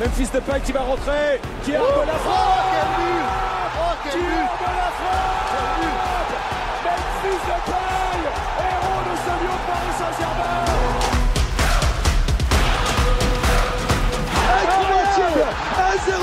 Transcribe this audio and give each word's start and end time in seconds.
Memphis 0.00 0.28
Depay 0.32 0.60
qui 0.60 0.72
va 0.72 0.80
rentrer, 0.80 1.40
qui 1.64 1.74
a 1.74 1.80
oh, 1.80 2.02
la 2.04 2.14
frappe 2.14 2.34
oh, 2.34 2.74
quel 2.74 2.88
but 2.98 3.24
oh, 3.78 3.94
quel 4.02 4.12
Qui 4.12 4.18
la 4.18 4.90
frappe 4.98 5.44
Memphis 6.84 7.42
Depay, 7.46 8.18
héros 8.58 9.02
de 9.06 9.14
ce 9.22 9.32
lieu 9.38 9.54
de 9.54 9.62
Paris 9.70 9.94
Saint-Germain. 10.00 10.66
Incroyable 14.64 15.44
1-0 16.08 16.18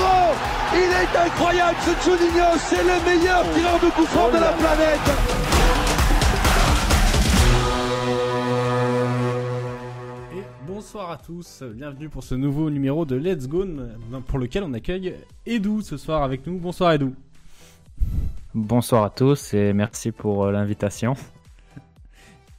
Il 0.74 0.90
est 0.92 1.14
incroyable 1.26 1.78
ce 1.80 1.92
Juninho, 2.04 2.50
c'est 2.68 2.84
le 2.84 2.96
meilleur 3.08 3.42
tireur 3.54 3.78
de 3.82 3.88
coup 3.90 4.06
franc 4.06 4.28
de 4.28 4.38
la 4.38 4.52
planète 4.52 5.51
bonsoir 10.92 11.10
à 11.10 11.16
tous, 11.16 11.62
bienvenue 11.62 12.10
pour 12.10 12.22
ce 12.22 12.34
nouveau 12.34 12.68
numéro 12.68 13.06
de 13.06 13.16
Let's 13.16 13.48
Go 13.48 13.64
pour 14.26 14.38
lequel 14.38 14.62
on 14.62 14.74
accueille 14.74 15.14
Edou 15.46 15.80
ce 15.80 15.96
soir 15.96 16.22
avec 16.22 16.46
nous. 16.46 16.58
Bonsoir 16.58 16.92
Edou. 16.92 17.14
Bonsoir 18.52 19.04
à 19.04 19.08
tous 19.08 19.54
et 19.54 19.72
merci 19.72 20.12
pour 20.12 20.44
euh, 20.44 20.52
l'invitation. 20.52 21.14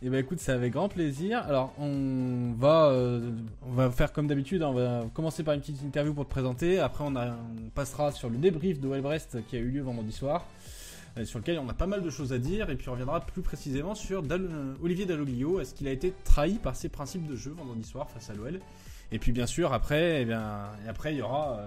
Eh 0.02 0.09
ben 0.09 0.17
écoute, 0.17 0.39
c'est 0.39 0.52
avec 0.52 0.73
grand 0.73 0.89
plaisir. 0.89 1.44
Alors 1.48 1.73
on 1.77 2.53
va, 2.58 2.88
euh, 2.88 3.30
on 3.67 3.73
va 3.73 3.91
faire 3.91 4.11
comme 4.11 4.25
d'habitude, 4.25 4.63
hein. 4.63 4.70
on 4.70 4.73
va 4.73 5.03
commencer 5.13 5.44
par 5.44 5.53
une 5.53 5.61
petite 5.61 5.84
interview 5.84 6.16
pour 6.16 6.25
te 6.25 6.31
présenter. 6.31 6.80
Après 6.80 7.03
on, 7.03 7.16
on 7.16 7.70
passera 7.75 8.11
sur 8.11 8.31
le 8.31 8.38
débrief 8.38 8.80
de 8.80 9.00
Brest 9.00 9.45
qui 9.47 9.58
a 9.58 9.59
eu 9.59 9.70
lieu 9.70 9.84
vendredi 9.84 10.11
soir. 10.11 10.47
Euh, 11.17 11.26
sur 11.26 11.38
lequel 11.40 11.59
on 11.59 11.70
a 11.70 11.73
pas 11.73 11.85
mal 11.85 12.02
de 12.02 12.09
choses 12.09 12.34
à 12.34 12.40
dire, 12.40 12.72
et 12.72 12.76
puis 12.76 12.90
on 12.90 12.94
reviendra 12.94 13.22
plus 13.22 13.44
précisément 13.44 13.94
sur 13.94 14.23
euh, 14.31 14.73
Olivier 14.81 15.05
Dalloglio. 15.05 15.59
Est-ce 15.59 15.76
qu'il 15.76 15.88
a 15.88 15.91
été 15.91 16.13
trahi 16.23 16.55
par 16.55 16.76
ses 16.76 16.89
principes 16.89 17.27
de 17.27 17.36
jeu 17.36 17.52
vendredi 17.52 17.84
soir 17.84 18.09
face 18.09 18.30
à 18.30 18.34
l'OL 18.34 18.59
et 19.12 19.20
puis 19.20 19.31
bien 19.31 19.45
sûr 19.45 19.73
après, 19.73 20.23
eh 20.23 20.34
après 20.89 21.13
il 21.13 21.20
y 21.20 21.22
aura 21.22 21.59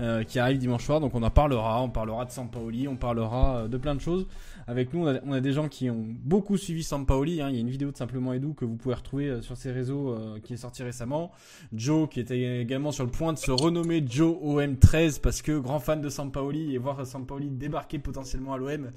euh, 0.00 0.24
qui 0.24 0.38
arrive 0.38 0.58
dimanche 0.58 0.84
soir, 0.84 1.00
donc 1.00 1.14
on 1.14 1.22
en 1.22 1.30
parlera, 1.30 1.82
on 1.82 1.88
parlera 1.88 2.24
de 2.24 2.30
Sampaoli, 2.30 2.88
on 2.88 2.96
parlera 2.96 3.68
de 3.68 3.76
plein 3.76 3.94
de 3.94 4.00
choses. 4.00 4.26
Avec 4.68 4.92
nous, 4.92 5.06
on 5.06 5.32
a, 5.32 5.40
des 5.40 5.52
gens 5.52 5.68
qui 5.68 5.88
ont 5.90 6.04
beaucoup 6.04 6.56
suivi 6.56 6.82
Sampaoli. 6.82 7.40
Hein. 7.40 7.50
Il 7.50 7.54
y 7.54 7.58
a 7.58 7.60
une 7.60 7.70
vidéo 7.70 7.92
de 7.92 7.96
Simplement 7.96 8.32
Edu 8.32 8.52
que 8.54 8.64
vous 8.64 8.74
pouvez 8.74 8.96
retrouver 8.96 9.28
euh, 9.28 9.40
sur 9.40 9.56
ses 9.56 9.70
réseaux 9.70 10.10
euh, 10.10 10.40
qui 10.42 10.54
est 10.54 10.56
sortie 10.56 10.82
récemment. 10.82 11.30
Joe 11.72 12.08
qui 12.08 12.18
était 12.18 12.60
également 12.60 12.90
sur 12.90 13.04
le 13.04 13.10
point 13.10 13.32
de 13.32 13.38
se 13.38 13.52
renommer 13.52 14.04
Joe 14.04 14.36
OM13 14.42 15.20
parce 15.20 15.40
que 15.40 15.56
grand 15.56 15.78
fan 15.78 16.00
de 16.00 16.08
Sampaoli 16.08 16.74
et 16.74 16.78
voir 16.78 17.06
Sampaoli 17.06 17.48
débarquer 17.48 18.00
potentiellement 18.00 18.54
à 18.54 18.58
l'OM, 18.58 18.90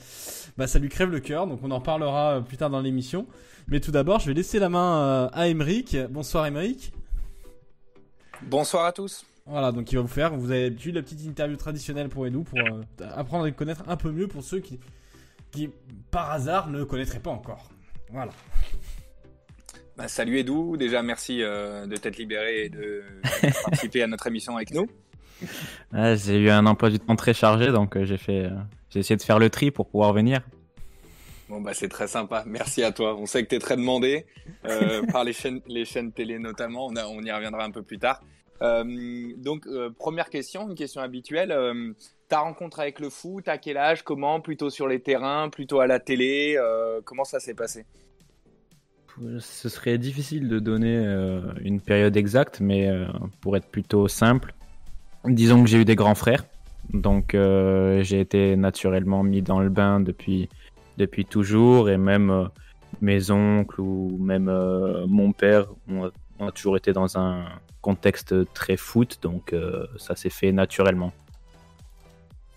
bah 0.58 0.66
ça 0.66 0.80
lui 0.80 0.90
crève 0.90 1.12
le 1.12 1.20
cœur. 1.20 1.46
Donc 1.46 1.60
on 1.62 1.70
en 1.70 1.82
parlera 1.82 2.38
euh, 2.38 2.42
plus 2.42 2.58
tard 2.58 2.72
dans 2.72 2.82
l'émission. 2.82 3.28
Mais 3.68 3.80
tout 3.80 3.92
d'abord, 3.92 4.20
je 4.20 4.26
vais 4.26 4.34
laisser 4.34 4.58
la 4.58 4.70
main 4.70 5.30
à 5.32 5.48
Emeric. 5.48 5.96
Bonsoir 6.10 6.48
Emeric. 6.48 6.92
Bonsoir 8.42 8.86
à 8.86 8.92
tous. 8.92 9.29
Voilà, 9.50 9.72
donc 9.72 9.92
il 9.92 9.96
va 9.96 10.02
vous 10.02 10.08
faire, 10.08 10.36
vous 10.36 10.52
avez 10.52 10.64
l'habitude, 10.64 10.96
la 10.96 11.02
petite 11.02 11.24
interview 11.26 11.58
traditionnelle 11.58 12.08
pour 12.08 12.28
Edu, 12.28 12.44
pour 12.44 12.60
apprendre 13.16 13.46
à 13.46 13.48
le 13.48 13.54
connaître 13.54 13.84
un 13.88 13.98
peu 13.98 14.12
mieux 14.12 14.28
pour 14.28 14.44
ceux 14.44 14.60
qui 14.60 14.80
qui 15.52 15.70
par 16.12 16.32
hasard 16.32 16.70
ne 16.70 16.84
connaîtrait 16.84 17.20
pas 17.20 17.32
encore. 17.32 17.70
Voilà. 18.12 18.32
Bah, 19.98 20.08
salut 20.08 20.38
Edou, 20.38 20.78
déjà 20.78 21.02
merci 21.02 21.42
euh, 21.42 21.86
de 21.86 21.96
t'être 21.98 22.18
libéré 22.18 22.66
et 22.66 22.70
de 22.70 23.04
participer 23.64 24.04
à 24.04 24.08
notre 24.08 24.28
émission 24.28 24.56
avec 24.56 24.72
nous. 24.74 24.88
j'ai 26.16 26.38
eu 26.38 26.50
un 26.50 26.66
emploi 26.66 26.90
du 26.90 27.00
temps 27.00 27.16
très 27.16 27.34
chargé, 27.34 27.72
donc 27.72 27.98
euh, 27.98 28.06
j'ai 28.06 28.18
fait, 28.18 28.46
euh, 28.46 28.52
j'ai 28.90 29.00
essayé 29.00 29.18
de 29.18 29.22
faire 29.22 29.40
le 29.40 29.50
tri 29.50 29.72
pour 29.72 29.90
pouvoir 29.90 30.14
venir. 30.14 30.42
Bon 31.50 31.62
bah 31.62 31.74
c'est 31.74 31.90
très 31.90 32.08
sympa, 32.08 32.44
merci 32.46 32.84
à 32.84 32.92
toi. 32.92 33.16
On 33.18 33.26
sait 33.26 33.44
que 33.44 33.50
tu 33.50 33.56
es 33.56 33.60
très 33.60 33.76
demandé 33.76 34.28
par 35.12 35.24
les 35.24 35.34
chaînes, 35.34 35.62
les 35.68 35.84
chaînes 35.84 36.12
télé 36.12 36.38
notamment. 36.38 36.88
On, 36.88 36.96
on 36.96 37.24
y 37.24 37.32
reviendra 37.32 37.64
un 37.64 37.72
peu 37.72 37.82
plus 37.82 37.98
tard. 37.98 38.22
Donc 38.62 39.68
première 39.98 40.30
question, 40.30 40.70
une 40.70 40.76
question 40.76 41.02
habituelle 41.02 41.96
ta 42.30 42.40
rencontre 42.40 42.80
avec 42.80 43.00
le 43.00 43.10
foot, 43.10 43.48
à 43.48 43.58
quel 43.58 43.76
âge, 43.76 44.04
comment, 44.04 44.40
plutôt 44.40 44.70
sur 44.70 44.88
les 44.88 45.02
terrains, 45.02 45.50
plutôt 45.50 45.80
à 45.80 45.88
la 45.88 46.00
télé, 46.00 46.56
euh, 46.58 47.02
comment 47.04 47.26
ça 47.26 47.40
s'est 47.40 47.56
passé? 47.56 47.86
Ce 49.40 49.68
serait 49.68 49.98
difficile 49.98 50.48
de 50.48 50.60
donner 50.60 50.96
euh, 50.96 51.42
une 51.62 51.82
période 51.82 52.16
exacte, 52.16 52.62
mais 52.62 52.88
euh, 52.88 53.06
pour 53.42 53.58
être 53.58 53.66
plutôt 53.66 54.08
simple, 54.08 54.54
disons 55.26 55.64
que 55.64 55.70
j'ai 55.70 55.80
eu 55.80 55.86
des 55.86 55.96
grands 55.96 56.16
frères, 56.16 56.46
donc 56.94 57.34
j'ai 57.34 58.20
été 58.20 58.56
naturellement 58.56 59.24
mis 59.24 59.42
dans 59.42 59.60
le 59.60 59.70
bain 59.70 60.00
depuis, 60.00 60.50
depuis 60.98 61.26
toujours, 61.26 61.90
et 61.90 61.98
même 61.98 62.50
mes 63.02 63.30
oncles 63.30 63.82
ou 63.82 64.18
même 64.20 64.46
mon 65.08 65.32
père 65.32 65.68
ont, 65.88 66.10
ont, 66.40 66.52
toujours 66.52 66.78
été 66.78 66.94
dans 66.94 67.18
un 67.18 67.46
contexte 67.82 68.36
très 68.54 68.78
foot, 68.78 69.20
donc 69.22 69.56
ça 69.98 70.16
s'est 70.16 70.30
fait 70.30 70.52
naturellement 70.52 71.14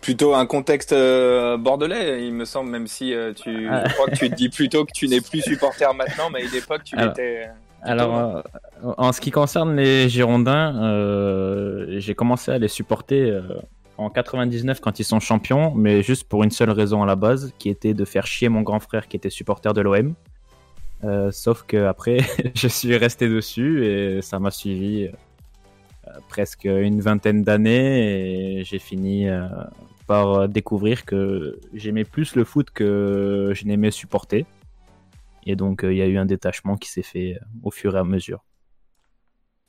plutôt 0.03 0.35
un 0.35 0.45
contexte 0.45 0.91
euh, 0.91 1.57
bordelais, 1.57 2.27
il 2.27 2.33
me 2.33 2.45
semble, 2.45 2.69
même 2.69 2.87
si 2.87 3.13
euh, 3.13 3.33
tu, 3.33 3.67
ah. 3.71 3.85
je 3.87 3.93
crois 3.93 4.07
que 4.07 4.15
tu 4.15 4.29
te 4.29 4.35
dis 4.35 4.49
plutôt 4.49 4.85
que 4.85 4.91
tu 4.93 5.07
n'es 5.07 5.21
plus 5.21 5.41
supporter 5.41 5.91
maintenant, 5.95 6.29
mais 6.29 6.41
à 6.41 6.43
une 6.43 6.53
époque 6.53 6.83
tu 6.83 6.95
l'étais. 6.95 7.49
Alors, 7.81 8.15
euh, 8.15 8.41
en 8.97 9.11
ce 9.11 9.19
qui 9.19 9.31
concerne 9.31 9.75
les 9.75 10.09
Girondins, 10.09 10.73
j'ai 11.99 12.13
commencé 12.13 12.51
à 12.51 12.57
les 12.57 12.67
supporter 12.67 13.41
en 13.97 14.09
99 14.09 14.79
quand 14.79 14.99
ils 14.99 15.05
sont 15.05 15.19
champions, 15.19 15.73
mais 15.73 16.03
juste 16.03 16.27
pour 16.27 16.43
une 16.43 16.51
seule 16.51 16.71
raison 16.71 17.01
à 17.01 17.05
la 17.05 17.15
base, 17.15 17.53
qui 17.57 17.69
était 17.69 17.93
de 17.93 18.05
faire 18.05 18.27
chier 18.27 18.49
mon 18.49 18.61
grand 18.61 18.79
frère 18.79 19.07
qui 19.07 19.17
était 19.17 19.29
supporter 19.29 19.73
de 19.73 19.81
l'OM. 19.81 20.13
Sauf 21.31 21.63
que 21.63 21.85
après, 21.85 22.17
je 22.55 22.67
suis 22.67 22.95
resté 22.97 23.27
dessus 23.27 23.85
et 23.85 24.21
ça 24.21 24.39
m'a 24.39 24.51
suivi 24.51 25.09
presque 26.29 26.65
une 26.65 27.01
vingtaine 27.01 27.43
d'années 27.43 28.59
et 28.59 28.63
j'ai 28.63 28.79
fini 28.79 29.27
par 30.07 30.33
euh, 30.33 30.47
découvrir 30.47 31.05
que 31.05 31.59
j'aimais 31.73 32.03
plus 32.03 32.35
le 32.35 32.43
foot 32.43 32.69
que 32.71 33.51
je 33.55 33.65
n'aimais 33.65 33.91
supporter. 33.91 34.45
Et 35.45 35.55
donc, 35.55 35.83
euh, 35.83 35.93
il 35.93 35.97
y 35.97 36.01
a 36.01 36.07
eu 36.07 36.17
un 36.17 36.25
détachement 36.25 36.77
qui 36.77 36.89
s'est 36.89 37.03
fait 37.03 37.35
euh, 37.35 37.45
au 37.63 37.71
fur 37.71 37.95
et 37.95 37.99
à 37.99 38.03
mesure. 38.03 38.43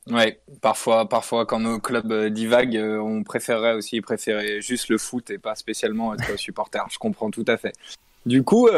Ouais, 0.06 0.42
parfois, 0.60 1.08
parfois 1.08 1.46
quand 1.46 1.60
nos 1.60 1.80
clubs 1.80 2.26
divaguent, 2.26 3.00
on 3.00 3.22
préférerait 3.22 3.72
aussi 3.72 4.02
préférer 4.02 4.60
juste 4.60 4.90
le 4.90 4.98
foot 4.98 5.30
et 5.30 5.38
pas 5.38 5.54
spécialement 5.54 6.14
être 6.14 6.38
supporter. 6.38 6.84
Je 6.90 6.98
comprends 6.98 7.30
tout 7.30 7.44
à 7.48 7.56
fait. 7.56 7.72
Du 8.26 8.42
coup, 8.42 8.68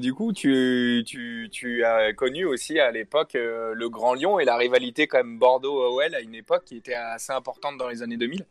du 0.00 0.14
coup, 0.14 0.32
tu, 0.32 1.84
as 1.84 2.12
connu 2.14 2.44
aussi 2.44 2.78
à 2.78 2.90
l'époque 2.90 3.34
le 3.34 3.88
Grand 3.88 4.14
Lyon 4.14 4.38
et 4.38 4.44
la 4.44 4.56
rivalité 4.56 5.06
quand 5.06 5.18
même 5.18 5.38
Bordeaux-OL 5.38 6.14
à 6.14 6.20
une 6.20 6.34
époque 6.34 6.64
qui 6.64 6.76
était 6.76 6.94
assez 6.94 7.32
importante 7.32 7.76
dans 7.76 7.88
les 7.88 8.02
années 8.02 8.16
2000. 8.16 8.46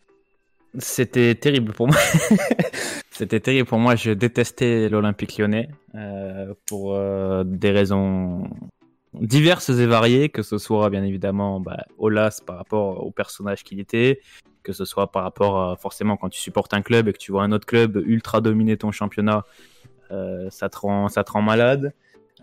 C'était 0.80 1.36
terrible 1.36 1.72
pour 1.74 1.88
moi. 1.88 1.97
C'était 3.12 3.40
terrible 3.40 3.68
pour 3.68 3.78
moi. 3.78 3.96
Je 3.96 4.12
détestais 4.12 4.90
l'Olympique 4.90 5.38
lyonnais 5.38 5.69
euh, 5.94 6.53
pour 6.66 6.96
euh, 6.96 7.44
des 7.46 7.70
raisons 7.70 8.44
diverses 9.14 9.70
et 9.70 9.85
variées, 9.85 10.30
que 10.30 10.41
ce 10.41 10.58
soit 10.58 10.90
bien 10.90 11.03
évidemment 11.03 11.59
bah, 11.59 11.85
Olas 12.00 12.41
par 12.44 12.58
rapport 12.58 13.06
au 13.06 13.12
personnage 13.12 13.64
qu'il 13.64 13.80
était, 13.80 14.22
que 14.64 14.74
ce 14.74 14.85
soit 14.85 15.12
par 15.12 15.22
rapport 15.22 15.59
à, 15.62 15.75
forcément 15.75 16.18
quand 16.18 16.30
tu 16.30 16.40
supportes 16.40 16.74
un 16.74 16.81
club 16.81 17.08
et 17.08 17.14
que 17.14 17.20
tu 17.20 17.31
vois 17.31 17.44
un 17.44 17.52
autre 17.52 17.68
club 17.68 18.02
ultra 18.08 18.41
dominer 18.41 18.75
ton 18.75 18.91
championnat, 18.91 19.38
euh, 19.38 19.41
ça, 20.50 20.69
te 20.69 20.78
rend, 20.78 21.09
ça 21.09 21.24
te 21.24 21.31
rend 21.31 21.41
malade. 21.41 21.94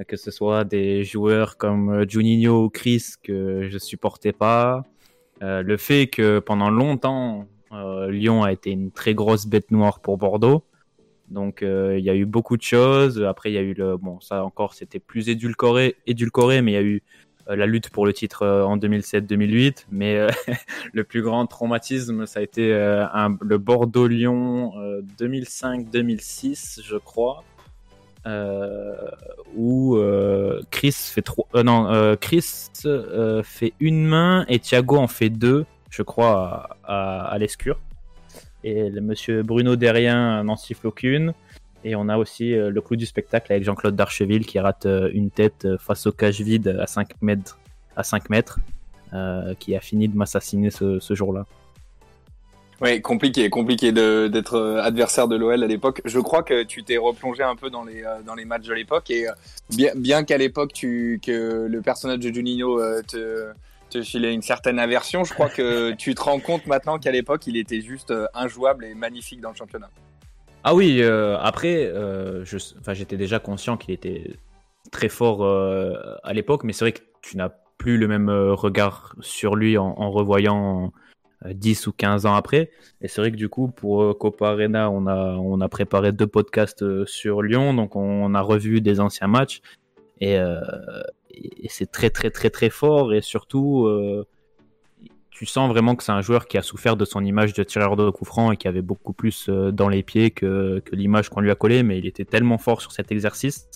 Que 0.09 0.17
ce 0.17 0.31
soit 0.31 0.65
des 0.65 1.05
joueurs 1.05 1.57
comme 1.57 2.09
Juninho 2.09 2.65
ou 2.65 2.71
Chris 2.71 3.15
que 3.23 3.69
je 3.69 3.79
supportais 3.79 4.33
pas. 4.33 4.85
le 5.41 5.77
fait 5.77 6.07
que 6.07 6.39
pendant 6.39 6.71
longtemps 6.71 7.47
euh, 7.73 8.11
Lyon 8.11 8.43
a 8.43 8.53
été 8.53 8.71
une 8.71 8.91
très 8.91 9.15
grosse 9.15 9.47
bête 9.47 9.71
noire 9.71 10.01
pour 10.01 10.19
Bordeaux. 10.19 10.65
Donc 11.29 11.63
euh, 11.63 11.97
il 11.99 12.05
y 12.05 12.11
a 12.11 12.15
eu 12.15 12.27
beaucoup 12.27 12.57
de 12.57 12.63
choses. 12.63 13.23
Après 13.23 13.51
il 13.51 13.55
y 13.55 13.59
a 13.59 13.63
eu 13.63 13.75
le 13.75 13.97
bon 13.97 14.21
ça 14.21 14.45
encore 14.45 14.75
c'était 14.75 14.99
plus 14.99 15.29
édulcoré 15.29 15.97
édulcoré 16.07 16.63
mais 16.63 16.73
il 16.73 16.75
y 16.75 16.79
a 16.79 16.83
eu 16.83 16.97
euh, 16.97 17.01
la 17.55 17.67
lutte 17.67 17.91
pour 17.91 18.07
le 18.07 18.13
titre 18.13 18.47
en 18.47 18.77
2007-2008. 18.77 19.87
Mais 19.91 20.27
le 20.93 21.05
plus 21.05 21.23
grand 21.23 21.47
traumatisme 21.47 22.27
ça 22.27 22.41
a 22.41 22.43
été 22.43 22.69
le 22.71 23.59
Bordeaux-Lyon 23.59 24.73
2005-2006 25.19 26.81
je 26.85 26.97
crois. 26.97 27.45
où 29.57 29.99
Chris 30.71 30.93
fait 30.93 31.23
trop 31.23 31.47
non 31.55 32.17
une 33.81 34.07
main 34.07 34.45
et 34.49 34.59
Thiago 34.59 34.97
en 34.97 35.09
fait 35.09 35.31
deux 35.31 35.67
je 35.91 36.03
crois, 36.03 36.79
à, 36.85 37.27
à, 37.27 37.39
l'Escure. 37.39 37.79
Et 38.63 38.89
le 38.89 39.01
monsieur 39.01 39.43
Bruno 39.43 39.77
Derrien 39.77 40.45
n'en 40.45 40.57
siffle 40.57 40.87
aucune. 40.87 41.35
Et 41.85 41.97
on 41.97 42.09
a 42.09 42.19
aussi 42.19 42.55
euh, 42.55 42.71
le 42.71 42.81
clou 42.81 42.97
du 42.97 43.07
spectacle 43.07 43.53
avec 43.53 43.65
Jean-Claude 43.65 43.97
Darcheville 43.97 44.45
qui 44.45 44.59
rate 44.59 44.87
euh, 44.87 45.11
une 45.13 45.31
tête 45.31 45.65
euh, 45.65 45.79
face 45.79 46.07
au 46.07 46.13
cage 46.13 46.41
vide 46.41 46.77
à 46.81 46.87
5 46.87 47.23
mètres, 47.23 47.59
à 47.97 48.03
5 48.03 48.31
mètres 48.31 48.61
qui 49.59 49.75
a 49.75 49.81
fini 49.81 50.07
de 50.07 50.17
m'assassiner 50.17 50.71
ce, 50.71 51.01
ce 51.01 51.15
jour-là. 51.17 51.45
Oui, 52.81 53.03
compliqué, 53.03 53.51
compliqué 53.51 53.91
d'être 53.91 54.79
adversaire 54.81 55.27
de 55.27 55.35
l'OL 55.35 55.65
à 55.65 55.67
l'époque. 55.67 56.01
Je 56.05 56.21
crois 56.21 56.45
que 56.45 56.63
tu 56.63 56.85
t'es 56.85 56.97
replongé 56.97 57.43
un 57.43 57.57
peu 57.57 57.71
dans 57.71 57.83
les 57.83 58.05
dans 58.25 58.37
les 58.37 58.45
matchs 58.45 58.69
de 58.69 58.73
l'époque 58.73 59.11
et 59.11 59.27
bien 59.69 59.91
bien 59.97 60.23
qu'à 60.23 60.39
l'époque 60.39 60.73
tu 60.73 61.21
que 61.27 61.67
le 61.69 61.83
personnage 61.83 62.21
de 62.21 62.33
Juninho 62.33 62.79
te 63.03 63.49
te 63.91 64.01
filer 64.01 64.31
une 64.31 64.43
certaine 64.43 64.79
aversion. 64.79 65.25
Je 65.25 65.35
crois 65.35 65.49
que 65.49 65.91
tu 65.99 66.15
te 66.15 66.23
rends 66.23 66.39
compte 66.39 66.69
maintenant 66.69 67.01
qu'à 67.01 67.11
l'époque, 67.11 67.49
il 67.49 67.57
était 67.57 67.81
juste 67.81 68.15
injouable 68.33 68.85
et 68.85 68.95
magnifique 68.95 69.41
dans 69.41 69.51
le 69.51 69.57
championnat. 69.57 69.91
Ah 70.63 70.75
oui, 70.75 70.99
euh, 71.01 71.39
après, 71.39 71.87
euh, 71.87 72.45
j'étais 72.45 73.17
déjà 73.17 73.39
conscient 73.39 73.79
qu'il 73.79 73.95
était 73.95 74.35
très 74.91 75.09
fort 75.09 75.43
euh, 75.43 75.95
à 76.23 76.35
l'époque, 76.35 76.65
mais 76.65 76.73
c'est 76.73 76.85
vrai 76.85 76.93
que 76.93 77.01
tu 77.23 77.39
n'as 77.39 77.51
plus 77.79 77.97
le 77.97 78.07
même 78.09 78.29
regard 78.29 79.15
sur 79.21 79.57
lui 79.57 79.79
en, 79.79 80.11
revoyant 80.11 80.93
euh, 81.47 81.55
10 81.55 81.87
ou 81.87 81.93
15 81.93 82.27
ans 82.27 82.35
après. 82.35 82.71
Et 83.01 83.09
c'est 83.09 83.23
vrai 83.23 83.31
que 83.31 83.37
du 83.37 83.49
coup, 83.49 83.69
pour 83.69 84.19
Copa 84.19 84.51
Arena, 84.51 84.91
on 84.91 85.07
a, 85.07 85.35
on 85.37 85.63
a 85.63 85.69
préparé 85.71 86.13
deux 86.13 86.27
podcasts 86.27 87.07
sur 87.07 87.43
Lyon, 87.43 87.73
donc 87.73 87.97
on 87.97 88.35
a 88.35 88.41
revu 88.43 88.83
des 88.83 89.01
anciens 89.01 89.29
matchs. 89.29 89.63
Et, 90.21 90.39
c'est 91.71 91.91
très 91.91 92.11
très 92.11 92.31
très 92.31 92.51
très 92.51 92.69
fort, 92.69 93.15
et 93.15 93.23
surtout, 93.23 93.89
tu 95.31 95.47
sens 95.47 95.69
vraiment 95.71 95.95
que 95.97 96.03
c'est 96.03 96.13
un 96.13 96.21
joueur 96.21 96.47
qui 96.47 96.59
a 96.59 96.63
souffert 96.63 96.97
de 96.97 97.05
son 97.05 97.25
image 97.25 97.53
de 97.55 97.63
tireur 97.63 97.97
de 97.97 98.11
coup 98.11 98.25
franc 98.25 98.53
et 98.53 98.57
qui 98.57 98.69
avait 98.69 98.83
beaucoup 98.83 99.13
plus 99.13 99.49
euh, 99.49 99.71
dans 99.73 99.89
les 99.89 100.03
pieds 100.03 100.31
que, 100.31 100.81
que 100.85 100.95
l'image 100.97 101.29
qu'on 101.31 101.41
lui 101.41 101.51
a 101.51 101.55
collée, 101.55 101.83
mais 101.83 101.99
il 101.99 102.07
était 102.07 102.25
tellement 102.25 102.59
fort 102.59 102.81
sur 102.83 102.93
cet 102.93 103.11
exercice 103.13 103.69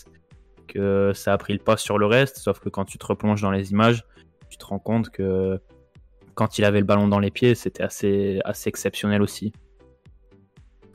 que 0.66 1.12
ça 1.14 1.32
a 1.32 1.38
pris 1.38 1.52
le 1.52 1.58
pas 1.58 1.76
sur 1.76 1.98
le 1.98 2.06
reste, 2.06 2.38
sauf 2.38 2.58
que 2.58 2.68
quand 2.68 2.84
tu 2.84 2.98
te 2.98 3.06
replonges 3.06 3.42
dans 3.42 3.50
les 3.50 3.70
images, 3.70 4.04
tu 4.50 4.58
te 4.58 4.64
rends 4.64 4.78
compte 4.78 5.10
que 5.10 5.60
quand 6.34 6.58
il 6.58 6.64
avait 6.64 6.80
le 6.80 6.86
ballon 6.86 7.06
dans 7.06 7.20
les 7.20 7.30
pieds, 7.30 7.54
c'était 7.54 7.82
assez, 7.84 8.40
assez 8.44 8.68
exceptionnel 8.68 9.22
aussi. 9.22 9.52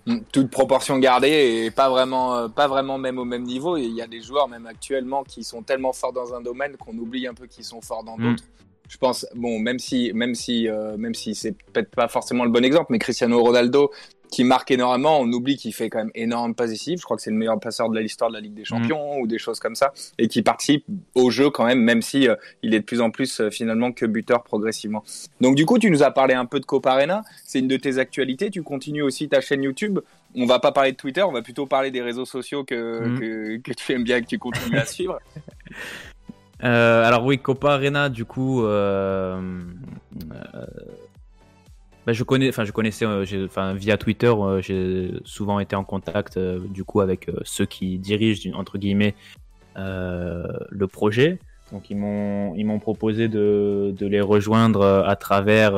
Mm, 0.05 0.17
Toute 0.31 0.49
proportion 0.49 0.97
gardée 0.99 1.63
et 1.65 1.71
pas 1.71 1.89
vraiment, 1.89 2.35
euh, 2.35 2.47
pas 2.47 2.67
vraiment 2.67 2.97
même 2.97 3.17
au 3.19 3.25
même 3.25 3.43
niveau. 3.43 3.77
Il 3.77 3.93
y 3.93 4.01
a 4.01 4.07
des 4.07 4.21
joueurs 4.21 4.47
même 4.47 4.65
actuellement 4.65 5.23
qui 5.23 5.43
sont 5.43 5.61
tellement 5.63 5.93
forts 5.93 6.13
dans 6.13 6.33
un 6.33 6.41
domaine 6.41 6.75
qu'on 6.77 6.97
oublie 6.97 7.27
un 7.27 7.33
peu 7.33 7.47
qu'ils 7.47 7.63
sont 7.63 7.81
forts 7.81 8.03
dans 8.03 8.17
Mm. 8.17 8.23
d'autres. 8.31 8.43
Je 8.89 8.97
pense, 8.97 9.25
bon, 9.35 9.59
même 9.59 9.79
si, 9.79 10.11
même 10.13 10.35
si, 10.35 10.67
euh, 10.67 10.97
même 10.97 11.13
si 11.13 11.35
c'est 11.35 11.51
peut-être 11.51 11.91
pas 11.91 12.07
forcément 12.07 12.43
le 12.43 12.49
bon 12.49 12.65
exemple, 12.65 12.87
mais 12.89 12.99
Cristiano 12.99 13.41
Ronaldo 13.41 13.91
qui 14.31 14.43
marque 14.43 14.71
énormément, 14.71 15.19
on 15.19 15.31
oublie 15.31 15.57
qu'il 15.57 15.73
fait 15.73 15.89
quand 15.89 15.99
même 15.99 16.11
énormément 16.13 16.49
de 16.49 16.55
passes 16.55 16.69
décisives. 16.69 16.99
Je 16.99 17.03
crois 17.03 17.17
que 17.17 17.23
c'est 17.23 17.31
le 17.31 17.35
meilleur 17.35 17.59
passeur 17.59 17.89
de 17.89 17.99
l'histoire 17.99 18.29
de 18.29 18.35
la 18.35 18.41
Ligue 18.41 18.53
des 18.53 18.65
Champions 18.65 19.19
ou 19.19 19.27
des 19.27 19.39
choses 19.39 19.59
comme 19.59 19.75
ça, 19.75 19.91
et 20.17 20.27
qui 20.27 20.41
participe 20.41 20.85
au 21.15 21.29
jeu 21.31 21.49
quand 21.49 21.65
même, 21.65 21.81
même 21.81 22.01
si 22.01 22.27
euh, 22.27 22.35
il 22.61 22.73
est 22.75 22.79
de 22.79 22.85
plus 22.85 23.01
en 23.01 23.09
plus 23.09 23.41
euh, 23.41 23.49
finalement 23.49 23.91
que 23.91 24.05
buteur 24.05 24.43
progressivement. 24.43 25.03
Donc 25.41 25.55
du 25.55 25.65
coup, 25.65 25.79
tu 25.79 25.89
nous 25.89 26.03
as 26.03 26.11
parlé 26.11 26.33
un 26.33 26.45
peu 26.45 26.59
de 26.59 26.65
Copa 26.65 26.91
Arena. 26.91 27.23
C'est 27.45 27.59
une 27.59 27.67
de 27.67 27.77
tes 27.77 27.97
actualités. 27.97 28.49
Tu 28.51 28.61
continues 28.61 29.01
aussi 29.01 29.29
ta 29.29 29.41
chaîne 29.41 29.63
YouTube. 29.63 29.99
On 30.35 30.45
va 30.45 30.59
pas 30.59 30.71
parler 30.71 30.91
de 30.91 30.97
Twitter, 30.97 31.23
on 31.23 31.31
va 31.31 31.41
plutôt 31.41 31.65
parler 31.65 31.89
des 31.89 32.01
réseaux 32.01 32.25
sociaux 32.25 32.63
que, 32.63 33.17
que, 33.19 33.57
que 33.57 33.71
tu 33.73 33.93
aimes 33.93 34.03
bien 34.03 34.17
et 34.17 34.21
que 34.21 34.27
tu 34.27 34.37
continues 34.37 34.77
à 34.77 34.85
suivre. 34.85 35.19
Euh, 36.63 37.03
alors 37.05 37.25
oui, 37.25 37.39
Copa 37.39 37.73
Arena, 37.73 38.09
du 38.09 38.25
coup, 38.25 38.63
euh, 38.63 39.39
euh, 40.33 40.65
bah, 42.05 42.13
je 42.13 42.23
connais, 42.23 42.49
enfin 42.49 42.65
je 42.65 42.71
connaissais, 42.71 43.05
enfin 43.45 43.73
via 43.73 43.97
Twitter, 43.97 44.33
j'ai 44.61 45.13
souvent 45.23 45.59
été 45.59 45.75
en 45.75 45.83
contact, 45.83 46.37
du 46.37 46.83
coup, 46.83 47.01
avec 47.01 47.29
ceux 47.43 47.65
qui 47.65 47.97
dirigent 47.97 48.51
entre 48.53 48.77
guillemets 48.77 49.15
le 49.75 50.85
projet. 50.87 51.39
Donc 51.71 51.89
ils 51.91 51.97
m'ont, 51.97 52.55
ils 52.55 52.65
m'ont 52.65 52.79
proposé 52.79 53.27
de, 53.27 53.93
de 53.95 54.07
les 54.07 54.21
rejoindre 54.21 54.85
à 54.85 55.15
travers 55.15 55.73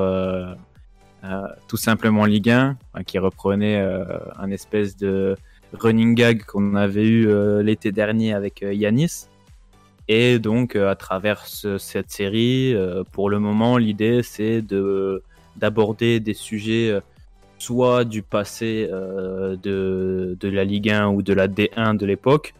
tout 1.67 1.77
simplement 1.77 2.25
Ligue 2.25 2.49
1, 2.49 2.77
hein, 2.93 3.03
qui 3.03 3.19
reprenait 3.19 3.79
un 4.37 4.49
espèce 4.49 4.97
de 4.97 5.35
running 5.73 6.15
gag 6.15 6.43
qu'on 6.43 6.73
avait 6.75 7.07
eu 7.07 7.61
l'été 7.61 7.91
dernier 7.91 8.33
avec 8.33 8.61
Yanis. 8.61 9.27
Et 10.13 10.39
donc, 10.39 10.75
euh, 10.75 10.89
à 10.91 10.95
travers 10.95 11.45
ce- 11.47 11.77
cette 11.77 12.11
série, 12.11 12.75
euh, 12.75 13.05
pour 13.13 13.29
le 13.29 13.39
moment, 13.39 13.77
l'idée, 13.77 14.23
c'est 14.23 14.61
de 14.61 15.23
d'aborder 15.55 16.19
des 16.19 16.33
sujets 16.33 16.89
euh, 16.89 16.99
soit 17.57 18.03
du 18.03 18.21
passé 18.21 18.89
de, 18.89 20.35
de 20.37 20.49
la 20.49 20.63
Ligue 20.65 20.89
1 20.89 21.07
ou 21.09 21.21
de 21.21 21.31
la 21.31 21.47
D1 21.47 21.93
de 21.95 22.05
l'époque, 22.05 22.53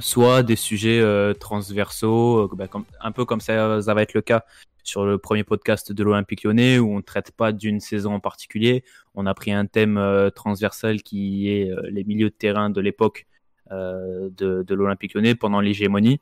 soit 0.00 0.42
des 0.42 0.56
sujets 0.56 1.00
transversaux, 1.38 2.50
bah, 2.54 2.66
un 3.00 3.12
peu 3.12 3.24
comme 3.24 3.40
ça, 3.40 3.78
va 3.78 4.02
être 4.02 4.14
le 4.14 4.20
cas 4.20 4.44
sur 4.82 5.06
le 5.06 5.16
premier 5.16 5.44
podcast 5.44 5.92
de 5.92 6.02
l'Olympique 6.02 6.42
lyonnais, 6.42 6.78
où 6.80 6.92
on 6.92 6.96
ne 6.96 7.02
traite 7.02 7.30
pas 7.30 7.52
d'une 7.52 7.78
saison 7.80 8.14
en 8.14 8.20
particulier. 8.20 8.82
On 9.14 9.26
a 9.26 9.34
pris 9.34 9.52
un 9.52 9.66
thème 9.66 10.00
transversal 10.34 11.02
qui 11.02 11.48
est 11.48 11.70
les 11.90 12.02
milieux 12.02 12.30
de 12.30 12.34
terrain 12.34 12.68
de 12.68 12.80
l'époque 12.80 13.26
de 13.70 14.74
l'Olympique 14.74 15.14
lyonnais 15.14 15.36
pendant 15.36 15.60
l'hégémonie. 15.60 16.20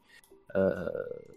Euh, 0.57 0.89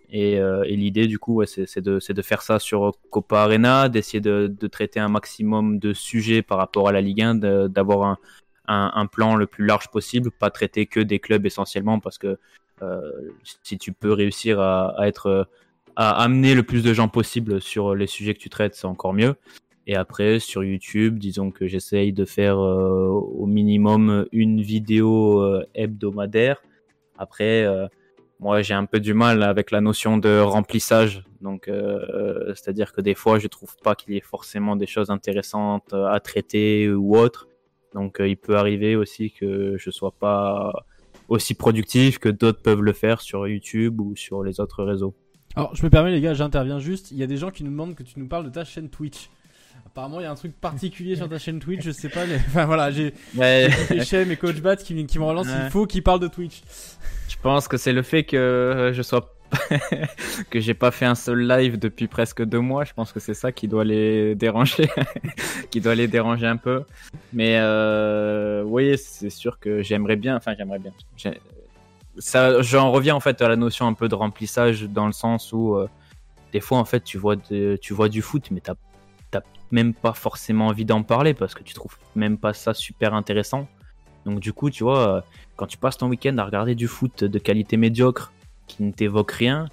et, 0.10 0.40
euh, 0.40 0.64
et 0.64 0.76
l'idée, 0.76 1.08
du 1.08 1.20
coup, 1.20 1.44
c'est 1.46 1.80
de, 1.80 2.22
faire 2.22 2.42
ça 2.42 2.60
sur 2.60 2.94
Copa 3.10 3.42
Arena, 3.42 3.90
d'essayer 3.90 4.22
de, 4.22 4.68
traiter 4.68 5.00
un 5.00 5.10
maximum 5.10 5.80
de 5.80 5.94
sujets 5.94 6.42
par 6.42 6.58
rapport 6.58 6.90
à 6.90 6.92
la 6.92 7.02
Ligue 7.02 7.22
1, 7.22 7.36
de- 7.36 7.68
d'avoir 7.68 8.18
un, 8.68 9.06
plan 9.08 9.36
le 9.36 9.48
plus 9.48 9.66
large 9.66 9.90
possible, 9.90 10.32
pas 10.32 10.50
traiter 10.50 10.86
que 10.86 11.00
des 11.00 11.20
clubs 11.20 11.46
essentiellement, 11.46 12.00
parce 12.00 12.18
que 12.18 12.38
euh, 12.82 13.12
si 13.64 13.78
tu 13.78 13.92
peux 13.92 14.12
réussir 14.12 14.60
à, 14.60 14.96
être 15.02 15.48
à 15.96 16.24
amener 16.24 16.56
le 16.56 16.64
plus 16.64 16.84
de 16.84 16.94
gens 16.94 17.08
possible 17.08 17.62
sur 17.62 17.96
les 17.96 18.08
sujets 18.08 18.34
que 18.34 18.40
tu 18.40 18.50
traites, 18.50 18.76
c'est 18.76 18.88
encore 18.88 19.14
mieux. 19.14 19.36
Et 19.88 19.96
après, 19.96 20.40
sur 20.40 20.64
YouTube, 20.64 21.20
disons 21.20 21.52
que 21.52 21.68
j'essaye 21.68 22.14
de 22.14 22.24
faire 22.24 22.58
au 22.60 23.46
minimum 23.46 24.26
une 24.32 24.62
vidéo 24.62 25.62
hebdomadaire. 25.74 26.62
Après, 27.18 27.68
moi, 28.42 28.64
j'ai 28.64 28.74
un 28.74 28.86
peu 28.86 29.00
du 29.00 29.14
mal 29.14 29.44
avec 29.44 29.70
la 29.70 29.82
notion 29.82 30.18
de 30.18 30.40
remplissage. 30.40 31.24
Donc, 31.42 31.68
euh, 31.68 32.54
c'est-à-dire 32.56 32.92
que 32.92 33.00
des 33.00 33.14
fois, 33.14 33.38
je 33.38 33.48
trouve 33.48 33.78
pas 33.84 33.94
qu'il 33.94 34.16
y 34.16 34.18
ait 34.18 34.22
forcément 34.22 34.76
des 34.76 34.88
choses 34.88 35.12
intéressantes 35.12 35.94
à 35.94 36.20
traiter 36.20 36.90
ou 36.90 37.16
autre. 37.16 37.48
Donc, 37.94 38.20
euh, 38.20 38.28
il 38.28 38.38
peut 38.38 38.58
arriver 38.58 38.96
aussi 38.96 39.32
que 39.32 39.76
je 39.78 39.92
sois 39.92 40.12
pas 40.12 40.74
aussi 41.28 41.54
productif 41.54 42.18
que 42.18 42.30
d'autres 42.30 42.64
peuvent 42.64 42.82
le 42.82 42.94
faire 42.94 43.22
sur 43.22 43.48
YouTube 43.48 44.02
ou 44.02 44.16
sur 44.16 44.44
les 44.44 44.60
autres 44.60 44.84
réseaux. 44.84 45.14
Alors, 45.56 45.76
je 45.76 45.84
me 45.84 45.92
permets, 45.92 46.12
les 46.12 46.22
gars, 46.22 46.34
j'interviens 46.34 46.80
juste. 46.80 47.12
Il 47.12 47.18
y 47.18 47.24
a 47.24 47.28
des 47.28 47.38
gens 47.38 47.52
qui 47.52 47.64
nous 47.64 47.72
demandent 47.72 47.96
que 47.96 48.04
tu 48.04 48.20
nous 48.20 48.28
parles 48.28 48.46
de 48.46 48.50
ta 48.50 48.64
chaîne 48.64 48.90
Twitch. 48.90 49.30
Apparemment, 49.92 50.22
il 50.22 50.24
y 50.24 50.26
a 50.26 50.32
un 50.32 50.36
truc 50.36 50.54
particulier 50.60 51.18
sur 51.18 51.28
ta 51.28 51.38
chaîne 51.38 51.60
Twitch, 51.60 51.84
je 51.84 51.92
sais 51.92 52.08
pas. 52.08 52.26
Mais... 52.26 52.36
Enfin 52.38 52.66
voilà, 52.66 52.92
j'ai 52.92 53.14
Ouais. 53.36 53.70
Et 53.90 54.36
Coach 54.38 54.62
Bat 54.62 54.78
qui, 54.78 55.06
qui 55.06 55.20
me 55.20 55.26
relancent. 55.26 55.48
Ouais. 55.48 55.66
Il 55.66 55.70
faut 55.70 55.86
qu'ils 55.86 56.02
parlent 56.02 56.22
de 56.22 56.30
Twitch. 56.30 56.62
Je 57.28 57.36
pense 57.42 57.68
que 57.68 57.76
c'est 57.76 57.92
le 57.92 58.02
fait 58.02 58.24
que 58.24 58.38
euh, 58.38 58.94
je 58.94 59.02
sois 59.02 59.34
que 60.50 60.62
j'ai 60.62 60.74
pas 60.74 60.92
fait 60.92 61.04
un 61.06 61.16
seul 61.16 61.46
live 61.46 61.78
depuis 61.78 62.08
presque 62.08 62.42
deux 62.42 62.60
mois. 62.62 62.86
Je 62.86 62.94
pense 62.94 63.12
que 63.12 63.20
c'est 63.20 63.34
ça 63.34 63.52
qui 63.52 63.68
doit 63.68 63.84
les 63.84 64.34
déranger, 64.36 64.90
qui 65.72 65.82
doit 65.82 65.96
les 65.96 66.08
déranger 66.08 66.48
un 66.48 66.56
peu. 66.56 66.84
Mais 67.34 67.58
euh, 67.60 68.64
oui, 68.64 68.98
c'est 68.98 69.30
sûr 69.30 69.60
que 69.60 69.82
j'aimerais 69.82 70.16
bien. 70.16 70.38
Enfin, 70.38 70.54
j'aimerais 70.58 70.80
bien. 70.80 70.94
Ça, 72.18 72.62
j'en 72.62 72.92
reviens 72.92 73.16
en 73.16 73.20
fait 73.20 73.42
à 73.42 73.50
la 73.50 73.58
notion 73.58 73.88
un 73.88 73.94
peu 73.94 74.08
de 74.08 74.16
remplissage 74.16 74.84
dans 74.84 75.06
le 75.08 75.14
sens 75.14 75.52
où 75.52 75.76
euh, 75.76 75.90
des 76.54 76.60
fois 76.62 76.78
en 76.78 76.86
fait 76.86 77.04
tu 77.04 77.18
vois 77.18 77.36
de- 77.36 77.78
tu 77.82 77.94
vois 77.94 78.08
du 78.10 78.22
foot, 78.22 78.52
mais 78.52 78.60
t'as 78.62 78.76
t'as 79.32 79.42
même 79.72 79.94
pas 79.94 80.14
forcément 80.14 80.68
envie 80.68 80.86
d'en 80.86 81.04
parler 81.04 81.34
parce 81.34 81.56
que 81.56 81.64
tu 81.64 81.74
trouves 81.74 81.98
même 82.16 82.38
pas 82.38 82.54
ça 82.54 82.74
super 82.74 83.14
intéressant. 83.14 83.68
Donc 84.26 84.40
du 84.40 84.54
coup, 84.54 84.70
tu 84.70 84.84
vois, 84.84 85.18
euh, 85.18 85.22
quand 85.56 85.66
tu 85.66 85.78
passes 85.78 85.98
ton 85.98 86.08
week-end 86.08 86.38
à 86.38 86.46
regarder 86.46 86.76
du 86.76 86.88
foot 86.88 87.24
de 87.24 87.40
qualité 87.40 87.78
médiocre 87.78 88.32
qui 88.68 88.84
ne 88.84 88.92
t'évoque 88.92 89.32
rien, 89.32 89.68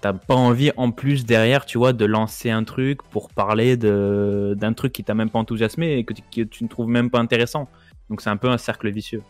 t'as 0.00 0.12
pas 0.12 0.34
envie 0.34 0.72
en 0.76 0.90
plus 0.90 1.24
derrière, 1.24 1.64
tu 1.64 1.78
vois, 1.78 1.92
de 1.92 2.04
lancer 2.04 2.50
un 2.50 2.64
truc 2.64 3.02
pour 3.04 3.30
parler 3.30 3.76
d'un 3.76 4.72
truc 4.74 4.92
qui 4.92 5.04
t'a 5.04 5.14
même 5.14 5.30
pas 5.30 5.38
enthousiasmé 5.38 5.94
et 5.94 6.04
que 6.04 6.12
tu 6.42 6.64
ne 6.64 6.68
trouves 6.68 6.88
même 6.88 7.10
pas 7.10 7.18
intéressant. 7.18 7.68
Donc 8.10 8.20
c'est 8.20 8.30
un 8.30 8.36
peu 8.36 8.50
un 8.50 8.58
cercle 8.58 8.90
vicieux. 8.90 9.22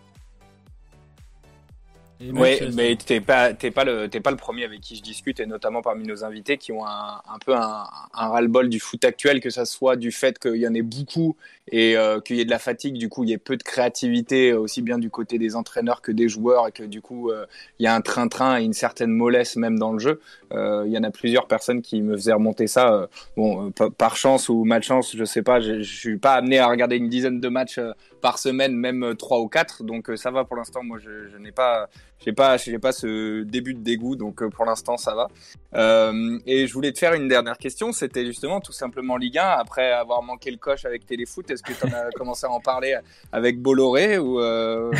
Mathieu, 2.21 2.71
mais 2.75 2.97
t'es 2.97 3.21
pas, 3.21 3.53
t'es 3.53 3.71
pas 3.71 3.85
le, 3.85 4.09
t'es 4.09 4.21
pas 4.21 4.31
le 4.31 4.37
premier 4.37 4.65
avec 4.65 4.81
qui 4.81 4.97
je 4.97 5.03
discute, 5.03 5.39
et 5.41 5.47
notamment 5.47 5.83
parmi 5.83 6.07
nos 6.07 6.25
invités 6.25 6.57
qui 6.57 6.73
ont 6.73 6.87
un, 6.87 7.21
un 7.29 7.39
peu 7.45 7.55
un, 7.55 7.85
un 8.15 8.29
ras-le-bol 8.29 8.69
du 8.69 8.81
foot 8.81 9.05
actuel, 9.05 9.41
que 9.41 9.51
ça 9.51 9.65
soit 9.65 9.97
du 9.97 10.11
fait 10.13 10.39
qu'il 10.39 10.57
y 10.57 10.67
en 10.67 10.75
ait 10.75 10.83
beaucoup 10.83 11.37
et 11.73 11.97
euh, 11.97 12.21
qu'il 12.21 12.37
y 12.37 12.41
ait 12.41 12.45
de 12.45 12.51
la 12.51 12.61
fatigue, 12.61 12.97
du 12.97 13.09
coup 13.09 13.25
il 13.25 13.31
y 13.31 13.33
ait 13.33 13.39
peu 13.39 13.57
de 13.57 13.63
créativité 13.63 14.53
aussi 14.53 14.83
bien 14.83 14.99
du 14.99 15.11
côté 15.11 15.37
des 15.39 15.57
entraîneurs 15.57 16.01
que 16.01 16.13
des 16.13 16.29
joueurs, 16.29 16.69
et 16.69 16.73
que 16.73 16.85
du 16.85 17.03
coup 17.03 17.31
euh, 17.31 17.45
il 17.79 17.85
y 17.85 17.87
a 17.87 17.95
un 17.95 18.01
train-train 18.01 18.61
et 18.61 18.65
une 18.65 18.73
certaine 18.73 19.11
mollesse 19.11 19.57
même 19.57 19.79
dans 19.79 19.93
le 19.93 19.99
jeu. 19.99 20.21
Euh, 20.53 20.85
Il 20.87 20.93
y 20.93 20.99
en 20.99 21.03
a 21.03 21.11
plusieurs 21.11 21.49
personnes 21.49 21.83
qui 21.83 22.03
me 22.03 22.17
faisaient 22.17 22.33
remonter 22.33 22.67
ça. 22.67 22.93
euh, 22.95 23.07
bon, 23.37 23.67
euh, 23.67 23.71
pa- 23.71 23.91
par 23.91 24.17
chance 24.17 24.49
ou 24.49 24.65
malchance, 24.65 25.15
je 25.17 25.25
sais 25.25 25.43
pas, 25.43 25.61
je, 25.61 25.83
je 25.83 25.97
suis 25.97 26.19
pas 26.19 26.35
amené 26.35 26.59
à 26.59 26.69
regarder 26.69 26.97
une 26.97 27.09
dizaine 27.09 27.41
de 27.41 27.49
matchs 27.49 27.79
euh, 27.79 27.93
par 28.21 28.39
semaine, 28.39 28.75
même 28.75 29.03
euh, 29.03 29.15
trois 29.15 29.41
ou 29.41 29.49
quatre, 29.49 29.83
donc 29.85 30.09
euh, 30.09 30.17
ça 30.17 30.31
va 30.31 30.45
pour 30.45 30.57
l'instant. 30.57 30.83
Moi, 30.83 30.99
je, 30.99 31.29
je 31.29 31.37
n'ai 31.37 31.53
pas 31.53 31.89
j'ai 32.25 32.33
pas, 32.33 32.57
j'ai 32.57 32.79
pas 32.79 32.93
ce 32.93 33.43
début 33.43 33.75
de 33.75 33.81
dégoût, 33.81 34.17
donc 34.17 34.43
euh, 34.43 34.49
pour 34.49 34.65
l'instant 34.65 34.97
ça 34.97 35.15
va. 35.15 35.29
Euh, 35.75 36.39
et 36.47 36.67
je 36.67 36.73
voulais 36.73 36.93
te 36.93 36.99
faire 36.99 37.13
une 37.13 37.29
dernière 37.29 37.59
question, 37.59 37.93
c'était 37.93 38.25
justement 38.25 38.61
tout 38.61 38.73
simplement 38.73 39.17
Ligue 39.17 39.39
1. 39.39 39.43
Après 39.43 39.93
avoir 39.93 40.23
manqué 40.23 40.51
le 40.51 40.57
coche 40.57 40.85
avec 40.87 41.07
Téléfoot, 41.07 41.51
est-ce 41.51 41.63
que 41.63 41.73
tu 41.73 41.95
as 41.95 42.11
commencé 42.17 42.47
à 42.47 42.51
en 42.51 42.61
parler 42.61 42.97
avec 43.33 43.61
Bolloré 43.61 44.19
ou 44.19 44.41
euh, 44.41 44.91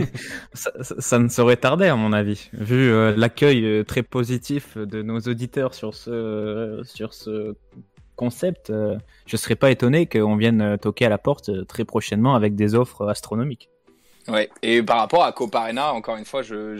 ça, 0.54 0.72
ça, 0.80 1.18
ne 1.18 1.28
saurait 1.28 1.56
tarder 1.56 1.86
à 1.86 1.96
mon 1.96 2.12
avis, 2.12 2.48
vu 2.54 2.90
euh, 2.90 3.14
l'accueil 3.16 3.84
très 3.84 4.02
positif 4.02 4.78
de 4.78 5.02
nos 5.02 5.20
auditeurs 5.20 5.74
sur 5.74 5.94
ce 5.94 6.80
sur 6.84 7.12
ce 7.12 7.54
concept. 8.16 8.72
je 9.26 9.36
serais 9.36 9.56
pas 9.56 9.70
étonné 9.70 10.06
qu'on 10.06 10.36
vienne 10.36 10.78
toquer 10.78 11.06
à 11.06 11.08
la 11.08 11.18
porte 11.18 11.66
très 11.66 11.84
prochainement 11.84 12.36
avec 12.36 12.54
des 12.54 12.74
offres 12.76 13.08
astronomiques. 13.08 13.68
Ouais. 14.28 14.48
Et 14.62 14.82
par 14.82 14.98
rapport 14.98 15.24
à 15.24 15.32
Coparena, 15.32 15.92
encore 15.92 16.16
une 16.16 16.24
fois, 16.24 16.42
je, 16.42 16.76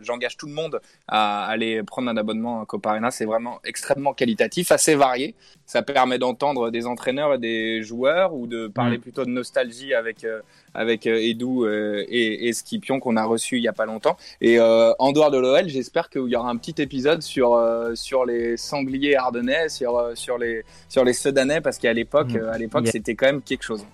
j'engage 0.00 0.36
tout 0.36 0.46
le 0.46 0.52
monde 0.52 0.80
à 1.08 1.46
aller 1.46 1.82
prendre 1.82 2.08
un 2.08 2.16
abonnement 2.16 2.62
à 2.62 2.66
Coparena. 2.66 3.10
C'est 3.10 3.24
vraiment 3.24 3.60
extrêmement 3.64 4.14
qualitatif, 4.14 4.72
assez 4.72 4.94
varié. 4.94 5.34
Ça 5.66 5.82
permet 5.82 6.18
d'entendre 6.18 6.70
des 6.70 6.86
entraîneurs 6.86 7.34
et 7.34 7.38
des 7.38 7.82
joueurs 7.82 8.34
ou 8.34 8.46
de 8.46 8.68
parler 8.68 8.98
mm. 8.98 9.00
plutôt 9.00 9.24
de 9.24 9.30
nostalgie 9.30 9.94
avec 9.94 10.24
euh, 10.24 10.40
avec 10.74 11.06
euh, 11.06 11.16
Edu 11.16 11.64
euh, 11.64 12.04
et, 12.08 12.48
et 12.48 12.52
Skipion 12.52 13.00
qu'on 13.00 13.16
a 13.16 13.24
reçu 13.24 13.56
il 13.56 13.62
y 13.62 13.68
a 13.68 13.72
pas 13.72 13.86
longtemps. 13.86 14.16
Et 14.40 14.60
en 14.60 15.12
dehors 15.12 15.30
de 15.30 15.38
l'OL, 15.38 15.68
j'espère 15.68 16.10
qu'il 16.10 16.26
y 16.28 16.36
aura 16.36 16.50
un 16.50 16.56
petit 16.56 16.80
épisode 16.82 17.22
sur 17.22 17.60
sur 17.94 18.24
les 18.24 18.56
sangliers 18.56 19.16
ardennais, 19.16 19.68
sur 19.68 20.10
sur 20.14 20.38
les 20.38 20.64
sur 20.88 21.04
les 21.04 21.12
Sedanais 21.12 21.60
parce 21.60 21.78
qu'à 21.78 21.92
l'époque 21.92 22.32
mm. 22.32 22.48
à 22.48 22.58
l'époque 22.58 22.88
c'était 22.88 23.14
quand 23.14 23.26
même 23.26 23.42
quelque 23.42 23.64
chose. 23.64 23.84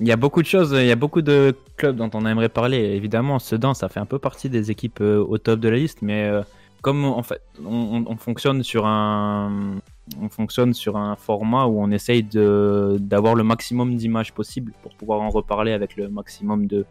Il 0.00 0.08
y 0.08 0.12
a 0.12 0.16
beaucoup 0.16 0.42
de 0.42 0.46
choses, 0.46 0.74
il 0.76 0.86
y 0.86 0.90
a 0.90 0.96
beaucoup 0.96 1.22
de 1.22 1.54
clubs 1.76 1.96
dont 1.96 2.10
on 2.14 2.26
aimerait 2.26 2.48
parler. 2.48 2.78
Évidemment, 2.78 3.38
Sedan, 3.38 3.74
ça 3.74 3.88
fait 3.88 4.00
un 4.00 4.06
peu 4.06 4.18
partie 4.18 4.48
des 4.48 4.70
équipes 4.70 5.00
euh, 5.00 5.24
au 5.24 5.38
top 5.38 5.60
de 5.60 5.68
la 5.68 5.76
liste, 5.76 6.02
mais 6.02 6.24
euh, 6.24 6.42
comme 6.82 7.04
en 7.04 7.22
fait, 7.22 7.40
on, 7.64 8.16
fonctionne 8.16 8.62
sur 8.62 8.86
un, 8.86 9.76
on 10.20 10.28
fonctionne 10.28 10.74
sur 10.74 10.96
un 10.96 11.16
format 11.16 11.66
où 11.66 11.80
on 11.80 11.90
essaye 11.90 12.22
d'avoir 12.24 13.34
le 13.34 13.44
maximum 13.44 13.96
d'images 13.96 14.34
possible 14.34 14.72
pour 14.82 14.94
pouvoir 14.96 15.20
en 15.22 15.30
reparler 15.30 15.72
avec 15.72 15.96
le 15.96 16.08
maximum 16.08 16.66
de, 16.66 16.84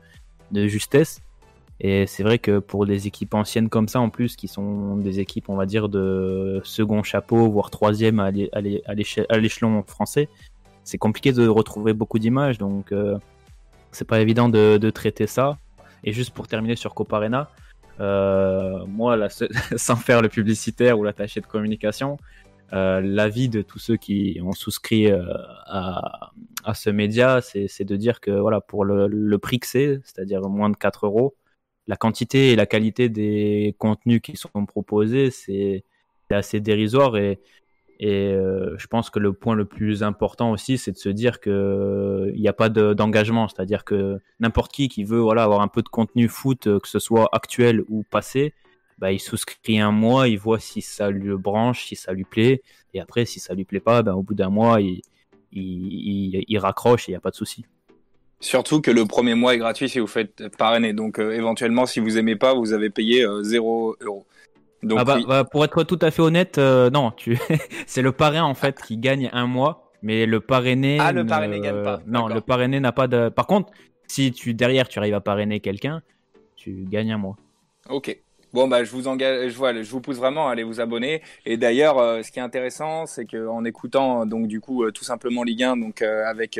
de 0.52 0.68
justesse. 0.68 1.22
Et 1.80 2.08
c'est 2.08 2.24
vrai 2.24 2.40
que 2.40 2.60
pour 2.60 2.86
des 2.86 3.08
équipes 3.08 3.34
anciennes 3.34 3.70
comme 3.70 3.88
ça, 3.88 4.00
en 4.00 4.10
plus, 4.10 4.36
qui 4.36 4.48
sont 4.48 4.96
des 4.96 5.20
équipes, 5.20 5.50
on 5.50 5.56
va 5.56 5.66
dire, 5.66 5.90
de 5.90 6.62
second 6.64 7.04
chapeau, 7.04 7.50
voire 7.50 7.70
troisième 7.70 8.20
à 8.20 8.32
l'échelon 8.32 9.84
français, 9.84 10.30
c'est 10.84 10.98
compliqué 10.98 11.32
de 11.32 11.48
retrouver 11.48 11.94
beaucoup 11.94 12.20
d'images, 12.20 12.58
donc 12.58 12.92
euh, 12.92 13.18
c'est 13.92 14.06
pas 14.08 14.20
évident 14.20 14.50
de, 14.50 14.90
traiter 14.90 15.28
ça. 15.28 15.58
Et 16.04 16.12
juste 16.12 16.34
pour 16.34 16.48
terminer 16.48 16.76
sur 16.76 16.94
Coparena, 16.94 17.50
euh, 18.00 18.86
moi, 18.88 19.18
sans 19.78 19.96
faire 19.96 20.22
le 20.22 20.30
publicitaire 20.30 21.00
ou 21.00 21.04
l'attaché 21.04 21.40
de 21.42 21.46
communication, 21.46 22.18
euh, 22.74 23.02
l'avis 23.02 23.50
de 23.50 23.62
tous 23.62 23.80
ceux 23.80 23.98
qui 23.98 24.40
ont 24.44 24.52
souscrit 24.52 25.12
euh, 25.12 25.24
à, 25.68 26.32
ce 26.74 26.90
média, 26.90 27.40
c'est 27.42 27.84
de 27.84 27.96
dire 27.96 28.20
que 28.20 28.32
voilà, 28.32 28.62
pour 28.62 28.84
le, 28.84 29.08
le 29.08 29.38
prix 29.38 29.60
que 29.60 29.68
c'est, 29.68 30.02
c'est-à-dire 30.04 30.42
moins 30.42 30.70
de 30.70 30.76
4 30.76 31.06
euros, 31.06 31.36
la 31.88 31.96
quantité 31.96 32.52
et 32.52 32.56
la 32.56 32.66
qualité 32.66 33.10
des 33.10 33.76
contenus 33.78 34.22
qui 34.22 34.38
sont 34.38 34.66
proposés, 34.66 35.30
c'est 35.32 35.84
assez 36.32 36.60
dérisoire 36.60 37.16
et 37.18 37.40
et 38.00 38.34
euh, 38.34 38.76
je 38.78 38.88
pense 38.88 39.10
que 39.10 39.20
le 39.20 39.34
point 39.34 39.56
le 39.56 39.66
plus 39.66 40.04
important 40.04 40.52
aussi, 40.52 40.78
c'est 40.78 40.92
de 40.92 40.98
se 40.98 41.10
dire 41.10 41.40
qu'il 41.40 42.34
n'y 42.36 42.48
a 42.48 42.54
pas 42.54 42.70
d'engagement, 42.70 43.48
c'est-à-dire 43.48 43.84
que 43.84 44.20
n'importe 44.40 44.72
qui 44.72 44.90
qui 44.90 45.04
veut 45.04 45.20
voilà 45.20 45.44
avoir 45.44 45.62
un 45.62 45.68
peu 45.68 45.82
de 45.82 45.90
contenu 45.90 46.28
foot, 46.28 46.68
euh, 46.68 46.80
que 46.80 46.88
ce 46.88 47.00
soit 47.00 47.30
actuel 47.32 47.84
ou 47.90 48.04
passé, 48.10 48.54
bah, 48.98 49.12
il 49.12 49.20
souscrit 49.20 49.80
un 49.80 49.92
mois, 49.92 50.28
il 50.28 50.40
voit 50.40 50.60
si 50.60 50.82
ça 50.82 51.10
lui 51.12 51.36
branche, 51.36 51.86
si 51.86 51.96
ça 51.96 52.14
lui 52.14 52.24
plaît, 52.24 52.62
et 52.94 53.00
après 53.00 53.26
si 53.26 53.40
ça 53.40 53.54
lui 53.54 53.66
plaît 53.66 53.80
pas, 53.80 54.02
ben, 54.02 54.14
au 54.14 54.24
bout 54.24 54.34
d'un 54.34 54.50
mois, 54.50 54.82
il, 54.82 55.02
il, 55.52 56.44
il, 56.48 56.58
raccroche 56.58 57.08
et 57.08 57.12
il 57.12 57.14
n'y 57.14 57.18
a 57.18 57.22
pas 57.22 57.32
de 57.32 57.36
souci. 57.36 57.66
Surtout 58.40 58.82
que 58.82 58.92
le 58.92 59.06
premier 59.06 59.36
mois 59.36 59.54
est 59.56 59.60
gratuit 59.60 59.88
si 59.88 60.00
vous 60.00 60.08
faites 60.08 60.50
parrainer, 60.58 60.94
donc 60.94 61.20
euh, 61.20 61.32
éventuellement 61.32 61.86
si 61.86 62.00
vous 62.00 62.18
aimez 62.18 62.36
pas, 62.36 62.54
vous 62.54 62.74
avez 62.74 62.90
payé 62.90 63.26
0 63.44 63.98
euros. 64.02 64.26
Ah 64.98 65.04
bah, 65.04 65.18
bah, 65.28 65.44
pour 65.44 65.64
être 65.66 65.84
tout 65.84 66.00
à 66.02 66.12
fait 66.12 66.22
honnête, 66.22 66.58
euh, 66.58 66.90
non, 66.90 67.12
tu... 67.12 67.38
c'est 67.88 68.02
le 68.02 68.12
parrain 68.12 68.44
en 68.44 68.54
fait 68.54 68.82
qui 68.82 68.98
gagne 68.98 69.30
un 69.34 69.48
mois, 69.48 69.92
mais 70.02 70.26
le 70.26 70.40
parrainé. 70.40 70.98
Ah, 71.00 71.12
le 71.12 71.26
parrainé 71.26 71.60
ne... 71.60 71.64
gagne 71.64 71.84
pas. 71.84 72.02
Non, 72.08 72.28
le 72.28 72.42
parrainé 72.42 72.80
n'a 72.80 72.92
pas 72.92 73.08
de. 73.08 73.30
Par 73.30 73.48
contre, 73.48 73.72
si 74.08 74.32
tu 74.32 74.54
derrière 74.54 74.88
tu 74.88 75.00
arrives 75.00 75.14
à 75.14 75.22
parrainer 75.22 75.60
quelqu'un, 75.60 76.02
tu 76.56 76.86
gagnes 76.90 77.14
un 77.14 77.18
mois. 77.18 77.38
Ok. 77.90 78.18
Bon 78.54 78.68
bah 78.68 78.84
je 78.84 78.92
vous 78.92 79.08
engage, 79.08 79.52
je 79.52 79.92
vous 79.92 80.00
pousse 80.00 80.18
vraiment 80.18 80.48
à 80.48 80.52
aller 80.52 80.62
vous 80.62 80.80
abonner. 80.80 81.24
Et 81.44 81.58
d'ailleurs, 81.58 81.98
euh, 81.98 82.22
ce 82.22 82.32
qui 82.32 82.38
est 82.38 82.44
intéressant, 82.44 83.08
c'est 83.08 83.26
qu'en 83.26 83.66
écoutant 83.66 84.28
donc 84.28 84.48
du 84.48 84.62
coup 84.62 84.84
euh, 84.84 84.92
tout 84.92 85.04
simplement 85.04 85.44
Ligue 85.44 85.64
1, 85.64 85.78
donc 85.78 86.04
avec 86.04 86.60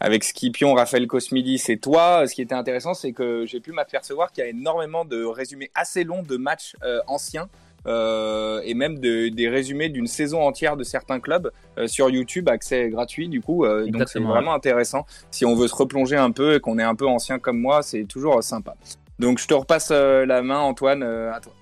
avec 0.00 0.24
Skipion, 0.24 0.74
Raphaël 0.74 1.06
Cosmidis 1.06 1.62
et 1.68 1.78
toi, 1.78 2.26
ce 2.26 2.34
qui 2.34 2.42
était 2.42 2.54
intéressant, 2.54 2.94
c'est 2.94 3.12
que 3.12 3.46
j'ai 3.46 3.60
pu 3.60 3.72
m'apercevoir 3.72 4.30
qu'il 4.30 4.44
y 4.44 4.46
a 4.46 4.50
énormément 4.50 5.04
de 5.04 5.24
résumés 5.24 5.70
assez 5.74 6.04
longs 6.04 6.22
de 6.22 6.36
matchs 6.36 6.76
euh, 6.82 7.00
anciens. 7.06 7.48
Euh, 7.86 8.60
et 8.64 8.74
même 8.74 8.98
de, 8.98 9.28
des 9.28 9.48
résumés 9.48 9.88
d'une 9.88 10.08
saison 10.08 10.42
entière 10.42 10.76
de 10.76 10.82
certains 10.82 11.20
clubs 11.20 11.52
euh, 11.78 11.86
sur 11.86 12.10
YouTube, 12.10 12.48
accès 12.48 12.88
gratuit 12.88 13.28
du 13.28 13.40
coup. 13.40 13.64
Euh, 13.64 13.86
donc 13.86 14.08
c'est 14.08 14.18
vraiment 14.18 14.54
intéressant. 14.54 15.06
Si 15.30 15.44
on 15.44 15.54
veut 15.54 15.68
se 15.68 15.74
replonger 15.74 16.16
un 16.16 16.32
peu 16.32 16.56
et 16.56 16.60
qu'on 16.60 16.78
est 16.78 16.84
un 16.84 16.96
peu 16.96 17.06
ancien 17.06 17.38
comme 17.38 17.60
moi, 17.60 17.82
c'est 17.82 18.04
toujours 18.04 18.42
sympa. 18.42 18.74
Donc 19.18 19.38
je 19.38 19.46
te 19.46 19.54
repasse 19.54 19.90
la 19.90 20.42
main 20.42 20.58
Antoine, 20.58 21.02
à 21.02 21.40
toi. 21.40 21.52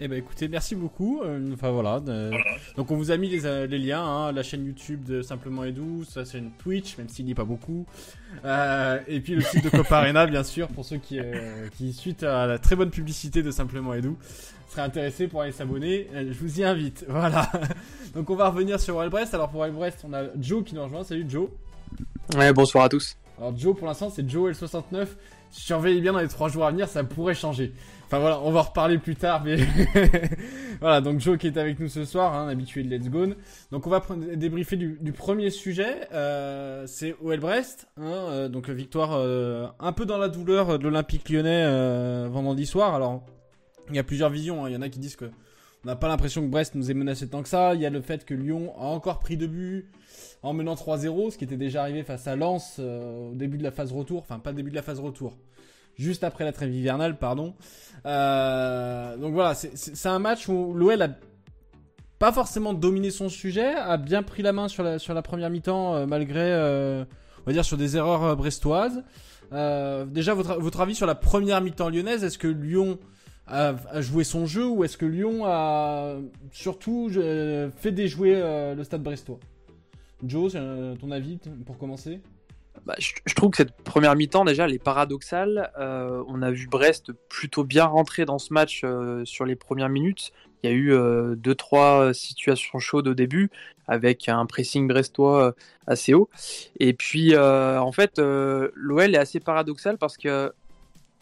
Eh 0.00 0.08
ben 0.08 0.18
écoutez, 0.18 0.48
merci 0.48 0.74
beaucoup. 0.74 1.20
Euh, 1.22 1.52
enfin 1.52 1.70
voilà. 1.70 2.00
Donc 2.76 2.90
on 2.90 2.96
vous 2.96 3.12
a 3.12 3.16
mis 3.16 3.28
les, 3.28 3.46
euh, 3.46 3.66
liens, 3.66 4.02
hein, 4.02 4.32
la 4.32 4.42
chaîne 4.42 4.66
YouTube 4.66 5.04
de 5.04 5.22
Simplement 5.22 5.62
Edu, 5.64 6.04
sa 6.08 6.24
chaîne 6.24 6.50
Twitch, 6.58 6.98
même 6.98 7.08
s'il 7.08 7.24
n'y 7.26 7.30
est 7.30 7.36
pas 7.36 7.44
beaucoup. 7.44 7.86
Euh, 8.44 8.98
et 9.06 9.20
puis 9.20 9.36
le 9.36 9.42
site 9.42 9.62
de 9.62 9.70
Coparena, 9.70 10.26
bien 10.30 10.42
sûr, 10.42 10.66
pour 10.68 10.84
ceux 10.84 10.96
qui, 10.96 11.20
qui, 11.76 11.92
suite 11.92 12.24
à 12.24 12.46
la 12.46 12.58
très 12.58 12.74
bonne 12.74 12.90
publicité 12.90 13.42
de 13.42 13.52
Simplement 13.52 13.94
Edu, 13.94 14.14
seraient 14.68 14.82
intéressés 14.82 15.28
pour 15.28 15.42
aller 15.42 15.52
s'abonner. 15.52 16.08
je 16.12 16.38
vous 16.38 16.60
y 16.60 16.64
invite. 16.64 17.04
Voilà. 17.08 17.50
Donc 18.14 18.30
on 18.30 18.36
va 18.36 18.48
revenir 18.48 18.80
sur 18.80 19.08
Brest. 19.08 19.32
Alors 19.34 19.50
pour 19.50 19.64
Brest, 19.68 20.04
on 20.08 20.12
a 20.12 20.24
Joe 20.40 20.64
qui 20.64 20.74
nous 20.74 20.82
rejoint. 20.82 21.04
Salut 21.04 21.26
Joe. 21.28 21.48
Ouais, 22.36 22.52
bonsoir 22.52 22.84
à 22.84 22.88
tous. 22.88 23.16
Alors 23.38 23.56
Joe, 23.56 23.76
pour 23.76 23.86
l'instant, 23.86 24.10
c'est 24.10 24.28
Joe 24.28 24.56
L69. 24.56 25.06
Surveillez 25.52 26.00
bien 26.00 26.12
dans 26.12 26.18
les 26.18 26.28
trois 26.28 26.48
jours 26.48 26.66
à 26.66 26.72
venir, 26.72 26.88
ça 26.88 27.04
pourrait 27.04 27.34
changer. 27.34 27.72
Voilà, 28.18 28.40
on 28.40 28.50
va 28.50 28.60
en 28.60 28.64
reparler 28.64 28.98
plus 28.98 29.16
tard, 29.16 29.42
mais 29.44 29.56
voilà, 30.80 31.00
donc 31.00 31.20
Joe 31.20 31.38
qui 31.38 31.46
est 31.46 31.56
avec 31.56 31.78
nous 31.80 31.88
ce 31.88 32.04
soir, 32.04 32.34
hein, 32.34 32.48
habitué 32.48 32.82
de 32.82 32.94
Let's 32.94 33.08
Go. 33.08 33.26
Donc 33.70 33.86
on 33.86 33.90
va 33.90 34.02
débriefer 34.36 34.76
du, 34.76 35.12
premier 35.12 35.50
sujet, 35.50 36.08
euh, 36.12 36.86
c'est 36.86 37.16
OL 37.22 37.40
Brest, 37.40 37.88
hein, 37.96 38.02
euh, 38.04 38.48
donc 38.48 38.68
victoire 38.68 39.12
euh, 39.14 39.66
un 39.80 39.92
peu 39.92 40.06
dans 40.06 40.18
la 40.18 40.28
douleur 40.28 40.78
de 40.78 40.84
l'Olympique 40.84 41.28
lyonnais 41.28 42.28
vendredi 42.28 42.66
soir. 42.66 42.94
Alors 42.94 43.24
il 43.90 43.96
y 43.96 43.98
a 43.98 44.04
plusieurs 44.04 44.30
visions, 44.30 44.64
hein. 44.64 44.68
il 44.68 44.74
y 44.74 44.76
en 44.76 44.82
a 44.82 44.88
qui 44.88 44.98
disent 44.98 45.16
que 45.16 45.26
on 45.84 45.88
n'a 45.88 45.96
pas 45.96 46.08
l'impression 46.08 46.40
que 46.40 46.46
Brest 46.46 46.74
nous 46.76 46.90
ait 46.90 46.94
menacé 46.94 47.28
tant 47.28 47.42
que 47.42 47.48
ça. 47.48 47.74
Il 47.74 47.80
y 47.82 47.86
a 47.86 47.90
le 47.90 48.00
fait 48.00 48.24
que 48.24 48.32
Lyon 48.32 48.72
a 48.78 48.84
encore 48.84 49.18
pris 49.18 49.36
deux 49.36 49.46
buts 49.46 49.90
en 50.42 50.54
menant 50.54 50.74
3-0, 50.74 51.30
ce 51.30 51.36
qui 51.36 51.44
était 51.44 51.58
déjà 51.58 51.82
arrivé 51.82 52.04
face 52.04 52.26
à 52.26 52.36
Lens 52.36 52.78
au 52.78 53.34
début 53.34 53.58
de 53.58 53.62
la 53.62 53.70
phase 53.70 53.92
retour, 53.92 54.20
enfin 54.20 54.38
pas 54.38 54.54
début 54.54 54.70
de 54.70 54.76
la 54.76 54.82
phase 54.82 55.00
retour 55.00 55.36
juste 55.96 56.24
après 56.24 56.44
la 56.44 56.52
trêve 56.52 56.72
hivernale, 56.72 57.18
pardon. 57.18 57.54
Euh, 58.06 59.16
donc 59.16 59.32
voilà, 59.32 59.54
c'est 59.54 60.08
un 60.08 60.18
match 60.18 60.48
où 60.48 60.74
l'OL 60.74 61.00
a 61.00 61.08
pas 62.18 62.32
forcément 62.32 62.74
dominé 62.74 63.10
son 63.10 63.28
sujet, 63.28 63.74
a 63.74 63.96
bien 63.96 64.22
pris 64.22 64.42
la 64.42 64.52
main 64.52 64.68
sur 64.68 64.82
la, 64.84 65.22
première 65.22 65.50
mi-temps, 65.50 65.94
euh, 65.94 66.06
malgré, 66.06 66.40
euh, 66.40 67.04
on 67.40 67.44
va 67.46 67.52
dire, 67.52 67.64
sur 67.64 67.76
des 67.76 67.96
erreurs 67.96 68.36
brestoises. 68.36 69.02
déjà, 69.52 70.34
votre, 70.34 70.80
avis 70.80 70.94
sur 70.94 71.06
la 71.06 71.14
première 71.14 71.60
mi-temps 71.60 71.88
lyonnaise, 71.88 72.24
est-ce 72.24 72.38
que 72.38 72.48
Lyon 72.48 72.98
a, 73.46 73.74
joué 74.00 74.24
son 74.24 74.46
jeu 74.46 74.66
ou 74.66 74.84
est-ce 74.84 74.96
que 74.96 75.06
Lyon 75.06 75.44
a 75.44 76.16
surtout 76.52 77.10
fait 77.76 77.92
déjouer 77.92 78.34
le 78.74 78.82
stade 78.84 79.02
brestois? 79.02 79.38
Joe, 80.26 80.56
ton 81.00 81.10
avis 81.10 81.38
pour 81.66 81.76
commencer? 81.78 82.20
Bah, 82.84 82.94
je, 82.98 83.34
trouve 83.34 83.50
que 83.50 83.56
cette 83.56 83.74
première 83.82 84.14
mi-temps, 84.14 84.44
déjà, 84.44 84.66
elle 84.66 84.74
est 84.74 84.82
paradoxale. 84.82 85.70
Euh, 85.78 86.22
on 86.28 86.42
a 86.42 86.50
vu 86.50 86.66
Brest 86.66 87.12
plutôt 87.28 87.64
bien 87.64 87.84
rentrer 87.84 88.26
dans 88.26 88.38
ce 88.38 88.52
match 88.52 88.82
euh, 88.84 89.24
sur 89.24 89.46
les 89.46 89.56
premières 89.56 89.88
minutes. 89.88 90.32
Il 90.62 90.70
y 90.70 90.72
a 90.72 90.76
eu 90.76 90.92
euh, 90.92 91.34
deux, 91.34 91.54
trois 91.54 92.12
situations 92.12 92.78
chaudes 92.78 93.08
au 93.08 93.14
début, 93.14 93.50
avec 93.86 94.28
un 94.28 94.44
pressing 94.46 94.86
brestois 94.86 95.54
assez 95.86 96.14
haut. 96.14 96.28
Et 96.78 96.92
puis, 96.92 97.36
en 97.36 97.92
fait, 97.92 98.18
l'OL 98.18 99.14
est 99.14 99.18
assez 99.18 99.40
paradoxal 99.40 99.98
parce 99.98 100.16
que 100.16 100.52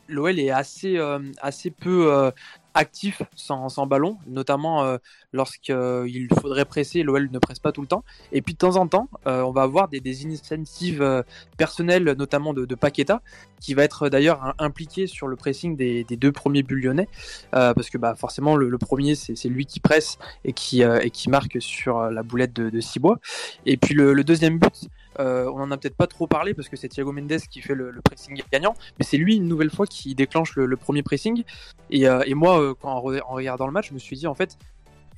l'OL 0.08 0.38
est 0.38 0.50
assez, 0.50 0.98
assez 1.40 1.70
peu 1.70 2.32
actif 2.74 3.22
sans, 3.34 3.86
ballon, 3.86 4.18
notamment 4.26 4.84
euh, 4.84 4.96
lorsqu'il 5.32 6.28
faudrait 6.40 6.64
presser, 6.64 7.02
l'OL 7.02 7.30
ne 7.30 7.38
presse 7.38 7.58
pas 7.58 7.72
tout 7.72 7.80
le 7.80 7.86
temps. 7.86 8.04
Et 8.32 8.42
puis 8.42 8.54
de 8.54 8.58
temps 8.58 8.76
en 8.76 8.86
temps, 8.86 9.08
on 9.26 9.50
va 9.50 9.62
avoir 9.62 9.88
des, 9.88 10.00
des 10.00 10.22
initiatives 10.22 11.24
personnelles, 11.56 12.14
notamment 12.18 12.54
de, 12.54 12.74
Paqueta, 12.74 13.22
qui 13.60 13.74
va 13.74 13.84
être 13.84 14.08
d'ailleurs 14.08 14.54
impliqué 14.58 15.06
sur 15.06 15.28
le 15.28 15.36
pressing 15.36 15.76
des, 15.76 16.04
deux 16.04 16.32
premiers 16.32 16.62
buts 16.62 16.80
lyonnais, 16.80 17.08
parce 17.50 17.90
que 17.90 17.98
bah, 17.98 18.14
forcément 18.14 18.56
le, 18.56 18.78
premier 18.78 19.14
c'est 19.14 19.48
lui 19.48 19.66
qui 19.66 19.80
presse 19.80 20.18
et 20.44 20.52
qui, 20.52 20.82
et 20.82 21.10
qui 21.10 21.30
marque 21.30 21.58
sur 21.60 22.10
la 22.10 22.22
boulette 22.22 22.52
de, 22.52 22.70
de 22.70 22.80
Cibois. 22.80 23.18
Et 23.66 23.76
puis 23.76 23.94
le 23.94 24.24
deuxième 24.24 24.58
but, 24.58 24.88
euh, 25.20 25.50
on 25.54 25.60
en 25.60 25.70
a 25.70 25.76
peut-être 25.76 25.96
pas 25.96 26.06
trop 26.06 26.26
parlé 26.26 26.54
parce 26.54 26.68
que 26.68 26.76
c'est 26.76 26.88
Thiago 26.88 27.12
Mendes 27.12 27.40
qui 27.50 27.60
fait 27.60 27.74
le, 27.74 27.92
pressing 28.04 28.42
gagnant, 28.50 28.74
mais 28.98 29.04
c'est 29.04 29.16
lui 29.16 29.36
une 29.36 29.48
nouvelle 29.48 29.70
fois 29.70 29.86
qui 29.86 30.14
déclenche 30.14 30.56
le, 30.56 30.76
premier 30.76 31.02
pressing. 31.02 31.44
Et, 31.90 32.08
euh, 32.08 32.22
moi, 32.34 32.60
euh, 32.60 32.74
quand, 32.80 32.90
en, 32.90 33.00
regardant 33.00 33.66
le 33.66 33.72
match, 33.72 33.88
je 33.88 33.94
me 33.94 33.98
suis 33.98 34.16
dit 34.16 34.26
en 34.26 34.34
fait, 34.34 34.56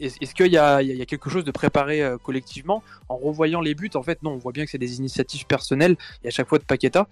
est-ce 0.01 0.35
qu'il 0.35 0.53
y, 0.53 0.59
a 0.59 0.83
quelque 1.07 1.31
chose 1.31 1.45
de 1.45 1.51
préparé 1.51 2.03
euh, 2.03 2.19
collectivement? 2.19 2.83
En 3.09 3.17
revoyant 3.17 3.61
les 3.61 3.75
buts, 3.75 3.91
en 3.95 4.03
fait, 4.03 4.23
non, 4.23 4.33
on 4.33 4.39
voit 4.39 4.53
bien 4.53 4.65
que 4.65 4.71
c'est 4.71 4.79
des 4.79 4.99
initiatives 4.99 5.47
personnelles 5.47 5.97
et 6.23 6.29
à 6.29 6.31
chaque 6.31 6.49
fois 6.49 6.59
de 6.59 6.65
Paqueta. 6.65 7.07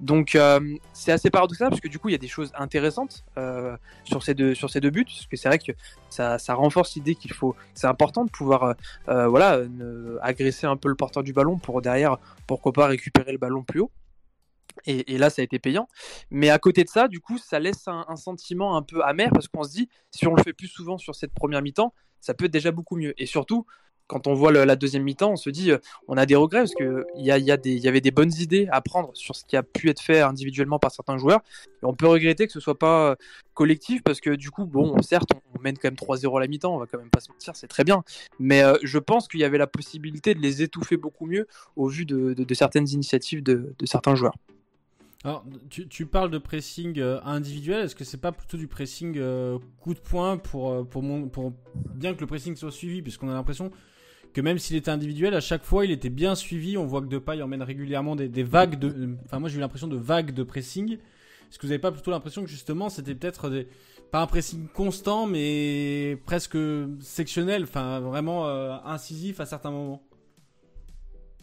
Donc, 0.00 0.34
euh, 0.34 0.60
c'est 0.92 1.12
assez 1.12 1.30
paradoxal 1.30 1.70
parce 1.70 1.80
que 1.80 1.88
du 1.88 1.98
coup, 1.98 2.08
il 2.08 2.12
y 2.12 2.14
a 2.14 2.18
des 2.18 2.28
choses 2.28 2.52
intéressantes 2.54 3.24
euh, 3.36 3.76
sur, 4.04 4.22
ces 4.22 4.34
deux, 4.34 4.54
sur 4.54 4.70
ces 4.70 4.80
deux 4.80 4.90
buts. 4.90 5.04
Parce 5.04 5.26
que 5.26 5.36
c'est 5.36 5.48
vrai 5.48 5.58
que 5.58 5.72
ça, 6.10 6.38
renforce 6.54 6.94
l'idée 6.94 7.14
qu'il 7.14 7.32
faut. 7.32 7.54
C'est 7.74 7.86
important 7.86 8.24
de 8.24 8.30
pouvoir 8.30 8.74
voilà, 9.06 9.60
agresser 10.22 10.66
un 10.66 10.76
peu 10.76 10.88
le 10.88 10.94
porteur 10.94 11.22
du 11.22 11.32
ballon 11.32 11.58
pour 11.58 11.82
derrière, 11.82 12.18
pourquoi 12.46 12.72
pas 12.72 12.86
récupérer 12.86 13.32
le 13.32 13.38
ballon 13.38 13.62
plus 13.62 13.80
haut. 13.80 13.90
Et, 14.86 15.18
là, 15.18 15.28
ça 15.28 15.42
a 15.42 15.44
été 15.44 15.58
payant. 15.58 15.88
Mais 16.30 16.50
à 16.50 16.58
côté 16.58 16.84
de 16.84 16.88
ça, 16.88 17.08
du 17.08 17.20
coup, 17.20 17.36
ça 17.38 17.58
laisse 17.58 17.88
un, 17.88 18.04
un 18.08 18.16
sentiment 18.16 18.76
un 18.76 18.82
peu 18.82 19.02
amer 19.04 19.28
parce 19.32 19.48
qu'on 19.48 19.64
se 19.64 19.72
dit, 19.72 19.88
si 20.10 20.26
on 20.26 20.34
le 20.34 20.42
fait 20.42 20.52
plus 20.52 20.68
souvent 20.68 20.98
sur 20.98 21.14
cette 21.14 21.34
première 21.34 21.62
mi-temps, 21.62 21.92
ça 22.20 22.34
peut 22.34 22.46
être 22.46 22.52
déjà 22.52 22.70
beaucoup 22.70 22.96
mieux. 22.96 23.14
Et 23.18 23.26
surtout, 23.26 23.66
quand 24.08 24.26
on 24.26 24.34
voit 24.34 24.50
la 24.50 24.74
deuxième 24.74 25.02
mi-temps, 25.02 25.32
on 25.32 25.36
se 25.36 25.50
dit, 25.50 25.70
euh, 25.70 25.78
on 26.08 26.16
a 26.16 26.24
des 26.24 26.34
regrets 26.34 26.60
parce 26.60 26.74
qu'il 26.74 27.04
y, 27.16 27.26
y 27.26 27.88
avait 27.88 28.00
des 28.00 28.10
bonnes 28.10 28.32
idées 28.38 28.66
à 28.72 28.80
prendre 28.80 29.10
sur 29.14 29.36
ce 29.36 29.44
qui 29.44 29.56
a 29.56 29.62
pu 29.62 29.90
être 29.90 30.00
fait 30.00 30.20
individuellement 30.20 30.78
par 30.78 30.90
certains 30.90 31.18
joueurs. 31.18 31.40
Et 31.82 31.84
on 31.84 31.94
peut 31.94 32.06
regretter 32.06 32.46
que 32.46 32.52
ce 32.52 32.58
soit 32.58 32.78
pas 32.78 33.10
euh, 33.10 33.16
collectif 33.52 34.02
parce 34.02 34.20
que 34.20 34.30
du 34.30 34.50
coup, 34.50 34.64
bon, 34.64 35.00
certes, 35.02 35.30
on 35.54 35.60
mène 35.60 35.76
quand 35.76 35.88
même 35.88 35.94
3-0 35.94 36.36
à 36.38 36.40
la 36.40 36.46
mi-temps, 36.46 36.74
on 36.74 36.78
va 36.78 36.86
quand 36.86 36.98
même 36.98 37.10
pas 37.10 37.20
se 37.20 37.30
mentir, 37.30 37.54
c'est 37.54 37.68
très 37.68 37.84
bien. 37.84 38.02
Mais 38.38 38.62
euh, 38.62 38.76
je 38.82 38.98
pense 38.98 39.28
qu'il 39.28 39.40
y 39.40 39.44
avait 39.44 39.58
la 39.58 39.66
possibilité 39.66 40.34
de 40.34 40.40
les 40.40 40.62
étouffer 40.62 40.96
beaucoup 40.96 41.26
mieux 41.26 41.46
au 41.76 41.88
vu 41.88 42.06
de, 42.06 42.54
certaines 42.54 42.88
initiatives 42.88 43.42
de 43.42 43.74
certains 43.84 44.14
joueurs. 44.14 44.34
Alors, 45.24 45.44
tu, 45.68 46.06
parles 46.06 46.30
de 46.30 46.38
pressing 46.38 47.00
euh, 47.00 47.20
individuel. 47.24 47.84
Est-ce 47.84 47.96
que 47.96 48.04
c'est 48.04 48.20
pas 48.20 48.30
plutôt 48.30 48.56
du 48.56 48.68
pressing 48.68 49.16
euh, 49.18 49.58
coup 49.80 49.92
de 49.92 49.98
poing 49.98 50.38
pour, 50.38 50.70
euh, 50.70 50.84
pour, 50.84 51.02
pour 51.32 51.52
bien 51.92 52.14
que 52.14 52.20
le 52.20 52.28
pressing 52.28 52.54
soit 52.54 52.70
suivi, 52.70 53.02
puisqu'on 53.02 53.28
a 53.28 53.34
l'impression 53.34 53.72
que 54.32 54.40
même 54.40 54.58
s'il 54.58 54.76
était 54.76 54.92
individuel, 54.92 55.34
à 55.34 55.40
chaque 55.40 55.64
fois 55.64 55.84
il 55.84 55.90
était 55.90 56.10
bien 56.10 56.36
suivi. 56.36 56.76
On 56.76 56.86
voit 56.86 57.00
que 57.00 57.08
Depay 57.08 57.42
emmène 57.42 57.62
régulièrement 57.62 58.14
des, 58.14 58.42
vagues 58.44 58.78
de. 58.78 59.16
Enfin, 59.24 59.40
moi 59.40 59.48
j'ai 59.48 59.56
eu 59.56 59.60
l'impression 59.60 59.88
de 59.88 59.96
vagues 59.96 60.32
de 60.32 60.44
pressing. 60.44 60.92
Est-ce 60.92 61.58
que 61.58 61.62
vous 61.62 61.70
n'avez 61.70 61.80
pas 61.80 61.90
plutôt 61.90 62.12
l'impression 62.12 62.44
que 62.44 62.48
justement 62.48 62.88
c'était 62.88 63.16
peut-être 63.16 63.66
pas 64.12 64.20
un 64.20 64.26
pressing 64.26 64.68
constant, 64.68 65.26
mais 65.26 66.16
presque 66.26 66.58
sectionnel, 67.00 67.64
enfin 67.64 67.98
vraiment 67.98 68.46
incisif 68.86 69.40
à 69.40 69.46
certains 69.46 69.72
moments? 69.72 70.02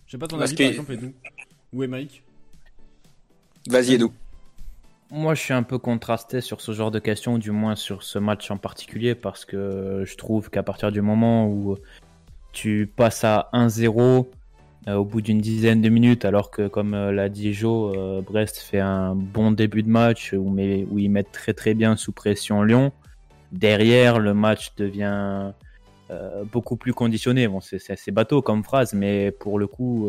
Je 0.05 0.12
sais 0.12 0.17
pas 0.17 0.27
ton 0.27 0.39
avis 0.39 0.55
par 0.55 0.67
exemple, 0.67 0.94
Edu. 0.94 1.13
Ou 1.74 1.84
Emmerich 1.84 2.24
Vas-y, 3.67 3.93
Edu. 3.95 4.05
Moi, 5.12 5.36
je 5.36 5.41
suis 5.41 5.53
un 5.53 5.63
peu 5.63 5.77
contrasté 5.77 6.41
sur 6.41 6.62
ce 6.62 6.72
genre 6.72 6.91
de 6.91 7.00
questions, 7.00 7.38
du 7.38 7.51
moins 7.51 7.75
sur 7.75 8.03
ce 8.03 8.19
match 8.19 8.50
en 8.51 8.57
particulier, 8.57 9.15
parce 9.15 9.45
que 9.45 10.03
je 10.05 10.15
trouve 10.17 10.50
qu'à 10.50 10.63
partir 10.63 10.91
du 10.91 11.01
moment 11.01 11.48
où 11.48 11.77
tu 12.51 12.91
passes 12.95 13.24
à 13.24 13.50
1-0 13.53 14.25
euh, 14.88 14.95
au 14.95 15.05
bout 15.05 15.22
d'une 15.22 15.39
dizaine 15.39 15.81
de 15.81 15.89
minutes, 15.89 16.25
alors 16.25 16.51
que, 16.51 16.67
comme 16.67 16.93
euh, 16.93 17.12
l'a 17.12 17.29
dit 17.29 17.53
Joe, 17.53 17.95
euh, 17.98 18.22
Brest 18.22 18.57
fait 18.57 18.79
un 18.79 19.15
bon 19.15 19.51
début 19.51 19.84
de 19.84 19.89
match 19.89 20.34
où, 20.34 20.55
où 20.55 21.00
ils 21.00 21.10
mettent 21.10 21.31
très 21.31 21.53
très 21.53 21.74
bien 21.74 21.95
sous 21.95 22.12
pression 22.12 22.62
Lyon, 22.62 22.91
derrière, 23.51 24.19
le 24.19 24.34
match 24.34 24.74
devient 24.75 25.51
beaucoup 26.51 26.75
plus 26.75 26.93
conditionné. 26.93 27.48
Bon, 27.48 27.62
c'est 27.62 28.12
bateau 28.12 28.43
comme 28.43 28.63
phrase, 28.63 28.93
mais 28.93 29.31
pour 29.31 29.57
le 29.57 29.65
coup, 29.65 30.07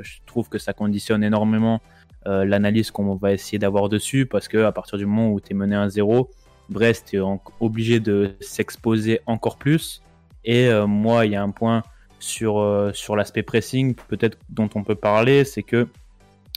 je 0.00 0.16
trouve 0.24 0.48
que 0.48 0.58
ça 0.58 0.72
conditionne 0.72 1.22
énormément 1.22 1.82
euh, 2.26 2.44
l'analyse 2.44 2.90
qu'on 2.90 3.14
va 3.14 3.32
essayer 3.32 3.58
d'avoir 3.58 3.88
dessus 3.88 4.26
parce 4.26 4.48
que 4.48 4.58
à 4.64 4.72
partir 4.72 4.98
du 4.98 5.06
moment 5.06 5.30
où 5.30 5.40
tu 5.40 5.52
es 5.52 5.54
mené 5.54 5.76
à 5.76 5.88
0, 5.88 6.28
Brest 6.68 7.14
est 7.14 7.20
obligé 7.60 8.00
de 8.00 8.34
s'exposer 8.40 9.20
encore 9.26 9.58
plus. 9.58 10.02
Et 10.44 10.66
euh, 10.66 10.88
moi, 10.88 11.24
il 11.26 11.32
y 11.32 11.36
a 11.36 11.42
un 11.42 11.50
point 11.50 11.84
sur, 12.18 12.58
euh, 12.58 12.92
sur 12.92 13.14
l'aspect 13.14 13.44
pressing, 13.44 13.94
peut-être 14.08 14.38
dont 14.48 14.68
on 14.74 14.82
peut 14.82 14.96
parler, 14.96 15.44
c'est 15.44 15.62
que 15.62 15.86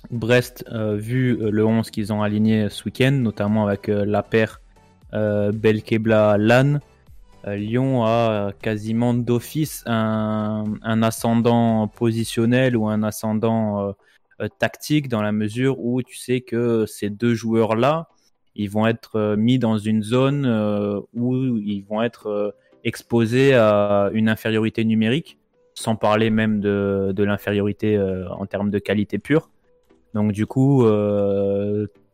Brest, 0.10 0.65
vu 0.72 1.36
le 1.36 1.65
11 1.65 1.91
qu'ils 1.91 2.13
ont 2.13 2.24
aligné 2.24 2.69
ce 2.69 2.86
week-end, 2.86 3.12
notamment 3.12 3.67
avec 3.67 3.88
la 3.88 4.24
paire 4.24 4.62
Belkebla-Lan, 5.12 6.80
Lyon 7.45 8.06
a 8.06 8.54
quasiment 8.62 9.13
d'office 9.13 9.84
un, 9.86 10.63
un, 10.84 11.04
ascendant 11.04 11.89
positionnel 11.89 12.78
ou 12.78 12.88
un 12.88 13.04
ascendant 13.04 13.93
tactique 14.47 15.10
dans 15.10 15.21
la 15.21 15.32
mesure 15.32 15.80
où 15.80 16.02
tu 16.02 16.15
sais 16.15 16.41
que 16.41 16.86
ces 16.86 17.10
deux 17.10 17.34
joueurs-là, 17.34 18.08
ils 18.56 18.69
vont 18.69 18.88
être 18.88 19.15
euh, 19.15 19.36
mis 19.36 19.60
dans 19.60 19.78
une 19.78 20.04
zone 20.04 20.45
euh, 20.45 20.99
où 21.13 21.36
ils 21.36 21.84
vont 21.84 22.02
être 22.02 22.56
exposés 22.84 23.54
à 23.54 24.10
une 24.13 24.30
infériorité 24.30 24.86
numérique, 24.86 25.38
sans 25.73 25.95
parler 25.95 26.30
même 26.30 26.62
de, 26.62 27.12
de 27.13 27.23
l'infériorité 27.23 27.99
en 28.30 28.45
termes 28.45 28.69
de 28.69 28.80
qualité 28.80 29.19
pure. 29.19 29.49
Donc 30.13 30.32
du 30.32 30.45
coup, 30.45 30.86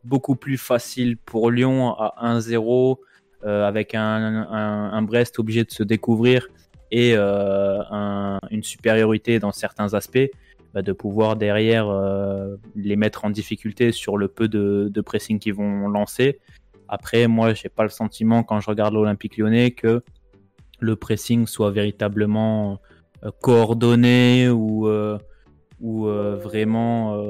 beaucoup 0.02 0.34
plus 0.34 0.58
facile 0.58 1.16
pour 1.16 1.52
Lyon 1.52 1.94
à 1.94 2.14
1-0, 2.20 2.98
avec 3.44 3.94
un, 3.94 4.02
un, 4.02 5.02
Brest 5.02 5.38
obligé 5.38 5.62
de 5.62 5.70
se 5.70 5.84
découvrir 5.84 6.48
et 6.90 7.14
un, 7.14 8.40
une 8.50 8.64
supériorité 8.64 9.38
dans 9.38 9.52
certains 9.52 9.94
aspects 9.94 10.28
bah, 10.76 10.82
de 10.82 10.92
pouvoir 10.92 11.36
derrière 11.36 11.88
euh, 11.88 12.56
les 12.74 12.96
mettre 12.96 13.24
en 13.24 13.30
difficulté 13.30 13.92
sur 13.92 14.18
le 14.18 14.28
peu 14.28 14.46
de, 14.46 15.00
pressing 15.00 15.38
qu'ils 15.38 15.54
vont 15.54 15.88
lancer. 15.88 16.38
Après, 16.86 17.28
moi, 17.28 17.54
j'ai 17.54 17.70
pas 17.70 17.82
le 17.82 17.88
sentiment 17.88 18.42
quand 18.42 18.60
je 18.60 18.68
regarde 18.68 18.92
l'Olympique 18.92 19.38
lyonnais 19.38 19.70
que 19.70 20.02
le 20.78 20.94
pressing 20.94 21.46
soit 21.46 21.70
véritablement 21.70 22.78
euh, 23.24 23.30
coordonné 23.40 24.50
ou, 24.50 24.86
euh, 24.86 25.16
ou 25.80 26.08
vraiment 26.08 27.24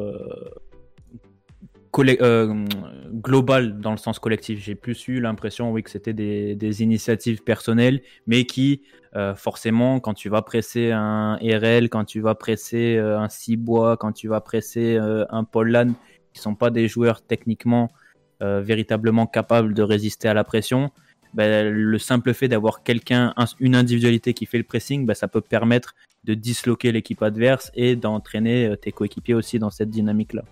global 2.04 3.80
dans 3.80 3.92
le 3.92 3.96
sens 3.96 4.18
collectif. 4.18 4.62
J'ai 4.62 4.74
plus 4.74 5.08
eu 5.08 5.20
l'impression, 5.20 5.72
oui, 5.72 5.82
que 5.82 5.90
c'était 5.90 6.12
des, 6.12 6.54
des, 6.54 6.82
initiatives 6.82 7.42
personnelles, 7.42 8.02
mais 8.26 8.44
qui 8.44 8.82
euh, 9.16 9.34
forcément, 9.34 9.98
quand 9.98 10.12
tu 10.12 10.28
vas 10.28 10.42
presser 10.42 10.92
un 10.92 11.36
RL, 11.36 11.88
quand 11.88 12.04
tu 12.04 12.20
vas 12.20 12.34
presser 12.34 12.96
euh, 12.96 13.18
un 13.18 13.30
Cibois, 13.30 13.96
quand 13.96 14.12
tu 14.12 14.28
vas 14.28 14.42
presser 14.42 14.96
euh, 14.96 15.24
un 15.30 15.44
Paul 15.44 15.70
Lann, 15.70 15.94
qui 16.34 16.40
sont 16.40 16.54
pas 16.54 16.68
des 16.70 16.86
joueurs 16.88 17.22
techniquement 17.22 17.90
véritablement 18.38 19.26
capables 19.26 19.72
de 19.72 19.82
résister 19.82 20.28
à 20.28 20.34
la 20.34 20.44
pression, 20.44 20.90
ben, 21.32 21.72
le 21.72 21.98
simple 21.98 22.34
fait 22.34 22.48
d'avoir 22.48 22.82
quelqu'un, 22.82 23.32
une 23.60 23.74
individualité 23.74 24.34
qui 24.34 24.44
fait 24.44 24.58
le 24.58 24.64
pressing, 24.64 25.06
ben, 25.06 25.14
ça 25.14 25.26
peut 25.26 25.40
permettre 25.40 25.94
de 26.24 26.34
disloquer 26.34 26.92
l'équipe 26.92 27.22
adverse 27.22 27.72
et 27.74 27.96
d'entraîner 27.96 28.74
tes 28.82 28.92
coéquipiers 28.92 29.32
aussi 29.32 29.58
dans 29.58 29.70
cette 29.70 29.88
dynamique-là. 29.88 30.42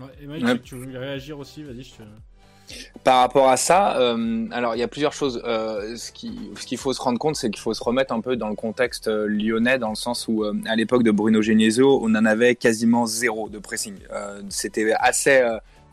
Ouais, 0.00 0.58
tu 0.62 0.76
veux 0.76 0.98
réagir 0.98 1.38
aussi 1.38 1.62
Vas-y, 1.62 1.84
je 1.84 1.94
te... 1.94 2.02
Par 3.02 3.20
rapport 3.20 3.50
à 3.50 3.58
ça, 3.58 3.98
euh, 3.98 4.46
alors 4.50 4.74
il 4.74 4.78
y 4.78 4.82
a 4.82 4.88
plusieurs 4.88 5.12
choses. 5.12 5.42
Euh, 5.44 5.96
ce 5.96 6.10
qu'il 6.10 6.56
ce 6.58 6.76
faut 6.76 6.94
se 6.94 7.00
rendre 7.00 7.18
compte, 7.18 7.36
c'est 7.36 7.50
qu'il 7.50 7.60
faut 7.60 7.74
se 7.74 7.84
remettre 7.84 8.14
un 8.14 8.22
peu 8.22 8.36
dans 8.36 8.48
le 8.48 8.54
contexte 8.54 9.08
euh, 9.08 9.26
lyonnais, 9.26 9.78
dans 9.78 9.90
le 9.90 9.94
sens 9.94 10.26
où 10.28 10.44
à 10.44 10.76
l'époque 10.76 11.02
de 11.02 11.10
Bruno 11.10 11.42
Genesio, 11.42 12.00
on 12.02 12.14
en 12.14 12.24
avait 12.24 12.54
quasiment 12.54 13.04
zéro 13.04 13.50
de 13.50 13.58
pressing. 13.58 13.96
C'était 14.48 14.92
assez 14.98 15.42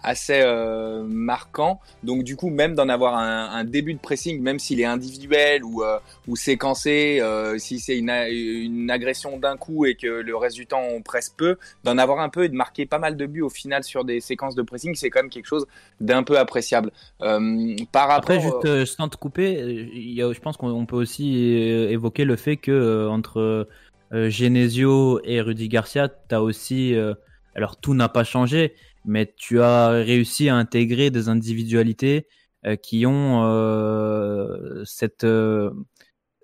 assez 0.03 0.41
euh, 0.41 1.03
marquant. 1.03 1.79
Donc 2.03 2.23
du 2.23 2.35
coup, 2.35 2.49
même 2.49 2.75
d'en 2.75 2.89
avoir 2.89 3.15
un, 3.15 3.49
un, 3.51 3.63
début 3.63 3.93
de 3.93 3.99
pressing, 3.99 4.41
même 4.41 4.59
s'il 4.59 4.79
est 4.79 4.85
individuel 4.85 5.63
ou, 5.63 5.83
euh, 5.83 5.99
ou 6.27 6.35
séquencé, 6.35 7.19
euh, 7.21 7.57
si 7.57 7.79
c'est 7.79 7.97
une, 7.97 8.09
une, 8.09 8.89
agression 8.89 9.37
d'un 9.37 9.57
coup 9.57 9.85
et 9.85 9.95
que 9.95 10.07
le 10.07 10.35
reste 10.35 10.55
du 10.55 10.65
temps 10.65 10.81
on 10.81 11.01
presse 11.01 11.29
peu, 11.29 11.57
d'en 11.83 11.97
avoir 11.97 12.19
un 12.19 12.29
peu 12.29 12.43
et 12.43 12.49
de 12.49 12.55
marquer 12.55 12.85
pas 12.85 12.99
mal 12.99 13.15
de 13.15 13.25
buts 13.25 13.41
au 13.41 13.49
final 13.49 13.83
sur 13.83 14.03
des 14.03 14.19
séquences 14.19 14.55
de 14.55 14.61
pressing, 14.61 14.95
c'est 14.95 15.09
quand 15.09 15.21
même 15.21 15.29
quelque 15.29 15.47
chose 15.47 15.67
d'un 15.99 16.23
peu 16.23 16.37
appréciable. 16.37 16.91
Euh, 17.21 17.75
par 17.91 18.07
rapport, 18.07 18.35
Après, 18.35 18.39
juste 18.39 18.95
sans 18.95 19.07
te 19.07 19.17
couper, 19.17 19.89
il 19.93 20.11
y 20.11 20.21
a, 20.21 20.31
je 20.33 20.39
pense 20.39 20.57
qu'on 20.57 20.85
peut 20.85 20.95
aussi 20.95 21.37
évoquer 21.37 22.25
le 22.25 22.35
fait 22.35 22.57
que 22.57 23.07
entre 23.07 23.67
Genesio 24.11 25.21
et 25.23 25.41
Rudy 25.41 25.69
Garcia, 25.69 26.09
tu 26.09 26.35
as 26.35 26.41
aussi 26.41 26.95
alors 27.55 27.75
tout 27.77 27.93
n'a 27.93 28.09
pas 28.09 28.23
changé, 28.23 28.73
mais 29.05 29.33
tu 29.35 29.61
as 29.61 29.89
réussi 29.89 30.49
à 30.49 30.55
intégrer 30.55 31.09
des 31.09 31.29
individualités 31.29 32.27
qui 32.83 33.05
ont 33.05 34.83
cette 34.85 35.25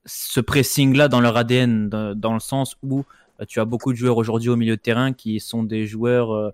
ce 0.09 0.39
pressing 0.39 0.95
là 0.95 1.07
dans 1.07 1.19
leur 1.19 1.37
ADN 1.37 1.89
dans, 1.89 2.33
le 2.33 2.39
sens 2.39 2.75
où 2.81 3.03
tu 3.47 3.59
as 3.59 3.65
beaucoup 3.65 3.91
de 3.93 3.97
joueurs 3.97 4.17
aujourd'hui 4.17 4.49
au 4.49 4.55
milieu 4.55 4.75
de 4.75 4.81
terrain 4.81 5.13
qui 5.13 5.39
sont 5.39 5.63
des 5.63 5.85
joueurs 5.85 6.53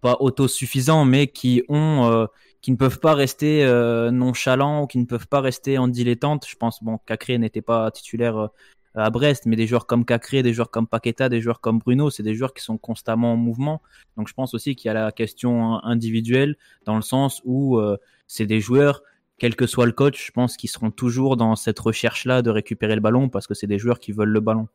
pas 0.00 0.16
autosuffisants 0.20 1.04
mais 1.04 1.26
qui 1.26 1.64
ont 1.68 2.28
qui 2.60 2.70
ne 2.70 2.76
peuvent 2.76 3.00
pas 3.00 3.14
rester 3.14 3.66
nonchalants 4.12 4.82
ou 4.82 4.86
qui 4.86 4.98
ne 4.98 5.06
peuvent 5.06 5.26
pas 5.26 5.40
rester 5.40 5.78
en 5.78 5.88
dilettante. 5.88 6.46
Je 6.48 6.54
pense 6.54 6.82
bon 6.84 6.98
Cacré 7.06 7.38
n'était 7.38 7.62
pas 7.62 7.90
titulaire 7.90 8.50
à 8.94 9.10
Brest, 9.10 9.46
mais 9.46 9.56
des 9.56 9.66
joueurs 9.66 9.86
comme 9.86 10.04
Cacré, 10.04 10.42
des 10.42 10.52
joueurs 10.52 10.70
comme 10.70 10.86
Paqueta, 10.86 11.28
des 11.28 11.40
joueurs 11.40 11.60
comme 11.60 11.78
Bruno, 11.78 12.10
c'est 12.10 12.22
des 12.22 12.34
joueurs 12.34 12.54
qui 12.54 12.62
sont 12.62 12.78
constamment 12.78 13.32
en 13.32 13.36
mouvement. 13.36 13.82
Donc 14.16 14.28
je 14.28 14.34
pense 14.34 14.54
aussi 14.54 14.76
qu'il 14.76 14.88
y 14.88 14.90
a 14.90 14.94
la 14.94 15.12
question 15.12 15.82
individuelle 15.84 16.56
dans 16.84 16.96
le 16.96 17.02
sens 17.02 17.40
où 17.44 17.78
euh, 17.78 17.96
c'est 18.26 18.46
des 18.46 18.60
joueurs, 18.60 19.02
quel 19.38 19.56
que 19.56 19.66
soit 19.66 19.86
le 19.86 19.92
coach, 19.92 20.26
je 20.26 20.32
pense 20.32 20.56
qu'ils 20.56 20.70
seront 20.70 20.90
toujours 20.90 21.36
dans 21.36 21.56
cette 21.56 21.78
recherche-là 21.78 22.42
de 22.42 22.50
récupérer 22.50 22.94
le 22.94 23.00
ballon 23.00 23.28
parce 23.28 23.46
que 23.46 23.54
c'est 23.54 23.66
des 23.66 23.78
joueurs 23.78 23.98
qui 23.98 24.12
veulent 24.12 24.28
le 24.28 24.40
ballon. 24.40 24.68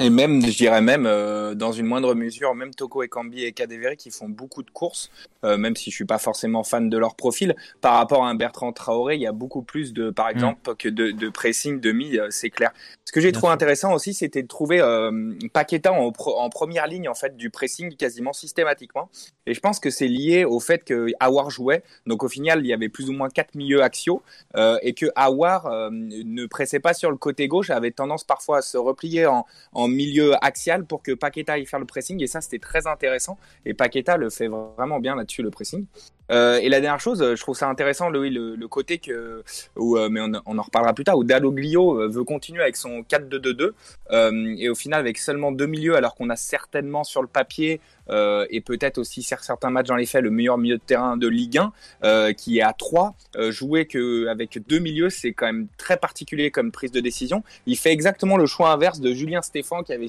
Et 0.00 0.10
même, 0.10 0.44
je 0.44 0.56
dirais 0.56 0.80
même, 0.80 1.06
euh, 1.06 1.54
dans 1.54 1.72
une 1.72 1.86
moindre 1.86 2.14
mesure, 2.14 2.54
même 2.54 2.74
Toko 2.74 3.02
et 3.02 3.08
Kambi 3.08 3.44
et 3.44 3.52
Kadewere 3.52 3.96
qui 3.96 4.10
font 4.10 4.28
beaucoup 4.28 4.62
de 4.62 4.70
courses, 4.70 5.10
euh, 5.44 5.56
même 5.56 5.76
si 5.76 5.90
je 5.90 5.94
suis 5.94 6.04
pas 6.04 6.18
forcément 6.18 6.64
fan 6.64 6.88
de 6.88 6.98
leur 6.98 7.14
profil, 7.14 7.54
par 7.80 7.94
rapport 7.94 8.24
à 8.24 8.28
un 8.28 8.34
Bertrand 8.34 8.72
Traoré, 8.72 9.14
il 9.14 9.20
y 9.20 9.26
a 9.26 9.32
beaucoup 9.32 9.62
plus 9.62 9.92
de, 9.92 10.10
par 10.10 10.26
mm. 10.26 10.30
exemple, 10.30 10.76
que 10.76 10.88
de, 10.88 11.10
de 11.10 11.28
pressing 11.28 11.80
demi, 11.80 12.18
euh, 12.18 12.28
c'est 12.30 12.50
clair. 12.50 12.72
Ce 13.04 13.12
que 13.12 13.20
j'ai 13.20 13.32
trouvé 13.32 13.52
intéressant 13.52 13.92
aussi, 13.92 14.14
c'était 14.14 14.42
de 14.42 14.48
trouver 14.48 14.80
Paqueta 15.52 15.92
en, 15.92 16.10
en, 16.18 16.50
première 16.50 16.86
ligne 16.88 17.08
en 17.08 17.14
fait 17.14 17.36
du 17.36 17.50
pressing 17.50 17.94
quasiment 17.94 18.32
systématiquement. 18.32 19.08
Et 19.46 19.54
je 19.54 19.60
pense 19.60 19.78
que 19.78 19.90
c'est 19.90 20.08
lié 20.08 20.44
au 20.44 20.58
fait 20.58 20.82
que 20.82 21.08
Awar 21.20 21.50
jouait. 21.50 21.84
Donc 22.06 22.24
au 22.24 22.28
final, 22.28 22.60
il 22.60 22.66
y 22.66 22.72
avait 22.72 22.88
plus 22.88 23.10
ou 23.10 23.12
moins 23.12 23.28
quatre 23.28 23.54
milieux 23.54 23.82
axiaux 23.82 24.22
et 24.82 24.94
que 24.94 25.06
Awar 25.14 25.90
ne 25.90 26.46
pressait 26.46 26.80
pas 26.80 26.94
sur 26.94 27.10
le 27.10 27.16
côté 27.16 27.46
gauche, 27.46 27.70
avait 27.70 27.92
tendance 27.92 28.24
parfois 28.24 28.58
à 28.58 28.62
se 28.62 28.78
replier 28.78 29.26
en 29.26 29.44
en 29.83 29.83
milieu 29.88 30.32
axial 30.44 30.84
pour 30.84 31.02
que 31.02 31.12
Paqueta 31.12 31.54
aille 31.54 31.66
faire 31.66 31.80
le 31.80 31.86
pressing. 31.86 32.22
Et 32.22 32.26
ça, 32.26 32.40
c'était 32.40 32.58
très 32.58 32.86
intéressant. 32.86 33.38
Et 33.64 33.74
Paqueta 33.74 34.16
le 34.16 34.30
fait 34.30 34.48
vraiment 34.48 35.00
bien 35.00 35.16
là-dessus, 35.16 35.42
le 35.42 35.50
pressing. 35.50 35.86
Euh, 36.30 36.56
et 36.56 36.68
la 36.68 36.80
dernière 36.80 37.00
chose, 37.00 37.20
je 37.20 37.40
trouve 37.40 37.56
ça 37.56 37.68
intéressant, 37.68 38.08
le, 38.08 38.28
le, 38.28 38.68
côté 38.68 38.98
que, 38.98 39.42
où, 39.76 39.96
euh, 39.96 40.08
mais 40.08 40.20
on, 40.46 40.58
en 40.58 40.62
reparlera 40.62 40.94
plus 40.94 41.04
tard, 41.04 41.18
où 41.18 41.24
Dalloglio 41.24 42.00
euh, 42.00 42.08
veut 42.08 42.24
continuer 42.24 42.62
avec 42.62 42.76
son 42.76 43.00
4-2-2-2 43.02 43.72
euh, 44.10 44.54
et 44.58 44.68
au 44.68 44.74
final 44.74 45.00
avec 45.00 45.18
seulement 45.18 45.52
deux 45.52 45.66
milieux, 45.66 45.96
alors 45.96 46.14
qu'on 46.14 46.30
a 46.30 46.36
certainement 46.36 47.04
sur 47.04 47.20
le 47.20 47.28
papier 47.28 47.80
euh, 48.10 48.46
et 48.50 48.60
peut-être 48.60 48.98
aussi 48.98 49.22
certains 49.22 49.70
matchs 49.70 49.88
dans 49.88 49.96
les 49.96 50.06
faits 50.06 50.22
le 50.22 50.30
meilleur 50.30 50.58
milieu 50.58 50.76
de 50.76 50.82
terrain 50.82 51.16
de 51.16 51.28
Ligue 51.28 51.60
1 52.02 52.32
qui 52.34 52.58
est 52.58 52.62
à 52.62 52.72
3 52.72 53.14
jouer 53.50 53.86
que 53.86 54.26
avec 54.28 54.58
deux 54.68 54.78
milieux 54.78 55.10
c'est 55.10 55.32
quand 55.32 55.46
même 55.46 55.68
très 55.78 55.96
particulier 55.96 56.50
comme 56.50 56.72
prise 56.72 56.92
de 56.92 57.00
décision. 57.00 57.42
Il 57.66 57.76
fait 57.76 57.92
exactement 57.92 58.36
le 58.36 58.46
choix 58.46 58.70
inverse 58.72 59.00
de 59.00 59.12
Julien 59.12 59.42
Stéphan 59.42 59.82
qui 59.82 59.92
avait 59.92 60.08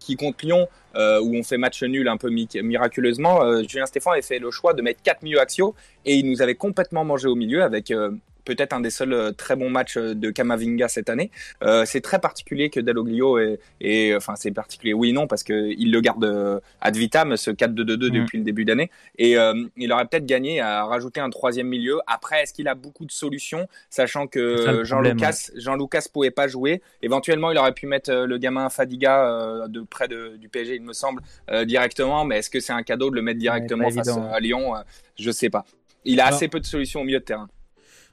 qui 0.00 0.16
contre 0.16 0.44
Lyon, 0.44 0.66
euh, 0.96 1.20
où 1.20 1.36
on 1.36 1.44
fait 1.44 1.58
match 1.58 1.82
nul 1.84 2.08
un 2.08 2.16
peu 2.16 2.30
miraculeusement, 2.30 3.44
euh, 3.44 3.62
Julien 3.62 3.86
Stéphane 3.86 4.14
avait 4.14 4.22
fait 4.22 4.40
le 4.40 4.50
choix 4.50 4.74
de 4.74 4.82
mettre 4.82 5.02
quatre 5.02 5.22
milieux 5.22 5.40
axiaux 5.40 5.74
et 6.04 6.16
il 6.16 6.28
nous 6.28 6.42
avait 6.42 6.56
complètement 6.56 7.04
mangé 7.04 7.28
au 7.28 7.36
milieu 7.36 7.62
avec 7.62 7.92
euh, 7.92 8.10
peut-être 8.44 8.72
un 8.72 8.80
des 8.80 8.90
seuls 8.90 9.12
euh, 9.12 9.32
très 9.32 9.56
bons 9.56 9.70
matchs 9.70 9.96
euh, 9.96 10.14
de 10.14 10.30
Kamavinga 10.30 10.88
cette 10.88 11.08
année. 11.08 11.30
Euh, 11.62 11.84
c'est 11.84 12.00
très 12.00 12.18
particulier 12.18 12.70
que 12.70 12.80
Dalloglio 12.80 13.38
et, 13.80 14.14
enfin 14.16 14.34
c'est 14.36 14.50
particulier 14.50 14.92
oui 14.92 15.12
non 15.12 15.26
parce 15.26 15.42
que 15.42 15.70
il 15.76 15.90
le 15.90 16.00
garde 16.00 16.60
ad 16.80 16.96
vitam 16.96 17.36
ce 17.36 17.50
4-2-2-2 17.50 17.70
mm. 17.72 18.22
depuis 18.22 18.38
le 18.38 18.44
début 18.44 18.64
d'année 18.64 18.90
et 19.18 19.36
il 19.76 19.92
aurait 19.92 20.06
peut-être 20.06 20.26
gagné 20.26 20.60
à 20.60 20.84
rajouter 20.84 21.20
un 21.20 21.30
troisième 21.30 21.68
milieu. 21.68 21.98
Après 22.06 22.42
est-ce 22.42 22.52
qu'il 22.52 22.68
a 22.68 22.74
beaucoup 22.74 23.04
de 23.04 23.12
solutions 23.12 23.68
sachant 23.88 24.26
que 24.26 24.82
Jean 24.84 25.00
Lucas 25.00 25.50
Jean 25.56 25.76
Lucas 25.76 26.06
pouvait 26.12 26.30
pas 26.30 26.48
jouer. 26.48 26.82
Éventuellement 27.02 27.50
il 27.50 27.58
aurait 27.58 27.72
pu 27.74 27.86
mettre 27.86 28.12
le 28.12 28.38
gamin 28.38 28.68
Fadiga 28.68 29.66
de 29.68 29.80
près 29.82 30.08
de, 30.08 30.36
du 30.36 30.48
PSG 30.48 30.76
il 30.76 30.82
me 30.82 30.92
semble 30.92 31.22
directement 31.64 32.24
mais 32.24 32.38
est-ce 32.38 32.50
que 32.50 32.60
c'est 32.60 32.72
un 32.72 32.82
cadeau 32.82 33.10
de 33.10 33.16
le 33.16 33.22
mettre 33.22 33.38
directement 33.38 33.90
face 33.90 34.08
à 34.08 34.40
Lyon 34.40 34.74
Je 35.18 35.30
sais 35.30 35.50
pas. 35.50 35.64
Il 36.04 36.20
a 36.20 36.26
assez 36.26 36.48
peu 36.48 36.60
de 36.60 36.66
solutions 36.66 37.00
au 37.00 37.04
milieu 37.04 37.20
de 37.20 37.24
terrain. 37.24 37.48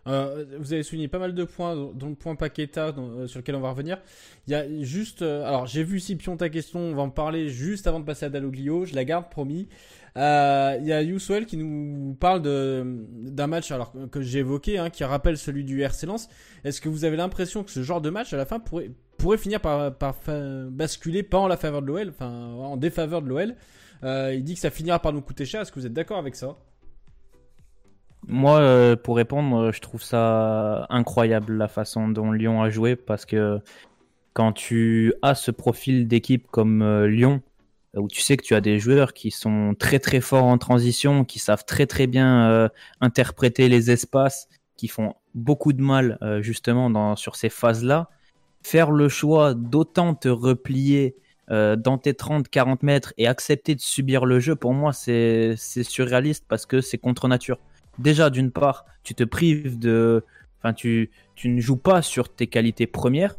Euh, 0.08 0.46
vous 0.60 0.74
avez 0.74 0.84
souligné 0.84 1.08
pas 1.08 1.20
mal 1.20 1.34
de 1.34 1.44
points, 1.44 1.76
dont 1.76 2.10
le 2.10 2.16
point 2.16 2.36
Paqueta, 2.36 2.94
euh, 2.98 3.28
sur 3.28 3.40
lequel 3.40 3.56
on 3.56 3.60
va 3.60 3.72
revenir. 3.72 4.00
Il 4.48 4.52
y 4.52 4.56
a 4.56 4.66
juste. 4.84 5.22
Euh, 5.22 5.46
alors, 5.46 5.68
j'ai 5.68 5.84
vu 5.84 6.00
Scipion 6.00 6.38
ta 6.38 6.50
question, 6.50 6.80
on 6.80 6.96
va 6.96 7.02
en 7.02 7.10
parler 7.10 7.50
juste 7.50 7.88
avant 7.88 8.00
de 8.00 8.06
passer 8.06 8.26
à 8.26 8.30
Dalloglio, 8.30 8.86
je 8.86 8.96
la 8.96 9.06
garde, 9.06 9.30
promis. 9.30 9.68
Il 10.16 10.22
y 10.84 10.92
a 10.92 11.04
Youswell 11.04 11.46
qui 11.46 11.58
nous 11.58 12.16
parle 12.20 12.42
d'un 12.42 13.48
match 13.48 13.70
alors 13.70 13.94
que 14.12 14.20
j'ai 14.22 14.40
évoqué, 14.40 14.80
hein, 14.80 14.90
qui 14.90 15.04
rappelle 15.04 15.38
celui 15.38 15.64
du 15.64 15.82
RC 15.82 16.08
Lens. 16.08 16.28
Est-ce 16.64 16.82
que 16.82 16.90
vous 16.90 17.06
avez 17.06 17.18
l'impression 17.18 17.64
que 17.64 17.70
ce 17.70 17.84
genre 17.84 18.02
de 18.02 18.10
match, 18.10 18.34
à 18.34 18.38
la 18.38 18.48
fin, 18.48 18.60
pourrait, 18.60 18.90
pourrait 19.20 19.38
finir 19.38 19.62
par, 19.62 19.94
par 19.96 20.16
basculer 20.72 21.22
pas 21.22 21.38
en 21.38 21.48
la 21.48 21.56
faveur 21.56 21.84
de 21.84 21.88
l'OL, 21.88 22.10
enfin 22.10 22.32
en 22.32 22.78
défaveur 22.78 23.22
de 23.22 23.28
l'OL 23.28 23.56
Il 24.34 24.44
dit 24.44 24.56
que 24.56 24.60
ça 24.60 24.72
finira 24.72 24.98
par 25.00 25.14
nous 25.14 25.22
coûter 25.22 25.46
cher. 25.46 25.62
Est-ce 25.62 25.72
que 25.72 25.80
vous 25.80 25.86
êtes 25.86 25.94
d'accord 25.94 26.18
avec 26.18 26.36
ça? 26.36 26.58
Moi, 28.28 28.60
euh, 28.60 28.96
pour 28.98 29.16
répondre, 29.16 29.72
je 29.72 29.80
trouve 29.80 30.04
ça 30.04 30.86
incroyable 30.90 31.54
la 31.54 31.70
façon 31.70 32.10
dont 32.10 32.32
Lyon 32.32 32.62
a 32.62 32.70
joué 32.70 32.98
parce 32.98 33.26
que 33.26 33.60
quand 34.34 34.52
tu 34.52 35.14
as 35.22 35.34
ce 35.34 35.50
profil 35.50 36.08
d'équipe 36.08 36.48
comme 36.52 36.82
euh, 36.82 37.08
Lyon, 37.08 37.42
où 37.96 38.10
tu 38.10 38.22
sais 38.22 38.36
que 38.36 38.44
tu 38.44 38.54
as 38.54 38.62
des 38.62 38.80
joueurs 38.80 39.14
qui 39.14 39.32
sont 39.32 39.76
très 39.80 40.00
très 40.00 40.20
forts 40.20 40.44
en 40.44 40.58
transition, 40.58 41.24
qui 41.24 41.40
savent 41.40 41.66
très 41.66 41.86
très 41.86 42.06
bien 42.06 42.50
euh, 42.50 42.70
interpréter 43.00 43.70
les 43.70 43.92
espaces, 43.92 44.50
qui 44.76 44.90
font 44.90 45.16
beaucoup 45.34 45.72
de 45.74 45.82
mal 45.82 46.20
justement 46.42 46.90
dans, 46.90 47.16
sur 47.16 47.36
ces 47.36 47.50
phases-là, 47.50 48.10
faire 48.62 48.92
le 48.92 49.10
choix 49.10 49.54
d'autant 49.54 50.14
te 50.14 50.28
replier 50.28 51.16
dans 51.50 51.98
tes 51.98 52.12
30-40 52.12 52.80
mètres 52.84 53.14
et 53.18 53.26
accepter 53.28 53.74
de 53.74 53.80
subir 53.80 54.26
le 54.26 54.40
jeu, 54.40 54.56
pour 54.56 54.74
moi 54.74 54.94
c'est 54.94 55.56
surréaliste 55.56 56.46
parce 56.48 56.68
que 56.68 56.82
c'est 56.82 57.00
contre 57.00 57.28
nature 57.28 57.58
déjà 58.00 58.30
d'une 58.30 58.52
part, 58.52 58.86
tu 59.04 59.16
te 59.16 59.24
prives 59.24 59.80
de, 59.80 60.24
enfin 60.60 60.74
tu, 60.74 61.12
ne 61.44 61.60
joues 61.60 61.78
pas 61.78 62.02
sur 62.02 62.30
tes 62.30 62.48
qualités 62.48 62.88
premières, 62.88 63.36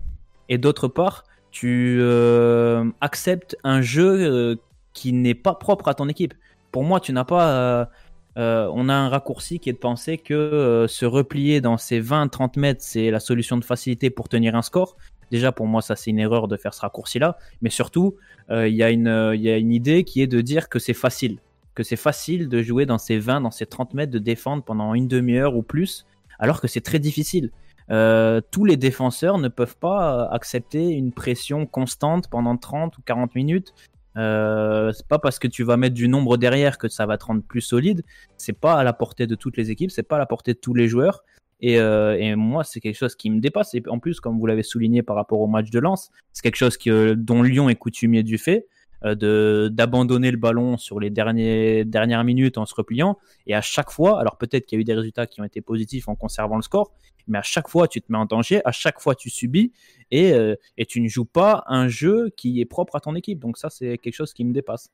et 0.49 0.59
d'autre 0.59 0.89
part, 0.89 1.25
tu 1.51 1.99
euh, 2.01 2.85
acceptes 3.01 3.57
un 3.65 3.81
jeu 3.83 4.21
euh, 4.21 4.57
qui 4.93 5.13
n'est 5.13 5.35
pas 5.35 5.55
propre 5.55 5.89
à 5.89 5.95
ton 5.95 6.09
équipe. 6.09 6.35
Pour 6.73 6.85
moi, 6.85 7.01
tu 7.01 7.13
n'as 7.13 7.25
pas, 7.25 7.91
euh, 8.37 8.71
on 8.73 8.89
a 8.89 8.95
un 8.95 9.09
raccourci 9.09 9.59
qui 9.59 9.71
est 9.71 9.75
de 9.75 9.79
penser 9.79 10.19
que 10.19 10.87
se 10.89 11.07
replier 11.07 11.61
dans 11.61 11.77
ces 11.77 12.01
20-30 12.01 12.59
mètres, 12.59 12.83
c'est 12.83 13.11
la 13.11 13.21
solution 13.21 13.57
de 13.57 13.65
facilité 13.65 14.11
pour 14.11 14.29
tenir 14.29 14.55
un 14.55 14.63
score. 14.63 14.97
Déjà, 15.31 15.53
pour 15.53 15.67
moi, 15.67 15.83
ça 15.83 15.97
c'est 15.97 16.11
une 16.11 16.19
erreur 16.19 16.49
de 16.49 16.57
faire 16.57 16.75
ce 16.75 16.81
raccourci-là. 16.81 17.39
Mais 17.63 17.71
surtout, 17.71 18.17
il 18.51 18.75
y 18.75 18.83
a 18.83 18.91
une 18.91 19.73
idée 19.73 20.05
qui 20.05 20.23
est 20.23 20.27
de 20.27 20.41
dire 20.41 20.69
que 20.69 20.79
c'est 20.79 20.95
facile 20.95 21.39
que 21.79 21.85
c'est 21.85 21.95
facile 21.95 22.49
de 22.49 22.61
jouer 22.61 22.87
dans 22.87 22.99
ces 22.99 23.19
20, 23.21 23.43
dans 23.43 23.53
ces 23.53 23.65
30 23.65 23.95
mètres, 23.95 24.11
de 24.11 24.19
défendre 24.19 24.65
pendant 24.65 24.95
une 24.95 25.07
demi-heure 25.07 25.55
ou 25.55 25.63
plus, 25.63 26.07
alors 26.41 26.61
que 26.61 26.67
c'est 26.67 26.81
très 26.81 26.99
difficile. 26.99 27.53
Euh, 27.93 28.41
tous 28.51 28.65
les 28.65 28.77
défenseurs 28.77 29.39
ne 29.39 29.47
peuvent 29.47 29.77
pas 29.77 30.29
accepter 30.33 30.89
une 30.89 31.13
pression 31.13 31.67
constante 31.67 32.29
pendant 32.29 32.57
30 32.57 32.99
ou 32.99 33.03
40 33.03 33.37
minutes. 33.37 33.75
Euh, 34.17 34.91
c'est 34.93 35.07
pas 35.07 35.21
parce 35.21 35.39
que 35.39 35.47
tu 35.47 35.63
vas 35.63 35.77
mettre 35.77 35.95
du 35.95 36.09
nombre 36.09 36.37
derrière 36.37 36.79
que 36.79 36.89
ça 36.89 37.07
va 37.07 37.17
te 37.17 37.27
rendre 37.27 37.43
plus 37.43 37.61
solide. 37.61 38.03
C'est 38.37 38.59
pas 38.59 38.75
à 38.75 38.83
la 38.83 38.93
portée 38.93 39.29
de 39.29 39.37
toutes 39.37 39.57
les 39.57 39.71
équipes, 39.71 39.93
c'est 39.93 40.03
pas 40.03 40.17
à 40.17 40.19
la 40.19 40.27
portée 40.27 40.55
de 40.55 40.59
tous 40.59 40.75
les 40.75 40.89
joueurs. 40.89 41.23
Et, 41.61 41.79
euh, 41.79 42.35
moi, 42.37 42.65
c'est 42.65 42.81
quelque 42.81 42.99
chose 42.99 43.15
qui 43.15 43.31
me 43.31 43.39
dépasse. 43.39 43.73
Et 43.75 43.85
en 43.87 44.01
plus, 44.01 44.19
comme 44.19 44.41
vous 44.41 44.47
l'avez 44.47 44.65
souligné 44.65 45.05
par 45.05 45.15
rapport 45.15 45.41
au 45.41 45.47
match 45.47 45.71
de 45.71 45.79
Lens, 45.79 46.11
c'est 46.33 46.43
quelque 46.43 46.57
chose 46.57 46.77
dont 47.17 47.45
Lyon 47.45 47.69
est 47.69 47.77
coutumier 47.77 48.25
du 48.25 48.37
fait. 48.37 48.67
Euh, 49.05 49.15
de 49.15 49.69
d'abandonner 49.73 50.33
le 50.33 50.37
ballon 50.39 50.77
sur 50.77 50.99
les 50.99 51.11
derniers, 51.11 51.85
dernières 51.85 52.25
minutes 52.25 52.59
en 52.59 52.67
se 52.67 52.75
repliant. 52.75 53.17
Et 53.47 53.55
à 53.55 53.61
chaque 53.61 53.91
fois, 53.91 54.21
alors 54.21 54.37
peut-être 54.39 54.67
qu'il 54.67 54.77
y 54.77 54.81
a 54.81 54.83
eu 54.83 54.85
des 54.85 54.95
résultats 54.95 55.27
qui 55.27 55.41
ont 55.41 55.45
été 55.45 55.61
positifs 55.61 56.09
en 56.09 56.17
conservant 56.17 56.57
le 56.57 56.63
score, 56.63 56.93
mais 57.29 57.39
à 57.39 57.43
chaque 57.43 57.69
fois 57.69 57.87
tu 57.87 58.01
te 58.01 58.11
mets 58.11 58.19
en 58.19 58.27
danger, 58.27 58.61
à 58.65 58.73
chaque 58.73 59.01
fois 59.01 59.15
tu 59.15 59.31
subis 59.31 59.73
et, 60.11 60.33
euh, 60.33 60.57
et 60.77 60.85
tu 60.85 61.01
ne 61.01 61.09
joues 61.09 61.27
pas 61.27 61.63
un 61.69 61.87
jeu 61.87 62.31
qui 62.37 62.61
est 62.61 62.65
propre 62.65 62.97
à 62.97 63.01
ton 63.01 63.15
équipe. 63.15 63.39
Donc 63.39 63.57
ça, 63.57 63.71
c'est 63.71 63.99
quelque 63.99 64.15
chose 64.15 64.33
qui 64.33 64.45
me 64.45 64.53
dépasse. 64.53 64.91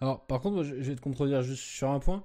Alors, 0.00 0.26
par 0.26 0.40
contre, 0.40 0.62
je 0.62 0.74
vais 0.74 0.96
te 0.96 1.00
contredire 1.00 1.42
juste 1.42 1.62
sur 1.62 1.90
un 1.90 2.00
point. 2.00 2.22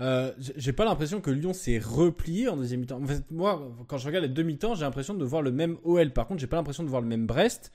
Euh, 0.00 0.32
j'ai 0.38 0.72
pas 0.72 0.86
l'impression 0.86 1.20
que 1.20 1.30
Lyon 1.30 1.52
s'est 1.52 1.78
replié 1.78 2.48
en 2.48 2.56
deuxième 2.56 2.80
mi-temps. 2.80 3.02
En 3.02 3.06
fait, 3.06 3.30
moi, 3.30 3.70
quand 3.86 3.98
je 3.98 4.06
regarde 4.06 4.24
les 4.24 4.30
deux 4.30 4.42
mi-temps, 4.42 4.74
j'ai 4.74 4.84
l'impression 4.84 5.12
de 5.12 5.24
voir 5.26 5.42
le 5.42 5.52
même 5.52 5.76
OL. 5.84 6.10
Par 6.12 6.26
contre, 6.26 6.40
j'ai 6.40 6.46
pas 6.46 6.56
l'impression 6.56 6.82
de 6.84 6.88
voir 6.88 7.02
le 7.02 7.06
même 7.06 7.26
Brest. 7.26 7.70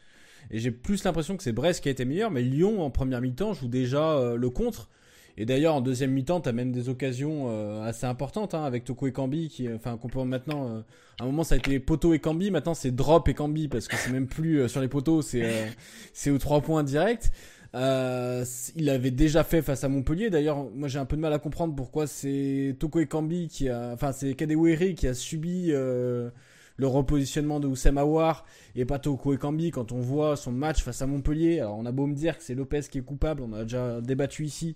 Et 0.51 0.59
j'ai 0.59 0.71
plus 0.71 1.03
l'impression 1.03 1.37
que 1.37 1.43
c'est 1.43 1.51
Brest 1.51 1.81
qui 1.81 1.89
a 1.89 1.91
été 1.91 2.05
meilleur, 2.05 2.31
mais 2.31 2.41
Lyon 2.41 2.81
en 2.81 2.89
première 2.89 3.21
mi-temps 3.21 3.53
joue 3.53 3.67
déjà 3.67 4.17
euh, 4.17 4.35
le 4.35 4.49
contre. 4.49 4.89
Et 5.35 5.45
d'ailleurs 5.45 5.73
en 5.73 5.81
deuxième 5.81 6.11
mi-temps, 6.11 6.41
t'as 6.41 6.51
même 6.51 6.71
des 6.71 6.89
occasions 6.89 7.45
euh, 7.49 7.81
assez 7.81 8.05
importantes 8.05 8.53
hein, 8.53 8.63
avec 8.63 8.83
Toko 8.83 9.07
et 9.07 9.11
Cambi, 9.11 9.49
qui, 9.49 9.67
euh, 9.67 9.77
enfin 9.77 9.97
qu'on 9.97 10.07
peut 10.07 10.23
maintenant. 10.23 10.83
à 11.19 11.23
un 11.23 11.25
moment 11.25 11.43
ça 11.43 11.55
a 11.55 11.57
été 11.57 11.79
poteau 11.79 12.13
et 12.13 12.19
Cambi, 12.19 12.51
maintenant 12.51 12.75
c'est 12.75 12.91
drop 12.91 13.27
et 13.27 13.33
Cambi 13.33 13.67
parce 13.67 13.87
que 13.87 13.95
c'est 13.95 14.11
même 14.11 14.27
plus 14.27 14.69
sur 14.69 14.81
les 14.81 14.87
poteaux, 14.87 15.23
c'est 15.23 15.73
c'est 16.13 16.29
aux 16.29 16.37
trois 16.37 16.61
points 16.61 16.83
directs. 16.83 17.31
Euh, 17.75 18.45
il 18.75 18.85
l'avait 18.85 19.11
déjà 19.11 19.43
fait 19.43 19.61
face 19.61 19.83
à 19.83 19.89
Montpellier. 19.89 20.29
D'ailleurs, 20.29 20.69
moi 20.75 20.87
j'ai 20.87 20.99
un 20.99 21.05
peu 21.05 21.15
de 21.15 21.21
mal 21.21 21.33
à 21.33 21.39
comprendre 21.39 21.75
pourquoi 21.75 22.05
c'est 22.05 22.75
Toko 22.79 22.99
Ekambi 22.99 23.47
qui 23.47 23.69
a, 23.69 23.91
enfin 23.93 24.11
c'est 24.11 24.35
Kadewere 24.35 24.93
qui 24.95 25.07
a 25.07 25.13
subi 25.13 25.69
euh, 25.71 26.29
le 26.77 26.87
repositionnement 26.87 27.59
de 27.59 27.67
Oussem 27.67 27.97
Aouar 27.97 28.45
et 28.75 28.85
pas 28.85 28.99
Toko 28.99 29.33
Ekambi 29.33 29.71
quand 29.71 29.91
on 29.91 29.99
voit 29.99 30.35
son 30.35 30.51
match 30.51 30.81
face 30.81 31.01
à 31.01 31.07
Montpellier. 31.07 31.59
Alors 31.59 31.77
on 31.77 31.85
a 31.85 31.91
beau 31.91 32.07
me 32.07 32.15
dire 32.15 32.37
que 32.37 32.43
c'est 32.43 32.55
Lopez 32.55 32.81
qui 32.89 32.97
est 32.97 33.03
coupable, 33.03 33.43
on 33.43 33.53
a 33.53 33.63
déjà 33.63 34.01
débattu 34.01 34.45
ici. 34.45 34.75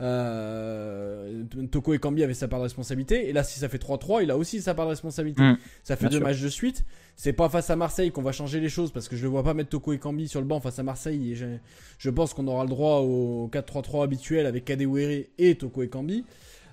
Euh, 0.00 1.44
Toko 1.70 1.94
Ekambi 1.94 2.22
avait 2.22 2.34
sa 2.34 2.48
part 2.48 2.58
de 2.58 2.64
responsabilité 2.64 3.28
et 3.28 3.32
là 3.32 3.44
si 3.44 3.60
ça 3.60 3.68
fait 3.68 3.80
3-3, 3.80 4.22
il 4.22 4.30
a 4.30 4.36
aussi 4.36 4.60
sa 4.60 4.74
part 4.74 4.86
de 4.86 4.90
responsabilité. 4.90 5.42
Mm. 5.42 5.58
ça 5.84 5.96
fait 5.96 6.08
deux 6.08 6.18
sûr. 6.18 6.26
matchs 6.26 6.42
de 6.42 6.48
suite. 6.48 6.84
C'est 7.14 7.32
pas 7.32 7.48
face 7.48 7.70
à 7.70 7.76
Marseille 7.76 8.10
qu'on 8.10 8.22
va 8.22 8.32
changer 8.32 8.60
les 8.60 8.68
choses 8.68 8.90
parce 8.92 9.08
que 9.08 9.16
je 9.16 9.24
ne 9.24 9.30
vois 9.30 9.42
pas 9.42 9.54
mettre 9.54 9.70
Toko 9.70 9.92
Ekambi 9.92 10.28
sur 10.28 10.40
le 10.40 10.46
banc 10.46 10.60
face 10.60 10.78
à 10.78 10.82
Marseille 10.82 11.32
et 11.32 11.34
je, 11.34 11.46
je 11.98 12.10
pense 12.10 12.34
qu'on 12.34 12.46
aura 12.48 12.64
le 12.64 12.70
droit 12.70 12.98
au 12.98 13.48
4-3-3 13.52 14.04
habituel 14.04 14.46
avec 14.46 14.64
Kadewere 14.64 15.24
et 15.38 15.54
Toko 15.54 15.82
Ekambi. 15.82 16.24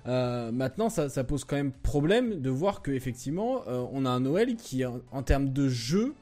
Euh, 0.06 0.52
maintenant, 0.52 0.90
ça, 0.90 1.24
pose 1.24 1.44
quand 1.44 1.56
même 1.56 1.72
problème 1.72 2.40
de 2.40 2.50
voir 2.50 2.82
que 2.82 2.90
effectivement, 2.90 3.62
euh, 3.68 3.84
on 3.92 4.04
a 4.04 4.10
un 4.10 4.20
Noël 4.20 4.56
qui, 4.56 4.84
en, 4.84 5.22
termes 5.22 5.50
de 5.50 5.68
jeu, 5.68 6.14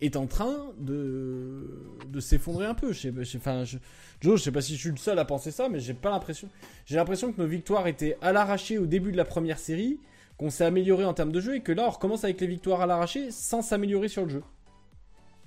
est 0.00 0.16
en 0.16 0.26
train 0.26 0.72
de, 0.78 2.18
s'effondrer 2.18 2.66
un 2.66 2.74
peu. 2.74 2.92
Je 2.92 3.00
sais, 3.00 3.12
je 3.16 3.38
enfin, 3.38 3.64
je, 3.64 3.78
je 4.20 4.36
sais 4.36 4.50
pas 4.50 4.60
si 4.60 4.74
je 4.74 4.80
suis 4.80 4.90
le 4.90 4.96
seul 4.96 5.18
à 5.18 5.24
penser 5.24 5.52
ça, 5.52 5.68
mais 5.68 5.78
j'ai 5.78 5.94
pas 5.94 6.10
l'impression. 6.10 6.48
J'ai 6.84 6.96
l'impression 6.96 7.32
que 7.32 7.40
nos 7.40 7.46
victoires 7.46 7.86
étaient 7.86 8.16
à 8.20 8.32
l'arraché 8.32 8.78
au 8.78 8.86
début 8.86 9.12
de 9.12 9.16
la 9.16 9.24
première 9.24 9.58
série, 9.58 10.00
qu'on 10.36 10.50
s'est 10.50 10.64
amélioré 10.64 11.04
en 11.04 11.14
termes 11.14 11.32
de 11.32 11.40
jeu 11.40 11.56
et 11.56 11.60
que 11.60 11.70
là, 11.70 11.84
on 11.86 11.90
recommence 11.90 12.24
avec 12.24 12.40
les 12.40 12.48
victoires 12.48 12.80
à 12.80 12.86
l'arraché 12.86 13.30
sans 13.30 13.62
s'améliorer 13.62 14.08
sur 14.08 14.24
le 14.24 14.30
jeu. 14.30 14.42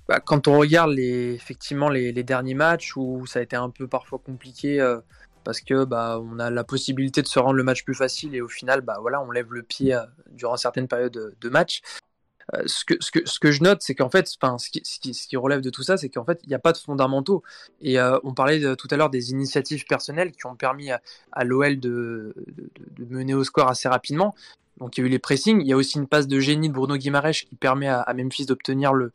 Bah, 0.08 0.20
quand 0.20 0.48
on 0.48 0.58
regarde 0.58 0.92
les, 0.92 1.34
effectivement 1.34 1.88
les 1.88 2.12
derniers 2.22 2.54
matchs 2.54 2.96
où 2.96 3.26
ça 3.26 3.40
a 3.40 3.42
été 3.42 3.56
un 3.56 3.70
peu 3.70 3.88
parfois 3.88 4.20
compliqué 4.24 4.80
euh, 4.80 5.00
parce 5.46 5.60
que 5.60 5.84
bah, 5.84 6.20
on 6.20 6.40
a 6.40 6.50
la 6.50 6.64
possibilité 6.64 7.22
de 7.22 7.28
se 7.28 7.38
rendre 7.38 7.54
le 7.54 7.62
match 7.62 7.84
plus 7.84 7.94
facile 7.94 8.34
et 8.34 8.40
au 8.40 8.48
final 8.48 8.80
bah, 8.80 8.98
voilà, 9.00 9.22
on 9.22 9.30
lève 9.30 9.52
le 9.52 9.62
pied 9.62 9.94
euh, 9.94 10.00
durant 10.32 10.56
certaines 10.56 10.88
périodes 10.88 11.36
de, 11.40 11.48
match. 11.48 11.82
Euh, 12.52 12.64
ce, 12.66 12.84
que, 12.84 12.94
ce, 12.98 13.12
que, 13.12 13.20
ce 13.24 13.38
que 13.38 13.52
je 13.52 13.62
note, 13.62 13.80
c'est 13.80 13.94
qu'en 13.94 14.10
fait, 14.10 14.26
ce 14.26 14.70
qui, 14.70 14.80
ce, 14.84 14.98
qui, 14.98 15.14
ce 15.14 15.28
qui 15.28 15.36
relève 15.36 15.60
de 15.60 15.70
tout 15.70 15.84
ça, 15.84 15.96
c'est 15.96 16.08
qu'en 16.08 16.24
fait, 16.24 16.40
il 16.42 16.48
n'y 16.48 16.56
a 16.56 16.58
pas 16.58 16.72
de 16.72 16.78
fondamentaux. 16.78 17.44
Et 17.80 18.00
euh, 18.00 18.18
on 18.24 18.34
parlait 18.34 18.74
tout 18.74 18.88
à 18.90 18.96
l'heure 18.96 19.08
des 19.08 19.30
initiatives 19.30 19.84
personnelles 19.86 20.32
qui 20.32 20.46
ont 20.46 20.56
permis 20.56 20.90
à, 20.90 21.00
à 21.30 21.44
l'OL 21.44 21.78
de, 21.78 22.34
de, 22.96 23.04
mener 23.04 23.34
au 23.34 23.44
score 23.44 23.68
assez 23.68 23.88
rapidement. 23.88 24.34
Donc 24.78 24.98
il 24.98 25.02
y 25.02 25.04
a 25.04 25.06
eu 25.06 25.10
les 25.10 25.20
pressings, 25.20 25.60
il 25.60 25.68
y 25.68 25.72
a 25.72 25.76
aussi 25.76 25.96
une 25.96 26.08
passe 26.08 26.26
de 26.26 26.40
génie 26.40 26.68
de 26.68 26.74
Bruno 26.74 26.96
Guimaraes 26.96 27.44
qui 27.48 27.54
permet 27.54 27.88
à 27.88 28.12
Memphis 28.14 28.46
d'obtenir 28.46 28.92
le, 28.92 29.12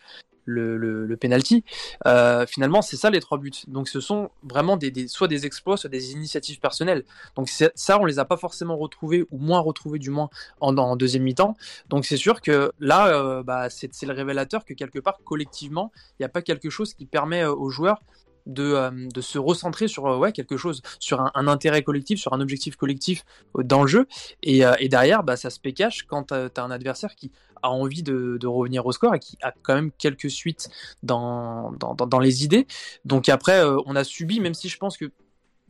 le, 0.51 1.05
le, 1.05 1.17
penalty. 1.17 1.63
Euh, 2.07 2.45
finalement, 2.45 2.81
c'est 2.81 2.97
ça 2.97 3.09
les 3.09 3.19
trois 3.19 3.37
buts. 3.37 3.51
Donc, 3.67 3.87
ce 3.87 3.99
sont 3.99 4.29
vraiment 4.43 4.77
des, 4.77 5.07
soit 5.07 5.27
des 5.27 5.45
exploits, 5.45 5.77
soit 5.77 5.89
des 5.89 6.11
initiatives 6.13 6.59
personnelles. 6.59 7.03
Donc, 7.35 7.49
ça, 7.49 7.99
on 7.99 8.05
les 8.05 8.19
a 8.19 8.25
pas 8.25 8.37
forcément 8.37 8.77
retrouvés, 8.77 9.25
ou 9.31 9.37
moins 9.37 9.59
retrouvés 9.59 9.99
du 9.99 10.09
moins 10.09 10.29
en, 10.59 10.95
deuxième 10.95 11.23
mi-temps. 11.23 11.55
Donc, 11.89 12.05
c'est 12.05 12.17
sûr 12.17 12.41
que 12.41 12.71
là, 12.79 13.07
euh, 13.07 13.43
bah, 13.43 13.69
c'est 13.69 14.03
le 14.03 14.13
révélateur 14.13 14.65
que 14.65 14.73
quelque 14.73 14.99
part, 14.99 15.19
collectivement, 15.23 15.91
il 16.11 16.21
n'y 16.21 16.25
a 16.25 16.29
pas 16.29 16.41
quelque 16.41 16.69
chose 16.69 16.93
qui 16.93 17.05
permet 17.05 17.43
euh, 17.43 17.53
aux 17.53 17.69
joueurs 17.69 18.01
de, 18.47 18.89
se 19.21 19.37
recentrer 19.37 19.87
sur 19.87 20.05
ouais, 20.17 20.31
quelque 20.31 20.57
chose, 20.57 20.81
sur 20.99 21.21
un, 21.21 21.47
intérêt 21.47 21.83
collectif, 21.83 22.19
sur 22.19 22.33
un 22.33 22.41
objectif 22.41 22.75
collectif 22.75 23.23
dans 23.55 23.83
le 23.83 23.87
jeu. 23.87 24.07
Et, 24.41 24.63
et 24.79 24.89
derrière, 24.89 25.21
bah, 25.21 25.37
ça 25.37 25.51
se 25.51 25.59
pécache 25.59 26.07
quand 26.07 26.29
tu 26.29 26.33
as 26.33 26.63
un 26.63 26.71
adversaire 26.71 27.13
qui 27.15 27.31
a 27.63 27.69
envie 27.69 28.03
de, 28.03 28.45
revenir 28.45 28.85
au 28.85 28.91
score 28.91 29.15
et 29.15 29.19
qui 29.19 29.37
a 29.41 29.53
quand 29.61 29.75
même 29.75 29.91
quelques 29.91 30.29
suites 30.29 30.69
dans, 31.03 31.71
dans, 31.71 32.19
les 32.19 32.43
idées. 32.43 32.67
Donc 33.05 33.29
après, 33.29 33.63
euh, 33.63 33.77
on 33.85 33.95
a 33.95 34.03
subi, 34.03 34.39
même 34.39 34.53
si 34.53 34.69
je 34.69 34.77
pense 34.77 34.97
que 34.97 35.11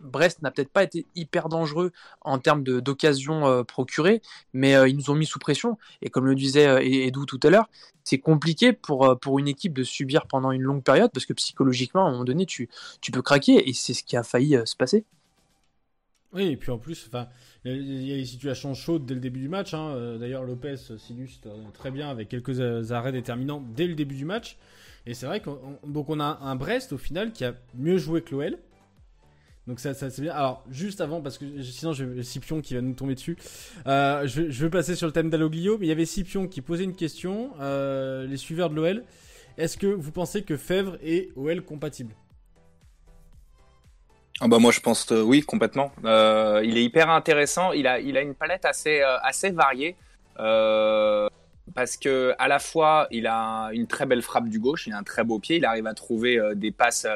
Brest 0.01 0.41
n'a 0.41 0.51
peut-être 0.51 0.71
pas 0.71 0.83
été 0.83 1.05
hyper 1.15 1.49
dangereux 1.49 1.91
en 2.21 2.39
termes 2.39 2.63
d'occasions 2.63 3.47
euh, 3.47 3.63
procurées, 3.63 4.21
mais 4.53 4.75
euh, 4.75 4.87
ils 4.87 4.97
nous 4.97 5.09
ont 5.09 5.15
mis 5.15 5.25
sous 5.25 5.39
pression. 5.39 5.77
Et 6.01 6.09
comme 6.09 6.25
le 6.25 6.35
disait 6.35 6.67
euh, 6.67 6.79
Edou 6.81 7.25
tout 7.25 7.39
à 7.43 7.49
l'heure, 7.49 7.69
c'est 8.03 8.19
compliqué 8.19 8.73
pour, 8.73 9.05
euh, 9.05 9.15
pour 9.15 9.39
une 9.39 9.47
équipe 9.47 9.73
de 9.73 9.83
subir 9.83 10.27
pendant 10.27 10.51
une 10.51 10.63
longue 10.63 10.83
période 10.83 11.11
parce 11.13 11.25
que 11.25 11.33
psychologiquement, 11.33 12.05
à 12.05 12.09
un 12.09 12.11
moment 12.11 12.23
donné, 12.23 12.45
tu, 12.45 12.69
tu 13.01 13.11
peux 13.11 13.21
craquer 13.21 13.69
et 13.69 13.73
c'est 13.73 13.93
ce 13.93 14.03
qui 14.03 14.17
a 14.17 14.23
failli 14.23 14.57
se 14.65 14.75
passer. 14.75 15.05
Oui, 16.33 16.43
et 16.43 16.57
puis 16.57 16.71
en 16.71 16.77
plus, 16.77 17.07
enfin, 17.07 17.27
il 17.65 18.07
y 18.07 18.13
a 18.13 18.15
des 18.15 18.25
situations 18.25 18.73
chaudes 18.73 19.05
dès 19.05 19.13
le 19.13 19.19
début 19.19 19.39
du 19.39 19.49
match. 19.49 19.73
Hein. 19.73 20.17
D'ailleurs, 20.17 20.43
Lopez 20.43 20.77
s'illustre 20.97 21.49
très 21.73 21.91
bien 21.91 22.09
avec 22.09 22.29
quelques 22.29 22.59
euh, 22.59 22.91
arrêts 22.91 23.11
déterminants 23.11 23.61
dès 23.75 23.87
le 23.87 23.95
début 23.95 24.15
du 24.15 24.25
match. 24.25 24.57
Et 25.05 25.13
c'est 25.13 25.25
vrai 25.25 25.41
qu'on 25.41 25.79
on 25.83 26.19
a 26.19 26.39
un 26.41 26.55
Brest 26.55 26.93
au 26.93 26.97
final 26.97 27.33
qui 27.33 27.43
a 27.43 27.53
mieux 27.75 27.97
joué 27.97 28.21
que 28.21 28.35
l'OL. 28.35 28.57
Donc 29.67 29.79
ça, 29.79 29.93
c'est 29.93 30.21
bien. 30.21 30.33
Alors 30.33 30.63
juste 30.71 31.01
avant, 31.01 31.21
parce 31.21 31.37
que 31.37 31.61
sinon 31.61 31.93
j'ai 31.93 32.23
Scipion 32.23 32.61
qui 32.61 32.73
va 32.73 32.81
nous 32.81 32.93
tomber 32.93 33.15
dessus. 33.15 33.37
Euh, 33.87 34.25
je, 34.27 34.49
je, 34.49 34.63
veux 34.63 34.69
passer 34.69 34.95
sur 34.95 35.07
le 35.07 35.13
thème 35.13 35.29
d'Aloglio, 35.29 35.77
mais 35.77 35.85
il 35.85 35.89
y 35.89 35.91
avait 35.91 36.05
Scipion 36.05 36.47
qui 36.47 36.61
posait 36.61 36.83
une 36.83 36.95
question. 36.95 37.51
Euh, 37.59 38.25
les 38.25 38.37
suiveurs 38.37 38.69
de 38.69 38.75
l'OL, 38.75 39.03
est-ce 39.57 39.77
que 39.77 39.87
vous 39.87 40.11
pensez 40.11 40.43
que 40.43 40.57
Fèvre 40.57 40.97
est 41.03 41.29
OL 41.35 41.61
compatible? 41.63 42.13
Ah 44.43 44.47
bah 44.47 44.57
moi 44.57 44.71
je 44.71 44.79
pense 44.79 45.11
euh, 45.11 45.21
oui 45.21 45.43
complètement. 45.43 45.91
Euh, 46.03 46.61
il 46.63 46.75
est 46.77 46.83
hyper 46.83 47.09
intéressant. 47.09 47.73
Il 47.73 47.85
a 47.85 47.99
il 47.99 48.17
a 48.17 48.21
une 48.21 48.33
palette 48.33 48.65
assez 48.65 48.99
euh, 49.01 49.19
assez 49.21 49.51
variée 49.51 49.95
parce 51.73 51.97
que 51.97 52.33
à 52.39 52.47
la 52.47 52.59
fois 52.59 53.07
il 53.11 53.27
a 53.27 53.69
une 53.73 53.87
très 53.87 54.05
belle 54.05 54.21
frappe 54.21 54.49
du 54.49 54.59
gauche, 54.59 54.87
il 54.87 54.93
a 54.93 54.97
un 54.97 55.03
très 55.03 55.23
beau 55.23 55.39
pied, 55.39 55.57
il 55.57 55.65
arrive 55.65 55.87
à 55.87 55.93
trouver 55.93 56.37
euh, 56.37 56.55
des 56.55 56.71
passes 56.71 57.07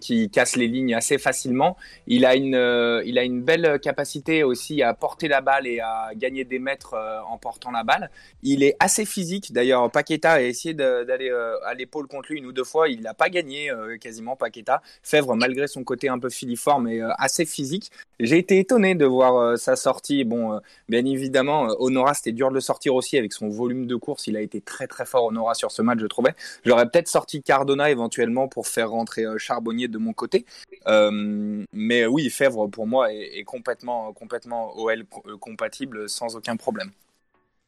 qui 0.00 0.30
cassent 0.30 0.56
les 0.56 0.68
lignes 0.68 0.94
assez 0.94 1.18
facilement. 1.18 1.76
Il 2.06 2.24
a 2.24 2.34
une 2.34 2.54
euh, 2.54 3.02
il 3.04 3.18
a 3.18 3.24
une 3.24 3.42
belle 3.42 3.78
capacité 3.80 4.42
aussi 4.42 4.82
à 4.82 4.94
porter 4.94 5.28
la 5.28 5.40
balle 5.40 5.66
et 5.66 5.80
à 5.80 6.10
gagner 6.14 6.44
des 6.44 6.58
mètres 6.58 6.94
euh, 6.94 7.20
en 7.28 7.38
portant 7.38 7.70
la 7.70 7.84
balle. 7.84 8.10
Il 8.42 8.62
est 8.62 8.76
assez 8.80 9.04
physique. 9.04 9.52
D'ailleurs 9.52 9.90
Paqueta 9.90 10.32
a 10.32 10.40
essayé 10.40 10.74
d'aller 10.74 11.30
euh, 11.30 11.56
à 11.64 11.74
l'épaule 11.74 12.06
contre 12.06 12.32
lui 12.32 12.38
une 12.38 12.46
ou 12.46 12.52
deux 12.52 12.64
fois, 12.64 12.88
il 12.88 13.02
n'a 13.02 13.14
pas 13.14 13.28
gagné 13.28 13.70
euh, 13.70 13.96
quasiment 13.98 14.36
Paqueta. 14.36 14.82
Fèvre 15.02 15.34
malgré 15.36 15.66
son 15.66 15.84
côté 15.84 16.08
un 16.08 16.18
peu 16.18 16.30
filiforme 16.30 16.88
euh, 16.88 17.10
assez 17.18 17.44
physique. 17.44 17.90
J'ai 18.20 18.38
été 18.38 18.58
étonné 18.58 18.94
de 18.94 19.04
voir 19.04 19.36
euh, 19.36 19.56
sa 19.56 19.76
sortie. 19.76 20.24
Bon, 20.24 20.54
euh, 20.54 20.58
bien 20.88 21.04
évidemment, 21.04 21.68
Honora 21.78 22.14
c'était 22.14 22.32
dur 22.32 22.48
de 22.48 22.54
le 22.54 22.60
sortir 22.60 22.94
aussi 22.94 23.18
avec 23.18 23.32
son 23.32 23.48
volume 23.48 23.86
de 23.86 23.96
course. 24.04 24.26
Il 24.26 24.36
a 24.36 24.40
été 24.40 24.60
très 24.60 24.86
très 24.86 25.06
fort 25.06 25.24
Honora 25.24 25.54
sur 25.54 25.70
ce 25.70 25.82
match, 25.82 25.98
je 26.00 26.06
trouvais. 26.06 26.34
J'aurais 26.64 26.88
peut-être 26.88 27.08
sorti 27.08 27.42
Cardona 27.42 27.90
éventuellement 27.90 28.48
pour 28.48 28.66
faire 28.66 28.90
rentrer 28.90 29.24
euh, 29.24 29.38
Charbonnier 29.38 29.88
de 29.88 29.98
mon 29.98 30.12
côté. 30.12 30.44
Euh, 30.86 31.64
mais 31.72 32.06
oui, 32.06 32.30
Fèvre 32.30 32.68
pour 32.68 32.86
moi 32.86 33.12
est, 33.12 33.38
est 33.38 33.44
complètement 33.44 34.12
complètement 34.12 34.76
OL 34.76 35.04
compatible 35.40 36.08
sans 36.08 36.36
aucun 36.36 36.56
problème. 36.56 36.90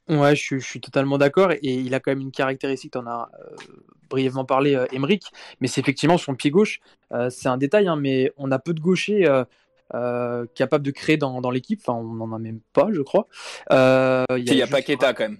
Ouais, 0.09 0.37
je 0.37 0.43
suis, 0.43 0.61
je 0.61 0.67
suis 0.67 0.81
totalement 0.81 1.19
d'accord. 1.19 1.53
Et 1.53 1.75
il 1.75 1.95
a 1.95 2.01
quand 2.01 2.13
même 2.13 2.21
une 2.21 2.31
caractéristique, 2.31 2.93
tu 2.93 2.99
en 2.99 3.07
as 3.07 3.29
euh, 3.41 3.57
brièvement 4.09 4.45
parlé, 4.45 4.75
euh, 4.75 4.87
Emeric, 4.93 5.33
mais 5.61 5.67
c'est 5.67 5.81
effectivement 5.81 6.19
son 6.19 6.35
pied 6.35 6.51
gauche. 6.51 6.81
Euh, 7.13 7.29
c'est 7.31 7.49
un 7.49 7.57
détail, 7.57 7.89
hein, 7.89 7.97
mais 7.97 8.33
on 8.37 8.53
a 8.53 8.59
peu 8.59 8.73
de 8.73 8.81
gauchers 8.81 9.27
euh, 9.95 10.47
capables 10.55 10.85
de 10.85 10.91
créer 10.91 11.17
dans, 11.17 11.41
dans 11.41 11.51
l'équipe. 11.51 11.81
Enfin, 11.83 11.99
on 11.99 12.15
n'en 12.15 12.33
a 12.33 12.39
même 12.39 12.61
pas, 12.73 12.89
je 12.93 13.03
crois. 13.03 13.27
Euh, 13.73 14.25
il 14.37 14.45
y 14.45 14.51
a, 14.51 14.55
y 14.55 14.63
a 14.63 14.67
Paqueta 14.67 15.13
quand 15.13 15.25
même. 15.25 15.39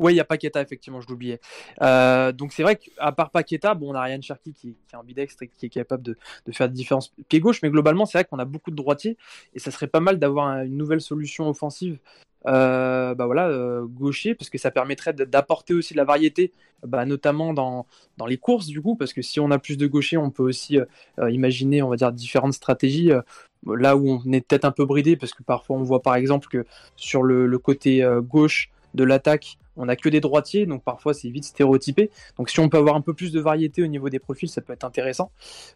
Oui, 0.00 0.14
il 0.14 0.16
y 0.16 0.20
a 0.20 0.24
Paqueta, 0.24 0.62
effectivement, 0.62 1.02
je 1.02 1.08
l'oubliais. 1.08 1.40
Euh, 1.82 2.32
donc 2.32 2.54
c'est 2.54 2.62
vrai 2.62 2.76
qu'à 2.76 3.12
part 3.12 3.30
Paqueta, 3.30 3.74
bon, 3.74 3.92
on 3.92 3.94
a 3.94 4.00
Ryan 4.00 4.22
Cherky 4.22 4.54
qui, 4.54 4.74
est 4.92 4.96
ambidextre 4.96 5.42
et 5.42 5.48
qui 5.48 5.66
est 5.66 5.68
capable 5.68 6.02
de, 6.02 6.16
de 6.46 6.52
faire 6.52 6.70
des 6.70 6.74
différences 6.74 7.12
pied 7.28 7.38
gauche, 7.38 7.60
mais 7.62 7.68
globalement, 7.68 8.06
c'est 8.06 8.16
vrai 8.16 8.24
qu'on 8.24 8.38
a 8.38 8.46
beaucoup 8.46 8.70
de 8.70 8.76
droitiers 8.76 9.18
et 9.54 9.58
ça 9.58 9.70
serait 9.70 9.88
pas 9.88 10.00
mal 10.00 10.18
d'avoir 10.18 10.62
une 10.64 10.78
nouvelle 10.78 11.02
solution 11.02 11.50
offensive 11.50 11.98
euh, 12.46 13.14
bah 13.14 13.26
voilà, 13.26 13.48
euh, 13.48 13.84
gaucher, 13.86 14.34
parce 14.34 14.48
que 14.48 14.56
ça 14.56 14.70
permettrait 14.70 15.12
d'apporter 15.12 15.74
aussi 15.74 15.92
de 15.92 15.98
la 15.98 16.04
variété, 16.04 16.52
bah, 16.86 17.04
notamment 17.04 17.52
dans, 17.52 17.86
les 18.26 18.38
courses, 18.38 18.66
du 18.66 18.80
coup, 18.80 18.96
parce 18.96 19.12
que 19.12 19.20
si 19.20 19.40
on 19.40 19.50
a 19.50 19.58
plus 19.58 19.76
de 19.76 19.86
gauchers, 19.86 20.16
on 20.16 20.30
peut 20.30 20.42
aussi 20.42 20.78
imaginer, 21.28 21.82
on 21.82 21.90
va 21.90 21.96
dire, 21.96 22.12
différentes 22.12 22.54
stratégies. 22.54 23.12
là 23.66 23.96
où 23.96 24.22
on 24.26 24.32
est 24.32 24.40
peut-être 24.40 24.64
un 24.64 24.72
peu 24.72 24.86
bridé, 24.86 25.16
parce 25.16 25.34
que 25.34 25.42
parfois 25.42 25.76
on 25.76 25.82
voit 25.82 26.00
par 26.00 26.14
exemple 26.14 26.48
que 26.48 26.64
sur 26.96 27.22
le, 27.22 27.58
côté 27.58 28.02
gauche 28.22 28.70
de 28.94 29.04
l'attaque, 29.04 29.58
on 29.76 29.86
n'a 29.86 29.96
que 29.96 30.08
des 30.08 30.20
droitiers, 30.20 30.66
donc 30.66 30.82
parfois 30.82 31.14
c'est 31.14 31.28
vite 31.28 31.44
stéréotypé. 31.44 32.10
Donc 32.38 32.50
si 32.50 32.60
on 32.60 32.68
peut 32.68 32.78
avoir 32.78 32.96
un 32.96 33.00
peu 33.00 33.14
plus 33.14 33.32
de 33.32 33.40
variété 33.40 33.82
au 33.82 33.86
niveau 33.86 34.08
des 34.08 34.18
profils, 34.18 34.48
ça 34.48 34.60
peut 34.60 34.72
être 34.72 34.84
intéressant. 34.84 35.30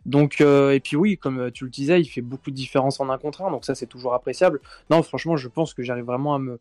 Donc 0.07 0.41
euh, 0.41 0.73
et 0.73 0.81
puis 0.81 0.97
oui, 0.97 1.17
comme 1.19 1.51
tu 1.53 1.65
le 1.65 1.71
disais, 1.71 2.01
il 2.01 2.07
fait 2.07 2.23
beaucoup 2.23 2.51
de 2.51 2.57
différence 2.57 3.01
en 3.01 3.09
un 3.11 3.19
contre 3.19 3.43
un, 3.43 3.51
donc 3.51 3.65
ça 3.65 3.75
c'est 3.75 3.87
toujours 3.87 4.15
appréciable. 4.15 4.61
Non, 4.91 5.03
franchement, 5.03 5.37
je 5.37 5.49
pense 5.49 5.75
que 5.75 5.83
j'arrive 5.83 6.05
vraiment 6.05 6.35
à 6.35 6.39
me, 6.39 6.59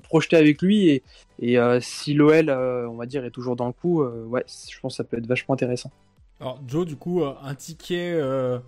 projeter 0.00 0.36
avec 0.36 0.60
lui 0.60 1.02
et, 1.38 1.58
euh, 1.58 1.78
si 1.80 2.14
l'OL, 2.14 2.48
euh, 2.48 2.88
on 2.88 2.96
va 2.96 3.06
dire, 3.06 3.24
est 3.24 3.30
toujours 3.30 3.56
dans 3.56 3.66
le 3.66 3.72
coup, 3.72 4.02
euh, 4.02 4.24
ouais, 4.24 4.44
je 4.48 4.78
pense 4.80 4.94
que 4.94 4.96
ça 4.96 5.04
peut 5.04 5.18
être 5.18 5.26
vachement 5.26 5.54
intéressant. 5.54 5.92
Alors 6.40 6.60
Joe, 6.66 6.86
du 6.86 6.96
coup, 6.96 7.22
euh, 7.22 7.34
un 7.42 7.54
ticket 7.54 8.12
euh, 8.14 8.60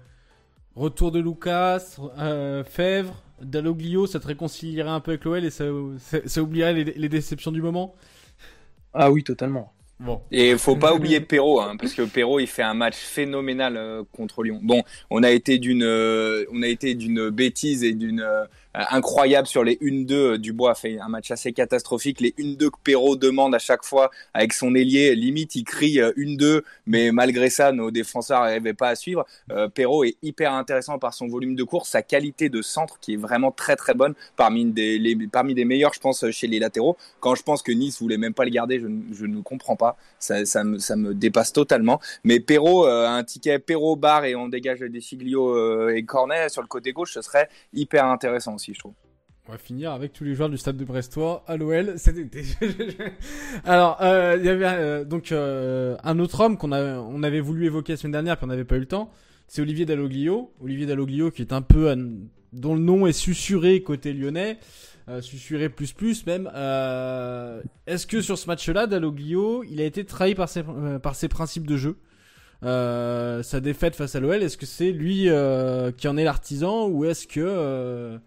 retour 0.74 1.12
de 1.12 1.20
Lucas, 1.20 1.96
euh, 2.18 2.64
Fèvre, 2.64 3.14
Dalloglio, 3.42 4.06
ça 4.06 4.20
te 4.20 4.26
réconcilierait 4.26 4.90
un 4.90 5.00
peu 5.00 5.12
avec 5.12 5.24
l'OL 5.24 5.44
et 5.44 5.50
ça, 5.50 5.64
ça, 5.98 6.18
ça 6.24 6.42
oublierait 6.42 6.72
les, 6.72 6.84
les, 6.84 7.08
déceptions 7.08 7.52
du 7.52 7.62
moment? 7.62 7.94
Ah 8.92 9.10
oui, 9.10 9.22
totalement. 9.22 9.72
Bon. 10.00 10.22
Et 10.30 10.56
faut 10.56 10.76
pas 10.76 10.94
oublier 10.94 11.20
Perrault, 11.20 11.60
hein, 11.60 11.76
parce 11.78 11.92
que 11.92 12.00
Perrault 12.00 12.40
il 12.40 12.46
fait 12.46 12.62
un 12.62 12.72
match 12.72 12.96
phénoménal 12.96 13.76
euh, 13.76 14.02
contre 14.12 14.42
Lyon. 14.42 14.58
Bon, 14.62 14.82
on 15.10 15.22
a 15.22 15.30
été 15.30 15.58
d'une, 15.58 15.82
euh, 15.82 16.46
on 16.52 16.62
a 16.62 16.68
été 16.68 16.94
d'une 16.94 17.28
bêtise 17.28 17.84
et 17.84 17.92
d'une 17.92 18.20
euh, 18.20 18.46
incroyable 18.74 19.46
sur 19.46 19.64
les 19.64 19.76
1-2. 19.76 20.36
Dubois 20.36 20.72
a 20.72 20.74
fait 20.74 20.98
un 20.98 21.08
match 21.08 21.30
assez 21.30 21.52
catastrophique. 21.52 22.20
Les 22.20 22.34
1-2 22.38 22.70
que 22.70 22.78
Perrault 22.82 23.16
demande 23.16 23.54
à 23.54 23.58
chaque 23.58 23.84
fois 23.84 24.10
avec 24.34 24.52
son 24.52 24.74
ailier, 24.74 25.14
limite 25.14 25.54
il 25.54 25.64
crie 25.64 25.98
1-2, 25.98 26.62
mais 26.86 27.12
malgré 27.12 27.50
ça 27.50 27.72
nos 27.72 27.90
défenseurs 27.90 28.42
n'arrivaient 28.42 28.74
pas 28.74 28.88
à 28.88 28.94
suivre. 28.94 29.26
Perrault 29.74 30.04
est 30.04 30.16
hyper 30.22 30.52
intéressant 30.52 30.98
par 30.98 31.14
son 31.14 31.28
volume 31.28 31.54
de 31.54 31.64
course, 31.64 31.88
sa 31.88 32.02
qualité 32.02 32.48
de 32.48 32.62
centre 32.62 32.98
qui 33.00 33.14
est 33.14 33.16
vraiment 33.16 33.50
très 33.50 33.76
très 33.76 33.94
bonne, 33.94 34.14
parmi 34.36 34.64
des, 34.64 35.16
parmi 35.30 35.54
des 35.54 35.64
meilleurs 35.64 35.94
je 35.94 36.00
pense 36.00 36.30
chez 36.30 36.46
les 36.46 36.58
latéraux. 36.58 36.96
Quand 37.20 37.34
je 37.34 37.42
pense 37.42 37.62
que 37.62 37.72
Nice 37.72 38.00
voulait 38.00 38.18
même 38.18 38.34
pas 38.34 38.44
le 38.44 38.50
garder, 38.50 38.80
je, 38.80 38.86
je 39.12 39.26
ne 39.26 39.40
comprends 39.42 39.76
pas. 39.76 39.96
Ça, 40.18 40.44
ça, 40.44 40.64
me, 40.64 41.14
dépasse 41.14 41.52
totalement. 41.52 42.00
Mais 42.24 42.40
Perrault, 42.40 42.86
euh, 42.86 43.06
un 43.06 43.24
ticket 43.24 43.58
Perrault 43.58 43.96
bar 43.96 44.24
et 44.24 44.34
on 44.34 44.48
dégage 44.48 44.80
des 44.80 45.00
Siglio 45.00 45.56
euh, 45.56 45.94
et 45.94 46.04
Cornet 46.04 46.48
sur 46.48 46.62
le 46.62 46.68
côté 46.68 46.92
gauche, 46.92 47.14
ce 47.14 47.22
serait 47.22 47.48
hyper 47.72 48.04
intéressant 48.06 48.58
On 49.48 49.52
va 49.52 49.58
finir 49.58 49.92
avec 49.92 50.12
tous 50.12 50.24
les 50.24 50.34
joueurs 50.34 50.50
du 50.50 50.58
stade 50.58 50.76
de 50.76 50.84
Brestois 50.84 51.44
à 51.46 51.56
l'OL 51.56 51.98
cet 51.98 52.18
été. 52.18 52.44
Alors, 53.64 53.98
euh, 54.00 54.36
il 54.38 54.44
y 54.44 54.48
avait 54.48 55.04
donc 55.04 55.32
un 55.32 56.18
autre 56.18 56.40
homme 56.40 56.56
qu'on 56.56 56.72
avait 57.22 57.40
voulu 57.40 57.66
évoquer 57.66 57.94
la 57.94 57.96
semaine 57.96 58.12
dernière, 58.12 58.36
puis 58.36 58.44
on 58.44 58.48
n'avait 58.48 58.64
pas 58.64 58.76
eu 58.76 58.80
le 58.80 58.86
temps. 58.86 59.10
C'est 59.48 59.62
Olivier 59.62 59.86
Dalloglio. 59.86 60.52
Olivier 60.60 60.86
Dalloglio 60.86 61.30
qui 61.30 61.42
est 61.42 61.52
un 61.52 61.62
peu, 61.62 61.92
dont 62.52 62.74
le 62.74 62.80
nom 62.80 63.06
est 63.06 63.12
susurré 63.12 63.82
côté 63.82 64.12
lyonnais 64.12 64.58
euh, 65.10 65.68
plus 65.68 65.92
plus 65.92 66.26
même. 66.26 66.50
Euh, 66.54 67.62
est-ce 67.86 68.06
que 68.06 68.20
sur 68.20 68.38
ce 68.38 68.46
match-là, 68.46 68.86
Dalloglio, 68.86 69.64
il 69.64 69.80
a 69.80 69.84
été 69.84 70.04
trahi 70.04 70.34
par 70.34 70.48
ses, 70.48 70.62
euh, 70.68 70.98
par 70.98 71.14
ses 71.14 71.28
principes 71.28 71.66
de 71.66 71.76
jeu? 71.76 71.96
Euh, 72.62 73.42
Sa 73.42 73.60
défaite 73.60 73.96
face 73.96 74.14
à 74.14 74.20
l'OL, 74.20 74.42
est-ce 74.42 74.56
que 74.56 74.66
c'est 74.66 74.92
lui 74.92 75.28
qui 75.96 76.08
en 76.08 76.16
est 76.16 76.24
l'artisan 76.24 76.88
ou 76.88 77.04
est-ce 77.04 77.26
que 77.26 78.20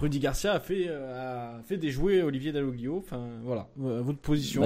Rudy 0.00 0.18
Garcia 0.18 0.52
a 0.52 0.60
fait, 0.60 0.88
a 0.88 1.60
fait 1.64 1.76
déjouer 1.76 2.22
Olivier 2.22 2.52
Dalloglio 2.52 2.98
Enfin 2.98 3.28
voilà, 3.42 3.68
votre 3.76 4.18
position. 4.18 4.62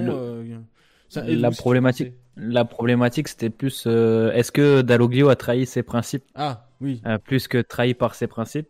Bah, 1.14 1.23
la 1.27 1.51
problématique, 1.51 2.14
la 2.37 2.64
problématique, 2.64 3.29
c'était 3.29 3.51
plus 3.51 3.87
est-ce 3.87 4.53
que 4.53 4.83
Dalloglio 4.83 5.29
a 5.29 5.37
trahi 5.37 5.66
ses 5.66 5.83
principes? 5.83 6.25
Ah 6.35 6.66
oui. 6.81 7.03
plus 7.25 7.49
que 7.49 7.59
trahi 7.59 7.94
par 7.94 8.14
ses 8.14 8.27
principes? 8.27 8.68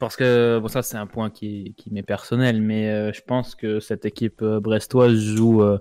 Parce 0.00 0.16
que 0.16 0.58
bon, 0.60 0.68
ça 0.68 0.82
c'est 0.82 0.96
un 0.96 1.06
point 1.06 1.30
qui, 1.30 1.74
qui 1.76 1.92
m'est 1.92 2.02
personnel, 2.02 2.60
mais 2.60 2.88
euh, 2.88 3.12
je 3.12 3.22
pense 3.22 3.54
que 3.54 3.78
cette 3.78 4.04
équipe 4.04 4.42
euh, 4.42 4.58
brestoise 4.58 5.16
joue, 5.16 5.62
euh, 5.62 5.78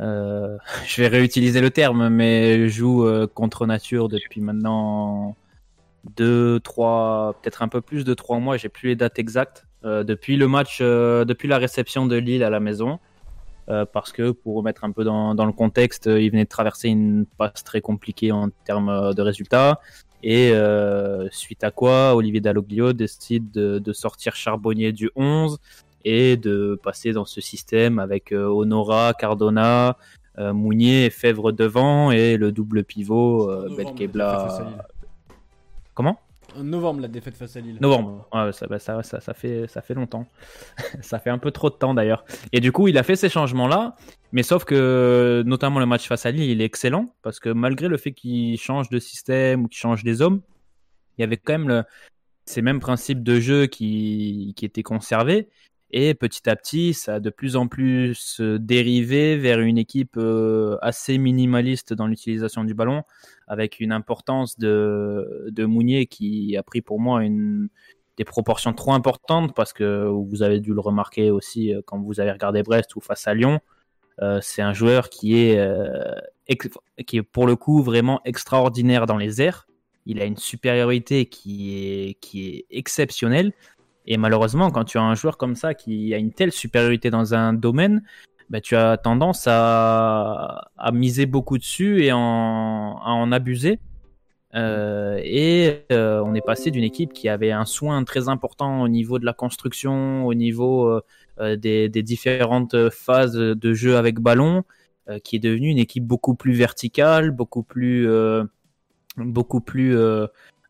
je 0.86 1.00
vais 1.00 1.08
réutiliser 1.08 1.60
le 1.60 1.70
terme, 1.70 2.08
mais 2.08 2.68
joue 2.68 3.06
contre 3.34 3.66
nature 3.66 4.08
depuis 4.08 4.40
maintenant 4.40 5.36
deux, 6.16 6.60
trois, 6.60 7.36
peut-être 7.42 7.62
un 7.62 7.68
peu 7.68 7.80
plus 7.80 8.04
de 8.04 8.14
trois 8.14 8.38
mois. 8.38 8.56
J'ai 8.56 8.68
plus 8.68 8.88
les 8.88 8.96
dates 8.96 9.18
exactes 9.18 9.66
depuis 9.82 10.36
le 10.36 10.48
match, 10.48 10.80
depuis 10.80 11.46
la 11.46 11.58
réception 11.58 12.06
de 12.06 12.16
Lille 12.16 12.42
à 12.42 12.48
la 12.48 12.58
maison. 12.60 12.98
parce 13.66 14.12
que 14.12 14.30
pour 14.30 14.56
remettre 14.56 14.84
un 14.84 14.92
peu 14.92 15.04
dans, 15.04 15.34
dans 15.34 15.44
le 15.44 15.52
contexte, 15.52 16.06
il 16.06 16.30
venait 16.30 16.44
de 16.44 16.48
traverser 16.48 16.88
une 16.88 17.26
passe 17.36 17.64
très 17.64 17.82
compliquée 17.82 18.32
en 18.32 18.48
termes 18.64 19.12
de 19.12 19.20
résultats. 19.20 19.80
Et 20.26 20.52
euh, 20.54 21.28
suite 21.30 21.64
à 21.64 21.70
quoi, 21.70 22.14
Olivier 22.14 22.40
Dalloglio 22.40 22.94
décide 22.94 23.50
de, 23.50 23.92
sortir 23.92 24.34
Charbonnier 24.34 24.90
du 24.90 25.10
11 25.16 25.58
et 26.06 26.38
de 26.38 26.80
passer 26.82 27.12
dans 27.12 27.26
ce 27.26 27.42
système 27.42 27.98
avec 27.98 28.32
euh, 28.32 28.46
Honora, 28.46 29.12
Cardona, 29.12 29.98
euh, 30.38 30.54
Mounier 30.54 31.04
et 31.04 31.10
Fèvre 31.10 31.52
devant 31.52 32.10
et 32.10 32.38
le 32.38 32.52
double 32.52 32.84
pivot 32.84 33.52
Belkebla. 33.76 34.86
Comment? 35.94 36.20
Novembre 36.56 37.00
la 37.00 37.08
défaite 37.08 37.36
face 37.36 37.56
à 37.56 37.60
Lille. 37.60 37.78
Novembre, 37.80 38.28
bah, 38.32 38.52
ça, 38.52 39.02
ça, 39.02 39.20
ça, 39.20 39.34
fait, 39.34 39.66
ça 39.66 39.82
fait 39.82 39.94
longtemps. 39.94 40.26
ça 41.00 41.18
fait 41.18 41.30
un 41.30 41.38
peu 41.38 41.50
trop 41.50 41.70
de 41.70 41.74
temps 41.74 41.94
d'ailleurs. 41.94 42.24
Et 42.52 42.60
du 42.60 42.70
coup, 42.70 42.86
il 42.88 42.98
a 42.98 43.02
fait 43.02 43.16
ces 43.16 43.28
changements-là, 43.28 43.96
mais 44.32 44.42
sauf 44.42 44.64
que 44.64 45.42
notamment 45.46 45.80
le 45.80 45.86
match 45.86 46.06
face 46.06 46.26
à 46.26 46.30
Lille, 46.30 46.50
il 46.50 46.60
est 46.60 46.64
excellent 46.64 47.14
parce 47.22 47.40
que 47.40 47.48
malgré 47.48 47.88
le 47.88 47.96
fait 47.96 48.12
qu'il 48.12 48.58
change 48.58 48.88
de 48.88 48.98
système 48.98 49.64
ou 49.64 49.68
qu'il 49.68 49.78
change 49.78 50.04
des 50.04 50.22
hommes, 50.22 50.42
il 51.16 51.22
y 51.22 51.24
avait 51.24 51.36
quand 51.36 51.54
même 51.54 51.68
le, 51.68 51.84
ces 52.44 52.62
mêmes 52.62 52.80
principes 52.80 53.22
de 53.22 53.40
jeu 53.40 53.66
qui, 53.66 54.52
qui 54.56 54.64
étaient 54.64 54.82
conservés. 54.82 55.48
Et 55.96 56.14
petit 56.14 56.50
à 56.50 56.56
petit, 56.56 56.92
ça 56.92 57.14
a 57.14 57.20
de 57.20 57.30
plus 57.30 57.54
en 57.54 57.68
plus 57.68 58.40
dérivé 58.40 59.36
vers 59.36 59.60
une 59.60 59.78
équipe 59.78 60.16
euh, 60.16 60.76
assez 60.82 61.18
minimaliste 61.18 61.92
dans 61.92 62.08
l'utilisation 62.08 62.64
du 62.64 62.74
ballon, 62.74 63.04
avec 63.46 63.78
une 63.78 63.92
importance 63.92 64.58
de, 64.58 65.46
de 65.52 65.64
Mounier 65.64 66.06
qui 66.06 66.56
a 66.56 66.64
pris 66.64 66.80
pour 66.80 66.98
moi 66.98 67.22
une, 67.22 67.68
des 68.16 68.24
proportions 68.24 68.72
trop 68.72 68.92
importantes, 68.92 69.54
parce 69.54 69.72
que 69.72 70.08
vous 70.08 70.42
avez 70.42 70.58
dû 70.58 70.74
le 70.74 70.80
remarquer 70.80 71.30
aussi 71.30 71.72
euh, 71.72 71.80
quand 71.86 72.00
vous 72.00 72.18
avez 72.18 72.32
regardé 72.32 72.64
Brest 72.64 72.96
ou 72.96 73.00
face 73.00 73.28
à 73.28 73.34
Lyon. 73.34 73.60
Euh, 74.20 74.40
c'est 74.42 74.62
un 74.62 74.72
joueur 74.72 75.10
qui 75.10 75.36
est, 75.36 75.64
qui 77.06 77.18
est 77.18 77.22
pour 77.22 77.46
le 77.46 77.54
coup 77.54 77.84
vraiment 77.84 78.20
extraordinaire 78.24 79.06
dans 79.06 79.16
les 79.16 79.40
airs. 79.40 79.68
Il 80.06 80.20
a 80.20 80.24
une 80.24 80.38
supériorité 80.38 81.26
qui 81.26 81.78
est, 81.78 82.14
qui 82.14 82.48
est 82.48 82.66
exceptionnelle 82.70 83.52
et 84.06 84.16
malheureusement, 84.16 84.70
quand 84.70 84.84
tu 84.84 84.98
as 84.98 85.02
un 85.02 85.14
joueur 85.14 85.38
comme 85.38 85.54
ça 85.54 85.74
qui 85.74 86.14
a 86.14 86.18
une 86.18 86.32
telle 86.32 86.52
supériorité 86.52 87.10
dans 87.10 87.34
un 87.34 87.52
domaine, 87.52 88.02
bah, 88.50 88.60
tu 88.60 88.76
as 88.76 88.98
tendance 88.98 89.44
à, 89.46 90.70
miser 90.92 91.26
beaucoup 91.26 91.58
dessus 91.58 92.04
et 92.04 92.10
à 92.10 92.16
en 92.16 93.32
abuser. 93.32 93.78
Euh, 94.54 95.18
et 95.24 95.84
euh, 95.90 96.22
on 96.24 96.34
est 96.34 96.44
passé 96.44 96.70
d'une 96.70 96.84
équipe 96.84 97.12
qui 97.12 97.28
avait 97.28 97.50
un 97.50 97.64
soin 97.64 98.04
très 98.04 98.28
important 98.28 98.82
au 98.82 98.88
niveau 98.88 99.18
de 99.18 99.24
la 99.24 99.32
construction, 99.32 100.24
au 100.26 100.34
niveau 100.34 100.88
euh, 101.40 101.56
des, 101.56 101.88
des, 101.88 102.02
différentes 102.04 102.90
phases 102.90 103.34
de 103.34 103.72
jeu 103.72 103.96
avec 103.96 104.20
ballon, 104.20 104.62
qui 105.22 105.36
est 105.36 105.40
devenue 105.40 105.68
une 105.68 105.78
équipe 105.78 106.04
beaucoup 106.04 106.34
plus 106.34 106.54
verticale, 106.54 107.30
beaucoup 107.30 107.62
plus, 107.62 108.08
beaucoup 109.16 109.60
plus 109.60 109.94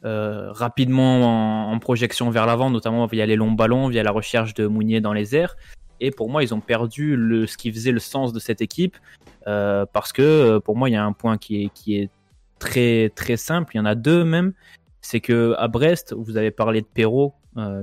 euh, 0.05 0.53
rapidement 0.53 1.71
en, 1.73 1.79
projection 1.79 2.29
vers 2.29 2.45
l'avant, 2.45 2.69
notamment 2.69 3.07
via 3.07 3.25
les 3.25 3.37
longs 3.37 3.53
ballons, 3.53 3.88
via 3.88 4.03
la 4.03 4.11
recherche 4.11 4.53
de 4.53 4.67
Mounier 4.67 5.01
dans 5.01 5.14
les 5.14 5.35
airs. 5.35 5.57
Et 6.01 6.11
pour 6.11 6.29
moi, 6.29 6.43
ils 6.43 6.53
ont 6.53 6.61
perdu 6.61 7.17
le, 7.17 7.47
ce 7.47 7.57
qui 7.57 7.73
faisait 7.73 7.93
le 7.93 8.01
sens 8.01 8.35
de 8.35 8.38
cette 8.38 8.61
équipe, 8.61 8.99
euh, 9.47 9.87
parce 9.90 10.12
que 10.12 10.21
euh, 10.21 10.61
pour 10.61 10.77
moi, 10.77 10.90
il 10.90 10.93
y 10.93 10.97
a 10.97 11.05
un 11.05 11.14
point 11.14 11.38
qui 11.38 11.64
est, 11.64 11.69
qui 11.71 11.97
est 11.97 12.11
très 12.59 13.11
très 13.14 13.38
simple. 13.38 13.75
Il 13.75 13.79
y 13.79 13.81
en 13.81 13.87
a 13.87 13.95
deux 13.95 14.25
même. 14.25 14.53
C'est 15.01 15.21
que 15.21 15.55
à 15.57 15.69
Brest, 15.69 16.14
vous 16.14 16.37
avez 16.37 16.51
parlé 16.51 16.83
de 16.83 16.87
Perrault. 16.87 17.35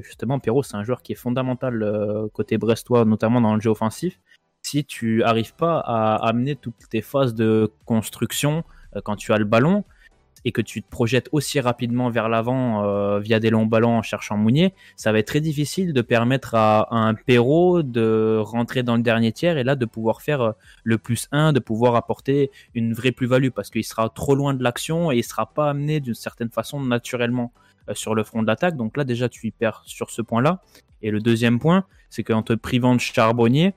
justement, 0.02 0.40
Perrault, 0.40 0.64
c'est 0.64 0.76
un 0.76 0.84
joueur 0.84 1.02
qui 1.02 1.14
est 1.14 1.16
fondamental 1.16 1.86
côté 2.34 2.58
brestois, 2.58 3.06
notamment 3.06 3.42
dans 3.42 3.56
le 3.56 3.62
jeu 3.62 3.70
offensif. 3.70 4.20
Si 4.64 4.86
tu 4.86 5.24
arrives 5.24 5.56
pas 5.56 5.80
à 5.80 6.16
amener 6.28 6.56
toutes 6.56 6.90
tes 6.90 7.02
phases 7.02 7.36
de 7.36 7.72
construction 7.86 8.64
quand 9.04 9.16
tu 9.16 9.34
as 9.34 9.38
le 9.38 9.46
ballon, 9.46 9.86
et 10.46 10.52
que 10.52 10.62
tu 10.62 10.82
te 10.82 10.90
projettes 10.90 11.30
aussi 11.32 11.60
rapidement 11.60 12.10
vers 12.10 12.30
l'avant 12.30 12.84
euh, 12.84 13.20
via 13.20 13.40
des 13.40 13.50
longs 13.50 13.66
ballons 13.66 13.98
en 13.98 14.02
cherchant 14.02 14.38
Mounier, 14.38 14.74
ça 14.96 15.12
va 15.12 15.20
être 15.20 15.28
très 15.28 15.42
difficile 15.42 15.94
de 15.94 16.02
permettre 16.02 16.56
à, 16.56 16.88
un 16.92 17.14
Perrault 17.14 17.84
de 17.84 18.38
rentrer 18.42 18.84
dans 18.84 18.96
le 18.96 19.04
dernier 19.04 19.32
tiers 19.32 19.58
et 19.58 19.64
là 19.64 19.76
de 19.76 19.86
pouvoir 19.86 20.22
faire 20.22 20.42
euh, 20.42 20.52
le 20.84 20.98
plus 20.98 21.28
1, 21.32 21.54
de 21.54 21.60
pouvoir 21.60 21.96
apporter 21.96 22.52
une 22.74 22.94
vraie 22.94 23.12
plus-value 23.12 23.50
parce 23.50 23.70
qu'il 23.70 23.84
sera 23.84 24.10
trop 24.10 24.36
loin 24.36 24.54
de 24.54 24.64
l'action 24.64 25.12
et 25.12 25.18
il 25.18 25.24
sera 25.24 25.46
pas 25.46 25.70
amené 25.70 26.00
d'une 26.00 26.16
certaine 26.16 26.50
façon 26.50 26.80
naturellement 26.80 27.52
euh, 27.90 27.94
sur 27.94 28.16
le 28.16 28.24
front 28.24 28.42
de 28.42 28.48
l'attaque. 28.48 28.76
Donc 28.76 28.98
là 28.98 29.04
déjà 29.04 29.30
tu 29.30 29.48
y 29.48 29.52
perds 29.52 29.84
sur 29.86 30.10
ce 30.10 30.22
point-là. 30.22 30.62
Et 31.04 31.12
le 31.12 31.20
deuxième 31.20 31.60
point, 31.60 31.86
c'est 32.10 32.24
qu'en 32.24 32.44
te 32.44 32.54
privant 32.54 32.94
de 32.94 33.00
Charbonnier, 33.00 33.74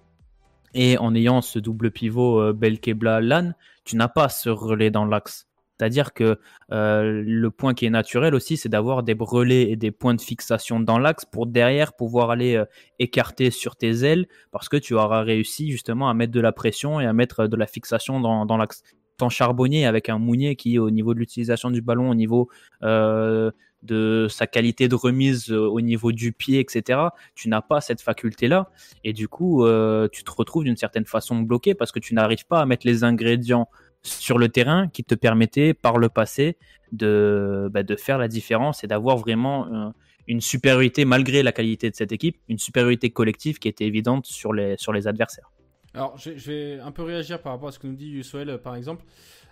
et 0.75 0.99
en 0.99 1.15
ayant 1.15 1.41
ce 1.41 1.59
double 1.61 1.93
pivot 1.93 2.53
Belkebla-Lan, 2.53 3.53
tu 3.85 3.97
n'as 3.97 4.09
pas 4.09 4.29
ce 4.29 4.51
relais 4.51 4.91
dans 4.91 5.05
l'axe. 5.07 5.47
C'est-à-dire 5.79 6.13
que 6.13 6.39
euh, 6.73 7.23
le 7.27 7.51
point 7.51 7.75
qui 7.75 7.87
est 7.87 7.91
naturel 7.91 8.35
aussi, 8.35 8.57
c'est 8.57 8.69
d'avoir 8.69 9.03
des 9.03 9.17
relais 9.19 9.71
et 9.71 9.77
des 9.77 9.91
points 9.91 10.15
de 10.15 10.21
fixation 10.21 10.81
dans 10.81 10.99
l'axe 10.99 11.25
pour 11.25 11.47
derrière 11.47 11.95
pouvoir 11.95 12.31
aller 12.31 12.55
euh, 12.55 12.65
écarter 12.99 13.51
sur 13.51 13.77
tes 13.77 14.05
ailes 14.05 14.27
parce 14.53 14.69
que 14.69 14.77
tu 14.77 14.95
auras 14.95 15.23
réussi 15.23 15.71
justement 15.71 16.09
à 16.09 16.15
mettre 16.15 16.33
de 16.33 16.41
la 16.41 16.53
pression 16.53 17.01
et 17.01 17.07
à 17.07 17.13
mettre 17.13 17.47
de 17.47 17.57
la 17.57 17.67
fixation 17.67 18.21
dans, 18.21 18.57
l'axe. 18.57 18.83
Tant 19.17 19.29
charbonnier 19.29 19.87
avec 19.87 20.09
un 20.09 20.19
Mounier 20.19 20.57
qui, 20.57 20.79
au 20.79 20.91
niveau 20.91 21.15
de 21.15 21.21
l'utilisation 21.21 21.71
du 21.71 21.83
ballon, 21.83 22.11
au 22.11 22.17
niveau 22.17 22.49
euh, 22.83 23.53
de 23.83 24.27
sa 24.29 24.49
qualité 24.49 24.89
de 24.89 24.97
remise, 24.97 25.53
au 25.53 25.81
niveau 25.81 26.11
du 26.11 26.33
pied, 26.33 26.59
etc., 26.59 26.99
tu 27.37 27.49
n'as 27.49 27.61
pas 27.61 27.81
cette 27.81 28.01
faculté-là. 28.01 28.71
Et 29.05 29.13
du 29.13 29.29
coup, 29.29 29.65
tu 30.11 30.25
te 30.25 30.31
retrouves 30.33 30.65
d'une 30.65 30.77
certaine 30.77 31.05
façon 31.05 31.43
bloqué 31.43 31.75
parce 31.75 31.93
que 31.93 32.01
tu 32.01 32.15
n'arrives 32.15 32.47
pas 32.47 32.61
à 32.61 32.67
mettre 32.67 32.87
les 32.87 33.05
ingrédients 33.05 33.69
sur 34.05 34.39
le 34.39 34.49
terrain 34.49 34.89
qui 34.89 35.03
te 35.03 35.15
permettait 35.15 35.75
par 35.75 35.99
le 35.99 36.09
passé 36.09 36.57
de, 36.93 37.69
bah, 37.73 37.83
de 37.83 37.97
faire 37.97 38.19
la 38.19 38.29
différence 38.29 38.85
et 38.85 38.87
d'avoir 38.87 39.17
vraiment 39.17 39.67
euh, 39.67 39.91
une 40.29 40.41
supériorité 40.41 41.05
malgré 41.05 41.43
la 41.43 41.53
qualité 41.53 41.91
de 41.91 41.97
cette 41.97 42.13
équipe, 42.13 42.39
une 42.49 42.59
supériorité 42.59 43.11
collective 43.11 43.59
qui 43.59 43.69
était 43.69 43.87
évidente 43.87 44.27
sur 44.27 44.53
les, 44.53 44.77
sur 44.77 44.93
les 44.93 45.09
adversaires. 45.09 45.51
Alors, 45.95 46.17
je, 46.19 46.31
vais 46.31 46.81
un 46.81 46.91
peu 46.91 47.03
réagir 47.03 47.41
par 47.41 47.53
rapport 47.53 47.69
à 47.69 47.73
ce 47.73 47.79
que 47.79 47.87
nous 47.87 47.95
dit 47.95 48.09
Yusuel, 48.09 48.59
par 48.59 48.77
exemple. 48.77 49.05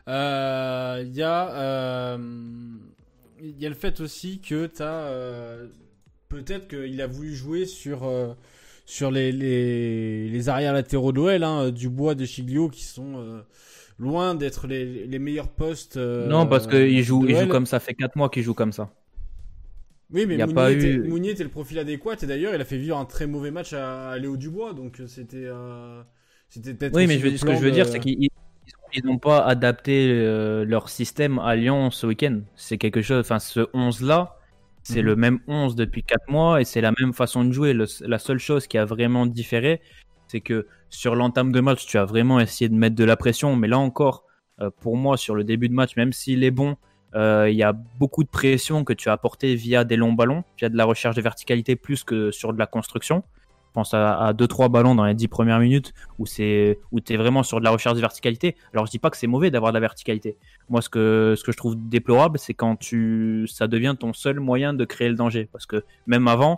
Euh, 0.09 1.03
il 1.05 1.15
y 1.15 1.23
a. 1.23 1.55
Euh, 1.55 2.19
y 3.41 3.65
a 3.65 3.69
le 3.69 3.75
fait 3.75 4.01
aussi 4.01 4.41
que 4.41 4.67
tu 4.67 4.83
as. 4.83 5.09
Peut-être 6.29 6.67
qu'il 6.67 7.01
a 7.01 7.07
voulu 7.07 7.35
jouer 7.35 7.65
sur 7.65 8.11
sur 8.85 9.13
les, 9.13 9.31
les, 9.31 10.29
les 10.29 10.49
arrières 10.49 10.73
latéraux 10.73 11.13
d'OL, 11.13 11.45
hein, 11.45 11.71
du 11.71 11.89
bois 11.89 12.17
de 12.17 12.25
Chiglio, 12.25 12.69
qui 12.69 12.83
sont 12.83 13.45
loin 13.99 14.35
d'être 14.35 14.67
les, 14.67 15.07
les, 15.07 15.19
meilleurs 15.19 15.49
postes. 15.49 15.97
non, 15.97 16.47
parce 16.47 16.67
qu'il 16.67 17.03
joue, 17.03 17.27
il 17.29 17.37
joue 17.37 17.49
comme 17.49 17.67
ça, 17.67 17.81
fait 17.81 17.95
4 17.95 18.17
mois 18.17 18.29
qu'il 18.29 18.43
joue 18.43 18.55
comme 18.55 18.73
ça. 18.73 18.91
Oui, 20.13 20.27
mais 20.27 20.37
Mounier, 20.47 21.31
était, 21.31 21.43
le 21.43 21.49
profil 21.49 21.79
adéquat 21.79 22.17
et 22.23 22.27
d'ailleurs 22.27 22.55
il 22.55 22.61
a 22.61 22.65
fait 22.65 22.77
vivre 22.77 22.99
un 22.99 23.07
très 23.07 23.27
mauvais 23.27 23.51
match 23.51 23.73
à, 23.73 24.17
Léo 24.19 24.37
Dubois, 24.37 24.75
donc 24.75 25.01
euh, 25.01 25.07
c'était 25.07 25.47
euh, 25.47 26.03
c'était 26.49 26.75
peut-être. 26.75 26.95
Oui, 26.95 27.07
mais 27.07 27.19
ce 27.19 27.45
que 27.45 27.55
je 27.55 27.61
veux 27.61 27.71
dire, 27.71 27.87
c'est 27.87 27.99
qu'ils 27.99 28.29
n'ont 29.05 29.19
pas 29.19 29.41
adapté 29.45 30.11
euh, 30.11 30.65
leur 30.67 30.91
système 30.91 31.39
à 31.39 31.57
Lyon 31.57 31.91
ce 31.91 32.07
week-end. 32.07 32.41
C'est 32.57 32.77
quelque 32.77 33.01
chose, 33.01 33.21
enfin, 33.21 33.39
ce 33.39 33.67
11 33.73 34.03
là, 34.03 34.37
c'est 34.83 35.01
mhm. 35.01 35.07
le 35.07 35.17
même 35.17 35.39
11 35.49 35.77
depuis 35.77 36.03
4 36.03 36.31
mois 36.31 36.61
et 36.61 36.65
c'est 36.65 36.83
la 36.83 36.93
même 37.01 37.15
façon 37.15 37.45
de 37.45 37.53
jouer. 37.53 37.73
la 37.73 38.19
seule 38.19 38.39
chose 38.39 38.67
qui 38.67 38.77
a 38.77 38.85
vraiment 38.85 39.25
différé, 39.25 39.81
c'est 40.29 40.43
que 40.43 40.67
sur 40.95 41.15
l'entame 41.17 41.53
de 41.53 41.61
match, 41.61 41.87
tu 41.87 41.99
as 41.99 42.05
vraiment 42.05 42.39
essayé 42.39 42.69
de 42.69 42.75
mettre 42.75 42.97
de 42.97 43.05
la 43.05 43.17
pression, 43.17 43.57
mais 43.57 43.69
là 43.69 43.79
encore, 43.79 44.25
pour 44.81 44.97
moi, 44.97 45.17
sur 45.17 45.35
le 45.35 45.43
début 45.43 45.69
de 45.69 45.75
match, 45.75 45.97
même 45.97 46.13
s'il 46.13 46.45
est 46.45 46.51
bon 46.51 46.77
euh, 47.15 47.49
il 47.51 47.57
y 47.57 47.63
a 47.63 47.73
beaucoup 47.73 48.25
de 48.25 48.29
pression 48.29 48.85
que 48.85 48.93
tu 48.93 49.09
as 49.09 49.13
apporté 49.13 49.55
via 49.55 49.85
des 49.85 49.97
longs 49.97 50.13
ballons, 50.13 50.45
via 50.59 50.69
de 50.69 50.77
la 50.77 50.85
recherche 50.85 51.17
de 51.17 51.23
verticalité 51.23 51.77
plus 51.77 52.05
que 52.05 52.31
sur 52.31 52.53
de 52.53 52.59
la 52.59 52.67
construction. 52.67 53.23
Je 53.69 53.75
pense 53.75 53.95
à 53.95 54.35
2-3 54.35 54.71
ballons 54.71 54.95
dans 54.95 55.07
les 55.07 55.15
10 55.15 55.29
premières 55.29 55.59
minutes 55.59 55.95
où 56.19 56.27
tu 56.27 56.43
es 56.43 57.17
vraiment 57.17 57.43
sur 57.43 57.59
de 57.59 57.65
la 57.65 57.71
recherche 57.71 57.97
de 57.97 58.01
verticalité. 58.01 58.55
Alors 58.75 58.85
je 58.85 58.91
dis 58.91 58.99
pas 58.99 59.09
que 59.09 59.17
c'est 59.17 59.27
mauvais 59.27 59.51
d'avoir 59.51 59.73
de 59.73 59.77
la 59.77 59.81
verticalité. 59.81 60.37
Moi 60.69 60.83
ce 60.83 60.91
que 60.91 61.35
ce 61.39 61.43
que 61.43 61.53
je 61.53 61.57
trouve 61.57 61.77
déplorable 61.89 62.39
c'est 62.39 62.53
quand 62.53 62.77
tu 62.77 63.47
ça 63.51 63.69
devient 63.69 63.97
ton 63.99 64.13
seul 64.13 64.41
moyen 64.41 64.75
de 64.75 64.85
créer 64.85 65.09
le 65.09 65.15
danger 65.15 65.49
parce 65.51 65.65
que 65.65 65.85
même 66.07 66.29
avant 66.29 66.53
euh, 66.53 66.57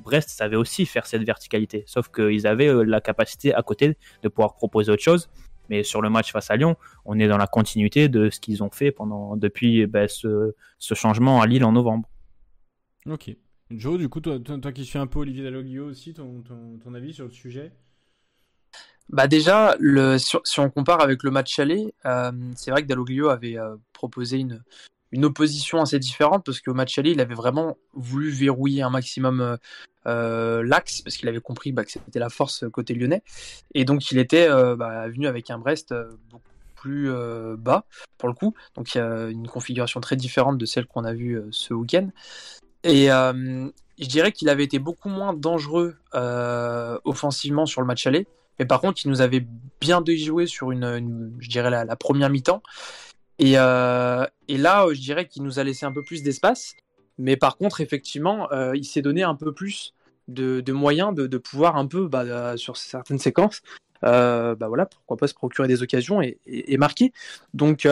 Brest 0.00 0.30
savait 0.30 0.56
aussi 0.56 0.86
faire 0.86 1.06
cette 1.06 1.22
verticalité 1.22 1.84
sauf 1.86 2.08
qu'ils 2.10 2.46
avaient 2.46 2.68
euh, 2.68 2.82
la 2.82 3.00
capacité 3.00 3.54
à 3.54 3.62
côté 3.62 3.96
de 4.22 4.28
pouvoir 4.28 4.54
proposer 4.54 4.92
autre 4.92 5.02
chose 5.02 5.28
mais 5.68 5.82
sur 5.82 6.02
le 6.02 6.10
match 6.10 6.32
face 6.32 6.50
à 6.50 6.56
Lyon, 6.56 6.76
on 7.04 7.18
est 7.18 7.28
dans 7.28 7.36
la 7.36 7.46
continuité 7.46 8.08
de 8.08 8.30
ce 8.30 8.40
qu'ils 8.40 8.62
ont 8.62 8.70
fait 8.70 8.90
pendant 8.90 9.36
depuis 9.36 9.86
ben, 9.86 10.08
ce, 10.08 10.54
changement 10.78 11.40
à 11.40 11.46
Lille 11.46 11.64
en 11.64 11.72
novembre. 11.72 12.08
Ok. 13.06 13.36
Joe, 13.70 13.98
du 13.98 14.08
coup, 14.08 14.20
toi, 14.20 14.38
toi, 14.38 14.72
qui 14.72 14.84
suis 14.84 14.98
un 14.98 15.06
peu 15.06 15.18
Olivier 15.18 15.44
Dalloglio 15.44 15.84
aussi, 15.84 16.14
ton, 16.14 16.42
ton, 16.42 16.94
avis 16.94 17.12
sur 17.12 17.26
le 17.26 17.30
sujet? 17.30 17.72
Bah 19.10 19.26
déjà, 19.26 19.76
le, 19.78 20.16
si, 20.18 20.36
on 20.58 20.70
compare 20.70 21.02
avec 21.02 21.22
le 21.22 21.30
match 21.30 21.58
aller, 21.58 21.92
euh, 22.06 22.32
c'est 22.56 22.70
vrai 22.70 22.82
que 22.82 22.86
Dalloglio 22.86 23.28
avait 23.28 23.58
euh, 23.58 23.76
proposé 23.92 24.38
une, 24.38 24.62
une 25.12 25.24
opposition 25.24 25.80
assez 25.80 25.98
différente 25.98 26.44
parce 26.44 26.60
qu'au 26.60 26.74
match 26.74 26.98
aller, 26.98 27.12
il 27.12 27.20
avait 27.20 27.34
vraiment 27.34 27.76
voulu 27.94 28.30
verrouiller 28.30 28.82
un 28.82 28.90
maximum 28.90 29.40
euh, 29.40 29.56
euh, 30.06 30.62
l'axe 30.62 31.02
parce 31.02 31.16
qu'il 31.16 31.28
avait 31.28 31.40
compris 31.40 31.72
bah, 31.72 31.84
que 31.84 31.92
c'était 31.92 32.18
la 32.18 32.28
force 32.28 32.64
côté 32.70 32.94
lyonnais. 32.94 33.22
Et 33.74 33.84
donc 33.84 34.10
il 34.10 34.18
était 34.18 34.48
euh, 34.48 34.76
bah, 34.76 35.08
venu 35.08 35.26
avec 35.26 35.50
un 35.50 35.58
Brest 35.58 35.94
beaucoup 36.30 36.44
plus 36.76 37.10
bas 37.56 37.84
pour 38.18 38.28
le 38.28 38.34
coup. 38.34 38.54
Donc 38.76 38.94
il 38.94 38.98
y 38.98 39.00
a 39.00 39.28
une 39.28 39.48
configuration 39.48 40.00
très 40.00 40.14
différente 40.14 40.58
de 40.58 40.64
celle 40.64 40.86
qu'on 40.86 41.04
a 41.04 41.12
vue 41.12 41.42
ce 41.50 41.74
week-end. 41.74 42.10
Et 42.84 43.06
je 43.08 44.06
dirais 44.06 44.30
qu'il 44.30 44.48
avait 44.48 44.62
été 44.62 44.78
beaucoup 44.78 45.08
moins 45.08 45.32
dangereux 45.32 45.96
offensivement 47.04 47.66
sur 47.66 47.80
le 47.80 47.86
match 47.88 48.06
aller. 48.06 48.28
Mais 48.60 48.64
par 48.64 48.80
contre 48.80 49.04
il 49.04 49.08
nous 49.08 49.22
avait 49.22 49.44
bien 49.80 50.00
déjoué 50.00 50.46
sur 50.46 50.70
une, 50.70 51.32
je 51.40 51.48
dirais 51.48 51.70
la 51.70 51.96
première 51.96 52.30
mi-temps 52.30 52.62
euh, 53.40 54.26
et, 54.48 54.58
là, 54.58 54.86
je 54.92 55.00
dirais 55.00 55.26
qu'il 55.26 55.42
nous 55.42 55.58
a 55.58 55.64
laissé 55.64 55.86
un 55.86 55.92
peu 55.92 56.02
plus 56.02 56.22
d'espace. 56.22 56.74
Mais 57.18 57.36
par 57.36 57.56
contre, 57.56 57.80
effectivement, 57.80 58.50
euh, 58.52 58.76
il 58.76 58.84
s'est 58.84 59.02
donné 59.02 59.22
un 59.22 59.34
peu 59.34 59.52
plus 59.52 59.94
de, 60.28 60.62
moyens 60.72 61.14
de, 61.14 61.38
pouvoir 61.38 61.76
un 61.76 61.86
peu, 61.86 62.06
bah, 62.06 62.56
sur 62.56 62.76
certaines 62.76 63.18
séquences, 63.18 63.62
euh, 64.04 64.54
bah 64.54 64.68
voilà, 64.68 64.86
pourquoi 64.86 65.16
pas 65.16 65.26
se 65.26 65.34
procurer 65.34 65.66
des 65.68 65.82
occasions 65.82 66.20
et, 66.22 66.76
marquer. 66.76 67.12
Donc, 67.54 67.88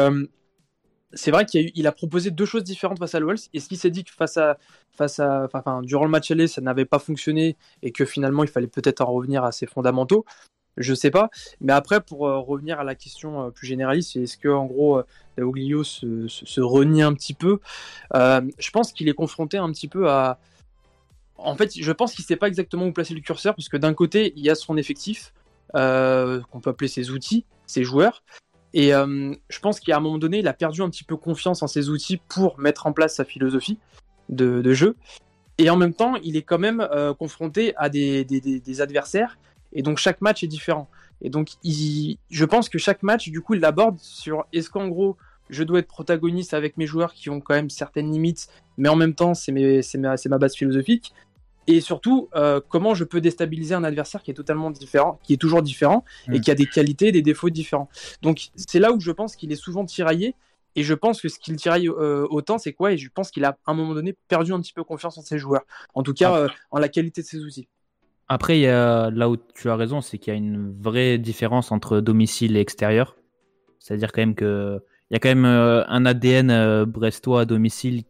c'est 1.13 1.31
vrai 1.31 1.47
qu'il 1.47 1.87
a, 1.87 1.93
proposé 1.93 2.31
deux 2.31 2.45
choses 2.45 2.63
différentes 2.63 2.99
face 2.99 3.15
à 3.15 3.21
l'OL. 3.21 3.37
Et 3.53 3.61
ce 3.61 3.69
qu'il 3.69 3.79
s'est 3.79 3.91
dit 3.91 4.05
que 4.05 4.13
face 4.13 4.37
à, 4.37 4.59
face 4.93 5.19
à, 5.19 5.49
durant 5.83 6.05
le 6.05 6.11
match 6.11 6.31
aller, 6.31 6.47
ça 6.47 6.61
n'avait 6.61 6.85
pas 6.85 6.99
fonctionné 6.99 7.57
et 7.83 7.91
que 7.91 8.05
finalement, 8.05 8.45
il 8.45 8.51
fallait 8.51 8.67
peut-être 8.69 9.01
en 9.01 9.13
revenir 9.13 9.45
à 9.45 9.51
ses 9.51 9.67
fondamentaux 9.67 10.25
je 10.77 10.95
sais 10.95 11.11
pas. 11.11 11.31
Mais 11.61 11.73
après, 11.73 12.01
pour 12.01 12.27
euh, 12.27 12.39
revenir 12.39 12.81
à 12.81 12.85
la 12.85 12.95
question 12.95 13.47
euh, 13.47 13.51
plus 13.51 13.67
généraliste, 13.67 14.17
est-ce 14.17 14.37
que 14.37 14.49
en 14.49 14.67
gros, 14.67 15.03
Daoglio 15.37 15.85
se, 15.85 16.29
se, 16.29 16.61
renie 16.61 17.03
un 17.03 17.15
petit 17.15 17.35
peu 17.35 17.61
euh, 18.15 18.43
Je 18.59 18.71
pense 18.71 18.93
qu'il 18.93 19.09
est 19.09 19.15
confronté 19.15 19.59
un 19.59 19.71
petit 19.73 19.89
peu 19.89 20.11
à. 20.11 20.39
En 21.39 21.55
fait, 21.55 21.73
je 21.79 21.93
pense 21.93 22.15
qu'il 22.15 22.25
sait 22.25 22.37
pas 22.37 22.49
exactement 22.49 22.87
où 22.87 22.93
placer 22.93 23.15
le 23.15 23.21
curseur, 23.21 23.55
parce 23.55 23.69
que 23.69 23.77
d'un 23.77 23.95
côté, 23.95 24.33
il 24.37 24.43
y 24.43 24.51
a 24.51 24.55
son 24.55 24.77
effectif, 24.77 25.33
qu'on 25.75 26.61
peut 26.63 26.71
appeler 26.71 26.89
ses 26.89 27.11
outils, 27.11 27.45
ses 27.67 27.85
joueurs. 27.85 28.23
Et 28.73 28.93
je 28.93 29.59
pense 29.61 29.79
qu'à 29.79 29.99
un 29.99 30.01
moment 30.01 30.17
donné, 30.17 30.39
il 30.39 30.49
a 30.49 30.55
perdu 30.55 30.81
un 30.81 30.89
petit 30.89 31.05
peu 31.05 31.19
confiance 31.19 31.63
en 31.63 31.67
ses 31.67 31.91
outils 31.91 32.17
pour 32.17 32.59
mettre 32.59 32.87
en 32.87 32.93
place 32.95 33.17
sa 33.17 33.27
philosophie 33.27 33.79
de, 34.31 34.73
jeu. 34.73 34.97
Et 35.59 35.69
en 35.69 35.77
même 35.77 35.93
temps, 35.93 36.17
il 36.25 36.39
est 36.39 36.43
quand 36.43 36.59
même 36.59 36.89
confronté 37.19 37.75
à 37.77 37.91
des 37.91 38.81
adversaires 38.81 39.37
et 39.77 39.83
donc 39.83 39.99
chaque 39.99 40.21
match 40.21 40.43
est 40.43 40.49
différent. 40.49 40.89
Et 41.23 41.31
donc 41.31 41.51
je 41.63 42.45
pense 42.45 42.69
que 42.69 42.79
chaque 42.79 43.03
match, 43.03 43.29
du 43.29 43.41
coup, 43.41 43.55
il 43.55 43.61
l'aborde 43.61 43.99
sur 43.99 44.47
est-ce 44.53 44.71
qu'en 44.71 44.89
gros, 44.89 45.17
je 45.49 45.63
dois 45.63 45.79
être 45.79 45.87
protagoniste 45.87 46.55
avec 46.55 46.77
mes 46.77 46.87
joueurs 46.87 47.15
qui 47.15 47.31
ont 47.31 47.41
quand 47.41 47.55
même 47.55 47.71
certaines 47.71 48.11
limites, 48.11 48.49
mais 48.79 48.89
en 48.89 48.97
même 48.97 49.15
temps, 49.15 49.35
c'est 49.35 49.53
ma, 49.53 50.17
ma, 50.29 50.39
base 50.39 50.57
philosophique. 50.57 51.13
Et 51.69 51.81
surtout, 51.81 52.29
euh, 52.35 52.61
comment 52.69 52.95
je 52.95 53.05
peux 53.05 53.21
déstabiliser 53.21 53.75
un 53.75 53.85
adversaire 53.85 54.23
qui 54.23 54.31
est 54.31 54.35
totalement 54.35 54.71
différent, 54.71 55.19
qui 55.25 55.35
est 55.35 55.37
toujours 55.37 55.63
différent, 55.63 56.05
et 56.29 56.39
mm. 56.39 56.41
qui 56.41 56.51
a 56.51 56.55
des 56.55 56.67
qualités, 56.67 57.13
des 57.13 57.23
défauts 57.23 57.51
différents. 57.51 57.89
Donc 58.23 58.49
c'est 58.55 58.79
là 58.79 58.93
où 58.93 59.01
je 59.01 59.11
pense 59.11 59.37
qu'il 59.37 59.53
est 59.53 59.57
souvent 59.57 59.85
tiraillé. 59.85 60.35
Et 60.79 60.83
je 60.83 60.93
pense 60.93 61.23
que 61.23 61.31
ce 61.31 61.39
qu'il 61.39 61.57
tiraille 61.57 61.89
euh, 61.89 62.27
autant, 62.29 62.59
c'est 62.59 62.75
quoi? 62.75 62.93
Et 62.93 62.99
je 62.99 63.09
pense 63.09 63.31
qu'il 63.31 63.45
a 63.47 63.57
à 63.67 63.73
un 63.73 63.75
moment 63.75 63.95
donné 63.95 64.15
perdu 64.29 64.53
un 64.53 64.61
petit 64.61 64.75
peu 64.75 64.85
confiance 64.85 65.17
en 65.17 65.23
ses 65.23 65.39
joueurs. 65.39 65.63
En 65.95 66.03
tout 66.03 66.13
cas, 66.13 66.31
ah. 66.31 66.39
euh, 66.39 66.49
en 66.71 66.79
la 66.79 66.91
qualité 66.91 67.23
de 67.23 67.27
ses 67.27 67.43
outils. 67.43 67.67
Après, 68.29 68.59
y 68.59 68.67
a, 68.67 69.11
là 69.11 69.31
où 69.31 69.37
tu 69.37 69.71
as 69.71 69.77
raison, 69.77 70.01
c'est 70.01 70.19
qu'il 70.19 70.33
y 70.33 70.37
a 70.37 70.39
une 70.39 70.73
vraie 70.81 71.19
différence 71.19 71.71
entre 71.71 72.01
domicile 72.01 72.57
et 72.57 72.61
extérieur. 72.61 73.17
C'est-à-dire 73.79 74.11
quand 74.13 74.23
même 74.23 74.35
que 74.35 74.81
il 75.11 75.15
y 75.15 75.17
a 75.17 75.21
quand 75.21 75.29
même 75.29 75.45
euh, 75.45 75.85
un 75.87 76.05
ADN 76.05 76.51
euh, 76.51 76.85
brestois 76.85 77.43
à 77.43 77.45
domicile 77.45 78.03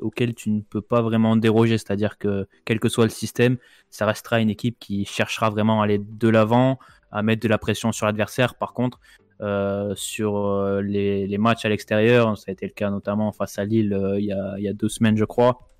auquel 0.00 0.34
tu 0.36 0.50
ne 0.50 0.60
peux 0.60 0.80
pas 0.80 1.02
vraiment 1.02 1.34
déroger. 1.34 1.78
C'est-à-dire 1.78 2.16
que 2.16 2.46
quel 2.64 2.78
que 2.78 2.88
soit 2.88 3.04
le 3.04 3.10
système, 3.10 3.56
ça 3.90 4.06
restera 4.06 4.40
une 4.40 4.50
équipe 4.50 4.78
qui 4.78 5.04
cherchera 5.04 5.50
vraiment 5.50 5.80
à 5.80 5.84
aller 5.84 5.98
de 5.98 6.28
l'avant, 6.28 6.78
à 7.10 7.24
mettre 7.24 7.42
de 7.42 7.48
la 7.48 7.58
pression 7.58 7.90
sur 7.90 8.06
l'adversaire. 8.06 8.54
Par 8.54 8.72
contre, 8.72 9.00
euh, 9.40 9.94
sur 9.96 10.80
les, 10.80 11.36
matchs 11.38 11.64
à 11.64 11.68
l'extérieur, 11.68 12.38
ça 12.38 12.44
a 12.48 12.52
été 12.52 12.66
le 12.66 12.72
cas 12.72 12.90
notamment 12.90 13.32
face 13.32 13.58
à 13.58 13.64
Lille 13.64 13.98
il 14.18 14.24
y 14.24 14.68
a 14.68 14.72
deux 14.72 14.88
semaines, 14.88 15.16
je 15.16 15.24
crois. 15.24 15.71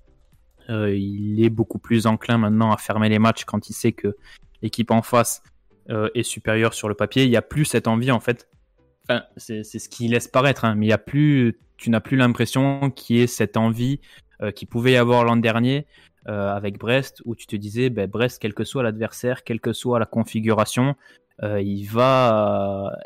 Euh, 0.69 0.95
il 0.95 1.43
est 1.43 1.49
beaucoup 1.49 1.79
plus 1.79 2.07
enclin 2.07 2.37
maintenant 2.37 2.71
à 2.71 2.77
fermer 2.77 3.09
les 3.09 3.19
matchs 3.19 3.45
quand 3.45 3.69
il 3.69 3.73
sait 3.73 3.91
que 3.91 4.15
l'équipe 4.61 4.91
en 4.91 5.01
face 5.01 5.43
euh, 5.89 6.09
est 6.15 6.23
supérieure 6.23 6.73
sur 6.73 6.87
le 6.87 6.95
papier. 6.95 7.23
Il 7.23 7.29
n'y 7.29 7.35
a 7.35 7.41
plus 7.41 7.65
cette 7.65 7.87
envie 7.87 8.11
en 8.11 8.19
fait. 8.19 8.47
Enfin, 9.03 9.23
c'est 9.35 9.63
ce 9.63 9.89
qui 9.89 10.07
laisse 10.07 10.29
paraître, 10.29 10.63
hein, 10.63 10.75
mais 10.75 10.85
il 10.85 10.89
y 10.89 10.93
a 10.93 10.97
plus, 10.97 11.59
tu 11.75 11.89
n'as 11.89 11.99
plus 11.99 12.15
l'impression 12.15 12.89
qu'il 12.89 13.17
y 13.17 13.21
ait 13.21 13.27
cette 13.27 13.57
envie 13.57 13.99
euh, 14.41 14.51
qui 14.51 14.65
pouvait 14.65 14.93
y 14.93 14.97
avoir 14.97 15.25
l'an 15.25 15.37
dernier 15.37 15.85
avec 16.25 16.79
Brest, 16.79 17.21
où 17.25 17.35
tu 17.35 17.47
te 17.47 17.57
disais, 17.57 17.89
ben, 17.89 18.09
Brest, 18.09 18.41
quel 18.41 18.53
que 18.53 18.63
soit 18.63 18.81
l'adversaire, 18.81 19.43
quelle 19.43 19.59
que 19.59 19.73
soit 19.73 19.99
la 19.99 20.05
configuration, 20.05 20.95
il 21.41 21.83
va, 21.83 22.97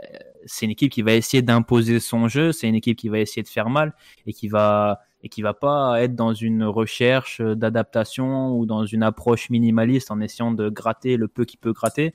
c'est 0.46 0.68
une 0.68 0.72
équipe 0.74 0.92
qui 0.92 1.02
va 1.02 1.14
essayer 1.16 1.42
d'imposer 1.42 2.00
son 2.00 2.28
jeu, 2.28 2.52
c'est 2.52 2.68
une 2.68 2.76
équipe 2.76 2.96
qui 2.96 3.10
va 3.10 3.18
essayer 3.18 3.42
de 3.42 3.48
faire 3.48 3.72
mal 3.72 3.96
et 4.28 4.34
qui 4.34 4.48
va 4.48 5.02
et 5.24 5.30
qui 5.30 5.42
va 5.42 5.54
pas 5.54 6.02
être 6.02 6.16
dans 6.16 6.34
une 6.34 6.64
recherche 6.64 7.42
d'adaptation 7.42 8.58
ou 8.58 8.66
dans 8.66 8.86
une 8.86 9.04
approche 9.04 9.50
minimaliste 9.50 10.12
en 10.12 10.22
essayant 10.22 10.52
de 10.52 10.70
gratter 10.70 11.18
le 11.18 11.28
peu 11.28 11.46
qu'il 11.46 11.60
peut 11.60 11.74
gratter. 11.74 12.14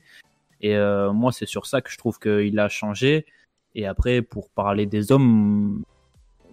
Et 0.61 0.75
euh, 0.77 1.11
moi, 1.11 1.31
c'est 1.31 1.45
sur 1.45 1.65
ça 1.65 1.81
que 1.81 1.91
je 1.91 1.97
trouve 1.97 2.19
qu'il 2.19 2.57
a 2.59 2.69
changé. 2.69 3.25
Et 3.75 3.85
après, 3.85 4.21
pour 4.21 4.49
parler 4.49 4.85
des 4.85 5.11
hommes, 5.11 5.83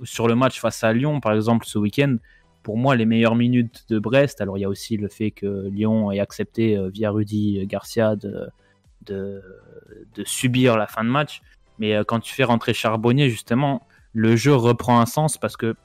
sur 0.03 0.26
le 0.26 0.34
match 0.34 0.61
face 0.61 0.82
à 0.82 0.92
Lyon, 0.92 1.20
par 1.20 1.32
exemple, 1.32 1.66
ce 1.66 1.78
week-end, 1.78 2.16
pour 2.62 2.76
moi, 2.76 2.96
les 2.96 3.07
meilleures 3.07 3.36
minutes 3.36 3.84
de 3.88 3.98
Brest, 3.98 4.40
alors 4.40 4.59
il 4.59 4.62
y 4.62 4.64
a 4.64 4.68
aussi 4.68 4.96
le 4.96 5.09
fait 5.09 5.30
que 5.30 5.68
Lyon 5.68 6.11
ait 6.11 6.20
accepté 6.20 6.76
euh, 6.76 6.88
via 6.88 7.11
Rudy 7.11 7.64
Garcia 7.66 8.16
de, 8.16 8.51
subir 10.24 10.76
la 10.76 10.86
fin 10.86 11.05
de 11.05 11.09
match. 11.09 11.40
Mais 11.78 11.94
euh, 11.94 12.05
quand 12.05 12.20
tu 12.20 12.34
fais 12.34 12.44
rentrer 12.44 12.74
Charbonnier, 12.74 13.30
justement, 13.30 13.86
le 14.12 14.34
jeu 14.34 14.55
reprend 14.55 15.01
un 15.01 15.07
sens 15.07 15.38
parce 15.38 15.57
que 15.57 15.76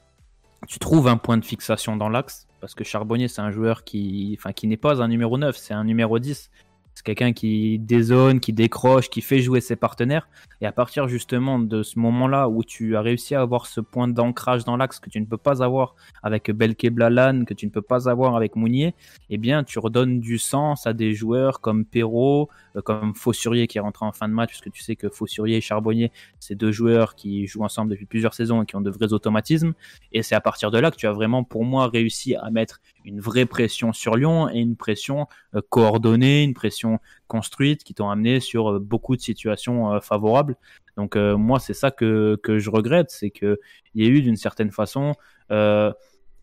tu 0.68 0.78
trouves 0.78 1.08
un 1.08 1.16
point 1.16 1.38
de 1.38 1.44
fixation 1.44 1.96
dans 1.96 2.08
l'axe, 2.08 2.46
parce 2.60 2.74
que 2.74 2.84
Charbonnier, 2.84 3.28
c'est 3.28 3.42
un 3.42 3.50
joueur 3.50 3.84
qui, 3.84 4.38
n'est 4.64 4.76
pas 4.76 5.02
un 5.02 5.08
numéro 5.08 5.38
9, 5.38 5.56
c'est 5.56 5.74
un 5.74 5.84
numéro 5.84 6.18
10. 6.18 6.50
C'est 6.94 7.04
quelqu'un 7.04 7.34
qui 7.34 7.78
dézone, 7.78 8.40
qui 8.40 8.54
décroche, 8.54 9.10
qui 9.10 9.20
fait 9.20 9.40
jouer 9.40 9.60
ses 9.60 9.76
partenaires. 9.76 10.28
Et 10.62 10.66
à 10.66 10.72
partir 10.72 11.08
justement 11.08 11.58
de 11.58 11.82
ce 11.82 11.98
moment-là 11.98 12.48
où 12.48 12.64
tu 12.64 12.96
as 12.96 13.02
réussi 13.02 13.34
à 13.34 13.42
avoir 13.42 13.66
ce 13.66 13.82
point 13.82 14.08
d'ancrage 14.08 14.64
dans 14.64 14.78
l'axe 14.78 14.98
que 14.98 15.10
tu 15.10 15.20
ne 15.20 15.26
peux 15.26 15.36
pas 15.36 15.62
avoir 15.62 15.94
avec 16.22 16.50
Belke 16.50 16.88
Blalan, 16.88 17.44
que 17.44 17.52
tu 17.52 17.66
ne 17.66 17.70
peux 17.70 17.82
pas 17.82 18.08
avoir 18.08 18.34
avec 18.34 18.56
Mounier, 18.56 18.94
eh 19.28 19.36
bien 19.36 19.62
tu 19.62 19.78
redonnes 19.78 20.20
du 20.20 20.38
sens 20.38 20.86
à 20.86 20.94
des 20.94 21.12
joueurs 21.12 21.60
comme 21.60 21.84
Perrault, 21.84 22.48
comme 22.84 23.14
Fossurier 23.14 23.66
qui 23.66 23.78
est 23.78 23.80
rentré 23.80 24.04
en 24.04 24.12
fin 24.12 24.28
de 24.28 24.34
match, 24.34 24.50
puisque 24.50 24.70
tu 24.70 24.82
sais 24.82 24.96
que 24.96 25.08
Fossurier 25.08 25.56
et 25.56 25.60
Charbonnier, 25.60 26.12
c'est 26.40 26.54
deux 26.54 26.72
joueurs 26.72 27.14
qui 27.14 27.46
jouent 27.46 27.64
ensemble 27.64 27.90
depuis 27.90 28.06
plusieurs 28.06 28.34
saisons 28.34 28.62
et 28.62 28.66
qui 28.66 28.76
ont 28.76 28.80
de 28.80 28.90
vrais 28.90 29.12
automatismes. 29.12 29.72
Et 30.12 30.22
c'est 30.22 30.34
à 30.34 30.40
partir 30.40 30.70
de 30.70 30.78
là 30.78 30.90
que 30.90 30.96
tu 30.96 31.06
as 31.06 31.12
vraiment, 31.12 31.44
pour 31.44 31.64
moi, 31.64 31.88
réussi 31.88 32.34
à 32.34 32.50
mettre 32.50 32.80
une 33.04 33.20
vraie 33.20 33.46
pression 33.46 33.92
sur 33.92 34.16
Lyon 34.16 34.48
et 34.50 34.58
une 34.58 34.76
pression 34.76 35.26
euh, 35.54 35.60
coordonnée, 35.68 36.42
une 36.42 36.54
pression 36.54 36.98
construite 37.28 37.84
qui 37.84 37.94
t'ont 37.94 38.10
amené 38.10 38.40
sur 38.40 38.72
euh, 38.72 38.78
beaucoup 38.78 39.16
de 39.16 39.20
situations 39.20 39.92
euh, 39.92 40.00
favorables. 40.00 40.56
Donc 40.96 41.14
moi, 41.14 41.60
c'est 41.60 41.74
ça 41.74 41.90
que, 41.90 42.38
que 42.42 42.58
je 42.58 42.70
regrette, 42.70 43.10
c'est 43.10 43.28
qu'il 43.28 43.58
y 43.94 44.06
a 44.06 44.08
eu 44.08 44.22
d'une 44.22 44.36
certaine 44.36 44.70
façon... 44.70 45.14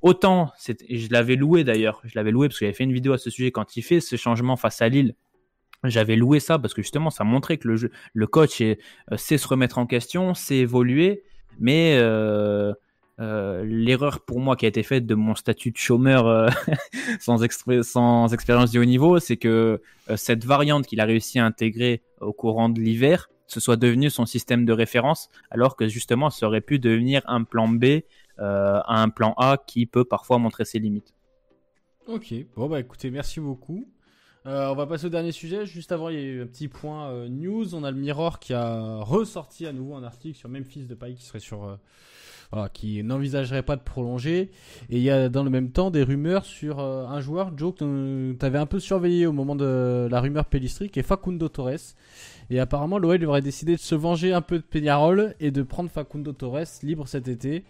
Autant, 0.03 0.51
je 0.67 1.07
l'avais 1.11 1.37
loué 1.37 1.63
d'ailleurs, 1.63 2.01
je 2.03 2.11
l'avais 2.15 2.31
loué 2.31 2.49
parce 2.49 2.59
que 2.59 2.65
j'avais 2.65 2.75
fait 2.75 2.83
une 2.83 2.91
vidéo 2.91 3.13
à 3.13 3.17
ce 3.17 3.29
sujet 3.29 3.51
quand 3.51 3.77
il 3.77 3.81
fait 3.81 4.01
ce 4.01 4.17
changement 4.17 4.57
face 4.57 4.81
à 4.81 4.89
Lille. 4.89 5.15
J'avais 5.83 6.15
loué 6.15 6.39
ça 6.39 6.59
parce 6.59 6.73
que 6.73 6.81
justement, 6.81 7.09
ça 7.09 7.23
montrait 7.23 7.57
que 7.57 7.67
le, 7.67 7.91
le 8.13 8.27
coach 8.27 8.61
sait 9.17 9.37
se 9.37 9.47
remettre 9.47 9.77
en 9.77 9.85
question, 9.85 10.33
sait 10.33 10.57
évoluer, 10.57 11.23
mais 11.59 11.97
euh, 11.99 12.73
euh, 13.19 13.63
l'erreur 13.63 14.21
pour 14.21 14.39
moi 14.39 14.55
qui 14.55 14.65
a 14.65 14.67
été 14.67 14.81
faite 14.81 15.05
de 15.05 15.13
mon 15.13 15.35
statut 15.35 15.69
de 15.69 15.77
chômeur 15.77 16.25
euh, 16.25 16.49
sans, 17.19 17.37
sans 17.83 18.33
expérience 18.33 18.71
du 18.71 18.79
haut 18.79 18.85
niveau, 18.85 19.19
c'est 19.19 19.37
que 19.37 19.81
euh, 20.09 20.17
cette 20.17 20.45
variante 20.45 20.87
qu'il 20.87 20.99
a 20.99 21.05
réussi 21.05 21.37
à 21.37 21.45
intégrer 21.45 22.01
au 22.21 22.33
courant 22.33 22.69
de 22.69 22.81
l'hiver, 22.81 23.29
ce 23.45 23.59
soit 23.59 23.75
devenu 23.75 24.09
son 24.09 24.25
système 24.25 24.65
de 24.65 24.73
référence, 24.73 25.29
alors 25.51 25.75
que 25.75 25.87
justement 25.87 26.31
ça 26.31 26.47
aurait 26.47 26.61
pu 26.61 26.79
devenir 26.79 27.21
un 27.27 27.43
plan 27.43 27.67
B 27.67 28.01
à 28.39 28.99
un 28.99 29.09
plan 29.09 29.35
A 29.37 29.57
qui 29.67 29.85
peut 29.85 30.05
parfois 30.05 30.39
montrer 30.39 30.65
ses 30.65 30.79
limites. 30.79 31.13
Ok, 32.07 32.33
bon 32.55 32.67
bah 32.67 32.79
écoutez, 32.79 33.11
merci 33.11 33.39
beaucoup. 33.39 33.87
On 34.45 34.75
va 34.75 34.87
passer 34.87 35.05
au 35.05 35.09
dernier 35.09 35.31
sujet. 35.31 35.65
Juste 35.65 35.91
avant, 35.91 36.09
il 36.09 36.15
y 36.15 36.19
a 36.19 36.21
eu 36.21 36.41
un 36.43 36.47
petit 36.47 36.67
point 36.67 37.27
news. 37.29 37.75
On 37.75 37.83
a 37.83 37.91
le 37.91 37.97
Mirror 37.97 38.39
qui 38.39 38.53
a 38.53 38.97
ressorti 39.01 39.65
à 39.65 39.73
nouveau 39.73 39.95
un 39.95 40.03
article 40.03 40.37
sur 40.37 40.49
Memphis 40.49 40.85
de 40.85 40.95
Paris 40.95 41.15
qui 41.15 41.23
serait 41.23 41.39
sur 41.39 41.77
qui 42.73 43.03
n'envisagerait 43.03 43.63
pas 43.63 43.75
de 43.75 43.81
prolonger. 43.81 44.51
Et 44.89 44.97
il 44.97 45.03
y 45.03 45.09
a 45.09 45.29
dans 45.29 45.43
le 45.43 45.49
même 45.49 45.71
temps 45.71 45.91
des 45.91 46.03
rumeurs 46.03 46.45
sur 46.45 46.79
euh, 46.79 47.05
un 47.05 47.21
joueur, 47.21 47.51
Joe, 47.57 47.73
que 47.73 48.33
tu 48.33 48.45
avais 48.45 48.57
un 48.57 48.65
peu 48.65 48.79
surveillé 48.79 49.25
au 49.25 49.31
moment 49.31 49.55
de 49.55 50.07
la 50.09 50.21
rumeur 50.21 50.45
Pellistri, 50.45 50.89
qui 50.89 50.99
est 50.99 51.03
Facundo 51.03 51.49
Torres. 51.49 51.95
Et 52.49 52.59
apparemment, 52.59 52.97
l'OL 52.97 53.23
aurait 53.25 53.41
décidé 53.41 53.75
de 53.75 53.81
se 53.81 53.95
venger 53.95 54.33
un 54.33 54.41
peu 54.41 54.57
de 54.57 54.63
Peñarol 54.63 55.35
et 55.39 55.51
de 55.51 55.63
prendre 55.63 55.89
Facundo 55.89 56.33
Torres 56.33 56.67
libre 56.83 57.07
cet 57.07 57.27
été. 57.27 57.63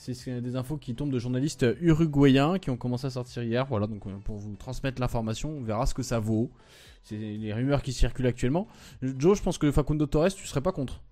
C'est 0.00 0.40
des 0.40 0.56
infos 0.56 0.78
qui 0.78 0.94
tombent 0.94 1.12
de 1.12 1.18
journalistes 1.18 1.66
uruguayens 1.82 2.58
qui 2.58 2.70
ont 2.70 2.78
commencé 2.78 3.06
à 3.06 3.10
sortir 3.10 3.42
hier. 3.42 3.66
Voilà, 3.66 3.86
donc 3.86 4.06
euh, 4.06 4.16
pour 4.24 4.36
vous 4.36 4.56
transmettre 4.56 4.98
l'information, 4.98 5.50
on 5.50 5.62
verra 5.62 5.84
ce 5.84 5.92
que 5.92 6.02
ça 6.02 6.18
vaut. 6.18 6.50
C'est 7.02 7.16
les 7.16 7.52
rumeurs 7.52 7.82
qui 7.82 7.92
circulent 7.92 8.26
actuellement. 8.26 8.66
Joe, 9.02 9.36
je 9.36 9.42
pense 9.42 9.58
que 9.58 9.70
Facundo 9.70 10.06
Torres, 10.06 10.32
tu 10.34 10.46
serais 10.46 10.62
pas 10.62 10.72
contre 10.72 11.02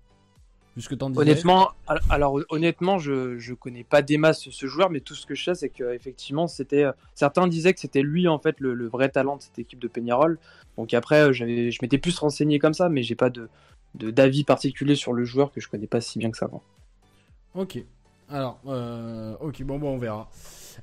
Honnêtement, 1.17 1.71
alors 2.09 2.39
honnêtement, 2.49 2.99
je 2.99 3.37
je 3.37 3.53
connais 3.53 3.83
pas 3.83 4.01
des 4.01 4.17
masses 4.17 4.49
ce 4.49 4.65
joueur, 4.65 4.89
mais 4.89 5.01
tout 5.01 5.13
ce 5.13 5.25
que 5.25 5.35
je 5.35 5.43
sais, 5.43 5.55
c'est 5.55 5.69
qu'effectivement, 5.69 6.47
c'était 6.47 6.83
euh, 6.83 6.91
certains 7.15 7.47
disaient 7.47 7.73
que 7.73 7.79
c'était 7.79 8.01
lui 8.01 8.27
en 8.27 8.39
fait 8.39 8.55
le, 8.59 8.87
vrai 8.87 9.09
talent 9.09 9.37
de 9.37 9.41
cette 9.41 9.59
équipe 9.59 9.79
de 9.79 9.87
Peñarol. 9.87 10.39
Donc 10.77 10.93
après, 10.93 11.29
euh, 11.29 11.33
je 11.33 11.43
m'étais 11.81 11.97
plus 11.97 12.17
renseigné 12.17 12.59
comme 12.59 12.73
ça, 12.73 12.87
mais 12.87 13.03
j'ai 13.03 13.15
pas 13.15 13.29
de 13.29 13.49
d'avis 13.95 14.43
particulier 14.43 14.95
sur 14.95 15.13
le 15.13 15.25
joueur 15.25 15.51
que 15.51 15.59
je 15.59 15.67
connais 15.67 15.87
pas 15.87 15.99
si 15.99 16.17
bien 16.17 16.31
que 16.31 16.37
ça. 16.37 16.49
Ok. 17.55 17.83
Alors, 18.29 18.59
euh, 18.67 19.35
ok, 19.39 19.63
bon, 19.63 19.79
bon, 19.79 19.89
on 19.95 19.97
verra. 19.97 20.29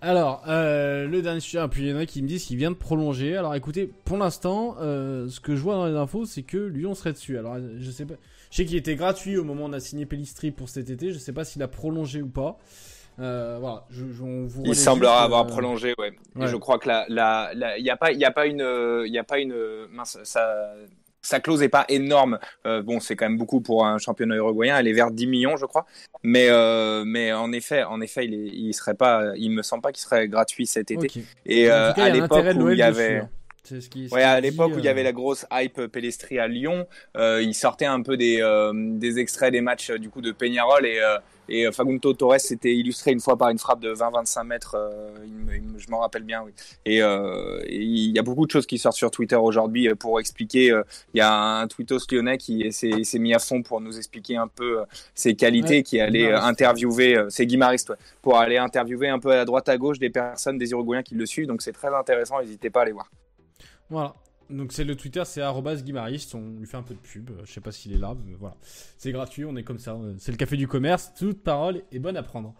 Alors, 0.01 0.43
le 0.47 1.21
dernier 1.21 1.41
sujet, 1.41 1.67
puis 1.71 1.85
il 1.85 1.89
y 1.89 1.93
en 1.93 1.97
a 1.97 2.07
qui 2.07 2.23
me 2.23 2.29
disent 2.29 2.45
qu'il 2.45 2.59
vient 2.59 2.71
de 2.71 2.77
prolonger. 2.77 3.37
Alors 3.37 3.55
écoutez, 3.55 3.91
pour 4.05 4.19
l'instant, 4.19 4.77
ce 4.79 5.41
que 5.41 5.57
je 5.57 5.63
vois 5.63 5.75
dans 5.75 5.87
les 5.87 5.97
infos, 5.97 6.27
c'est 6.27 6.43
que 6.43 6.59
Lyon 6.59 6.95
serait 6.95 7.13
dessus. 7.13 7.39
Alors, 7.39 7.57
je 7.79 7.91
sais 7.91 8.05
pas. 8.05 8.15
Je 8.51 8.57
sais 8.59 8.65
qu'il 8.65 8.77
était 8.77 8.95
gratuit 8.95 9.37
au 9.39 9.45
moment 9.45 9.65
où 9.65 9.69
on 9.69 9.73
a 9.73 9.81
signé 9.81 10.07
Pellistri 10.07 10.51
pour 10.51 10.69
cet 10.69 10.91
été. 10.91 11.13
Je 11.13 11.19
sais 11.19 11.33
pas 11.33 11.45
s'il 11.45 11.63
a 11.63 11.69
prolongé 11.69 12.23
ou 12.23 12.29
pas. 12.29 12.59
Euh, 13.19 13.57
voilà, 13.61 13.87
je, 13.91 14.05
vous 14.05 14.63
il 14.65 14.75
semblera 14.75 15.23
avoir 15.23 15.45
euh, 15.45 15.49
prolongé, 15.49 15.95
ouais. 15.99 16.13
Et 16.39 16.47
je 16.47 16.57
crois 16.57 16.79
que 16.79 16.89
a 16.91 17.97
pas, 17.97 18.13
il 18.13 18.19
y 18.19 18.25
a 18.25 18.31
pas 18.31 18.47
une, 18.47 19.05
il 19.07 19.19
a 19.19 19.25
pas 19.25 19.39
une, 19.39 19.87
mince, 19.91 20.19
ça, 20.25 20.75
sa 21.27 21.41
clause 21.41 21.63
est 21.63 21.69
pas 21.69 21.85
énorme. 21.89 22.39
Euh, 22.67 22.83
bon, 22.83 23.01
c'est 23.01 23.17
quand 23.17 23.29
même 23.29 23.39
beaucoup 23.39 23.61
pour 23.61 23.87
un 23.87 23.99
championnat 23.99 24.37
uruguayen. 24.37 24.79
Elle 24.79 24.89
est 24.89 24.93
vers 24.93 25.11
10 25.11 25.27
millions, 25.27 25.57
je 25.57 25.67
crois. 25.67 25.87
Mais, 26.23 26.49
mais 27.05 27.33
en 27.33 27.53
effet, 27.53 27.85
en 27.85 28.01
effet, 28.01 28.25
il, 28.27 28.35
est, 28.35 28.49
il 28.53 28.73
serait 28.75 28.95
pas, 28.95 29.33
il 29.37 29.51
me 29.51 29.63
semble 29.63 29.83
pas 29.83 29.93
qu'il 29.93 30.03
serait 30.03 30.29
gratuit 30.29 30.67
cet 30.67 30.91
été. 30.91 31.11
Et 31.45 31.69
à 31.69 32.09
l'époque 32.11 32.47
où 32.57 32.71
il 32.71 32.79
y 32.79 32.83
avait. 32.83 33.23
Ouais, 34.13 34.23
à 34.23 34.41
l'époque 34.41 34.73
où 34.75 34.79
il 34.79 34.85
y 34.85 34.89
avait 34.89 35.01
euh. 35.01 35.05
la 35.05 35.13
grosse 35.13 35.47
hype 35.53 35.87
Pellestri 35.87 36.39
à 36.39 36.47
Lyon, 36.47 36.87
euh, 37.17 37.43
il 37.43 37.55
sortait 37.55 37.87
un 37.87 38.03
peu 38.03 38.17
des, 38.17 38.41
euh, 38.41 38.73
des 38.75 39.19
extraits 39.19 39.53
des 39.53 39.61
matchs 39.61 39.91
du 39.93 40.11
coup 40.11 40.21
de 40.21 40.33
Peñarol 40.33 40.87
et, 40.87 41.01
et 41.49 41.71
Fagunto 41.73 42.13
Torres 42.13 42.41
s'était 42.41 42.75
illustré 42.75 43.13
une 43.13 43.21
fois 43.21 43.37
par 43.37 43.51
une 43.51 43.59
frappe 43.59 43.81
de 43.81 43.95
20-25 43.95 44.45
mètres, 44.45 44.77
je 45.77 45.91
m'en 45.91 46.01
rappelle 46.01 46.23
bien. 46.23 46.43
Oui. 46.45 46.53
Et, 46.85 47.01
il 47.69 48.15
y 48.15 48.19
a 48.19 48.23
beaucoup 48.23 48.47
de 48.47 48.51
choses 48.51 48.67
qui 48.67 48.79
sortent 48.79 48.97
sur 48.97 49.11
Twitter 49.11 49.37
aujourd'hui 49.37 49.95
pour 49.95 50.21
expliquer. 50.21 50.67
Il 51.15 51.19
y 51.19 51.21
a 51.21 51.33
un 51.33 51.67
tweetos 51.67 51.99
lyonnais 52.11 52.39
qui 52.39 52.73
s'est 52.73 53.19
mis 53.19 53.35
à 53.35 53.39
fond 53.39 53.63
pour 53.63 53.81
nous 53.81 53.97
expliquer 53.97 54.37
un 54.37 54.49
peu 54.49 54.83
ses 55.15 55.35
qualités, 55.35 55.83
qui 55.83 56.01
allait 56.01 56.33
interviewer, 56.33 57.27
c'est 57.29 57.47
Guy 57.47 57.57
Marist, 57.57 57.93
pour 58.23 58.39
aller 58.39 58.57
interviewer 58.57 59.09
un 59.09 59.19
peu 59.19 59.33
à 59.33 59.45
droite 59.45 59.69
à 59.69 59.77
gauche 59.77 59.99
des 59.99 60.11
personnes, 60.11 60.59
des 60.59 60.71
Uruguayens 60.71 61.03
qui 61.03 61.15
le 61.15 61.27
suivent. 61.27 61.47
Donc 61.47 61.63
c'est 61.63 61.73
très 61.73 61.95
intéressant, 61.95 62.41
n'hésitez 62.41 62.71
pas 62.71 62.81
à 62.81 62.83
aller 62.83 62.93
voir. 62.93 63.11
Voilà. 63.91 64.15
Donc 64.51 64.73
c'est 64.73 64.85
le 64.85 64.95
Twitter, 64.95 65.23
c'est 65.25 65.43
@guimariste. 65.83 66.35
On 66.35 66.59
lui 66.59 66.67
fait 66.67 66.77
un 66.77 66.83
peu 66.83 66.95
de 66.95 67.01
pub. 67.01 67.31
Je 67.45 67.53
sais 67.53 67.61
pas 67.61 67.73
s'il 67.73 67.93
est 67.93 67.99
là, 67.99 68.15
mais 68.27 68.35
voilà. 68.39 68.57
C'est 68.99 69.13
gratuit, 69.13 69.45
on 69.45 69.57
est 69.57 69.65
comme 69.65 69.79
ça. 69.79 69.99
C'est 70.19 70.33
le 70.33 70.39
café 70.39 70.57
du 70.57 70.69
commerce. 70.69 71.13
Toute 71.19 71.43
parole 71.43 71.83
est 71.93 71.99
bonne 71.99 72.17
à 72.17 72.23
prendre. 72.23 72.55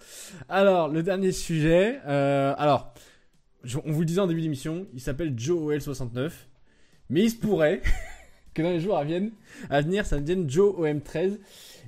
Alors 0.49 0.89
le 0.89 1.03
dernier 1.03 1.33
sujet. 1.33 2.01
Euh, 2.07 2.55
alors, 2.59 2.95
on 3.85 3.93
vous 3.93 4.01
le 4.01 4.07
disait 4.07 4.21
en 4.21 4.27
début 4.27 4.43
d'émission, 4.43 4.87
il 4.95 5.01
s'appelle 5.01 5.35
Joe 5.37 5.77
OL69, 5.77 6.31
mais 7.11 7.23
il 7.23 7.31
se 7.31 7.37
pourrait 7.37 7.83
que 8.55 8.63
dans 8.63 8.71
les 8.71 8.81
jours 8.81 8.97
à, 8.97 9.05
venir, 9.05 10.07
ça 10.07 10.19
devienne 10.19 10.49
Joe 10.49 10.75
OM13 10.77 11.39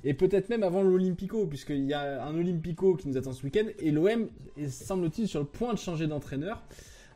et 0.03 0.13
peut-être 0.13 0.49
même 0.49 0.63
avant 0.63 0.81
l'Olympico, 0.81 1.45
puisqu'il 1.45 1.85
y 1.85 1.93
a 1.93 2.23
un 2.23 2.35
Olympico 2.35 2.95
qui 2.95 3.07
nous 3.07 3.17
attend 3.17 3.33
ce 3.33 3.43
week-end 3.43 3.65
et 3.79 3.91
l'OM 3.91 4.29
semble-t-il 4.69 5.27
sur 5.27 5.39
le 5.39 5.45
point 5.45 5.73
de 5.73 5.79
changer 5.79 6.07
d'entraîneur. 6.07 6.63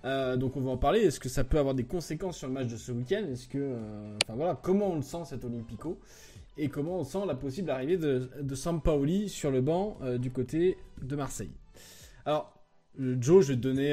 Euh, 0.06 0.36
donc 0.36 0.58
on 0.58 0.62
va 0.62 0.72
en 0.72 0.78
parler. 0.78 1.02
Est-ce 1.02 1.20
que 1.20 1.30
ça 1.30 1.44
peut 1.44 1.58
avoir 1.58 1.76
des 1.76 1.86
conséquences 1.86 2.38
sur 2.38 2.48
le 2.48 2.54
match 2.54 2.68
de 2.68 2.78
ce 2.78 2.92
week-end? 2.92 3.24
Est-ce 3.32 3.48
que, 3.48 3.58
euh, 3.58 4.18
voilà, 4.30 4.60
comment 4.62 4.92
on 4.92 4.96
le 4.98 5.02
sent 5.02 5.26
cet 5.26 5.46
Olympico? 5.46 6.00
Et 6.58 6.70
comment 6.70 7.00
on 7.00 7.04
sent 7.04 7.26
la 7.26 7.36
possible 7.36 7.72
arrivée 7.72 7.98
de, 7.98 8.30
de 8.40 8.56
Sampaoli 8.56 9.30
sur 9.30 9.50
le 9.50 9.62
banc 9.62 9.98
euh, 10.02 10.18
du 10.18 10.32
côté 10.32 10.78
de 11.02 11.16
Marseille? 11.16 11.52
Alors 12.26 12.54
Joe, 13.00 13.44
je 13.44 13.54
vais 13.54 13.58
te 13.58 13.62
donner 13.62 13.90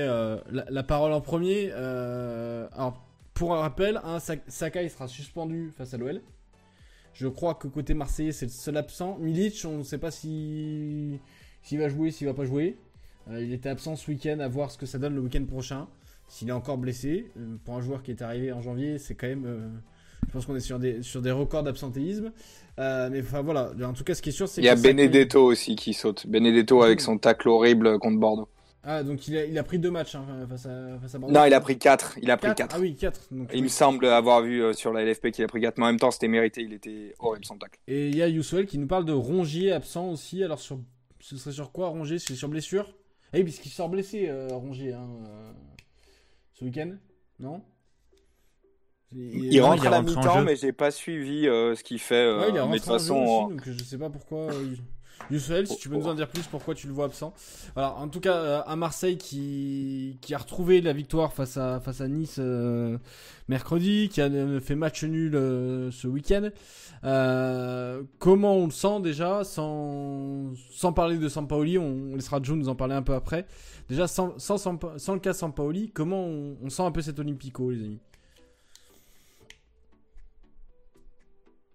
la, 0.51 0.83
parole 0.83 1.13
en 1.15 1.23
premier. 1.23 1.73
alors 1.73 3.03
pour 3.33 3.55
un 3.55 3.61
rappel, 3.61 3.99
hein, 4.05 4.19
Sakai 4.47 4.91
sera 4.91 5.09
suspendu 5.09 5.71
face 5.71 5.95
à 5.95 5.97
l'OL. 5.97 6.21
Je 7.15 7.27
crois 7.27 7.55
que 7.55 7.67
côté 7.67 7.95
marseillais, 7.95 8.33
c'est 8.33 8.45
le 8.45 8.51
seul 8.51 8.77
absent. 8.77 9.17
Milic, 9.19 9.65
on 9.65 9.79
ne 9.79 9.83
sait 9.85 9.97
pas 9.97 10.11
s'il 10.11 11.19
va 11.73 11.89
jouer, 11.89 12.11
s'il 12.11 12.27
va 12.27 12.35
pas 12.35 12.45
jouer. 12.45 12.77
il 13.31 13.55
était 13.55 13.71
absent 13.71 13.97
ce 13.97 14.11
week-end, 14.11 14.39
à 14.39 14.49
voir 14.49 14.71
ce 14.71 14.77
que 14.77 14.85
ça 14.85 14.99
donne 14.99 15.15
le 15.15 15.23
week-end 15.23 15.45
prochain 15.47 15.89
s'il 16.31 16.49
est 16.49 16.53
encore 16.53 16.79
blessé, 16.79 17.27
euh, 17.37 17.57
pour 17.65 17.75
un 17.75 17.81
joueur 17.83 18.03
qui 18.03 18.13
est 18.13 18.23
arrivé 18.23 18.53
en 18.53 18.63
janvier, 18.63 18.99
c'est 18.99 19.15
quand 19.15 19.27
même. 19.27 19.45
Euh, 19.47 19.69
je 20.29 20.33
pense 20.33 20.47
qu'on 20.47 20.55
est 20.55 20.61
sur 20.61 20.79
des, 20.79 21.03
sur 21.03 21.21
des 21.23 21.33
records 21.33 21.65
d'absentéisme. 21.65 22.31
Euh, 22.79 23.09
mais 23.11 23.21
enfin 23.21 23.43
voilà, 23.43 23.73
en 23.83 23.93
tout 23.93 24.05
cas, 24.05 24.15
ce 24.15 24.23
qui 24.23 24.29
est 24.29 24.33
sûr, 24.33 24.49
c'est 24.49 24.61
Il 24.61 24.65
y 24.65 24.69
a 24.69 24.77
Benedetto 24.77 25.43
aussi 25.43 25.75
qui 25.75 25.93
saute. 25.93 26.27
Benedetto 26.29 26.83
avec 26.83 27.01
son 27.01 27.19
tacle 27.19 27.49
horrible 27.49 27.99
contre 27.99 28.21
Bordeaux. 28.21 28.49
Ah, 28.85 29.03
donc 29.03 29.27
il 29.29 29.37
a, 29.37 29.45
il 29.45 29.59
a 29.59 29.65
pris 29.65 29.79
deux 29.79 29.91
matchs 29.91 30.15
hein, 30.15 30.25
face, 30.49 30.67
à, 30.67 30.99
face, 31.03 31.15
à, 31.15 31.19
Bordeaux 31.19 31.35
Non, 31.35 31.45
il 31.47 31.53
a 31.53 31.61
pris 31.61 31.79
quatre. 31.79 32.17
Il 32.23 32.31
a 32.31 32.37
pris 32.37 32.55
quatre. 32.55 32.77
Ah 32.77 32.81
oui, 32.81 32.95
quatre. 32.95 33.21
il 33.53 33.65
me 33.65 33.69
semble 33.69 34.07
avoir 34.07 34.41
vu 34.41 34.73
sur 34.73 34.93
la 34.93 35.05
LFP 35.05 35.33
qu'il 35.33 35.45
a 35.45 35.49
pris 35.49 35.61
quatre, 35.61 35.79
mais 35.79 35.85
en 35.85 35.89
même 35.89 35.99
temps, 35.99 36.13
c'était 36.13 36.29
mérité. 36.29 36.63
Il 36.63 36.73
était 36.73 37.15
horrible 37.19 37.45
son 37.45 37.59
tacle. 37.59 37.81
Et 37.89 38.09
il 38.09 38.17
y 38.17 38.23
a 38.23 38.29
Youssouel 38.29 38.67
qui 38.67 38.79
nous 38.79 38.87
parle 38.87 39.05
de 39.05 39.13
Rongier 39.13 39.73
absent 39.73 40.09
aussi. 40.09 40.45
Alors, 40.45 40.61
sur... 40.61 40.79
ce 41.19 41.37
serait 41.37 41.53
sur 41.53 41.73
quoi 41.73 41.89
Rongier? 41.89 42.21
C'est 42.21 42.37
sur 42.37 42.49
blessure? 42.49 42.95
Ah 43.33 43.39
oui, 43.39 43.45
puisqu'il 43.45 43.71
sort 43.71 43.89
blessé, 43.89 44.31
Rongier. 44.51 44.93
Hein, 44.93 45.09
ce 46.61 46.65
week-end? 46.67 46.97
Non? 47.39 47.63
Il, 49.13 49.61
rentre 49.61 49.87
à 49.87 49.91
la 49.91 50.03
mi-temps, 50.03 50.43
mais 50.43 50.55
j'ai 50.55 50.73
pas 50.73 50.93
suivi 50.93 51.49
euh, 51.49 51.75
ce 51.75 51.83
qu'il 51.83 51.99
fait. 51.99 52.15
Euh, 52.15 52.41
ouais, 52.41 52.51
il 52.51 52.57
est 52.57 52.67
mais 52.67 52.75
de 52.75 52.77
toute 52.77 52.85
façon, 52.85 53.17
aussi, 53.17 53.55
donc 53.55 53.63
je 53.65 53.83
sais 53.83 53.99
pas 53.99 54.09
pourquoi. 54.09 54.51
Youssel, 55.31 55.67
si 55.67 55.77
tu 55.77 55.89
peux 55.89 55.97
nous 55.97 56.07
en 56.07 56.15
dire 56.15 56.29
plus 56.29 56.47
pourquoi 56.47 56.75
tu 56.75 56.87
le 56.87 56.93
vois 56.93 57.07
absent? 57.07 57.33
Alors, 57.77 57.99
en 57.99 58.09
tout 58.09 58.21
cas, 58.21 58.35
euh, 58.35 58.63
à 58.67 58.77
Marseille 58.77 59.17
qui, 59.17 60.19
qui 60.21 60.35
a 60.35 60.39
retrouvé 60.39 60.81
la 60.81 60.93
victoire 60.93 61.33
face 61.33 61.57
à, 61.57 61.81
face 61.81 62.01
à 62.01 62.09
Nice 62.09 62.37
euh, 62.39 62.99
mercredi, 63.49 64.09
qui 64.09 64.21
a 64.21 64.31
fait 64.61 64.75
match 64.75 65.05
nul 65.05 65.35
euh, 65.35 65.91
ce 65.91 66.09
week-end. 66.09 66.51
comment 68.19 68.57
on 68.57 68.67
le 68.67 68.73
sent 68.73 69.01
déjà? 69.03 69.45
Sans, 69.45 70.53
sans 70.73 70.93
parler 70.93 71.19
de 71.19 71.29
Sampaoli, 71.29 71.79
on, 71.79 72.15
laissera 72.15 72.41
Joe 72.43 72.57
nous 72.57 72.69
en 72.69 72.75
parler 72.75 72.95
un 72.95 73.03
peu 73.03 73.15
après. 73.15 73.47
Déjà, 73.89 74.07
sans, 74.07 74.39
sans, 74.39 74.59
sans, 74.59 75.15
le 75.15 75.21
cas 75.21 75.33
Sampaoli, 75.33 75.91
comment 75.91 76.25
on, 76.25 76.57
on 76.63 76.71
sent 76.71 76.83
un 76.83 76.93
peu 76.93 77.03
cet 77.03 77.19
Olympico, 77.19 77.71
les 77.71 77.85
amis? 77.85 78.01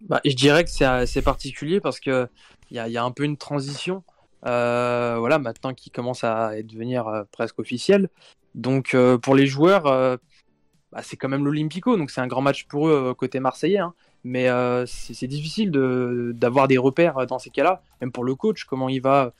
Bah, 0.02 0.20
je 0.24 0.34
dirais 0.34 0.64
que 0.64 0.70
c'est 0.70 1.22
particulier 1.22 1.80
parce 1.80 2.00
que 2.00 2.28
il 2.70 2.76
y 2.76 2.96
a, 2.96 3.04
un 3.04 3.10
peu 3.10 3.24
une 3.24 3.36
transition. 3.36 4.02
Euh, 4.46 5.16
voilà, 5.18 5.38
maintenant 5.38 5.74
qui 5.74 5.90
commence 5.90 6.22
à 6.22 6.62
devenir 6.62 7.08
euh, 7.08 7.24
presque 7.32 7.58
officiel. 7.58 8.08
Donc 8.54 8.94
euh, 8.94 9.18
pour 9.18 9.34
les 9.34 9.46
joueurs, 9.46 9.84
bah, 9.84 11.00
c'est 11.02 11.16
quand 11.16 11.28
même 11.28 11.44
l'Olympico, 11.44 11.96
donc 11.96 12.10
c'est 12.10 12.20
un 12.20 12.26
grand 12.26 12.42
match 12.42 12.66
pour 12.66 12.88
eux 12.88 13.14
côté 13.14 13.40
marseillais. 13.40 13.78
Hein. 13.78 13.94
Mais 14.24 14.48
c'est 14.86 15.28
difficile 15.28 15.70
d'avoir 15.70 16.66
des 16.66 16.78
repères 16.78 17.26
dans 17.28 17.38
ces 17.38 17.50
cas-là, 17.50 17.82
même 18.00 18.10
pour 18.10 18.24
le 18.24 18.34
coach, 18.34 18.64
comment 18.64 18.88
il 18.88 19.00
va 19.00 19.32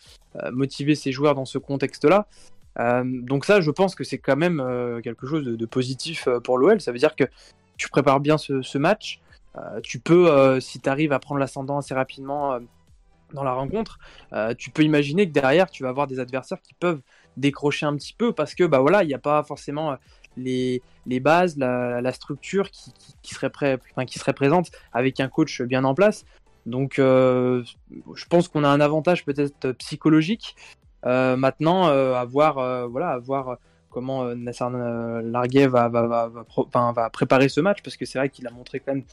motiver 0.52 0.94
ses 0.94 1.10
joueurs 1.10 1.34
dans 1.34 1.44
ce 1.44 1.58
contexte-là. 1.58 2.28
donc 3.02 3.44
ça, 3.46 3.60
je 3.60 3.72
pense 3.72 3.96
que 3.96 4.04
c'est 4.04 4.18
quand 4.18 4.36
même 4.36 4.62
quelque 5.02 5.26
chose 5.26 5.44
de, 5.44 5.66
positif 5.66 6.28
pour 6.44 6.56
l'OL. 6.56 6.80
Ça 6.80 6.92
veut 6.92 6.98
dire 6.98 7.16
que 7.16 7.24
tu 7.76 7.88
prépares 7.88 8.20
bien 8.20 8.38
ce, 8.38 8.62
ce 8.62 8.78
match. 8.78 9.20
tu 9.82 9.98
peux, 9.98 10.60
si 10.60 10.78
tu 10.78 10.88
arrives 10.88 11.12
à 11.12 11.18
prendre 11.18 11.40
l'ascendant 11.40 11.78
assez 11.78 11.94
rapidement 11.94 12.60
dans 13.32 13.44
la 13.44 13.52
rencontre, 13.52 13.98
euh, 14.32 14.54
tu 14.54 14.70
peux 14.70 14.82
imaginer 14.82 15.26
que 15.26 15.32
derrière, 15.32 15.70
tu 15.70 15.82
vas 15.82 15.88
avoir 15.88 16.06
des 16.06 16.20
adversaires 16.20 16.60
qui 16.62 16.74
peuvent 16.74 17.00
décrocher 17.36 17.86
un 17.86 17.94
petit 17.96 18.14
peu 18.14 18.32
parce 18.32 18.54
que 18.54 18.64
bah 18.64 18.78
voilà, 18.80 19.02
il 19.02 19.08
n'y 19.08 19.14
a 19.14 19.18
pas 19.18 19.42
forcément 19.42 19.92
euh, 19.92 19.96
les, 20.36 20.82
les 21.06 21.20
bases, 21.20 21.56
la, 21.56 22.12
structure 22.12 22.70
qui, 22.70 22.92
qui, 23.22 23.34
serait 23.34 23.50
prêt, 23.50 23.78
qui 24.06 24.18
serait 24.18 24.34
présente 24.34 24.70
avec 24.92 25.20
un 25.20 25.28
coach 25.28 25.62
bien 25.62 25.84
en 25.84 25.94
place. 25.94 26.24
Donc, 26.66 26.98
euh, 26.98 27.62
je 28.14 28.24
pense 28.26 28.48
qu'on 28.48 28.64
a 28.64 28.68
un 28.68 28.80
avantage 28.80 29.24
peut-être 29.24 29.72
psychologique. 29.72 30.56
maintenant, 31.04 31.86
à 31.86 32.24
voir, 32.24 32.88
voilà, 32.88 33.12
à 33.12 33.58
comment 33.88 34.34
Nasser 34.34 34.66
Larguet 35.22 35.68
va, 35.68 35.88
va, 35.88 36.28
va, 36.28 36.92
va, 36.92 37.10
préparer 37.10 37.48
ce 37.48 37.62
match 37.62 37.82
parce 37.82 37.96
que 37.96 38.04
c'est 38.04 38.18
vrai 38.18 38.28
qu'il 38.28 38.46
a 38.46 38.50
montré 38.50 38.80
quand 38.80 38.92
même 38.92 39.04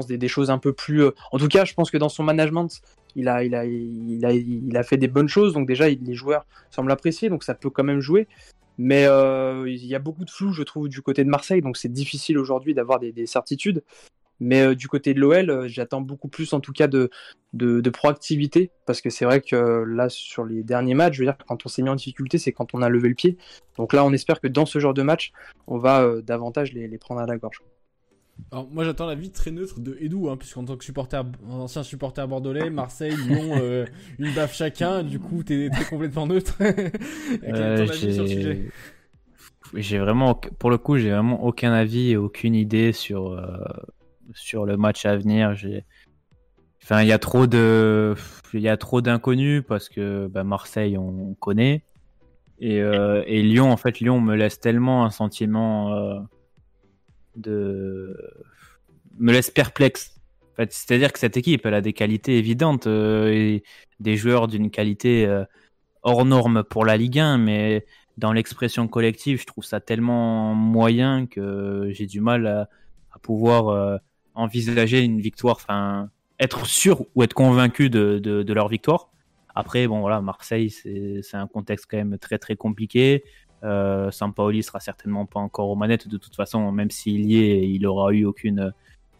des, 0.00 0.28
choses 0.28 0.50
un 0.50 0.58
peu 0.58 0.72
plus. 0.72 1.04
En 1.32 1.38
tout 1.38 1.48
cas, 1.48 1.64
je 1.64 1.74
pense 1.74 1.90
que 1.90 1.96
dans 1.96 2.08
son 2.08 2.22
management, 2.22 2.68
il 3.14 3.28
a, 3.28 3.42
il, 3.42 3.54
a, 3.54 3.64
il, 3.64 4.76
a, 4.76 4.82
fait 4.82 4.98
des 4.98 5.08
bonnes 5.08 5.28
choses, 5.28 5.54
donc 5.54 5.66
déjà 5.66 5.88
les 5.88 6.14
joueurs 6.14 6.44
semblent 6.70 6.92
apprécier, 6.92 7.30
donc 7.30 7.44
ça 7.44 7.54
peut 7.54 7.70
quand 7.70 7.84
même 7.84 8.00
jouer. 8.00 8.28
Mais 8.78 9.06
euh, 9.06 9.64
il 9.68 9.86
y 9.86 9.94
a 9.94 9.98
beaucoup 9.98 10.24
de 10.24 10.30
flou, 10.30 10.52
je 10.52 10.62
trouve, 10.62 10.88
du 10.88 11.00
côté 11.00 11.24
de 11.24 11.30
Marseille, 11.30 11.62
donc 11.62 11.76
c'est 11.76 11.92
difficile 11.92 12.38
aujourd'hui 12.38 12.74
d'avoir 12.74 13.00
des, 13.00 13.26
certitudes. 13.26 13.82
Mais 14.38 14.60
euh, 14.60 14.74
du 14.74 14.86
côté 14.86 15.14
de 15.14 15.20
l'OL, 15.20 15.48
euh, 15.48 15.66
j'attends 15.66 16.02
beaucoup 16.02 16.28
plus, 16.28 16.52
en 16.52 16.60
tout 16.60 16.74
cas, 16.74 16.88
de, 16.88 17.10
de, 17.54 17.90
proactivité, 17.90 18.70
parce 18.84 19.00
que 19.00 19.08
c'est 19.08 19.24
vrai 19.24 19.40
que 19.40 19.56
là, 19.56 20.10
sur 20.10 20.44
les 20.44 20.62
derniers 20.62 20.92
matchs, 20.92 21.14
je 21.14 21.22
veux 21.22 21.26
dire, 21.26 21.38
quand 21.48 21.64
on 21.64 21.68
s'est 21.70 21.80
mis 21.80 21.88
en 21.88 21.94
difficulté, 21.94 22.36
c'est 22.36 22.52
quand 22.52 22.74
on 22.74 22.82
a 22.82 22.90
levé 22.90 23.08
le 23.08 23.14
pied. 23.14 23.38
Donc 23.78 23.94
là, 23.94 24.04
on 24.04 24.12
espère 24.12 24.40
que 24.40 24.48
dans 24.48 24.66
ce 24.66 24.78
genre 24.78 24.92
de 24.92 25.02
match, 25.02 25.32
on 25.66 25.78
va 25.78 26.20
davantage 26.20 26.74
les 26.74 26.98
prendre 26.98 27.22
à 27.22 27.26
la 27.26 27.38
gorge. 27.38 27.62
Alors, 28.52 28.68
moi 28.70 28.84
j'attends 28.84 29.06
la 29.06 29.16
vie 29.16 29.30
très 29.30 29.50
neutre 29.50 29.80
de 29.80 29.96
Edu, 30.00 30.28
hein, 30.28 30.36
puisqu'en 30.36 30.64
tant 30.64 30.76
que 30.76 30.84
supporter, 30.84 31.24
ancien 31.50 31.82
supporter 31.82 32.26
bordelais, 32.28 32.70
Marseille, 32.70 33.16
Lyon, 33.16 33.56
euh, 33.60 33.86
une 34.18 34.32
baffe 34.34 34.54
chacun, 34.54 35.02
du 35.02 35.18
coup 35.18 35.42
t'es 35.42 35.68
complètement 35.90 36.26
neutre. 36.26 36.56
euh, 37.44 37.86
j'ai 39.74 39.98
vraiment, 39.98 40.34
pour 40.34 40.70
le 40.70 40.78
coup, 40.78 40.96
j'ai 40.96 41.10
vraiment 41.10 41.42
aucun 41.44 41.72
avis 41.72 42.12
et 42.12 42.16
aucune 42.16 42.54
idée 42.54 42.92
sur, 42.92 43.32
euh, 43.32 43.58
sur 44.32 44.64
le 44.64 44.76
match 44.76 45.04
à 45.06 45.16
venir. 45.16 45.56
Enfin, 46.84 47.02
il 47.02 47.08
y 47.08 47.12
a 47.12 47.18
trop 47.18 47.48
de, 47.48 48.14
il 48.54 48.60
y 48.60 48.68
a 48.68 48.76
trop 48.76 49.00
d'inconnus 49.00 49.64
parce 49.66 49.88
que 49.88 50.28
bah, 50.28 50.44
Marseille 50.44 50.96
on 50.96 51.34
connaît 51.34 51.82
et, 52.60 52.76
et 52.76 53.42
Lyon, 53.42 53.72
en 53.72 53.76
fait, 53.76 53.98
Lyon 53.98 54.20
me 54.20 54.36
laisse 54.36 54.60
tellement 54.60 55.04
un 55.04 55.10
sentiment 55.10 56.26
me 57.44 59.32
laisse 59.32 59.50
perplexe. 59.50 60.14
C'est-à-dire 60.70 61.12
que 61.12 61.18
cette 61.18 61.36
équipe, 61.36 61.66
elle 61.66 61.74
a 61.74 61.82
des 61.82 61.92
qualités 61.92 62.38
évidentes 62.38 62.86
euh, 62.86 63.28
et 63.28 63.62
des 64.00 64.16
joueurs 64.16 64.48
d'une 64.48 64.70
qualité 64.70 65.26
euh, 65.26 65.44
hors 66.02 66.24
norme 66.24 66.64
pour 66.64 66.86
la 66.86 66.96
Ligue 66.96 67.18
1, 67.18 67.36
mais 67.38 67.84
dans 68.16 68.32
l'expression 68.32 68.88
collective, 68.88 69.40
je 69.40 69.46
trouve 69.46 69.64
ça 69.64 69.80
tellement 69.80 70.54
moyen 70.54 71.26
que 71.26 71.90
j'ai 71.90 72.06
du 72.06 72.20
mal 72.20 72.46
à, 72.46 73.18
pouvoir 73.20 73.68
euh, 73.68 73.96
envisager 74.34 75.02
une 75.02 75.20
victoire, 75.20 75.56
enfin 75.56 76.10
être 76.38 76.66
sûr 76.66 77.04
ou 77.14 77.22
être 77.22 77.34
convaincu 77.34 77.90
de 77.90 78.52
leur 78.52 78.68
victoire. 78.68 79.10
Après, 79.56 79.86
bon 79.86 80.00
voilà, 80.00 80.20
Marseille, 80.20 80.68
c'est 80.68 81.22
un 81.34 81.46
contexte 81.46 81.86
quand 81.90 81.96
même 81.96 82.18
très 82.18 82.36
très 82.36 82.56
compliqué. 82.56 83.24
Euh, 83.64 84.10
Sampaoli 84.10 84.62
sera 84.62 84.80
certainement 84.80 85.26
pas 85.26 85.40
encore 85.40 85.70
aux 85.70 85.76
manettes 85.76 86.08
de 86.08 86.18
toute 86.18 86.36
façon, 86.36 86.70
même 86.72 86.90
s'il 86.90 87.30
y 87.30 87.38
est, 87.38 87.68
il 87.68 87.86
aura 87.86 88.12
eu 88.12 88.24
aucune, 88.24 88.72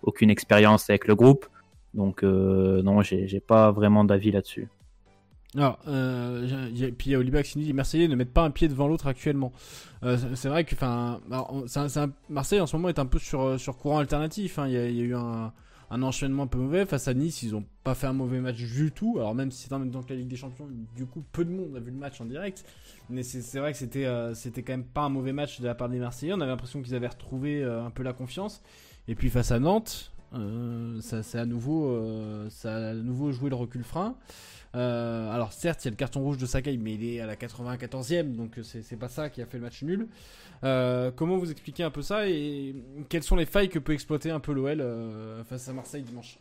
aucune 0.02 0.30
expérience 0.30 0.88
avec 0.90 1.06
le 1.06 1.14
groupe. 1.14 1.46
Donc 1.94 2.22
euh, 2.22 2.82
non, 2.82 3.02
j'ai 3.02 3.40
pas 3.40 3.70
vraiment 3.72 4.04
d'avis 4.04 4.30
là-dessus. 4.30 4.68
Alors, 5.56 5.78
euh, 5.88 6.68
puis 6.98 7.10
il 7.10 7.12
y 7.12 7.14
a 7.14 7.18
Olibax 7.18 7.52
qui 7.52 7.60
dit 7.60 7.72
Marseillais 7.72 8.08
ne 8.08 8.14
mettent 8.14 8.32
pas 8.32 8.42
un 8.42 8.50
pied 8.50 8.68
devant 8.68 8.88
l'autre 8.88 9.06
actuellement. 9.06 9.52
Euh, 10.02 10.18
c'est 10.34 10.48
vrai 10.48 10.64
que, 10.64 10.74
Marseille 12.28 12.60
en 12.60 12.66
ce 12.66 12.76
moment 12.76 12.90
est 12.90 12.98
un 12.98 13.06
peu 13.06 13.18
sur, 13.18 13.58
sur 13.58 13.78
courant 13.78 13.98
alternatif. 13.98 14.58
Hein. 14.58 14.66
Il 14.68 14.74
y, 14.74 14.76
a 14.76 14.88
eu 14.88 15.14
un, 15.14 15.52
un 15.90 16.02
enchaînement 16.02 16.44
un 16.44 16.46
peu 16.46 16.58
mauvais. 16.58 16.86
Face 16.86 17.08
à 17.08 17.14
Nice, 17.14 17.42
ils 17.42 17.54
ont 17.54 17.64
pas 17.84 17.94
fait 17.94 18.06
un 18.06 18.12
mauvais 18.12 18.40
match 18.40 18.56
du 18.56 18.90
tout. 18.92 19.16
Alors 19.18 19.34
même 19.34 19.50
si 19.50 19.66
c'est 19.66 19.72
en 19.72 19.78
même 19.78 19.90
temps 19.90 20.02
que 20.02 20.10
la 20.10 20.16
Ligue 20.16 20.28
des 20.28 20.36
Champions, 20.36 20.68
du 20.96 21.06
coup, 21.06 21.24
peu 21.32 21.44
de 21.44 21.50
monde 21.50 21.76
a 21.76 21.80
vu 21.80 21.90
le 21.90 21.96
match 21.96 22.20
en 22.20 22.24
direct. 22.24 22.64
Mais 23.10 23.22
c'est 23.22 23.58
vrai 23.58 23.72
que 23.72 23.78
c'était 23.78 24.06
euh, 24.06 24.34
c'était 24.34 24.62
quand 24.62 24.72
même 24.72 24.84
pas 24.84 25.02
un 25.02 25.08
mauvais 25.08 25.32
match 25.32 25.60
de 25.60 25.66
la 25.66 25.74
part 25.74 25.88
des 25.88 25.98
Marseillais. 25.98 26.32
On 26.32 26.40
avait 26.40 26.50
l'impression 26.50 26.82
qu'ils 26.82 26.94
avaient 26.94 27.06
retrouvé 27.06 27.62
euh, 27.62 27.84
un 27.84 27.90
peu 27.90 28.02
la 28.02 28.12
confiance. 28.12 28.62
Et 29.08 29.14
puis 29.14 29.30
face 29.30 29.52
à 29.52 29.60
Nantes, 29.60 30.12
euh, 30.34 31.00
ça, 31.00 31.22
c'est 31.22 31.38
à 31.38 31.46
nouveau, 31.46 31.98
ça 32.50 32.74
a 32.74 32.90
à 32.90 32.94
nouveau 32.94 33.32
joué 33.32 33.50
le 33.50 33.56
recul 33.56 33.84
frein. 33.84 34.14
alors 34.74 35.52
certes, 35.52 35.84
il 35.84 35.86
y 35.86 35.88
a 35.88 35.90
le 35.90 35.96
carton 35.96 36.20
rouge 36.20 36.38
de 36.38 36.46
Sakai, 36.46 36.76
mais 36.76 36.94
il 36.94 37.04
est 37.04 37.20
à 37.20 37.26
la 37.26 37.36
94e, 37.36 38.34
donc 38.34 38.58
c'est 38.62 38.98
pas 38.98 39.08
ça 39.08 39.30
qui 39.30 39.42
a 39.42 39.46
fait 39.46 39.58
le 39.58 39.64
match 39.64 39.82
nul. 39.82 40.08
Euh, 40.64 41.10
comment 41.14 41.36
vous 41.36 41.50
expliquez 41.50 41.82
un 41.82 41.90
peu 41.90 42.02
ça 42.02 42.28
et 42.28 42.74
quelles 43.08 43.22
sont 43.22 43.36
les 43.36 43.46
failles 43.46 43.68
que 43.68 43.78
peut 43.78 43.92
exploiter 43.92 44.30
un 44.30 44.40
peu 44.40 44.52
l'OL 44.52 44.80
euh, 44.80 45.44
face 45.44 45.68
à 45.68 45.72
Marseille 45.72 46.02
dimanche? 46.02 46.38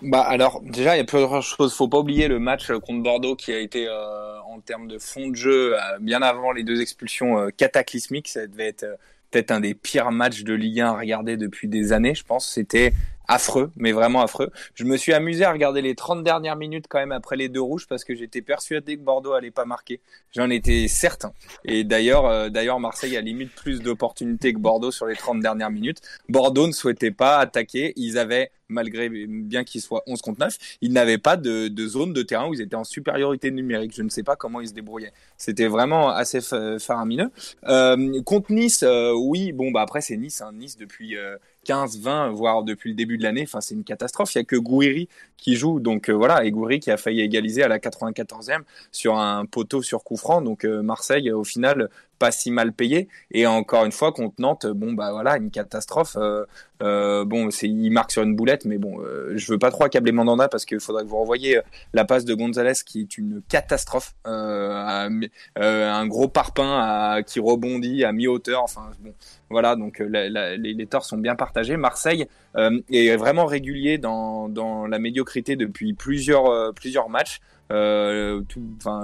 Bah 0.00 0.20
alors 0.20 0.60
déjà 0.60 0.94
il 0.94 0.98
y 0.98 1.02
a 1.02 1.04
plusieurs 1.04 1.42
choses. 1.42 1.74
Faut 1.74 1.88
pas 1.88 1.98
oublier 1.98 2.28
le 2.28 2.38
match 2.38 2.70
contre 2.70 3.02
Bordeaux 3.02 3.34
qui 3.34 3.52
a 3.52 3.58
été 3.58 3.88
euh, 3.88 4.40
en 4.42 4.60
termes 4.60 4.86
de 4.86 4.98
fond 4.98 5.28
de 5.28 5.34
jeu 5.34 5.74
bien 6.00 6.22
avant 6.22 6.52
les 6.52 6.62
deux 6.62 6.80
expulsions 6.80 7.48
cataclysmiques. 7.56 8.28
Ça 8.28 8.46
devait 8.46 8.68
être 8.68 8.86
peut-être 9.30 9.50
un 9.50 9.60
des 9.60 9.74
pires 9.74 10.10
matchs 10.10 10.42
de 10.42 10.54
Ligue 10.54 10.80
1 10.80 10.88
à 10.88 10.98
regarder 10.98 11.36
depuis 11.36 11.68
des 11.68 11.92
années. 11.92 12.14
Je 12.14 12.24
pense 12.24 12.48
c'était 12.48 12.92
affreux, 13.28 13.70
mais 13.76 13.92
vraiment 13.92 14.22
affreux. 14.22 14.50
Je 14.74 14.84
me 14.84 14.96
suis 14.96 15.12
amusé 15.12 15.44
à 15.44 15.52
regarder 15.52 15.82
les 15.82 15.94
30 15.94 16.24
dernières 16.24 16.56
minutes 16.56 16.86
quand 16.88 16.98
même 16.98 17.12
après 17.12 17.36
les 17.36 17.48
deux 17.48 17.60
rouges 17.60 17.86
parce 17.86 18.04
que 18.04 18.14
j'étais 18.14 18.42
persuadé 18.42 18.96
que 18.96 19.02
Bordeaux 19.02 19.32
allait 19.32 19.50
pas 19.50 19.66
marquer. 19.66 20.00
J'en 20.34 20.50
étais 20.50 20.88
certain. 20.88 21.32
Et 21.64 21.84
d'ailleurs, 21.84 22.26
euh, 22.26 22.48
d'ailleurs 22.48 22.80
Marseille 22.80 23.16
a 23.16 23.20
limite 23.20 23.54
plus 23.54 23.80
d'opportunités 23.80 24.52
que 24.52 24.58
Bordeaux 24.58 24.90
sur 24.90 25.06
les 25.06 25.16
30 25.16 25.40
dernières 25.40 25.70
minutes. 25.70 26.00
Bordeaux 26.28 26.66
ne 26.66 26.72
souhaitait 26.72 27.10
pas 27.10 27.38
attaquer. 27.38 27.92
Ils 27.96 28.18
avaient 28.18 28.50
malgré 28.68 29.08
bien 29.08 29.64
qu'ils 29.64 29.80
soient 29.80 30.02
11 30.06 30.20
contre 30.22 30.40
9, 30.40 30.56
ils 30.82 30.92
n'avaient 30.92 31.18
pas 31.18 31.36
de, 31.36 31.68
de, 31.68 31.86
zone 31.86 32.12
de 32.12 32.22
terrain 32.22 32.48
où 32.48 32.54
ils 32.54 32.60
étaient 32.60 32.76
en 32.76 32.84
supériorité 32.84 33.50
numérique. 33.50 33.94
Je 33.94 34.02
ne 34.02 34.08
sais 34.08 34.22
pas 34.22 34.36
comment 34.36 34.60
ils 34.60 34.68
se 34.68 34.74
débrouillaient. 34.74 35.12
C'était 35.36 35.66
vraiment 35.66 36.10
assez 36.10 36.40
faramineux. 36.78 37.30
Euh, 37.66 38.22
contre 38.22 38.52
Nice, 38.52 38.82
euh, 38.82 39.12
oui, 39.12 39.52
bon 39.52 39.70
bah 39.70 39.82
après 39.82 40.00
c'est 40.00 40.16
Nice, 40.16 40.40
hein. 40.40 40.52
Nice 40.52 40.76
depuis 40.76 41.16
euh, 41.16 41.36
15, 41.68 41.98
20, 42.00 42.30
voire 42.30 42.62
depuis 42.62 42.88
le 42.88 42.96
début 42.96 43.18
de 43.18 43.22
l'année. 43.22 43.42
Enfin, 43.42 43.60
c'est 43.60 43.74
une 43.74 43.84
catastrophe. 43.84 44.34
Il 44.34 44.38
y 44.38 44.40
a 44.40 44.44
que 44.44 44.56
Gouiri 44.56 45.06
qui 45.36 45.54
joue. 45.54 45.80
Donc 45.80 46.08
euh, 46.08 46.14
voilà, 46.14 46.42
et 46.44 46.50
Gouiri 46.50 46.80
qui 46.80 46.90
a 46.90 46.96
failli 46.96 47.20
égaliser 47.20 47.62
à 47.62 47.68
la 47.68 47.78
94e 47.78 48.62
sur 48.90 49.18
un 49.18 49.44
poteau 49.44 49.82
sur 49.82 50.02
coup 50.02 50.16
franc. 50.16 50.40
Donc 50.40 50.64
euh, 50.64 50.80
Marseille, 50.80 51.30
au 51.30 51.44
final, 51.44 51.90
pas 52.18 52.30
si 52.30 52.50
mal 52.50 52.72
payé. 52.72 53.08
Et 53.30 53.46
encore 53.46 53.84
une 53.84 53.92
fois, 53.92 54.12
contre 54.12 54.36
Nantes, 54.38 54.66
bon 54.66 54.92
bah 54.92 55.12
voilà, 55.12 55.36
une 55.36 55.50
catastrophe. 55.50 56.16
Euh, 56.16 56.44
euh 56.82 57.24
bon, 57.24 57.50
c'est 57.50 57.68
il 57.68 57.90
marque 57.90 58.12
sur 58.12 58.22
une 58.22 58.36
boulette, 58.36 58.64
mais 58.64 58.78
bon, 58.78 59.00
euh, 59.00 59.32
je 59.36 59.52
veux 59.52 59.58
pas 59.58 59.70
trop 59.70 59.84
accabler 59.84 60.12
Mandanda 60.12 60.48
parce 60.48 60.64
qu'il 60.64 60.80
faudrait 60.80 61.04
que 61.04 61.08
vous 61.08 61.16
renvoyiez 61.16 61.60
la 61.92 62.04
passe 62.04 62.24
de 62.24 62.34
Gonzalez 62.34 62.74
qui 62.84 63.00
est 63.00 63.18
une 63.18 63.42
catastrophe, 63.48 64.14
euh, 64.26 65.20
un 65.56 66.06
gros 66.06 66.28
parpaing 66.28 67.22
qui 67.22 67.40
rebondit 67.40 68.04
à 68.04 68.12
mi-hauteur. 68.12 68.62
Enfin 68.62 68.90
bon, 69.00 69.12
voilà, 69.50 69.76
donc 69.76 69.98
les, 70.00 70.28
les, 70.58 70.86
torts 70.86 71.04
sont 71.04 71.18
bien 71.18 71.34
partagés. 71.34 71.76
Marseille 71.76 72.26
est 72.56 73.16
vraiment 73.16 73.46
régulier 73.46 73.98
dans, 73.98 74.48
dans 74.48 74.86
la 74.86 74.98
médiocrité 74.98 75.56
depuis 75.56 75.94
plusieurs 75.94 76.72
plusieurs 76.74 77.08
matchs. 77.08 77.40
Euh, 77.70 78.42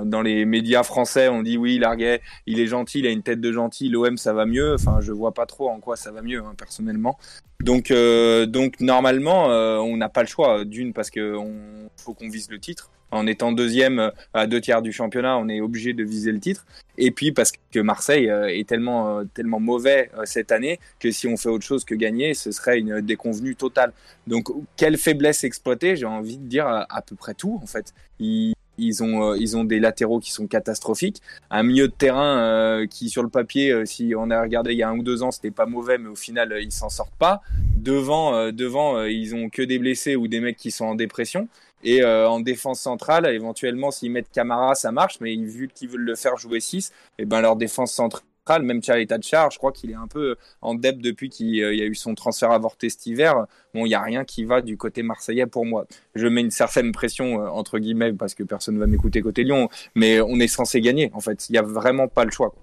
dans 0.05 0.23
les 0.23 0.45
médias 0.45 0.83
français, 0.83 1.29
on 1.29 1.43
dit 1.43 1.59
oui, 1.59 1.79
Larguet, 1.79 2.21
il 2.47 2.61
est 2.61 2.67
gentil, 2.67 3.01
il 3.01 3.07
a 3.07 3.11
une 3.11 3.23
tête 3.23 3.41
de 3.41 3.53
gentil, 3.53 3.89
l'OM 3.89 4.17
ça 4.17 4.33
va 4.33 4.47
mieux. 4.47 4.75
Enfin, 4.75 4.99
je 5.01 5.13
vois 5.13 5.33
pas 5.33 5.47
trop 5.47 5.69
en 5.69 5.81
quoi 5.81 5.97
ça 5.97 6.11
va 6.11 6.23
mieux 6.23 6.41
hein, 6.41 6.55
personnellement. 6.57 7.19
Donc, 7.61 7.91
euh, 7.91 8.47
normalement, 8.81 9.51
euh, 9.51 9.79
on 9.79 9.97
n'a 9.97 10.09
pas 10.09 10.23
le 10.23 10.29
choix. 10.29 10.65
D'une 10.65 10.93
parce 10.93 11.11
que 11.11 11.35
on 11.37 11.89
faut 11.97 12.15
qu'on 12.15 12.29
vise 12.29 12.51
le 12.51 12.59
titre. 12.59 12.91
En 13.15 13.29
étant 13.29 13.53
deuxième 13.53 14.01
euh, 14.01 14.11
à 14.35 14.47
deux 14.49 14.61
tiers 14.61 14.83
du 14.83 14.93
championnat, 14.93 15.39
on 15.39 15.49
est 15.49 15.61
obligé 15.61 15.93
de 15.93 16.03
viser 16.03 16.33
le 16.33 16.41
titre. 16.41 16.67
Et 16.99 17.13
puis 17.13 17.31
parce 17.31 17.53
que 17.73 17.79
Marseille 17.79 18.29
euh, 18.29 18.49
est 18.49 18.69
tellement 18.69 19.19
euh, 19.19 19.25
tellement 19.35 19.61
mauvais 19.61 20.11
cette 20.25 20.51
année 20.51 20.81
que 20.99 21.11
si 21.13 21.29
on 21.29 21.37
fait 21.37 21.49
autre 21.49 21.65
chose 21.65 21.85
que 21.85 21.95
gagner, 21.95 22.35
ce 22.35 22.51
serait 22.51 22.79
une 22.79 23.01
déconvenue 23.01 23.55
totale. 23.55 23.93
Donc 24.27 24.49
quelle 24.77 24.99
faiblesse 24.99 25.45
exploiter 25.45 25.95
J'ai 25.95 26.07
envie 26.07 26.39
de 26.39 26.47
dire 26.47 26.67
à, 26.67 27.03
peu 27.03 27.15
près 27.15 27.35
tout 27.35 27.61
en 27.63 27.67
fait. 27.67 27.95
Ils, 28.19 29.05
ont 29.05 29.35
ils 29.37 29.57
ont 29.57 29.63
des 29.63 29.79
latéraux 29.79 30.19
qui 30.19 30.33
sont 30.33 30.49
catastrophiques, 30.49 31.23
un 31.51 31.63
milieu 31.63 31.87
de 31.87 31.93
terrain 31.93 32.85
qui 32.89 33.09
sur 33.09 33.23
le 33.23 33.29
papier, 33.29 33.87
si 33.87 34.15
on 34.17 34.31
a 34.31 34.43
regardé 34.43 34.73
il 34.73 34.79
y 34.79 34.83
a 34.83 34.89
un 34.89 34.99
ou 34.99 35.05
deux 35.05 35.23
ans, 35.23 35.31
c'était 35.31 35.53
pas 35.53 35.67
mauvais, 35.67 35.99
mais 35.99 36.09
au 36.09 36.17
final 36.17 36.57
ils 36.61 36.73
s'en 36.73 36.89
sortent 36.89 37.15
pas. 37.17 37.41
Devant 37.77 38.51
devant 38.51 39.05
ils 39.05 39.35
ont 39.37 39.49
que 39.49 39.63
des 39.63 39.79
blessés 39.79 40.17
ou 40.17 40.27
des 40.27 40.41
mecs 40.41 40.57
qui 40.57 40.73
sont 40.73 40.87
en 40.87 40.97
dépression. 40.97 41.49
Et 41.85 42.03
euh, 42.03 42.29
en 42.29 42.41
défense 42.41 42.81
centrale, 42.81 43.27
éventuellement, 43.27 43.91
s'ils 43.91 44.11
mettent 44.11 44.31
Camara, 44.33 44.75
ça 44.75 44.91
marche, 44.91 45.21
mais 45.21 45.37
vu 45.37 45.69
qu'ils 45.73 45.91
veulent 45.91 46.01
le 46.01 46.17
faire 46.17 46.37
jouer 46.37 46.61
6, 46.61 46.93
et 47.19 47.27
ben 47.27 47.43
leur 47.43 47.57
défense 47.57 47.93
centrale, 47.93 48.25
même 48.63 48.83
Charlie 48.83 49.07
Tachar, 49.07 49.51
je 49.51 49.59
crois 49.59 49.73
qu'il 49.73 49.91
est 49.91 49.95
un 49.95 50.07
peu 50.07 50.37
en 50.61 50.75
depth 50.75 50.99
depuis 50.99 51.29
qu'il 51.29 51.55
y 51.55 51.63
a 51.63 51.71
eu 51.71 51.95
son 51.95 52.15
transfert 52.15 52.51
avorté 52.51 52.91
cet 52.91 53.07
hiver. 53.07 53.47
Bon, 53.75 53.87
il 53.87 53.89
n'y 53.89 53.95
a 53.95 54.03
rien 54.03 54.25
qui 54.25 54.45
va 54.45 54.61
du 54.61 54.77
côté 54.77 55.03
marseillais 55.03 55.47
pour 55.47 55.65
moi. 55.65 55.87
Je 56.15 56.27
mets 56.27 56.41
une 56.41 56.51
certaine 56.51 56.93
pression, 56.93 57.43
euh, 57.43 57.49
entre 57.49 57.79
guillemets, 57.79 58.13
parce 58.13 58.35
que 58.35 58.43
personne 58.43 58.75
ne 58.75 58.81
va 58.81 58.87
m'écouter 58.87 59.21
côté 59.23 59.45
Lyon, 59.45 59.69
mais 59.95 60.21
on 60.21 60.39
est 60.41 60.49
censé 60.49 60.81
gagner, 60.81 61.11
en 61.15 61.21
fait. 61.21 61.49
Il 61.49 61.53
n'y 61.53 61.59
a 61.59 61.63
vraiment 61.63 62.09
pas 62.09 62.25
le 62.25 62.31
choix. 62.31 62.51
Quoi. 62.51 62.63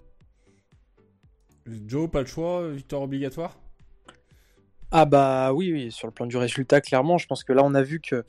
Joe, 1.88 2.10
pas 2.10 2.22
le 2.22 2.28
choix, 2.28 2.70
victoire 2.70 3.02
obligatoire? 3.04 3.58
Ah 4.94 5.06
bah 5.06 5.54
oui, 5.54 5.72
oui, 5.72 5.92
sur 5.92 6.08
le 6.08 6.12
plan 6.12 6.26
du 6.26 6.36
résultat, 6.36 6.82
clairement, 6.82 7.18
je 7.18 7.26
pense 7.26 7.46
que 7.46 7.54
là, 7.54 7.62
on 7.64 7.74
a 7.76 7.82
vu 7.82 8.02
que 8.02 8.26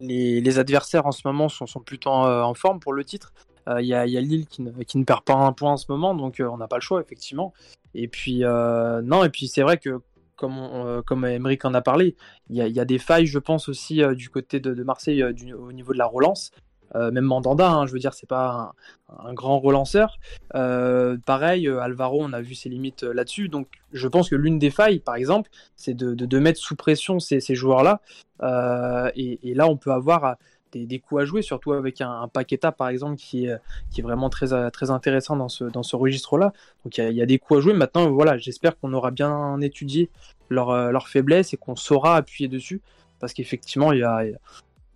les, 0.00 0.58
adversaires 0.58 1.06
en 1.06 1.12
ce 1.12 1.22
moment 1.24 1.48
sont, 1.48 1.66
plutôt 1.80 2.10
en, 2.10 2.42
en, 2.42 2.54
forme 2.54 2.80
pour 2.80 2.92
le 2.92 3.04
titre. 3.04 3.32
Il 3.66 3.72
euh, 3.72 3.82
y, 3.82 3.86
y, 3.86 3.94
a 3.94 4.20
Lille 4.20 4.46
qui 4.46 4.62
ne, 4.62 5.04
perd 5.04 5.24
pas 5.24 5.34
un 5.34 5.52
point 5.52 5.72
en 5.72 5.76
ce 5.76 5.86
moment, 5.88 6.14
donc 6.14 6.40
euh, 6.40 6.48
on 6.48 6.58
n'a 6.58 6.68
pas 6.68 6.76
le 6.76 6.82
choix, 6.82 7.00
effectivement. 7.00 7.52
Et 7.94 8.08
puis, 8.08 8.44
euh, 8.44 9.00
non, 9.02 9.24
et 9.24 9.30
puis 9.30 9.48
c'est 9.48 9.62
vrai 9.62 9.78
que, 9.78 10.00
comme, 10.36 10.58
on, 10.58 11.02
en 11.02 11.74
a 11.74 11.80
parlé, 11.80 12.16
il 12.50 12.56
y, 12.56 12.80
a 12.80 12.84
des 12.84 12.98
failles, 12.98 13.26
je 13.26 13.38
pense, 13.38 13.68
aussi 13.68 14.02
du 14.14 14.28
côté 14.28 14.60
de, 14.60 14.82
Marseille 14.82 15.22
au 15.22 15.72
niveau 15.72 15.92
de 15.92 15.98
la 15.98 16.06
relance. 16.06 16.50
Euh, 16.94 17.10
même 17.10 17.24
Mandanda, 17.24 17.70
hein, 17.70 17.86
je 17.86 17.92
veux 17.92 17.98
dire, 17.98 18.14
c'est 18.14 18.28
pas 18.28 18.72
un, 19.18 19.34
grand 19.34 19.58
relanceur. 19.58 20.18
Euh, 20.54 21.16
pareil, 21.26 21.68
Alvaro, 21.68 22.22
on 22.22 22.32
a 22.32 22.40
vu 22.40 22.54
ses 22.54 22.68
limites 22.68 23.02
là-dessus. 23.02 23.48
Donc, 23.48 23.68
je 23.92 24.08
pense 24.08 24.30
que 24.30 24.36
l'une 24.36 24.58
des 24.58 24.70
failles, 24.70 25.00
par 25.00 25.16
exemple, 25.16 25.50
c'est 25.76 25.94
de, 25.94 26.38
mettre 26.38 26.60
sous 26.60 26.76
pression 26.76 27.18
ces, 27.18 27.40
joueurs-là. 27.54 28.00
Euh, 28.42 29.10
et, 29.16 29.54
là, 29.54 29.68
on 29.68 29.76
peut 29.76 29.92
avoir 29.92 30.36
des, 30.72 30.98
coups 30.98 31.22
à 31.22 31.24
jouer, 31.24 31.42
surtout 31.42 31.72
avec 31.72 32.00
un, 32.00 32.28
Paqueta, 32.32 32.72
par 32.72 32.88
exemple, 32.88 33.16
qui 33.16 33.46
est, 33.46 34.02
vraiment 34.02 34.30
très, 34.30 34.52
intéressant 34.90 35.36
dans 35.36 35.48
ce, 35.48 35.96
registre-là. 35.96 36.52
Donc, 36.84 36.98
il 36.98 37.12
y, 37.12 37.22
a 37.22 37.26
des 37.26 37.38
coups 37.38 37.58
à 37.58 37.60
jouer. 37.60 37.72
Maintenant, 37.72 38.10
voilà, 38.10 38.38
j'espère 38.38 38.78
qu'on 38.78 38.92
aura 38.92 39.10
bien 39.10 39.60
étudié 39.60 40.10
leurs 40.50 40.92
leur 40.92 41.08
faiblesses 41.08 41.54
et 41.54 41.56
qu'on 41.56 41.76
saura 41.76 42.16
appuyer 42.16 42.48
dessus. 42.48 42.80
Parce 43.18 43.32
qu'effectivement, 43.32 43.92
il 43.92 44.00
y 44.00 44.02
a, 44.02 44.22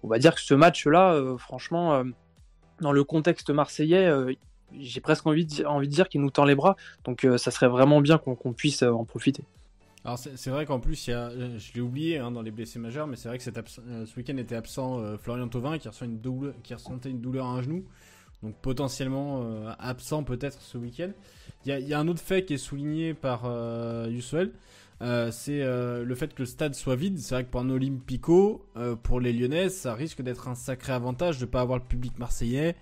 on 0.02 0.08
va 0.08 0.18
dire 0.18 0.34
que 0.34 0.40
ce 0.40 0.54
match-là, 0.54 1.12
euh, 1.14 1.36
franchement, 1.36 1.94
euh, 1.94 2.04
dans 2.80 2.92
le 2.92 3.04
contexte 3.04 3.50
marseillais, 3.50 4.06
euh, 4.06 4.32
j'ai 4.78 5.00
presque 5.00 5.26
envie 5.26 5.46
de, 5.46 5.62
de 5.62 5.84
dire 5.86 6.08
qu'il 6.08 6.20
nous 6.20 6.30
tend 6.30 6.44
les 6.44 6.54
bras. 6.54 6.76
Donc 7.04 7.26
ça 7.38 7.50
serait 7.50 7.68
vraiment 7.68 8.00
bien 8.00 8.18
qu'on 8.18 8.36
qu 8.36 8.52
puisse 8.52 8.82
en 8.82 9.04
profiter. 9.04 9.42
Alors 10.04 10.18
c'est 10.18 10.50
vrai 10.50 10.66
qu'en 10.66 10.78
plus, 10.78 11.06
il 11.06 11.10
y 11.10 11.14
a, 11.14 11.30
je 11.30 11.72
l'ai 11.72 11.80
oublié 11.80 12.18
hein, 12.18 12.30
dans 12.30 12.42
les 12.42 12.50
blessés 12.50 12.78
majeurs, 12.78 13.06
mais 13.06 13.16
c'est 13.16 13.28
vrai 13.28 13.38
que 13.38 13.44
ce 13.44 14.16
week-end 14.16 14.36
était 14.36 14.54
absent 14.54 15.16
Florian 15.16 15.48
Thauvin 15.48 15.78
qui, 15.78 15.88
une 16.02 16.52
qui 16.62 16.74
ressentait 16.74 17.10
une 17.10 17.20
douleur 17.20 17.46
à 17.46 17.50
un 17.50 17.62
genou. 17.62 17.84
Donc 18.42 18.54
potentiellement 18.56 19.42
absent 19.78 20.22
peut-être 20.22 20.60
ce 20.60 20.76
week-end. 20.76 21.12
Il 21.64 21.74
y, 21.74 21.82
y, 21.82 21.94
a 21.94 21.98
un 21.98 22.06
autre 22.06 22.20
fait 22.20 22.44
qui 22.44 22.54
est 22.54 22.58
souligné 22.58 23.14
par 23.14 23.44
Yusuel, 24.06 24.52
euh, 25.00 25.30
c'est 25.30 25.62
euh, 25.62 26.04
le 26.04 26.14
fait 26.14 26.34
que 26.34 26.42
le 26.42 26.46
stade 26.46 26.74
soit 26.74 26.96
vide. 26.96 27.18
C'est 27.18 27.34
vrai 27.34 27.44
que 27.44 27.50
pour 27.50 27.60
un 27.60 27.70
Olympico, 27.70 28.66
euh, 28.76 28.96
pour 28.96 29.20
les 29.20 29.32
Lyonnais, 29.32 29.68
ça 29.68 29.94
risque 29.94 30.22
d'être 30.22 30.48
un 30.48 30.54
sacré 30.54 30.92
avantage 30.92 31.38
de 31.38 31.44
ne 31.44 31.50
pas 31.50 31.60
avoir 31.60 31.78
le 31.78 31.84
public 31.84 32.18
marseillais, 32.18 32.76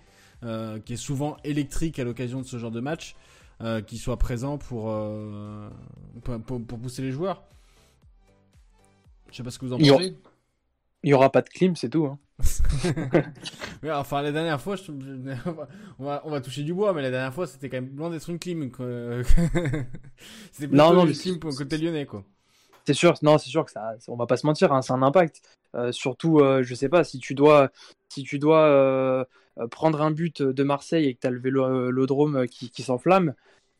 qui 0.85 0.93
est 0.93 0.97
souvent 0.97 1.37
électrique 1.43 1.97
à 1.97 2.03
l'occasion 2.03 2.41
de 2.41 2.45
ce 2.45 2.57
genre 2.57 2.71
de 2.71 2.79
match, 2.79 3.15
qui 3.87 3.97
soit 3.97 4.17
présent 4.17 4.59
pour, 4.59 4.95
pour, 6.23 6.79
pousser 6.79 7.01
les 7.01 7.11
joueurs. 7.11 7.43
Je 9.31 9.37
sais 9.37 9.43
pas 9.43 9.49
ce 9.49 9.57
que 9.57 9.65
vous 9.65 9.73
en 9.73 9.79
pensez. 9.79 10.15
Il 11.03 11.09
y 11.09 11.13
aura 11.13 11.31
pas 11.31 11.41
de 11.41 11.49
clim, 11.49 11.75
c'est 11.75 11.89
tout. 11.89 12.05
Hein. 12.05 12.19
mais 13.81 13.91
enfin, 13.91 14.21
la 14.21 14.31
dernière 14.31 14.61
fois, 14.61 14.75
je... 14.75 14.91
on, 15.99 16.03
va, 16.03 16.21
on 16.25 16.29
va 16.29 16.41
toucher 16.41 16.63
du 16.63 16.73
bois, 16.73 16.93
mais 16.93 17.01
la 17.01 17.11
dernière 17.11 17.33
fois, 17.33 17.47
c'était 17.47 17.69
quand 17.69 17.81
même 17.81 17.95
loin 17.95 18.09
d'être 18.09 18.29
une 18.29 18.39
clim. 18.39 18.69
c'était 20.51 20.75
non, 20.75 20.93
non, 20.93 21.05
une 21.05 21.13
clim 21.13 21.39
pour 21.39 21.55
côté 21.55 21.77
lyonnais, 21.77 22.05
quoi. 22.05 22.23
C'est 22.85 22.93
sûr, 22.93 23.15
non, 23.21 23.37
c'est 23.37 23.49
sûr 23.49 23.65
que 23.65 23.71
ça, 23.71 23.95
on 24.07 24.15
va 24.15 24.27
pas 24.27 24.37
se 24.37 24.45
mentir, 24.45 24.71
hein, 24.71 24.81
c'est 24.81 24.93
un 24.93 25.01
impact. 25.01 25.41
Euh, 25.75 25.91
surtout, 25.91 26.39
euh, 26.39 26.63
je 26.63 26.73
sais 26.73 26.87
pas, 26.87 27.03
si 27.03 27.19
tu 27.19 27.33
dois, 27.33 27.69
si 28.07 28.23
tu 28.23 28.39
dois 28.39 28.65
euh, 28.65 29.25
prendre 29.71 30.01
un 30.01 30.11
but 30.11 30.41
de 30.41 30.63
Marseille 30.63 31.05
et 31.05 31.15
que 31.15 31.19
tu 31.19 31.27
as 31.27 31.31
le 31.31 31.39
vélodrome 31.39 32.47
qui, 32.47 32.69
qui 32.69 32.83
s'enflamme, 32.83 33.33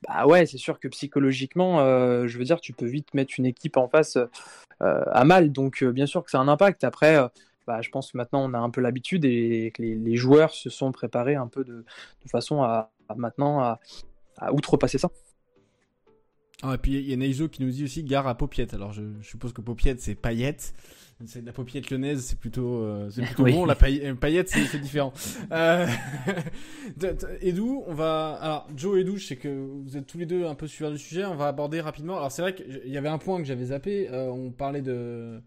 bah 0.07 0.27
ouais, 0.27 0.45
c'est 0.45 0.57
sûr 0.57 0.79
que 0.79 0.87
psychologiquement, 0.87 1.79
euh, 1.79 2.27
je 2.27 2.37
veux 2.37 2.43
dire, 2.43 2.61
tu 2.61 2.73
peux 2.73 2.85
vite 2.85 3.13
mettre 3.13 3.33
une 3.37 3.45
équipe 3.45 3.77
en 3.77 3.87
face 3.87 4.17
euh, 4.17 5.03
à 5.11 5.23
mal. 5.25 5.51
Donc, 5.51 5.81
euh, 5.81 5.91
bien 5.91 6.05
sûr 6.05 6.23
que 6.23 6.29
c'est 6.29 6.37
un 6.37 6.47
impact. 6.47 6.83
Après, 6.83 7.17
bah, 7.67 7.81
je 7.81 7.89
pense 7.89 8.11
que 8.11 8.17
maintenant, 8.17 8.49
on 8.49 8.53
a 8.53 8.59
un 8.59 8.69
peu 8.69 8.79
l'habitude 8.79 9.25
et 9.25 9.71
que 9.75 9.81
les, 9.81 9.95
les, 9.95 10.15
joueurs 10.15 10.53
se 10.53 10.69
sont 10.69 10.91
préparés 10.93 11.35
un 11.35 11.47
peu 11.47 11.65
de, 11.65 11.83
de 12.23 12.29
façon 12.29 12.63
à, 12.63 12.91
à 13.09 13.15
maintenant 13.15 13.59
à, 13.59 13.79
à, 14.37 14.53
outrepasser 14.53 14.97
ça. 14.97 15.09
Ah, 16.63 16.73
et 16.75 16.77
puis 16.77 16.93
il 16.93 17.09
y 17.09 17.13
a 17.13 17.17
Neizo 17.17 17.49
qui 17.49 17.61
nous 17.61 17.69
dit 17.69 17.83
aussi 17.83 18.03
gare 18.03 18.25
à 18.25 18.35
Paupiette. 18.35 18.73
Alors, 18.73 18.93
je, 18.93 19.03
je 19.21 19.27
suppose 19.27 19.53
que 19.53 19.61
Paupiette, 19.61 19.99
c'est 19.99 20.15
paillette. 20.15 20.73
C'est 21.25 21.43
la 21.43 21.51
paupiette 21.51 21.89
lyonnaise, 21.89 22.23
c'est 22.23 22.37
plutôt, 22.37 22.75
euh, 22.83 23.09
c'est 23.09 23.21
plutôt 23.25 23.43
oui. 23.43 23.53
bon. 23.53 23.65
La 23.65 23.73
paillette, 23.73 24.49
c'est 24.49 24.79
différent. 24.79 25.11
Euh... 25.51 25.87
et 27.41 27.53
d'où 27.53 27.83
on 27.87 27.93
va. 27.95 28.37
Alors, 28.39 28.67
Joe 28.75 28.99
et 28.99 29.03
Dou, 29.03 29.17
je 29.17 29.25
sais 29.25 29.35
que 29.35 29.49
vous 29.49 29.97
êtes 29.97 30.05
tous 30.05 30.19
les 30.19 30.27
deux 30.27 30.45
un 30.45 30.53
peu 30.53 30.67
suiveurs 30.67 30.91
du 30.91 30.99
sujet. 30.99 31.25
On 31.25 31.35
va 31.35 31.47
aborder 31.47 31.81
rapidement. 31.81 32.17
Alors, 32.17 32.31
c'est 32.31 32.43
vrai 32.43 32.53
qu'il 32.53 32.87
y 32.87 32.97
avait 32.97 33.09
un 33.09 33.17
point 33.17 33.39
que 33.39 33.45
j'avais 33.45 33.65
zappé. 33.65 34.09
Euh, 34.11 34.29
on 34.29 34.51
parlait 34.51 34.83
de 34.83 35.41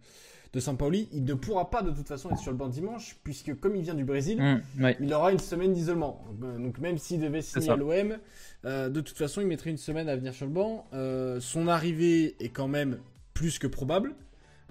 de 0.53 0.61
Sampaoli. 0.61 1.09
Il 1.13 1.25
ne 1.25 1.35
pourra 1.35 1.71
pas 1.71 1.83
de 1.83 1.91
toute 1.91 2.09
façon 2.09 2.31
être 2.31 2.39
sur 2.39 2.51
le 2.51 2.57
banc 2.57 2.69
dimanche, 2.69 3.17
puisque 3.23 3.59
comme 3.59 3.77
il 3.77 3.83
vient 3.83 3.95
du 3.95 4.05
Brésil, 4.05 4.41
mmh, 4.41 4.83
ouais. 4.83 4.97
il 5.01 5.13
aura 5.15 5.33
une 5.33 5.39
semaine 5.39 5.73
d'isolement. 5.73 6.25
Donc, 6.41 6.79
même 6.79 6.99
s'il 6.99 7.21
devait 7.21 7.43
signer 7.43 7.71
à 7.71 7.77
l'OM, 7.77 8.19
euh, 8.65 8.89
de 8.89 9.01
toute 9.01 9.17
façon, 9.17 9.41
il 9.41 9.47
mettrait 9.47 9.71
une 9.71 9.77
semaine 9.77 10.09
à 10.09 10.17
venir 10.17 10.35
sur 10.35 10.47
le 10.47 10.53
banc. 10.53 10.87
Euh, 10.93 11.41
son 11.41 11.69
arrivée 11.69 12.37
est 12.41 12.51
quand 12.51 12.69
même 12.69 12.99
plus 13.35 13.59
que 13.59 13.67
probable. 13.67 14.15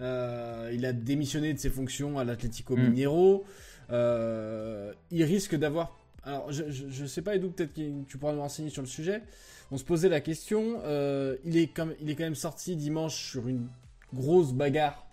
Euh, 0.01 0.71
il 0.73 0.85
a 0.85 0.93
démissionné 0.93 1.53
de 1.53 1.59
ses 1.59 1.69
fonctions 1.69 2.19
à 2.19 2.23
l'Atlético 2.23 2.75
Mm. 2.75 2.81
Mineiro. 2.81 3.45
Euh, 3.91 4.93
il 5.11 5.23
risque 5.23 5.55
d'avoir. 5.55 5.97
Alors, 6.23 6.51
je, 6.51 6.69
je, 6.69 6.89
je, 6.89 7.05
sais 7.05 7.21
pas, 7.21 7.35
Edu, 7.35 7.47
peut-être 7.47 7.73
que 7.73 8.03
tu 8.07 8.17
pourras 8.17 8.33
nous 8.33 8.41
renseigner 8.41 8.69
sur 8.69 8.81
le 8.81 8.87
sujet. 8.87 9.23
On 9.71 9.77
se 9.77 9.83
posait 9.83 10.09
la 10.09 10.21
question. 10.21 10.81
Euh, 10.83 11.37
il, 11.45 11.57
est 11.57 11.67
comme, 11.67 11.93
il 12.01 12.09
est 12.09 12.15
quand 12.15 12.23
même 12.23 12.35
sorti 12.35 12.75
dimanche 12.75 13.15
sur 13.15 13.47
une 13.47 13.67
grosse 14.13 14.53
bagarre 14.53 15.05
euh, 15.05 15.08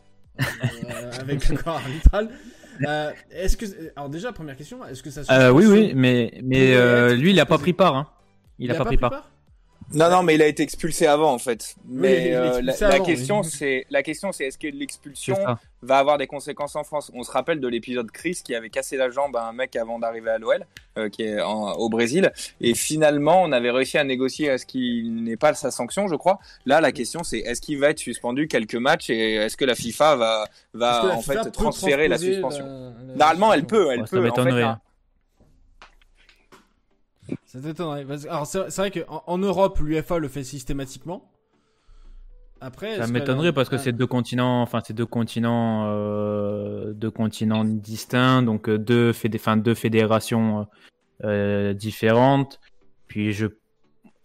avec 1.21 1.49
le 1.49 1.57
corps 1.57 1.77
arbitral. 1.77 2.31
Euh, 2.87 3.11
est-ce 3.31 3.57
que, 3.57 3.65
alors 3.97 4.11
déjà 4.11 4.33
première 4.33 4.57
question, 4.57 4.85
est-ce 4.85 5.03
que 5.03 5.11
ça 5.11 5.25
se 5.25 5.51
Oui, 5.51 5.67
oui, 5.67 5.93
mais 5.95 6.41
mais 6.43 7.15
lui, 7.15 7.31
il 7.31 7.41
a 7.41 7.47
pas 7.47 7.59
pris 7.59 7.73
part. 7.73 7.97
Hein. 7.97 8.07
Il, 8.59 8.67
il 8.67 8.71
a, 8.71 8.75
a, 8.75 8.79
pas, 8.79 8.85
pris 8.85 8.97
part. 8.97 9.11
part 9.11 9.31
non, 9.95 10.11
non, 10.11 10.23
mais 10.23 10.35
il 10.35 10.43
a 10.43 10.47
été 10.47 10.63
expulsé 10.63 11.07
avant 11.07 11.33
en 11.33 11.39
fait. 11.39 11.77
Mais 11.89 12.17
oui, 12.17 12.33
euh, 12.33 12.61
la, 12.63 12.89
la, 12.89 13.01
question, 13.01 13.43
c'est 13.43 13.87
la 13.91 14.03
question, 14.03 14.33
c'est 14.33 14.47
est-ce 14.47 14.59
que 14.59 14.67
l'expulsion 14.67 15.37
va 15.83 15.99
avoir 15.99 16.19
des 16.19 16.27
conséquences 16.27 16.75
en 16.75 16.83
France? 16.83 17.11
On 17.15 17.23
se 17.23 17.31
rappelle 17.31 17.61
de 17.61 17.69
l'épisode 17.69 18.11
Chris 18.11 18.41
qui 18.45 18.55
avait 18.55 18.71
cassé 18.71 18.97
la 18.97 19.11
jambe 19.11 19.37
à 19.37 19.45
un 19.45 19.53
mec 19.53 19.77
avant 19.77 19.99
d'arriver 20.01 20.31
à 20.31 20.39
l'OL, 20.39 20.67
euh, 20.99 21.09
qui 21.09 21.23
est 21.23 21.41
en, 21.41 21.73
au 21.75 21.89
Brésil, 21.89 22.33
et 22.61 22.75
finalement, 22.75 23.43
on 23.43 23.53
avait 23.53 23.71
réussi 23.71 23.97
à 23.97 24.05
négocier 24.05 24.51
à 24.51 24.59
ce 24.59 24.67
qu'il 24.67 25.23
n'ait 25.23 25.37
pas 25.37 25.55
sa 25.55 25.71
sanction, 25.71 26.09
je 26.09 26.17
crois. 26.17 26.41
Là, 26.65 26.81
la 26.81 26.91
question, 26.91 27.23
c'est 27.23 27.39
est-ce 27.39 27.61
qu'il 27.61 27.79
va 27.79 27.91
être 27.91 28.01
suspendu 28.01 28.49
quelques 28.49 28.75
matchs 28.75 29.11
et 29.11 29.35
est-ce 29.37 29.57
que 29.57 29.65
la 29.65 29.77
FIFA 29.77 30.17
va 30.17 30.45
va 30.75 31.15
en 31.15 31.21
FIFA 31.23 31.45
fait 31.45 31.51
transférer 31.53 32.09
la 32.09 32.19
suspension? 32.19 32.65
la, 32.67 33.07
la 33.07 33.15
Normalement, 33.17 33.53
elle 33.53 33.67
peut, 33.67 33.93
elle 33.93 34.01
ouais, 34.01 34.07
peut. 34.09 34.17
Ça 34.17 34.23
m'étonnerait. 34.23 34.65
En 34.65 34.75
fait, 34.75 34.81
ça 37.57 37.69
t'étonnerait. 37.69 38.07
Alors 38.29 38.47
c'est 38.47 38.77
vrai 38.77 38.91
qu'en 38.91 39.23
en 39.27 39.39
Europe, 39.39 39.79
l'UFA 39.81 40.19
le 40.19 40.29
fait 40.29 40.45
systématiquement. 40.45 41.31
Après, 42.61 42.97
Ça 42.97 43.07
m'étonnerait 43.07 43.53
parce 43.53 43.69
que 43.69 43.77
Ah. 43.77 43.79
c'est 43.79 43.93
deux 43.93 44.07
continents, 44.07 44.63
enfin 44.63 44.81
c'est 44.85 44.95
deux 44.95 45.05
continents, 45.05 45.85
euh, 45.89 46.95
deux 46.95 47.11
continents 47.11 47.65
distincts, 47.67 48.43
donc 48.43 48.69
euh, 48.71 48.79
deux, 48.79 49.13
fédé- 49.13 49.37
enfin, 49.37 49.59
deux 49.59 49.75
fédérations 49.75 50.67
euh, 51.25 51.75
différentes. 51.75 52.59
Puis 53.09 53.33
je, 53.35 53.47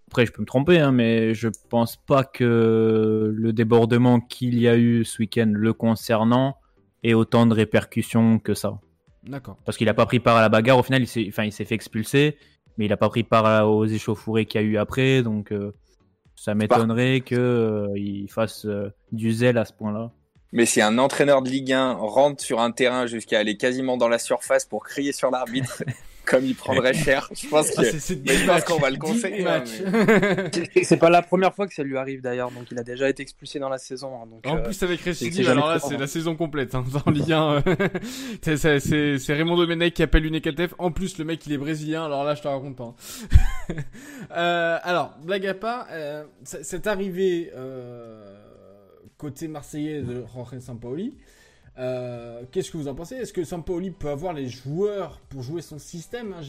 après 0.08 0.26
je 0.26 0.32
peux 0.32 0.42
me 0.42 0.48
tromper, 0.48 0.80
hein, 0.80 0.94
mais 0.94 1.34
je 1.34 1.50
pense 1.70 1.98
pas 1.98 2.24
que 2.24 3.34
le 3.36 3.52
débordement 3.54 4.22
qu'il 4.22 4.58
y 4.58 4.68
a 4.70 4.78
eu 4.78 5.04
ce 5.04 5.20
week-end 5.22 5.52
le 5.54 5.74
concernant 5.74 6.56
ait 7.04 7.14
autant 7.14 7.46
de 7.46 7.54
répercussions 7.54 8.40
que 8.40 8.54
ça. 8.54 8.80
D'accord. 9.24 9.58
Parce 9.66 9.78
qu'il 9.78 9.90
a 9.90 9.94
pas 9.94 10.06
pris 10.06 10.20
part 10.22 10.38
à 10.38 10.42
la 10.42 10.50
bagarre. 10.50 10.78
Au 10.80 10.84
final, 10.84 11.02
il 11.02 11.08
s'est, 11.08 11.26
enfin, 11.28 11.44
il 11.44 11.52
s'est 11.52 11.66
fait 11.66 11.76
expulser, 11.76 12.38
mais 12.78 12.86
il 12.86 12.94
a 12.94 12.98
pas 12.98 13.10
pris 13.10 13.24
part 13.24 13.70
aux 13.70 13.86
échauffourées 13.86 14.46
qu'il 14.46 14.62
y 14.62 14.64
a 14.64 14.68
eu 14.68 14.78
après. 14.78 15.24
Donc, 15.24 15.52
euh, 15.52 15.74
ça 16.36 16.56
m'étonnerait 16.56 17.22
que 17.22 17.36
euh, 17.36 17.88
il 17.96 18.28
fasse 18.28 18.66
euh, 18.66 18.92
du 19.12 19.32
zèle 19.32 19.58
à 19.58 19.66
ce 19.66 19.74
point-là. 19.74 20.12
Mais 20.54 20.66
si 20.66 20.82
un 20.82 20.98
entraîneur 20.98 21.42
de 21.42 21.50
Ligue 21.50 21.72
1 21.72 21.94
rentre 21.94 22.44
sur 22.44 22.60
un 22.60 22.72
terrain 22.72 23.06
jusqu'à 23.06 23.40
aller 23.40 23.58
quasiment 23.58 23.96
dans 23.96 24.10
la 24.10 24.20
surface 24.20 24.66
pour 24.66 24.84
crier 24.84 25.14
sur 25.14 25.32
l'arbitre, 25.32 25.84
comme 26.26 26.46
il 26.46 26.56
prendrait 26.56 26.94
cher, 27.06 27.30
je 27.34 27.48
pense 27.48 27.70
Ah, 27.78 27.82
que. 27.84 28.14
mais 28.26 28.36
je 28.36 28.46
pense 28.46 28.64
qu'on 28.64 28.80
va 28.80 28.90
le 28.90 28.98
conseiller, 28.98 29.46
hein. 29.48 29.64
C'est- 30.84 30.98
pas 30.98 31.10
la 31.10 31.22
première 31.22 31.54
fois 31.54 31.68
que 31.68 31.74
ça 31.74 31.84
lui 31.84 31.98
arrive 31.98 32.22
d'ailleurs, 32.22 32.52
donc 32.52 32.66
il 32.72 32.78
a 32.80 32.84
déjà 32.84 33.10
été 33.10 33.24
expulsé 33.24 33.60
dans 33.60 33.70
la 33.70 33.78
saison. 33.78 34.12
hein, 34.22 34.28
donc, 34.30 34.46
En 34.46 34.58
euh, 34.58 34.62
plus 34.64 34.82
avec 34.84 35.02
récidive, 35.02 35.50
alors 35.50 35.68
là 35.68 35.76
c'est 35.80 35.90
fort, 35.90 35.92
la 35.98 36.04
hein. 36.04 36.08
saison 36.08 36.36
complète 36.36 36.76
hein, 36.76 36.84
dans 37.06 37.12
Ligue 37.12 37.32
1. 37.34 37.52
euh. 37.52 37.62
c'est- 38.80 39.34
Raymond 39.34 39.58
Domenech 39.58 39.94
qui 39.94 40.04
appelle 40.04 40.24
l'UNECATF. 40.24 40.74
En 40.78 40.92
plus 40.92 41.18
le 41.18 41.26
mec 41.26 41.46
il 41.48 41.54
est 41.54 41.58
brésilien, 41.58 42.06
alors 42.06 42.24
là 42.24 42.36
je 42.36 42.42
te 42.42 42.48
raconte 42.48 42.76
pas. 42.76 42.84
hein. 42.84 42.96
Euh, 44.36 44.78
alors 44.84 45.14
blague 45.24 45.46
à 45.48 45.54
part, 45.54 45.88
euh, 45.92 46.24
cette 46.44 46.88
arrivée 46.88 47.52
euh, 47.56 48.38
côté 49.18 49.48
marseillais 49.48 50.02
de 50.02 50.24
Jorge 50.34 50.60
Sampaoli, 50.60 51.16
euh, 51.78 52.44
qu'est-ce 52.52 52.70
que 52.72 52.78
vous 52.78 52.88
en 52.88 52.96
pensez? 52.96 53.16
Est-ce 53.16 53.34
que 53.34 53.44
Sampaoli 53.44 53.92
peut 53.92 54.10
avoir 54.10 54.34
les 54.34 54.48
joueurs 54.50 55.20
pour 55.30 55.42
jouer 55.42 55.62
son 55.62 55.80
système? 55.80 56.34
Hein 56.34 56.42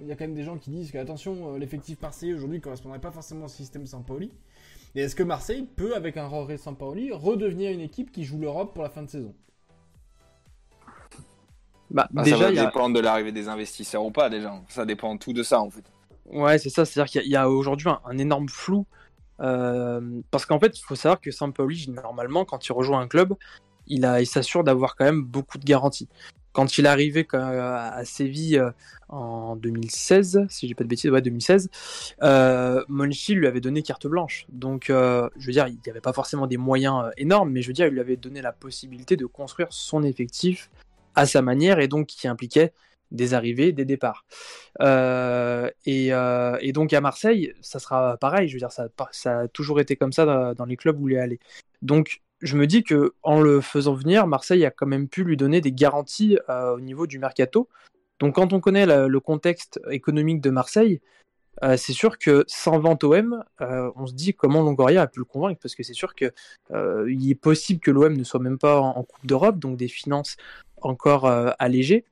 Il 0.00 0.06
y 0.06 0.12
a 0.12 0.16
quand 0.16 0.24
même 0.24 0.34
des 0.34 0.42
gens 0.44 0.56
qui 0.58 0.70
disent 0.70 0.90
que 0.90 0.98
attention, 0.98 1.54
euh, 1.54 1.58
l'effectif 1.58 2.00
marseillais 2.00 2.34
aujourd'hui 2.34 2.60
correspondrait 2.60 3.00
pas 3.00 3.10
forcément 3.10 3.44
au 3.46 3.48
système 3.48 3.86
Sampaoli. 3.86 4.32
Et 4.94 5.00
est-ce 5.02 5.14
que 5.16 5.22
Marseille 5.24 5.68
peut, 5.76 5.94
avec 5.96 6.16
un 6.16 6.30
Jorge 6.30 6.56
Sampaoli, 6.56 7.12
redevenir 7.12 7.72
une 7.72 7.80
équipe 7.80 8.10
qui 8.12 8.24
joue 8.24 8.38
l'Europe 8.38 8.72
pour 8.74 8.82
la 8.84 8.90
fin 8.90 9.02
de 9.02 9.10
saison? 9.10 9.34
Bah, 11.90 12.08
Bah, 12.10 12.22
déjà, 12.22 12.36
ça 12.38 12.42
va 12.44 12.50
il 12.50 12.56
y 12.56 12.58
a- 12.58 12.66
dépendre 12.66 12.94
de 12.96 13.00
l'arrivée 13.00 13.32
des 13.32 13.48
investisseurs 13.48 14.04
ou 14.04 14.10
pas 14.10 14.30
déjà. 14.30 14.54
Ça 14.68 14.84
dépend 14.86 15.16
tout 15.16 15.32
de 15.32 15.42
ça 15.42 15.60
en 15.60 15.70
fait. 15.70 15.84
Ouais, 16.26 16.58
c'est 16.58 16.70
ça. 16.70 16.84
C'est-à-dire 16.84 17.10
qu'il 17.12 17.20
y 17.20 17.24
a, 17.24 17.26
il 17.26 17.30
y 17.30 17.36
a 17.36 17.50
aujourd'hui 17.50 17.88
un, 17.88 18.00
un 18.04 18.18
énorme 18.18 18.48
flou. 18.48 18.86
euh, 19.40 20.20
parce 20.30 20.46
qu'en 20.46 20.58
fait, 20.60 20.78
il 20.78 20.82
faut 20.82 20.94
savoir 20.94 21.20
que 21.20 21.30
Sampaoli, 21.32 21.90
normalement, 21.90 22.44
quand 22.44 22.66
il 22.66 22.72
rejoint 22.72 23.00
un 23.00 23.08
club, 23.08 23.34
il, 23.86 24.04
a- 24.04 24.20
il 24.20 24.26
s'assure 24.26 24.64
d'avoir 24.64 24.96
quand 24.96 25.04
même 25.04 25.22
beaucoup 25.22 25.58
de 25.58 25.64
garanties. 25.64 26.08
Quand 26.52 26.78
il 26.78 26.86
est 26.86 26.88
arrivé 26.88 27.24
quand- 27.24 27.40
à 27.42 28.04
Séville 28.04 28.58
euh, 28.58 28.70
en 29.08 29.56
2016, 29.56 30.46
si 30.48 30.68
j'ai 30.68 30.74
pas 30.74 30.84
de 30.84 30.88
bêtises, 30.88 31.10
ouais, 31.10 31.20
2016, 31.20 31.68
euh, 32.22 32.84
Monchi 32.88 33.34
lui 33.34 33.46
avait 33.46 33.60
donné 33.60 33.82
carte 33.82 34.06
blanche. 34.06 34.46
Donc, 34.50 34.88
euh, 34.88 35.28
je 35.36 35.46
veux 35.46 35.52
dire, 35.52 35.66
il 35.68 35.78
n'y 35.84 35.90
avait 35.90 36.00
pas 36.00 36.12
forcément 36.12 36.46
des 36.46 36.56
moyens 36.56 37.06
euh, 37.06 37.10
énormes, 37.16 37.50
mais 37.50 37.60
je 37.62 37.66
veux 37.68 37.72
dire, 37.72 37.86
il 37.86 37.92
lui 37.92 38.00
avait 38.00 38.16
donné 38.16 38.40
la 38.40 38.52
possibilité 38.52 39.16
de 39.16 39.26
construire 39.26 39.68
son 39.72 40.02
effectif 40.04 40.70
à 41.16 41.26
sa 41.26 41.42
manière 41.42 41.80
et 41.80 41.88
donc 41.88 42.06
qui 42.06 42.28
impliquait 42.28 42.72
des 43.10 43.34
arrivées, 43.34 43.72
des 43.72 43.84
départs. 43.84 44.24
Euh, 44.80 45.70
et, 45.86 46.12
euh, 46.12 46.58
donc 46.72 46.92
à 46.92 47.00
Marseille, 47.00 47.52
ça 47.60 47.78
sera 47.78 48.16
pareil. 48.16 48.48
Je 48.48 48.54
veux 48.54 48.58
dire, 48.58 48.72
ça, 48.72 48.84
a 48.84 48.88
pas- 48.88 49.08
ça 49.12 49.40
a 49.40 49.48
toujours 49.48 49.80
été 49.80 49.96
comme 49.96 50.12
ça 50.12 50.24
dans, 50.24 50.54
dans 50.54 50.64
les 50.64 50.76
clubs 50.76 51.00
où 51.00 51.08
il 51.08 51.14
est 51.16 51.20
allé. 51.20 51.38
Donc 51.82 52.22
je 52.40 52.56
me 52.56 52.66
dis 52.66 52.82
que 52.82 53.14
en 53.22 53.40
le 53.40 53.60
faisant 53.60 53.94
venir, 53.94 54.26
Marseille 54.26 54.64
a 54.64 54.70
quand 54.70 54.86
même 54.86 55.08
pu 55.08 55.24
lui 55.24 55.36
donner 55.36 55.60
des 55.60 55.72
garanties 55.72 56.38
euh, 56.48 56.74
au 56.74 56.80
niveau 56.80 57.06
du 57.06 57.18
mercato. 57.18 57.68
Donc 58.20 58.36
quand 58.36 58.52
on 58.52 58.60
connaît 58.60 58.86
le 58.86 59.20
contexte 59.20 59.80
économique 59.90 60.40
de 60.40 60.50
Marseille, 60.50 61.00
euh, 61.62 61.76
c'est 61.76 61.92
sûr 61.92 62.18
que 62.18 62.44
sans 62.48 62.78
vente 62.80 63.04
OM, 63.04 63.44
euh, 63.60 63.90
on 63.96 64.06
se 64.06 64.14
dit 64.14 64.34
comment 64.34 64.62
Longoria 64.62 65.02
a 65.02 65.06
pu 65.06 65.20
le 65.20 65.24
convaincre 65.24 65.60
parce 65.62 65.74
que 65.74 65.82
c'est 65.82 65.94
sûr 65.94 66.14
que 66.14 66.32
euh, 66.72 67.10
il 67.10 67.30
est 67.30 67.36
possible 67.36 67.80
que 67.80 67.90
l'OM 67.90 68.16
ne 68.16 68.24
soit 68.24 68.40
même 68.40 68.58
pas 68.58 68.80
en, 68.80 69.02
Coupe 69.04 69.26
d'Europe, 69.26 69.58
donc 69.58 69.76
des 69.76 69.88
finances 69.88 70.36
encore 70.80 71.26
allégées. 71.58 72.04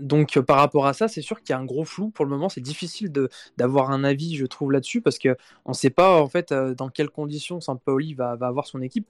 Donc 0.00 0.36
euh, 0.36 0.42
par 0.42 0.58
rapport 0.58 0.86
à 0.86 0.92
ça, 0.92 1.08
c'est 1.08 1.22
sûr 1.22 1.40
qu'il 1.40 1.50
y 1.50 1.52
a 1.54 1.58
un 1.58 1.64
gros 1.64 1.84
flou 1.84 2.10
pour 2.10 2.24
le 2.24 2.30
moment. 2.30 2.48
C'est 2.48 2.60
difficile 2.60 3.12
d'avoir 3.56 3.90
un 3.90 4.04
avis, 4.04 4.36
je 4.36 4.46
trouve, 4.46 4.72
là-dessus 4.72 5.00
parce 5.00 5.18
que 5.18 5.36
on 5.64 5.70
ne 5.70 5.74
sait 5.74 5.90
pas 5.90 6.20
en 6.20 6.28
fait 6.28 6.52
euh, 6.52 6.74
dans 6.74 6.88
quelles 6.88 7.10
conditions 7.10 7.60
Sampaoli 7.60 8.14
va, 8.14 8.36
va 8.36 8.46
avoir 8.46 8.66
son 8.66 8.82
équipe. 8.82 9.06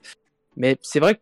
Mais 0.55 0.77
c'est 0.81 0.99
vrai 0.99 1.15
que 1.15 1.21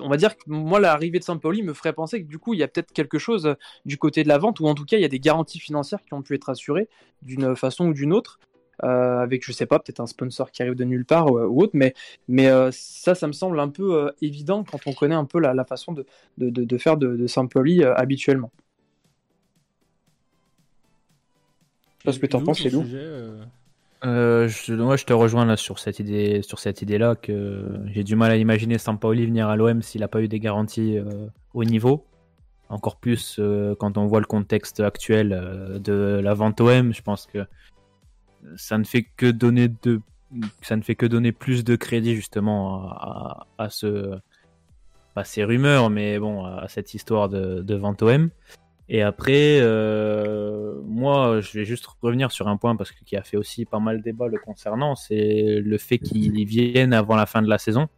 on 0.00 0.08
va 0.08 0.16
dire 0.16 0.36
que 0.36 0.42
moi 0.46 0.80
l'arrivée 0.80 1.18
de 1.18 1.24
Sampaoli 1.24 1.62
me 1.62 1.72
ferait 1.72 1.92
penser 1.92 2.22
que 2.22 2.28
du 2.28 2.38
coup 2.38 2.52
il 2.52 2.60
y 2.60 2.62
a 2.62 2.68
peut-être 2.68 2.92
quelque 2.92 3.18
chose 3.18 3.46
euh, 3.46 3.54
du 3.84 3.96
côté 3.96 4.22
de 4.22 4.28
la 4.28 4.38
vente 4.38 4.60
ou 4.60 4.66
en 4.66 4.74
tout 4.74 4.84
cas 4.84 4.96
il 4.96 5.02
y 5.02 5.06
a 5.06 5.08
des 5.08 5.20
garanties 5.20 5.60
financières 5.60 6.04
qui 6.04 6.14
ont 6.14 6.22
pu 6.22 6.34
être 6.34 6.48
assurées 6.48 6.88
d'une 7.22 7.56
façon 7.56 7.88
ou 7.88 7.92
d'une 7.92 8.12
autre. 8.12 8.38
Euh, 8.84 9.18
avec 9.20 9.44
je 9.44 9.52
sais 9.52 9.66
pas 9.66 9.78
peut-être 9.78 10.00
un 10.00 10.06
sponsor 10.06 10.50
qui 10.50 10.62
arrive 10.62 10.74
de 10.74 10.84
nulle 10.84 11.04
part 11.06 11.30
ou, 11.32 11.38
ou 11.40 11.62
autre 11.62 11.72
mais 11.74 11.94
mais 12.28 12.48
euh, 12.48 12.70
ça 12.72 13.14
ça 13.14 13.26
me 13.26 13.32
semble 13.32 13.58
un 13.60 13.68
peu 13.68 13.94
euh, 14.06 14.10
évident 14.22 14.64
quand 14.64 14.86
on 14.86 14.92
connaît 14.92 15.14
un 15.14 15.24
peu 15.24 15.38
la, 15.40 15.64
façon 15.64 15.92
de, 15.92 16.06
de, 16.38 16.50
de- 16.50 16.78
faire 16.78 16.96
de, 16.96 17.16
de 17.16 17.26
Sampaoli 17.26 17.82
euh, 17.82 17.94
habituellement 17.94 18.50
Je 21.98 22.02
sais 22.02 22.04
pas 22.04 22.12
ce 22.12 22.18
que 22.18 22.26
t'en 22.26 22.38
Lou, 22.40 22.44
penses, 22.44 22.60
euh, 22.64 23.44
Euh, 24.04 24.48
je, 24.48 24.74
moi, 24.74 24.96
je 24.96 25.04
te 25.04 25.12
rejoins 25.12 25.46
là 25.46 25.56
sur 25.56 25.78
cette 25.78 25.98
idée, 26.00 26.42
sur 26.42 26.58
cette 26.58 26.82
idée-là 26.82 27.16
que 27.16 27.64
j'ai 27.86 28.04
du 28.04 28.14
mal 28.16 28.30
à 28.30 28.36
imaginer 28.36 28.78
Sampaoli 28.78 29.26
venir 29.26 29.48
à 29.48 29.56
l'OM 29.56 29.82
s'il 29.82 30.02
n'a 30.02 30.08
pas 30.08 30.22
eu 30.22 30.28
des 30.28 30.40
garanties 30.40 30.98
euh, 30.98 31.28
au 31.54 31.64
niveau. 31.64 32.08
Encore 32.68 32.98
plus 32.98 33.36
euh, 33.38 33.74
quand 33.78 33.96
on 33.98 34.06
voit 34.06 34.20
le 34.20 34.26
contexte 34.26 34.80
actuel 34.80 35.32
euh, 35.32 35.78
de 35.78 36.20
la 36.22 36.34
vente 36.34 36.60
OM, 36.60 36.92
je 36.92 37.02
pense 37.02 37.26
que 37.26 37.46
ça 38.56 38.78
ne 38.78 38.84
fait 38.84 39.04
que 39.16 39.26
donner 39.26 39.68
de, 39.68 40.00
ça 40.62 40.76
ne 40.76 40.82
fait 40.82 40.94
que 40.94 41.06
donner 41.06 41.32
plus 41.32 41.64
de 41.64 41.76
crédit 41.76 42.14
justement 42.14 42.88
à, 43.58 43.68
ces 45.24 45.44
rumeurs, 45.44 45.90
mais 45.90 46.18
bon, 46.18 46.44
à 46.44 46.68
cette 46.68 46.94
histoire 46.94 47.28
de, 47.28 47.62
de 47.62 47.74
vente 47.74 48.02
OM. 48.02 48.30
Et 48.88 49.02
après, 49.02 49.58
euh, 49.60 50.80
moi, 50.84 51.40
je 51.40 51.58
vais 51.58 51.64
juste 51.64 51.86
revenir 52.02 52.30
sur 52.30 52.46
un 52.46 52.56
point 52.56 52.76
parce 52.76 52.92
que 52.92 53.02
qui 53.04 53.16
a 53.16 53.22
fait 53.22 53.36
aussi 53.36 53.64
pas 53.64 53.80
mal 53.80 54.00
débat 54.00 54.28
le 54.28 54.38
concernant, 54.38 54.94
c'est 54.94 55.60
le 55.60 55.78
fait 55.78 55.98
qu'il 55.98 56.44
vienne 56.44 56.92
avant 56.92 57.16
la 57.16 57.26
fin 57.26 57.42
de 57.42 57.48
la 57.48 57.58
saison. 57.58 57.88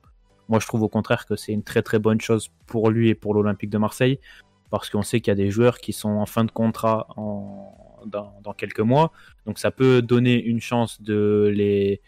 Moi, 0.48 0.60
je 0.60 0.66
trouve 0.66 0.82
au 0.82 0.88
contraire 0.88 1.26
que 1.26 1.36
c'est 1.36 1.52
une 1.52 1.62
très 1.62 1.82
très 1.82 1.98
bonne 1.98 2.22
chose 2.22 2.50
pour 2.66 2.88
lui 2.88 3.10
et 3.10 3.14
pour 3.14 3.34
l'Olympique 3.34 3.68
de 3.68 3.76
Marseille 3.76 4.18
parce 4.70 4.88
qu'on 4.88 5.02
sait 5.02 5.20
qu'il 5.20 5.30
y 5.30 5.32
a 5.32 5.34
des 5.34 5.50
joueurs 5.50 5.78
qui 5.78 5.92
sont 5.92 6.10
en 6.10 6.26
fin 6.26 6.44
de 6.44 6.50
contrat 6.50 7.06
en, 7.16 7.74
dans, 8.06 8.52
quelques 8.56 8.80
mois, 8.80 9.12
donc 9.46 9.58
ça 9.58 9.70
peut 9.70 10.02
donner 10.02 10.42
une 10.42 10.60
chance 10.60 11.00
de 11.02 11.50
les 11.54 12.00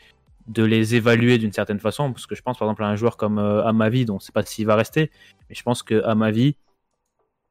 de 0.48 0.64
les 0.64 0.96
évaluer 0.96 1.38
d'une 1.38 1.52
certaine 1.52 1.78
façon, 1.78 2.12
parce 2.12 2.26
que 2.26 2.34
je 2.34 2.42
pense 2.42 2.58
par 2.58 2.66
exemple 2.66 2.82
à 2.82 2.88
un 2.88 2.96
joueur 2.96 3.16
comme 3.16 3.38
euh, 3.38 3.64
Amavi, 3.64 4.04
dont 4.04 4.14
on 4.14 4.16
ne 4.16 4.20
sait 4.20 4.32
pas 4.32 4.44
s'il 4.44 4.66
va 4.66 4.74
rester, 4.74 5.10
mais 5.48 5.54
je 5.54 5.62
pense 5.62 5.84
que 5.84 6.02
Amavi, 6.02 6.56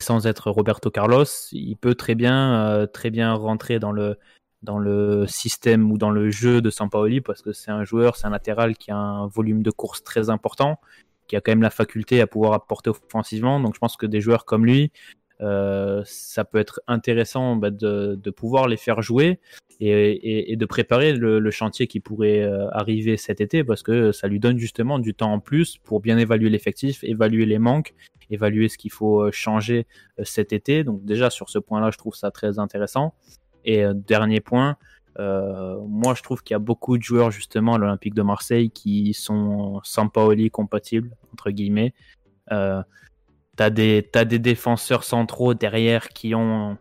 sans 0.01 0.27
être 0.27 0.49
Roberto 0.51 0.89
Carlos, 0.89 1.25
il 1.51 1.75
peut 1.75 1.95
très 1.95 2.15
bien, 2.15 2.65
euh, 2.65 2.87
très 2.87 3.09
bien 3.09 3.33
rentrer 3.33 3.79
dans 3.79 3.91
le, 3.91 4.17
dans 4.63 4.79
le 4.79 5.27
système 5.27 5.91
ou 5.91 5.97
dans 5.97 6.09
le 6.11 6.29
jeu 6.31 6.61
de 6.61 6.69
Sampaoli. 6.69 7.21
Parce 7.21 7.41
que 7.41 7.51
c'est 7.51 7.71
un 7.71 7.83
joueur, 7.83 8.15
c'est 8.15 8.27
un 8.27 8.31
latéral 8.31 8.77
qui 8.77 8.91
a 8.91 8.97
un 8.97 9.27
volume 9.27 9.63
de 9.63 9.71
course 9.71 10.03
très 10.03 10.29
important, 10.29 10.79
qui 11.27 11.35
a 11.35 11.41
quand 11.41 11.51
même 11.51 11.61
la 11.61 11.69
faculté 11.69 12.21
à 12.21 12.27
pouvoir 12.27 12.53
apporter 12.53 12.89
offensivement. 12.89 13.59
Donc 13.59 13.75
je 13.75 13.79
pense 13.79 13.97
que 13.97 14.05
des 14.05 14.21
joueurs 14.21 14.45
comme 14.45 14.65
lui, 14.65 14.91
euh, 15.41 16.01
ça 16.05 16.43
peut 16.43 16.57
être 16.57 16.81
intéressant 16.87 17.55
bah, 17.55 17.69
de, 17.69 18.29
pouvoir 18.35 18.67
les 18.67 18.75
faire 18.75 19.01
jouer 19.01 19.39
et, 19.79 20.55
de 20.57 20.65
préparer 20.65 21.13
le, 21.13 21.51
chantier 21.51 21.87
qui 21.87 21.99
pourrait 22.01 22.41
euh, 22.41 22.69
arriver 22.71 23.15
cet 23.15 23.39
été 23.39 23.63
parce 23.63 23.81
que 23.81 24.11
ça 24.11 24.27
lui 24.27 24.39
donne 24.39 24.57
justement 24.57 24.99
du 24.99 25.13
temps 25.13 25.31
en 25.31 25.39
plus 25.39 25.77
pour 25.77 26.01
bien 26.01 26.17
évaluer 26.17 26.49
l'effectif, 26.49 27.03
évaluer 27.03 27.45
les 27.45 27.59
manques, 27.59 27.93
évaluer 28.29 28.67
ce 28.67 28.77
qu'il 28.77 28.91
faut 28.91 29.21
euh, 29.21 29.31
changer 29.31 29.87
cet 30.23 30.51
été. 30.51 30.83
Donc 30.83 31.05
déjà 31.05 31.29
sur 31.29 31.49
ce 31.49 31.59
point-là, 31.59 31.89
je 31.91 31.97
trouve 31.97 32.15
ça 32.15 32.31
très 32.31 32.59
intéressant. 32.59 33.13
Et 33.65 33.83
dernier 33.93 34.39
point, 34.39 34.77
moi 35.17 36.13
je 36.15 36.23
trouve 36.23 36.41
qu'il 36.43 36.53
y 36.53 36.55
a 36.55 36.59
beaucoup 36.59 36.97
de 36.97 37.03
joueurs 37.03 37.29
justement 37.29 37.75
à 37.75 37.77
l'Olympique 37.77 38.13
de 38.13 38.21
Marseille 38.21 38.71
qui 38.71 39.13
sont 39.13 39.81
Sampaoli 39.83 40.49
compatibles 40.49 41.15
entre 41.33 41.51
guillemets. 41.51 41.93
T'as 43.59 43.69
des 43.69 44.07
t'as 44.09 44.23
des 44.23 44.39
défenseurs 44.39 45.03
centraux 45.03 45.53
derrière 45.53 46.07
qui 46.07 46.33
ont 46.33 46.77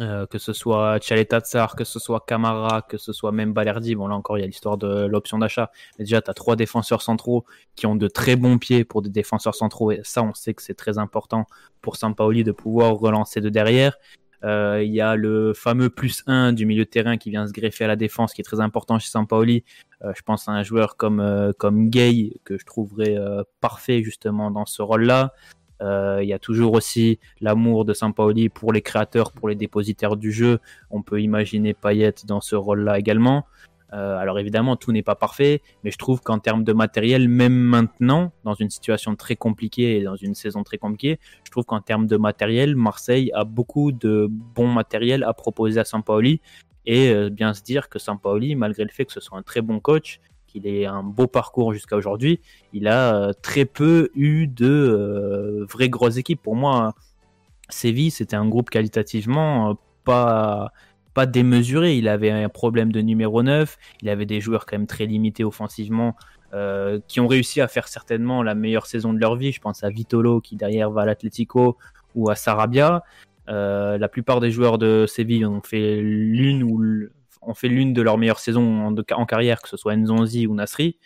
euh, 0.00 0.24
que 0.24 0.38
ce 0.38 0.54
soit 0.54 0.98
Tchaletatsar, 0.98 1.76
que 1.76 1.84
ce 1.84 1.98
soit 1.98 2.24
Camara, 2.26 2.80
que 2.80 2.96
ce 2.96 3.12
soit 3.12 3.32
même 3.32 3.52
Balerdi. 3.52 3.96
Bon 3.96 4.06
là 4.06 4.14
encore 4.14 4.38
il 4.38 4.40
y 4.40 4.44
a 4.44 4.46
l'histoire 4.46 4.78
de 4.78 5.04
l'option 5.04 5.36
d'achat. 5.36 5.70
Mais 5.98 6.06
déjà 6.06 6.22
t'as 6.22 6.32
trois 6.32 6.56
défenseurs 6.56 7.02
centraux 7.02 7.44
qui 7.76 7.84
ont 7.84 7.96
de 7.96 8.08
très 8.08 8.36
bons 8.36 8.56
pieds 8.56 8.82
pour 8.82 9.02
des 9.02 9.10
défenseurs 9.10 9.54
centraux 9.54 9.92
et 9.92 10.00
ça 10.02 10.22
on 10.22 10.32
sait 10.32 10.54
que 10.54 10.62
c'est 10.62 10.72
très 10.72 10.96
important 10.96 11.44
pour 11.82 11.96
Sampaoli 11.96 12.44
de 12.44 12.52
pouvoir 12.52 12.94
relancer 12.94 13.42
de 13.42 13.50
derrière. 13.50 13.98
Euh, 14.42 14.82
il 14.82 14.94
y 14.94 15.02
a 15.02 15.16
le 15.16 15.52
fameux 15.52 15.90
plus 15.90 16.22
1 16.26 16.54
du 16.54 16.64
milieu 16.64 16.86
de 16.86 16.88
terrain 16.88 17.18
qui 17.18 17.28
vient 17.28 17.46
se 17.46 17.52
greffer 17.52 17.84
à 17.84 17.88
la 17.88 17.96
défense, 17.96 18.32
qui 18.32 18.40
est 18.40 18.44
très 18.44 18.60
important 18.60 18.98
chez 18.98 19.10
Sampaoli. 19.10 19.64
Euh, 20.02 20.14
je 20.16 20.22
pense 20.22 20.48
à 20.48 20.52
un 20.52 20.62
joueur 20.62 20.96
comme, 20.96 21.20
euh, 21.20 21.52
comme 21.58 21.90
Gay, 21.90 22.40
que 22.44 22.56
je 22.56 22.64
trouverais 22.64 23.18
parfait 23.60 24.02
justement 24.02 24.50
dans 24.50 24.64
ce 24.64 24.80
rôle-là. 24.80 25.34
Euh, 25.80 26.20
il 26.22 26.28
y 26.28 26.32
a 26.32 26.38
toujours 26.38 26.74
aussi 26.74 27.18
l'amour 27.40 27.84
de 27.84 27.92
Sampaoli 27.92 28.48
pour 28.48 28.72
les 28.72 28.82
créateurs, 28.82 29.32
pour 29.32 29.48
les 29.48 29.54
dépositaires 29.54 30.16
du 30.16 30.32
jeu. 30.32 30.58
On 30.90 31.02
peut 31.02 31.20
imaginer 31.20 31.74
Payet 31.74 32.14
dans 32.26 32.40
ce 32.40 32.56
rôle-là 32.56 32.98
également. 32.98 33.46
Euh, 33.92 34.16
alors 34.18 34.38
évidemment, 34.38 34.76
tout 34.76 34.92
n'est 34.92 35.02
pas 35.02 35.16
parfait, 35.16 35.62
mais 35.82 35.90
je 35.90 35.98
trouve 35.98 36.20
qu'en 36.20 36.38
termes 36.38 36.62
de 36.62 36.72
matériel, 36.72 37.28
même 37.28 37.54
maintenant, 37.54 38.32
dans 38.44 38.54
une 38.54 38.70
situation 38.70 39.16
très 39.16 39.36
compliquée 39.36 39.98
et 39.98 40.04
dans 40.04 40.16
une 40.16 40.34
saison 40.34 40.62
très 40.62 40.78
compliquée, 40.78 41.18
je 41.44 41.50
trouve 41.50 41.64
qu'en 41.64 41.80
termes 41.80 42.06
de 42.06 42.16
matériel, 42.16 42.76
Marseille 42.76 43.32
a 43.34 43.44
beaucoup 43.44 43.90
de 43.90 44.28
bon 44.30 44.68
matériel 44.68 45.24
à 45.24 45.32
proposer 45.32 45.80
à 45.80 45.84
Sampaoli 45.84 46.40
et 46.86 47.10
euh, 47.10 47.30
bien 47.30 47.52
se 47.52 47.62
dire 47.62 47.88
que 47.88 47.98
Sampaoli, 47.98 48.54
malgré 48.54 48.84
le 48.84 48.90
fait 48.90 49.04
que 49.04 49.12
ce 49.12 49.20
soit 49.20 49.38
un 49.38 49.42
très 49.42 49.60
bon 49.60 49.80
coach, 49.80 50.20
qu'il 50.50 50.66
ait 50.66 50.86
un 50.86 51.02
beau 51.02 51.26
parcours 51.26 51.72
jusqu'à 51.72 51.96
aujourd'hui, 51.96 52.40
il 52.72 52.88
a 52.88 53.14
euh, 53.14 53.32
très 53.40 53.64
peu 53.64 54.10
eu 54.14 54.46
de 54.46 54.66
euh, 54.68 55.64
vraies 55.68 55.88
grosses 55.88 56.16
équipes. 56.16 56.42
Pour 56.42 56.56
moi, 56.56 56.94
Séville, 57.68 58.10
c'était 58.10 58.36
un 58.36 58.48
groupe 58.48 58.70
qualitativement 58.70 59.70
euh, 59.70 59.74
pas 61.14 61.26
démesuré. 61.26 61.96
Il 61.96 62.08
avait 62.08 62.30
un 62.30 62.48
problème 62.48 62.90
de 62.92 63.00
numéro 63.00 63.42
9, 63.42 63.76
il 64.02 64.08
avait 64.08 64.26
des 64.26 64.40
joueurs 64.40 64.66
quand 64.66 64.76
même 64.76 64.86
très 64.86 65.06
limités 65.06 65.44
offensivement 65.44 66.16
qui 67.06 67.20
ont 67.20 67.28
réussi 67.28 67.60
à 67.60 67.68
faire 67.68 67.86
certainement 67.86 68.42
la 68.42 68.56
meilleure 68.56 68.86
saison 68.86 69.12
de 69.12 69.20
leur 69.20 69.36
vie. 69.36 69.52
Je 69.52 69.60
pense 69.60 69.84
à 69.84 69.88
Vitolo 69.88 70.40
qui 70.40 70.56
derrière 70.56 70.90
va 70.90 71.02
à 71.02 71.06
l'Atlético 71.06 71.76
ou 72.16 72.28
à 72.28 72.34
Sarabia. 72.34 73.04
La 73.46 74.08
plupart 74.08 74.40
des 74.40 74.50
joueurs 74.50 74.76
de 74.78 75.04
Séville 75.06 75.46
ont 75.46 75.62
fait 75.62 76.00
l'une 76.00 76.64
ou 76.64 76.82
l- 76.82 77.10
ont 77.42 77.54
fait 77.54 77.68
l'une 77.68 77.92
de 77.92 78.02
leurs 78.02 78.18
meilleures 78.18 78.38
saisons 78.40 78.86
en, 78.86 78.90
de- 78.92 79.04
en 79.12 79.26
carrière, 79.26 79.62
que 79.62 79.68
ce 79.68 79.76
soit 79.76 79.96
Nzonzi 79.96 80.46
ou 80.46 80.54
Nasri. 80.54 80.98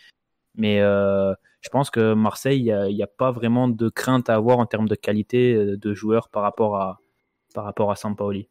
Mais 0.57 0.81
euh, 0.81 1.35
je 1.61 1.69
pense 1.69 1.91
que 1.91 2.15
Marseille, 2.15 2.59
il 2.59 2.65
n'y 2.65 2.73
a, 2.73 2.89
il 2.89 2.97
y 2.97 3.03
a 3.03 3.07
pas 3.07 3.31
vraiment 3.33 3.69
de 3.69 3.89
crainte 3.89 4.29
à 4.29 4.35
avoir 4.35 4.59
en 4.59 4.67
termes 4.67 4.89
de 4.89 4.95
qualité 4.95 5.55
euh, 5.55 5.77
de 5.77 5.95
joueurs 5.95 6.29
par 6.29 6.43
rapport 6.43 6.77
à, 6.77 7.01
par 7.55 7.65
rapport 7.65 7.91
à 7.91 7.97
Sampaoli. 7.97 8.49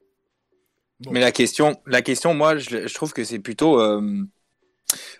Mais 1.09 1.19
la 1.19 1.31
question, 1.31 1.75
la 1.85 2.01
question, 2.01 2.33
moi, 2.33 2.57
je, 2.57 2.87
je 2.87 2.93
trouve 2.93 3.13
que 3.13 3.23
c'est 3.23 3.39
plutôt 3.39 3.79
euh, 3.79 4.23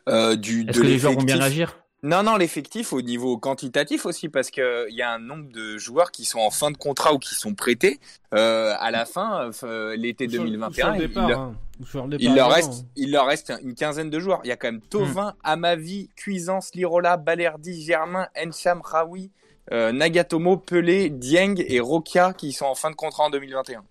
euh, 0.07 0.35
du. 0.35 0.65
Est-ce 0.67 0.79
que 0.79 0.85
les 0.85 0.97
joueurs 0.97 1.13
vont 1.13 1.23
bien 1.23 1.37
réagir 1.37 1.82
Non, 2.05 2.21
non, 2.21 2.35
l'effectif 2.35 2.91
au 2.91 3.01
niveau 3.01 3.37
quantitatif 3.37 4.05
aussi, 4.05 4.27
parce 4.27 4.51
que 4.51 4.87
il 4.89 4.95
y 4.95 5.01
a 5.01 5.11
un 5.13 5.19
nombre 5.19 5.49
de 5.53 5.77
joueurs 5.77 6.11
qui 6.11 6.25
sont 6.25 6.39
en 6.39 6.51
fin 6.51 6.69
de 6.69 6.75
contrat 6.75 7.13
ou 7.13 7.17
qui 7.17 7.33
sont 7.33 7.55
prêtés 7.55 7.99
euh, 8.33 8.73
à 8.77 8.91
la 8.91 9.05
fin, 9.05 9.49
euh, 9.63 9.95
l'été 9.95 10.27
Ou 10.27 10.31
sur- 10.31 10.41
ou 10.41 10.45
2021. 10.45 10.73
sur 10.83 10.87
le 10.89 10.95
il- 10.95 11.07
départ, 11.07 11.29
hein. 11.31 11.55
Leur 11.93 12.05
également, 12.19 12.47
reste, 12.49 12.73
hein. 12.73 12.85
il 12.97 13.11
leur 13.11 13.25
reste 13.25 13.53
une 13.63 13.73
quinzaine 13.73 14.09
de 14.09 14.19
joueurs. 14.19 14.41
Il 14.43 14.49
y 14.49 14.51
a 14.51 14.57
quand 14.57 14.67
même 14.67 14.81
Tovin, 14.81 15.33
Amavi, 15.43 16.09
Cuisance, 16.15 16.75
Lirola, 16.75 17.17
Balerdi, 17.17 17.81
Germain, 17.83 18.27
Encham, 18.37 18.81
Raoui, 18.83 19.31
euh, 19.71 19.91
Nagatomo, 19.93 20.57
Pelé, 20.57 21.09
Dieng 21.09 21.55
et 21.65 21.79
Rokia 21.79 22.33
qui 22.33 22.51
sont 22.51 22.65
en 22.65 22.75
fin 22.75 22.91
de 22.91 22.95
contrat 22.95 23.25
en 23.25 23.29
2021. 23.29 23.83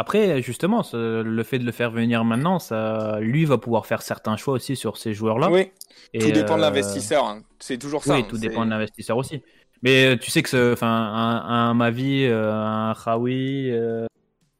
Après, 0.00 0.40
justement, 0.42 0.84
ce- 0.84 1.22
le 1.22 1.42
fait 1.42 1.58
de 1.58 1.64
le 1.64 1.72
faire 1.72 1.90
venir 1.90 2.24
maintenant, 2.24 2.60
ça, 2.60 3.18
lui 3.18 3.44
va 3.44 3.58
pouvoir 3.58 3.84
faire 3.84 4.00
certains 4.00 4.36
choix 4.36 4.54
aussi 4.54 4.76
sur 4.76 4.96
ces 4.96 5.12
joueurs-là. 5.12 5.50
Oui, 5.50 5.72
Et, 6.14 6.20
tout 6.20 6.30
dépend 6.30 6.54
de 6.54 6.60
euh, 6.62 6.66
l'investisseur. 6.66 7.24
hein. 7.24 7.42
C'est 7.58 7.78
toujours 7.78 8.04
ça. 8.04 8.14
Oui, 8.14 8.20
hein. 8.20 8.26
tout 8.28 8.38
dépend 8.38 8.64
de 8.64 8.70
l'investisseur 8.70 9.16
aussi. 9.16 9.42
Mais 9.82 10.06
euh, 10.06 10.16
tu 10.16 10.30
sais 10.30 10.40
que, 10.44 10.48
ce- 10.50 10.72
enfin, 10.72 10.86
un, 10.86 11.70
un 11.70 11.74
Mavi, 11.74 12.26
euh, 12.26 12.54
un 12.54 12.94
Khawi, 12.94 13.72
euh, 13.72 14.06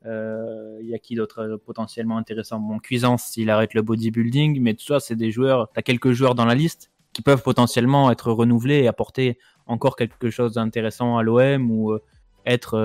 euh, 0.06 0.78
il 0.82 0.88
y 0.88 0.94
a 0.96 0.98
qui 0.98 1.14
d'autre 1.14 1.60
potentiellement 1.64 2.18
intéressant? 2.18 2.58
Bon, 2.58 2.80
Cuisance, 2.80 3.22
s'il 3.22 3.48
arrête 3.48 3.74
le 3.74 3.82
bodybuilding, 3.82 4.60
mais 4.60 4.74
tout 4.74 4.86
ça, 4.86 4.98
c'est 4.98 5.14
des 5.14 5.30
joueurs. 5.30 5.68
T'as 5.72 5.82
quelques 5.82 6.10
joueurs 6.10 6.34
dans 6.34 6.46
la 6.46 6.56
liste 6.56 6.90
qui 7.12 7.22
peuvent 7.22 7.44
potentiellement 7.44 8.10
être 8.10 8.32
renouvelés 8.32 8.78
et 8.80 8.88
apporter 8.88 9.38
encore 9.66 9.94
quelque 9.94 10.30
chose 10.30 10.54
d'intéressant 10.54 11.16
à 11.16 11.22
l'OM 11.22 11.70
ou 11.70 11.96
être 12.44 12.76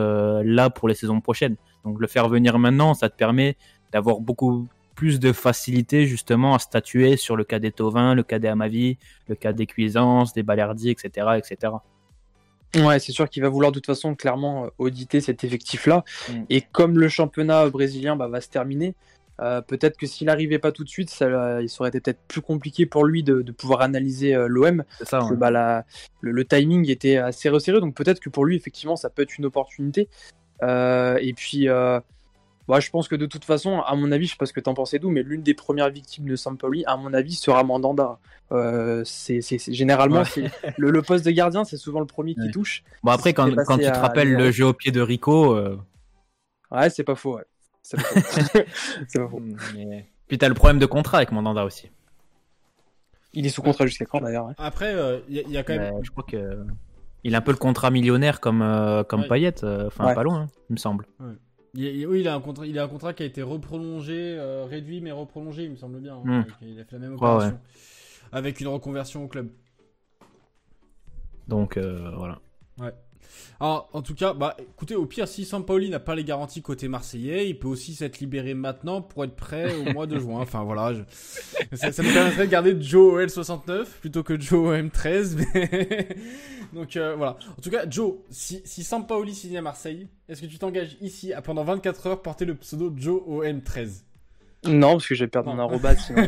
là 0.43 0.69
pour 0.69 0.87
les 0.87 0.93
saisons 0.93 1.19
prochaines. 1.19 1.55
Donc 1.83 1.99
le 1.99 2.07
faire 2.07 2.29
venir 2.29 2.57
maintenant, 2.59 2.93
ça 2.93 3.09
te 3.09 3.15
permet 3.15 3.57
d'avoir 3.91 4.19
beaucoup 4.19 4.67
plus 4.95 5.19
de 5.19 5.31
facilité 5.33 6.05
justement 6.05 6.53
à 6.55 6.59
statuer 6.59 7.17
sur 7.17 7.35
le 7.35 7.43
cas 7.43 7.59
des 7.59 7.71
Tovin, 7.71 8.13
le 8.13 8.23
cas 8.23 8.39
des 8.39 8.47
Amavi, 8.47 8.97
le 9.27 9.35
cas 9.35 9.53
des 9.53 9.65
Cuisances, 9.65 10.33
des 10.33 10.43
Balerdi, 10.43 10.89
etc., 10.89 11.27
etc. 11.37 11.73
Ouais, 12.75 12.99
c'est 12.99 13.11
sûr 13.11 13.29
qu'il 13.29 13.43
va 13.43 13.49
vouloir 13.49 13.71
de 13.71 13.79
toute 13.79 13.85
façon 13.85 14.15
clairement 14.15 14.65
euh, 14.65 14.69
auditer 14.79 15.21
cet 15.21 15.43
effectif-là. 15.43 16.03
Mm. 16.29 16.33
Et 16.49 16.61
comme 16.61 16.97
le 16.97 17.07
championnat 17.07 17.69
brésilien 17.69 18.15
bah, 18.15 18.27
va 18.27 18.41
se 18.41 18.49
terminer, 18.49 18.95
euh, 19.41 19.61
peut-être 19.61 19.97
que 19.97 20.07
s'il 20.07 20.27
n'arrivait 20.27 20.59
pas 20.59 20.71
tout 20.71 20.83
de 20.83 20.89
suite, 20.89 21.09
ça, 21.09 21.25
euh, 21.25 21.61
il 21.61 21.69
serait 21.69 21.91
peut-être 21.91 22.19
plus 22.27 22.41
compliqué 22.41 22.85
pour 22.85 23.05
lui 23.05 23.23
de, 23.23 23.41
de 23.41 23.51
pouvoir 23.51 23.81
analyser 23.81 24.35
euh, 24.35 24.47
l'OM. 24.47 24.83
Ça. 25.03 25.19
Que, 25.29 25.35
bah, 25.35 25.51
la- 25.51 25.85
le, 26.21 26.31
le 26.31 26.45
timing 26.45 26.89
était 26.89 27.17
assez 27.17 27.49
resserré, 27.49 27.79
donc 27.79 27.95
peut-être 27.95 28.19
que 28.19 28.29
pour 28.29 28.45
lui, 28.45 28.55
effectivement, 28.55 28.95
ça 28.95 29.09
peut 29.09 29.21
être 29.21 29.37
une 29.37 29.45
opportunité. 29.45 30.07
Euh, 30.63 31.17
et 31.21 31.33
puis, 31.33 31.67
euh, 31.69 31.99
bah, 32.67 32.79
je 32.79 32.89
pense 32.89 33.07
que 33.07 33.15
de 33.15 33.25
toute 33.25 33.43
façon, 33.45 33.81
à 33.81 33.95
mon 33.95 34.11
avis, 34.11 34.25
je 34.25 34.31
sais 34.31 34.37
pas 34.37 34.45
ce 34.45 34.53
que 34.53 34.59
t'en 34.61 34.73
pensais 34.73 34.97
d'où, 34.99 35.09
mais 35.09 35.21
l'une 35.23 35.43
des 35.43 35.53
premières 35.53 35.89
victimes 35.89 36.25
de 36.27 36.35
Sampoli, 36.35 36.83
à 36.85 36.95
mon 36.97 37.13
avis, 37.13 37.33
sera 37.35 37.63
Mandanda. 37.63 38.19
Euh, 38.51 39.03
c'est, 39.05 39.41
c'est- 39.41 39.57
c'est- 39.57 39.73
généralement, 39.73 40.19
Ouais. 40.19 40.25
c'est, 40.25 40.51
le, 40.77 40.91
le 40.91 41.01
poste 41.01 41.25
de 41.25 41.31
gardien, 41.31 41.63
c'est 41.65 41.77
souvent 41.77 41.99
le 41.99 42.05
premier 42.05 42.33
qui 42.35 42.41
Ouais. 42.41 42.51
touche. 42.51 42.83
Bon 43.03 43.11
après, 43.11 43.33
quand, 43.33 43.49
tu 43.49 43.55
te 43.55 43.97
rappelles 43.99 44.31
le 44.33 44.51
jeu 44.51 44.65
au 44.67 44.73
pied 44.73 44.91
de 44.91 45.01
Rico, 45.01 45.53
euh, 45.55 45.77
Ouais, 46.71 46.89
c'est 46.89 47.03
pas 47.03 47.15
faux. 47.15 47.35
Ouais. 47.37 47.43
C'est 47.83 47.97
pas 47.97 48.03
faux. 48.03 48.19
C'est 49.09 49.19
pas 49.19 49.27
faux. 49.27 49.41
mais- 49.75 50.07
puis 50.27 50.37
t'as 50.37 50.47
le 50.47 50.53
problème 50.55 50.79
de 50.79 50.85
contrat 50.85 51.17
avec 51.17 51.31
Mandanda 51.31 51.65
aussi. 51.65 51.91
Il 53.33 53.45
est 53.45 53.49
sous 53.49 53.61
contrat 53.61 53.85
jusqu'à 53.85 54.05
quand 54.05 54.21
d'ailleurs 54.21 54.45
ouais. 54.47 54.53
Après, 54.57 54.93
euh, 54.93 55.19
il 55.27 55.35
y, 55.35 55.39
a- 55.39 55.41
il 55.43 55.51
y 55.51 55.57
a 55.57 55.63
quand 55.63 55.73
même. 55.75 55.93
Mais 55.95 56.03
je 56.03 56.11
crois 56.11 56.23
que 56.23 56.65
il 57.23 57.35
a 57.35 57.37
un 57.39 57.41
peu 57.41 57.51
le 57.51 57.57
contrat 57.57 57.89
millionnaire 57.91 58.39
comme 58.39 58.61
euh, 58.61 59.03
comme 59.03 59.21
Ouais. 59.21 59.27
Payet, 59.27 59.63
euh, 59.63 59.87
enfin 59.87 60.07
Ouais. 60.07 60.13
pas 60.15 60.23
loin, 60.23 60.41
hein, 60.41 60.47
il 60.69 60.73
me 60.73 60.77
semble. 60.77 61.05
il 61.73 61.83
il- 61.85 62.07
oui, 62.07 62.19
il 62.21 62.27
a 62.27 62.35
un 62.35 62.39
contrat, 62.41 62.65
il 62.67 62.77
a 62.77 62.83
un 62.83 62.87
contrat 62.87 63.13
qui 63.13 63.23
a 63.23 63.25
été 63.25 63.41
reprolongé, 63.41 64.35
euh, 64.37 64.65
réduit 64.65 65.01
mais 65.01 65.11
reprolongé, 65.11 65.63
il 65.63 65.71
me 65.71 65.75
semble 65.75 65.99
bien. 65.99 66.15
hein. 66.15 66.21
Hmm. 66.41 66.45
Il 66.61 66.79
a 66.79 66.85
fait 66.85 66.93
la 66.93 66.99
même 66.99 67.11
Ouais, 67.13 67.17
opération. 67.17 67.59
Avec 68.31 68.59
une 68.61 68.67
reconversion 68.67 69.23
au 69.23 69.27
club. 69.27 69.49
Donc 71.47 71.77
euh, 71.77 72.11
voilà. 72.15 72.39
Alors, 73.59 73.89
en 73.93 74.01
tout 74.01 74.13
cas, 74.15 74.33
bah, 74.33 74.55
écoutez, 74.59 74.95
au 74.95 75.05
pire, 75.05 75.27
si 75.27 75.45
Sampaoli 75.45 75.89
n'a 75.89 75.99
pas 75.99 76.15
les 76.15 76.23
garanties 76.23 76.61
côté 76.61 76.87
marseillais, 76.87 77.47
il 77.49 77.57
peut 77.59 77.67
aussi 77.67 77.93
s'être 77.95 78.19
libéré 78.19 78.53
maintenant 78.53 79.01
pour 79.01 79.23
être 79.23 79.35
prêt 79.35 79.73
au 79.75 79.93
mois 79.93 80.05
de 80.07 80.19
juin. 80.19 80.41
Enfin, 80.41 80.63
voilà. 80.63 80.93
je- 80.93 81.01
Ça, 81.77 81.91
ça 81.91 82.03
nous 82.03 82.11
permettrait 82.13 82.45
de 82.47 82.51
garder 82.51 82.75
Joe 82.79 83.13
OL69 83.25 83.85
plutôt 84.01 84.23
que 84.23 84.39
Joe 84.39 84.69
OM13. 84.77 85.35
mais- 85.53 86.09
Donc, 86.73 86.95
euh, 86.97 87.15
voilà. 87.15 87.37
En 87.57 87.61
tout 87.61 87.69
cas, 87.69 87.85
Joe, 87.89 88.15
si, 88.29 88.61
si 88.65 88.83
Sampaoli 88.83 89.33
signe 89.35 89.57
à 89.57 89.61
Marseille, 89.61 90.07
est-ce 90.27 90.41
que 90.41 90.47
tu 90.47 90.57
t'engages 90.57 90.97
ici 91.01 91.31
à 91.31 91.41
pendant 91.41 91.63
24 91.63 92.07
heures 92.07 92.21
porter 92.21 92.45
le 92.45 92.55
pseudo 92.55 92.91
Joe 92.97 93.21
OM13 93.27 94.03
Non, 94.67 94.93
parce 94.93 95.07
que 95.07 95.15
je 95.15 95.23
vais 95.23 95.29
perdre 95.29 95.49
Non. 95.51 95.55
mon 95.57 95.63
arrobas 95.63 95.95
sinon. 95.97 96.27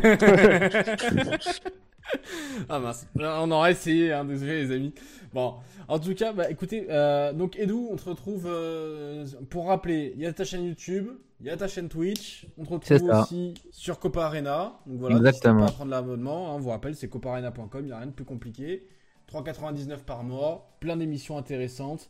ah 2.68 2.78
mince, 2.78 3.06
on 3.18 3.50
aurait 3.50 3.72
essayé, 3.72 4.12
hein, 4.12 4.24
désolé 4.24 4.62
les 4.64 4.74
amis. 4.74 4.94
Bon, 5.32 5.54
en 5.88 5.98
tout 5.98 6.14
cas, 6.14 6.32
bah 6.32 6.50
écoutez, 6.50 6.86
euh, 6.90 7.32
donc 7.32 7.56
Edu, 7.58 7.72
on 7.72 7.96
te 7.96 8.08
retrouve, 8.08 8.46
euh, 8.46 9.26
pour 9.50 9.66
rappeler, 9.66 10.12
il 10.16 10.22
y 10.22 10.26
a 10.26 10.32
ta 10.32 10.44
chaîne 10.44 10.64
YouTube, 10.64 11.08
il 11.40 11.46
y 11.46 11.50
a 11.50 11.56
ta 11.56 11.68
chaîne 11.68 11.88
Twitch, 11.88 12.46
on 12.58 12.64
te 12.64 12.70
retrouve 12.72 13.10
aussi 13.10 13.54
sur 13.70 13.98
Copa 13.98 14.24
Arena, 14.24 14.78
donc 14.86 15.00
voilà, 15.00 15.16
Exactement. 15.16 15.54
n'hésitez 15.54 15.66
pas 15.66 15.72
à 15.72 15.76
prendre 15.76 15.90
l'abonnement, 15.90 16.50
hein, 16.50 16.54
on 16.56 16.60
vous 16.60 16.70
rappelle, 16.70 16.94
c'est 16.94 17.08
copaarena.com, 17.08 17.68
il 17.80 17.86
n'y 17.86 17.92
a 17.92 17.98
rien 17.98 18.06
de 18.06 18.12
plus 18.12 18.24
compliqué, 18.24 18.86
3,99 19.32 19.98
par 20.04 20.22
mois, 20.22 20.76
plein 20.80 20.96
d'émissions 20.96 21.36
intéressantes, 21.38 22.08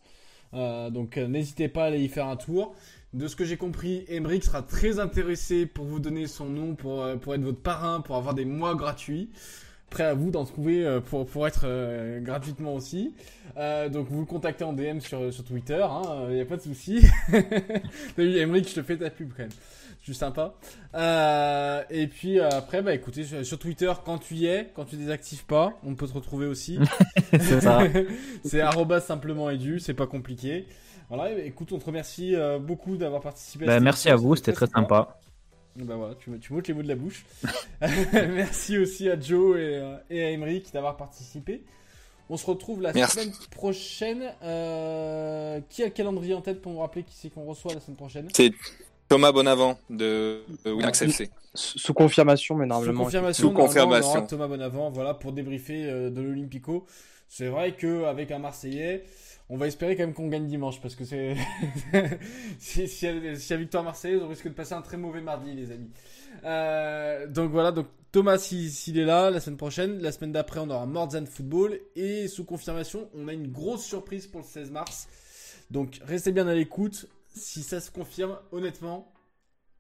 Euh, 0.55 0.91
donc 0.91 1.19
euh, 1.19 1.27
n'hésitez 1.27 1.69
pas 1.69 1.83
à 1.85 1.87
aller 1.87 2.01
y 2.01 2.09
faire 2.09 2.29
un 2.29 2.37
tour. 2.37 2.75
De 3.13 3.27
ce 3.29 3.35
que 3.37 3.45
j'ai 3.45 3.57
compris, 3.57 4.05
Emric 4.09 4.45
sera 4.45 4.63
très 4.63 4.99
intéressé 5.01 5.67
pour 5.67 5.85
vous 5.87 5.99
donner 6.01 6.27
son 6.29 6.47
nom, 6.47 6.77
pour, 6.77 7.03
euh, 7.03 7.17
pour 7.17 7.35
être 7.35 7.43
votre 7.43 7.61
parrain, 7.61 8.01
pour 8.01 8.17
avoir 8.17 8.33
des 8.35 8.45
mois 8.45 8.75
gratuits. 8.77 9.31
Prêt 9.91 10.05
à 10.05 10.15
vous 10.15 10.31
d'en 10.31 10.45
trouver 10.45 10.85
euh, 10.85 11.01
pour, 11.01 11.27
pour 11.27 11.47
être 11.47 11.63
euh, 11.65 12.21
gratuitement 12.21 12.75
aussi. 12.75 13.15
Euh, 13.57 13.89
donc 13.89 14.09
vous 14.11 14.21
le 14.21 14.27
contactez 14.27 14.65
en 14.65 14.73
DM 14.73 14.99
sur, 15.01 15.33
sur 15.33 15.45
Twitter, 15.45 15.87
il 16.29 16.35
n'y 16.35 16.41
a 16.41 16.45
pas 16.45 16.57
de 16.57 16.63
souci. 16.63 17.07
T'as 17.33 18.23
vu, 18.23 18.37
Emric, 18.39 18.69
je 18.69 18.75
te 18.75 18.83
fais 18.83 18.97
ta 18.97 19.11
pub 19.11 19.31
quand 19.37 19.45
même. 19.45 19.53
Je 20.07 20.13
suis 20.13 20.19
sympa. 20.21 20.55
Euh, 20.95 21.83
et 21.91 22.07
puis 22.07 22.39
euh, 22.39 22.49
après, 22.49 22.81
bah 22.81 22.95
écoutez, 22.95 23.25
sur, 23.25 23.45
sur 23.45 23.59
Twitter, 23.59 23.93
quand 24.05 24.19
tu 24.19 24.35
y 24.35 24.47
es, 24.47 24.71
quand 24.73 24.85
tu 24.85 24.95
désactives 24.95 25.45
pas, 25.45 25.73
on 25.85 25.97
peut 25.97 26.07
te 26.07 26.13
retrouver 26.13 26.47
aussi. 26.47 26.79
C'est 27.33 27.61
ça. 27.61 27.81
c'est 28.45 28.61
arrobas 28.61 29.01
simplement 29.01 29.51
édu, 29.51 29.81
c'est 29.81 29.95
pas 29.95 30.07
compliqué. 30.07 30.67
Voilà, 31.09 31.37
écoute, 31.41 31.73
on 31.73 31.79
te 31.79 31.87
remercie 31.87 32.37
euh, 32.37 32.61
beaucoup 32.61 32.97
d'avoir 32.97 33.21
participé 33.21 33.65
à 33.65 33.67
Bah, 33.67 33.81
merci 33.81 34.09
à 34.09 34.15
vous, 34.15 34.37
c'était 34.37 34.53
très 34.53 34.69
sympa. 34.69 35.19
Bah 35.79 35.97
voilà, 35.97 36.15
tu, 36.15 36.31
tu 36.41 36.53
m'ôtes 36.53 36.69
les 36.69 36.75
mots 36.75 36.83
de 36.83 36.89
la 36.89 36.95
bouche. 36.97 37.25
merci 38.13 38.79
aussi 38.79 39.09
à 39.11 39.19
Joe 39.21 39.57
et, 39.59 39.61
euh, 39.77 39.97
et 40.11 40.25
à 40.25 40.31
Emeric 40.31 40.73
d'avoir 40.73 40.97
participé. 40.97 41.63
On 42.29 42.37
se 42.37 42.47
retrouve 42.47 42.83
la 42.83 42.93
Merci. 42.93 43.19
semaine 43.21 43.33
prochaine. 43.51 44.33
Euh, 44.43 45.61
qui 45.69 45.83
a 45.83 45.87
le 45.87 45.93
calendrier 45.93 46.35
en 46.35 46.41
tête 46.41 46.61
pour 46.61 46.73
nous 46.73 46.81
rappeler 46.81 47.03
qui 47.05 47.15
c'est 47.15 47.31
qu'on 47.31 47.45
reçoit 47.45 47.73
la 47.75 47.81
semaine 47.81 47.97
prochaine? 47.97 48.29
C'est 48.35 48.53
Thomas 49.09 49.31
Bonavent 49.33 49.77
de 49.91 50.43
Winamax 50.65 51.03
FC. 51.03 51.31
Sous 51.55 51.95
confirmation, 51.95 52.57
mais 52.57 52.65
Sous 52.65 52.69
normalement. 52.69 53.05
confirmation, 53.05 53.49
Sous 53.49 53.55
confirmation. 53.55 54.11
on 54.11 54.17
aura 54.19 54.27
Thomas 54.27 54.49
Bonavent, 54.49 54.91
voilà, 54.93 55.15
pour 55.15 55.33
débriefer 55.33 55.85
euh, 55.89 56.11
de 56.11 56.21
l'Olympico. 56.21 56.87
C'est 57.29 57.47
vrai 57.49 57.73
qu'avec 57.77 58.31
un 58.33 58.39
Marseillais, 58.39 59.05
on 59.49 59.57
va 59.57 59.67
espérer 59.69 59.97
quand 59.97 60.03
même 60.05 60.15
qu'on 60.15 60.29
gagne 60.29 60.47
dimanche, 60.47 60.81
parce 60.81 60.95
que 60.97 61.05
c'est. 61.05 61.37
si, 62.59 62.89
si, 62.89 63.07
y 63.07 63.09
a- 63.53 63.57
victoire 63.57 63.85
marseillaise, 63.85 64.23
on 64.23 64.29
risque 64.29 64.49
de 64.49 64.53
passer 64.55 64.75
un 64.75 64.83
très 64.83 64.97
mauvais 64.97 65.21
mardi, 65.21 65.53
les 65.55 65.71
amis. 65.71 65.91
Euh, 66.45 67.27
donc 67.27 67.51
voilà, 67.51 67.73
donc 67.73 67.87
Thomas, 68.13 68.39
s'il 68.39 68.99
est 68.99 69.05
là 69.05 69.31
la 69.31 69.41
semaine 69.41 69.57
prochaine, 69.57 69.99
la 70.01 70.13
semaine 70.13 70.33
d'après, 70.33 70.61
on 70.61 70.71
aura 70.71 70.87
Mordzan 70.87 71.27
Football. 71.27 71.79
Et 71.95 72.29
sous 72.29 72.45
confirmation, 72.45 73.09
on 73.15 73.29
a 73.29 73.33
une 73.33 73.49
grosse 73.53 73.85
surprise 73.85 74.27
pour 74.27 74.41
le 74.41 74.47
16 74.47 74.71
mars. 74.71 75.09
Donc 75.71 76.01
restez 76.05 76.33
bien 76.33 76.47
à 76.49 76.55
l'écoute. 76.55 77.07
Si 77.35 77.63
ça 77.63 77.81
se 77.81 77.91
confirme, 77.91 78.39
honnêtement, 78.53 79.13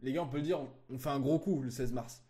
les 0.03 0.13
gars, 0.13 0.23
on 0.23 0.29
peut 0.29 0.37
le 0.39 0.43
dire, 0.43 0.61
on- 0.61 0.69
on 0.95 0.99
fait 0.99 1.09
un 1.09 1.21
gros 1.21 1.39
coup 1.39 1.63
le 1.63 1.71
16 1.71 1.93
mars. 1.93 2.23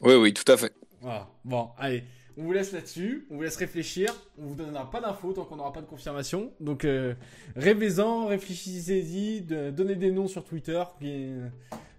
Oui, 0.00 0.14
oui, 0.14 0.32
tout 0.32 0.50
à 0.50 0.56
fait. 0.56 0.72
Voilà. 1.00 1.28
Bon, 1.44 1.70
allez. 1.78 2.04
On 2.38 2.44
vous 2.44 2.52
laisse 2.52 2.72
là-dessus. 2.72 3.26
On 3.30 3.36
vous 3.36 3.42
laisse 3.42 3.56
réfléchir. 3.56 4.14
On 4.38 4.46
vous 4.46 4.54
donnera 4.54 4.90
pas 4.90 5.00
d'infos 5.00 5.32
tant 5.32 5.44
qu'on 5.44 5.56
n'aura 5.56 5.72
pas 5.72 5.80
de 5.82 5.86
confirmation. 5.86 6.52
Donc, 6.60 6.84
euh, 6.84 7.14
rêvez-en, 7.56 8.26
réfléchissez-y, 8.26 9.42
de- 9.42 9.70
donnez 9.70 9.96
des 9.96 10.10
noms 10.10 10.28
sur 10.28 10.44
Twitter 10.44 10.82
qui, 11.00 11.30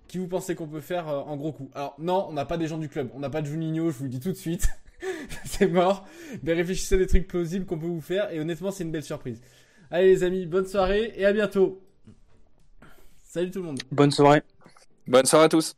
qui 0.08 0.18
vous 0.18 0.28
pensez 0.28 0.56
qu'on 0.56 0.68
peut 0.68 0.82
faire 0.82 1.08
euh, 1.08 1.20
en 1.20 1.36
gros 1.38 1.52
coup. 1.52 1.70
Alors, 1.76 1.96
non, 2.00 2.26
on 2.30 2.34
n'a 2.34 2.46
pas 2.46 2.58
des 2.58 2.68
gens 2.68 2.78
du 2.78 2.90
club. 2.90 3.10
On 3.14 3.20
n'a 3.20 3.30
pas 3.30 3.42
de 3.42 3.48
Juninho, 3.48 3.92
je 3.92 3.98
vous 3.98 4.04
le 4.06 4.10
dis 4.10 4.20
tout 4.20 4.32
de 4.32 4.38
suite. 4.38 4.68
c'est 5.46 5.68
mort. 5.68 6.06
Mais 6.44 6.54
réfléchissez 6.54 6.96
à 6.96 6.98
des 6.98 7.08
trucs 7.08 7.28
plausibles 7.28 7.66
qu'on 7.66 7.78
peut 7.78 7.86
vous 7.88 8.02
faire. 8.02 8.32
Et 8.32 8.40
honnêtement, 8.40 8.72
c'est 8.72 8.84
une 8.84 8.92
belle 8.92 9.04
surprise. 9.04 9.42
Allez, 9.92 10.08
les 10.08 10.24
amis, 10.24 10.46
bonne 10.48 10.66
soirée 10.66 11.14
et 11.16 11.26
à 11.26 11.34
bientôt. 11.34 11.82
Salut 13.24 13.52
tout 13.52 13.60
le 13.60 13.66
monde. 13.66 13.80
Bonne 13.92 14.12
soirée. 14.12 14.42
Bonne 15.08 15.26
soirée 15.26 15.46
à 15.46 15.50
tous. 15.50 15.76